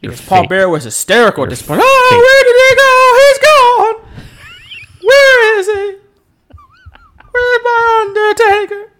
[0.00, 0.48] You're Paul fake.
[0.50, 1.80] Bearer was hysterical at this point.
[1.82, 3.16] Oh, where did he go?
[3.22, 3.96] He's gone.
[5.02, 5.96] Where is he?
[7.32, 8.92] Where's my Undertaker?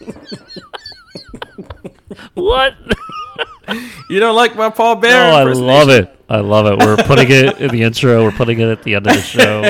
[2.34, 2.74] What?
[4.08, 6.16] You don't like my Paul No, Oh, I love it.
[6.28, 6.78] I love it.
[6.84, 8.24] We're putting it in the intro.
[8.24, 9.62] We're putting it at the end of the show.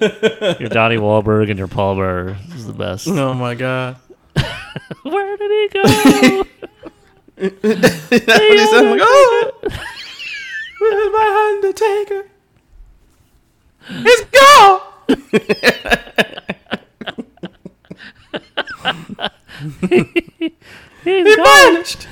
[0.60, 1.96] You're Donnie Wahlberg and you're Paul.
[1.96, 3.08] This is the best.
[3.08, 3.96] Oh my god.
[5.02, 5.82] Where did he go?
[7.36, 8.82] That's what he said.
[8.82, 9.52] Like, oh,
[10.78, 11.26] where's my
[11.56, 12.28] Undertaker?
[13.90, 14.80] It's gone.
[21.04, 22.06] he vanished.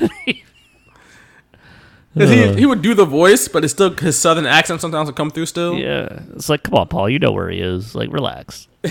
[2.16, 2.54] 'Cause he, uh.
[2.54, 5.46] he would do the voice, but it's still his southern accent sometimes would come through
[5.46, 5.76] still.
[5.76, 7.94] Yeah, it's like, come on, Paul, you know where he is.
[7.94, 8.68] Like, relax.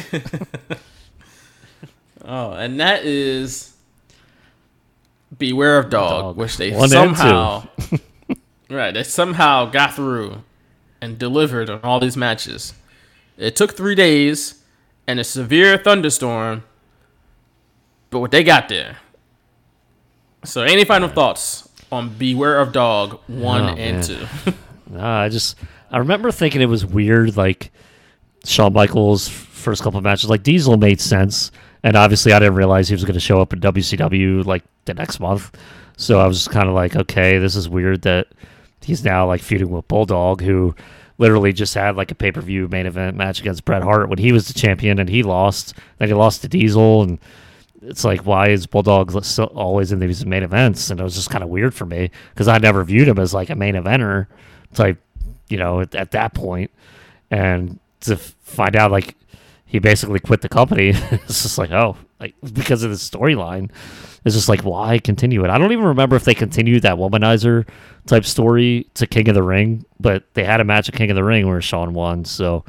[2.27, 3.75] Oh, and that is
[5.37, 7.67] Beware of Dog, which they One somehow
[8.69, 10.41] right they somehow got through
[11.01, 12.73] and delivered on all these matches.
[13.37, 14.63] It took three days
[15.07, 16.63] and a severe thunderstorm,
[18.09, 18.97] but what they got there.
[20.43, 24.03] So, any final thoughts on Beware of Dog one Oh, and man.
[24.03, 24.53] two?
[24.89, 25.55] Nah, I just
[25.91, 27.72] I remember thinking it was weird, like
[28.43, 30.30] Shawn Michaels' first couple of matches.
[30.30, 33.51] Like Diesel made sense, and obviously I didn't realize he was going to show up
[33.51, 35.57] at WCW like the next month.
[35.97, 38.27] So I was just kind of like, okay, this is weird that
[38.81, 40.75] he's now like feuding with Bulldog, who
[41.17, 44.19] literally just had like a pay per view main event match against Bret Hart when
[44.19, 45.73] he was the champion and he lost.
[45.97, 47.17] Then he lost to Diesel, and
[47.88, 50.89] it's like, why is Bulldog still always in these main events?
[50.89, 53.33] And it was just kind of weird for me because I never viewed him as
[53.33, 54.27] like a main eventer
[54.73, 55.01] type,
[55.49, 56.72] you know, at, at that point.
[57.31, 59.15] And to find out like
[59.65, 63.72] he basically quit the company, it's just like, oh, like because of the storyline.
[64.23, 65.51] It's just like, why continue it?
[65.51, 67.67] I don't even remember if they continued that womanizer
[68.07, 71.15] type story to King of the Ring, but they had a match at King of
[71.15, 72.25] the Ring where Shawn won.
[72.25, 72.65] So,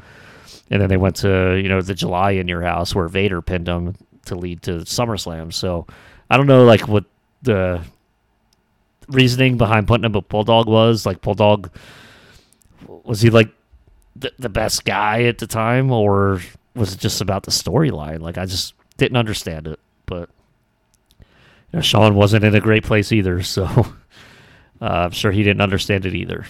[0.69, 3.67] and then they went to you know the July in your house where Vader pinned
[3.67, 3.95] him
[4.27, 5.53] to lead to SummerSlam.
[5.53, 5.87] So
[6.29, 7.05] I don't know like what
[7.41, 7.81] the
[9.07, 11.05] reasoning behind putting him with Bulldog was.
[11.05, 11.71] Like Bulldog
[12.87, 13.49] was he like
[14.15, 16.41] the, the best guy at the time, or
[16.75, 18.19] was it just about the storyline?
[18.19, 19.79] Like I just didn't understand it.
[20.05, 20.29] But
[21.71, 25.61] you know, Shawn wasn't in a great place either, so uh, I'm sure he didn't
[25.61, 26.45] understand it either.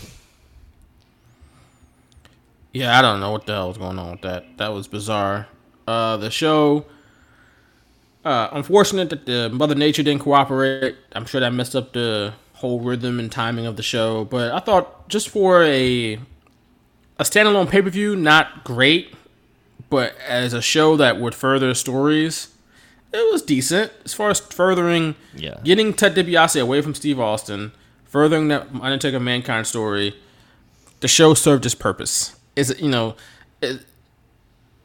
[2.74, 4.58] Yeah, I don't know what the hell was going on with that.
[4.58, 5.48] That was bizarre.
[5.88, 6.86] Uh, the show,
[8.28, 10.96] uh, unfortunate that the Mother Nature didn't cooperate.
[11.14, 14.26] I'm sure that messed up the whole rhythm and timing of the show.
[14.26, 16.16] But I thought just for a
[17.20, 19.14] a standalone pay per view, not great.
[19.90, 22.50] But as a show that would further stories,
[23.14, 25.60] it was decent as far as furthering, Yeah.
[25.64, 27.72] getting Ted DiBiase away from Steve Austin,
[28.04, 30.14] furthering that Undertaker Mankind story.
[31.00, 32.36] The show served its purpose.
[32.58, 33.16] Is you know,
[33.62, 33.80] it,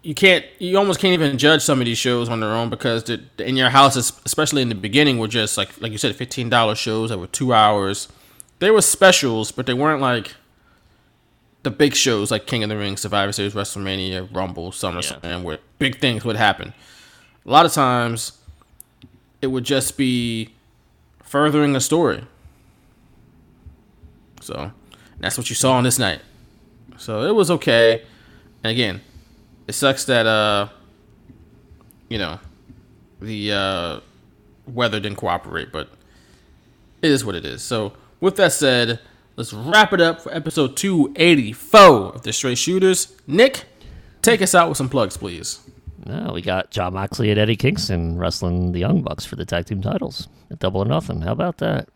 [0.02, 3.08] you can't you almost can't even judge some of these shows on their own because
[3.38, 6.74] in your houses, especially in the beginning, were just like like you said, fifteen dollar
[6.74, 8.08] shows that were two hours.
[8.58, 10.34] They were specials, but they weren't like
[11.62, 16.00] the big shows like King of the Ring, Survivor Series, WrestleMania, Rumble, SummerSlam, where big
[16.00, 16.74] things would happen.
[17.44, 18.32] A lot of times,
[19.40, 20.54] it would just be
[21.22, 22.24] furthering a story.
[24.40, 24.72] So
[25.20, 26.20] that's what you saw on this night.
[26.98, 28.04] So it was okay.
[28.64, 29.00] And again,
[29.72, 30.68] it sucks that uh
[32.10, 32.38] you know
[33.22, 34.00] the uh
[34.66, 35.88] weather didn't cooperate, but
[37.00, 37.62] it is what it is.
[37.62, 39.00] So with that said,
[39.36, 41.80] let's wrap it up for episode 284
[42.14, 43.16] of the Straight Shooters.
[43.26, 43.64] Nick,
[44.20, 45.60] take us out with some plugs, please.
[46.04, 49.64] No, we got Jon Moxley and Eddie Kingston wrestling the Young Bucks for the tag
[49.64, 51.22] team titles at Double or Nothing.
[51.22, 51.88] How about that?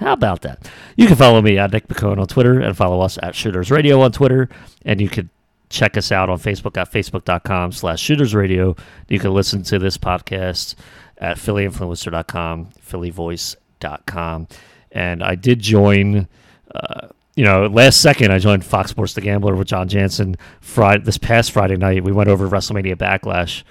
[0.00, 0.68] How about that?
[0.96, 4.00] You can follow me at Nick Pacone on Twitter and follow us at Shooters Radio
[4.00, 4.48] on Twitter.
[4.84, 5.28] And you could
[5.70, 8.76] check us out on Facebook at facebook.com slash Shooters Radio.
[9.08, 10.74] You can listen to this podcast
[11.18, 14.48] at phillyinfluencer.com, phillyvoice.com.
[14.92, 16.28] And I did join,
[16.74, 21.04] uh, you know, last second I joined Fox Sports The Gambler with John Jansen Friday,
[21.04, 22.02] this past Friday night.
[22.02, 23.62] We went over WrestleMania Backlash.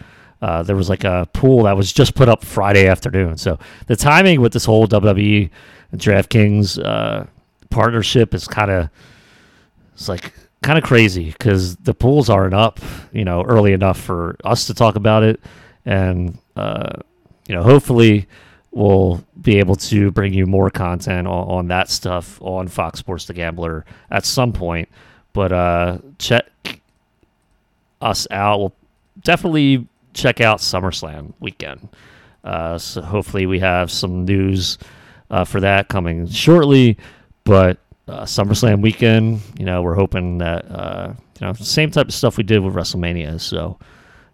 [0.41, 3.35] Uh, there was like a pool that was just put up Friday afternoon.
[3.37, 5.49] So the timing with this whole WWE
[5.93, 7.25] DraftKings uh,
[7.69, 8.89] partnership is kind of
[9.93, 12.79] it's like kind of crazy because the pools aren't up,
[13.11, 15.39] you know, early enough for us to talk about it,
[15.85, 16.97] and uh,
[17.47, 18.27] you know, hopefully
[18.71, 23.25] we'll be able to bring you more content on, on that stuff on Fox Sports
[23.25, 24.89] The Gambler at some point.
[25.33, 26.45] But uh, check
[28.01, 28.59] us out.
[28.59, 28.73] We'll
[29.23, 31.89] definitely check out SummerSlam weekend.
[32.43, 34.77] Uh, so hopefully we have some news
[35.29, 36.97] uh, for that coming shortly.
[37.43, 37.77] But
[38.09, 42.38] uh, SummerSlam weekend, you know, we're hoping that uh, you know same type of stuff
[42.38, 43.39] we did with WrestleMania.
[43.39, 43.77] So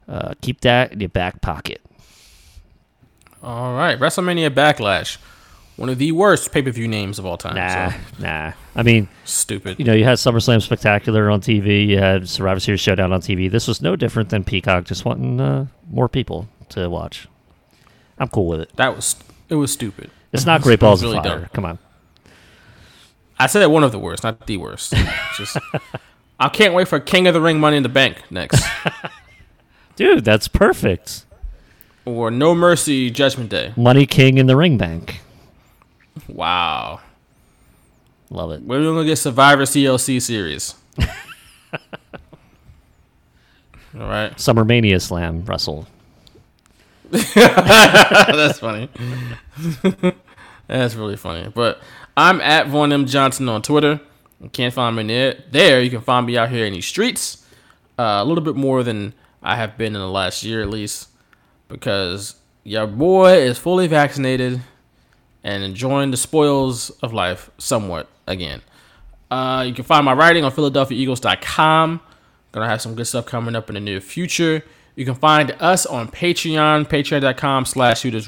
[0.07, 1.81] uh, keep that in your back pocket.
[3.43, 5.17] All right, WrestleMania Backlash,
[5.75, 7.55] one of the worst pay per view names of all time.
[7.55, 7.97] Nah, so.
[8.19, 8.53] nah.
[8.75, 9.77] I mean, stupid.
[9.77, 11.87] You know, you had SummerSlam Spectacular on TV.
[11.87, 13.51] You had Survivor Series Showdown on TV.
[13.51, 17.27] This was no different than Peacock just wanting uh, more people to watch.
[18.17, 18.71] I'm cool with it.
[18.77, 19.15] That was
[19.49, 20.09] it was stupid.
[20.31, 21.39] It's not Great Balls Really of Fire.
[21.39, 21.49] dumb.
[21.53, 21.79] Come on.
[23.39, 24.93] I said one of the worst, not the worst.
[25.37, 25.57] Just,
[26.39, 28.63] I can't wait for King of the Ring Money in the Bank next,
[29.95, 31.25] Dude, that's perfect.
[32.05, 33.73] or No Mercy Judgment Day.
[33.75, 35.21] Money King in the Ring Bank.
[36.29, 37.01] Wow,
[38.29, 38.61] Love it.
[38.63, 40.75] we're gonna get Survivor TLC series.
[43.97, 45.87] All right, Summer Mania Slam Russell.
[47.11, 48.89] that's funny.
[50.67, 51.49] that's really funny.
[51.53, 51.79] But
[52.17, 53.99] I'm at Vaughn M Johnson on Twitter.
[54.41, 55.43] You can't find me there.
[55.51, 57.45] There, you can find me out here in these streets.
[57.97, 61.09] Uh, a little bit more than I have been in the last year, at least,
[61.67, 64.61] because your boy is fully vaccinated
[65.43, 68.61] and enjoying the spoils of life somewhat again.
[69.29, 72.01] Uh, you can find my writing on PhiladelphiaEagles.com.
[72.51, 74.63] Gonna have some good stuff coming up in the near future.
[74.95, 78.27] You can find us on Patreon, patreon.com slash shooters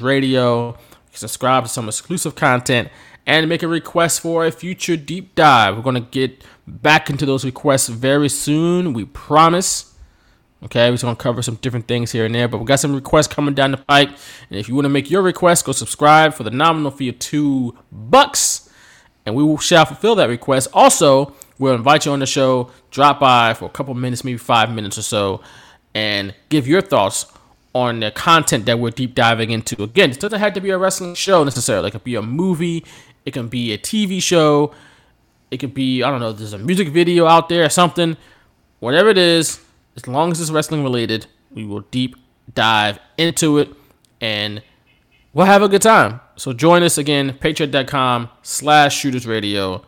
[1.12, 2.88] subscribe to some exclusive content
[3.28, 5.76] and make a request for a future deep dive.
[5.76, 9.94] We're gonna get back into those requests very soon, we promise.
[10.64, 12.94] Okay, we're just gonna cover some different things here and there, but we got some
[12.94, 14.08] requests coming down the pike.
[14.08, 17.18] And if you want to make your request, go subscribe for the nominal fee of
[17.18, 18.70] two bucks,
[19.26, 20.68] and we shall fulfill that request.
[20.72, 24.72] Also, we'll invite you on the show, drop by for a couple minutes, maybe five
[24.72, 25.42] minutes or so,
[25.94, 27.26] and give your thoughts
[27.74, 29.82] on the content that we're deep diving into.
[29.82, 31.88] Again, it doesn't have to be a wrestling show necessarily.
[31.88, 32.84] It could be a movie,
[33.24, 34.74] it can be a TV show,
[35.50, 36.32] it could be I don't know.
[36.32, 38.16] There's a music video out there or something.
[38.80, 39.60] Whatever it is,
[39.96, 42.14] as long as it's wrestling related, we will deep
[42.54, 43.70] dive into it
[44.20, 44.62] and
[45.32, 46.20] we'll have a good time.
[46.36, 49.84] So join us again, patreon.com slash shooters radio.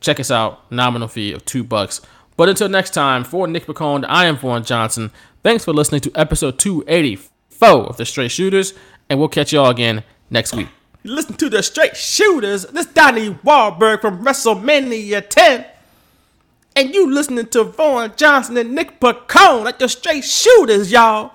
[0.00, 0.70] Check us out.
[0.72, 2.00] Nominal fee of two bucks.
[2.36, 5.12] But until next time, for Nick Pacone, I am Vaughn Johnson.
[5.42, 8.74] Thanks for listening to episode 284 of The Straight Shooters,
[9.08, 10.68] and we'll catch y'all again next week.
[11.04, 12.64] Listen to The Straight Shooters.
[12.66, 15.66] This Donnie Wahlberg from WrestleMania 10.
[16.76, 21.32] And you listening to Vaughn Johnson and Nick Pacone at The Straight Shooters, y'all.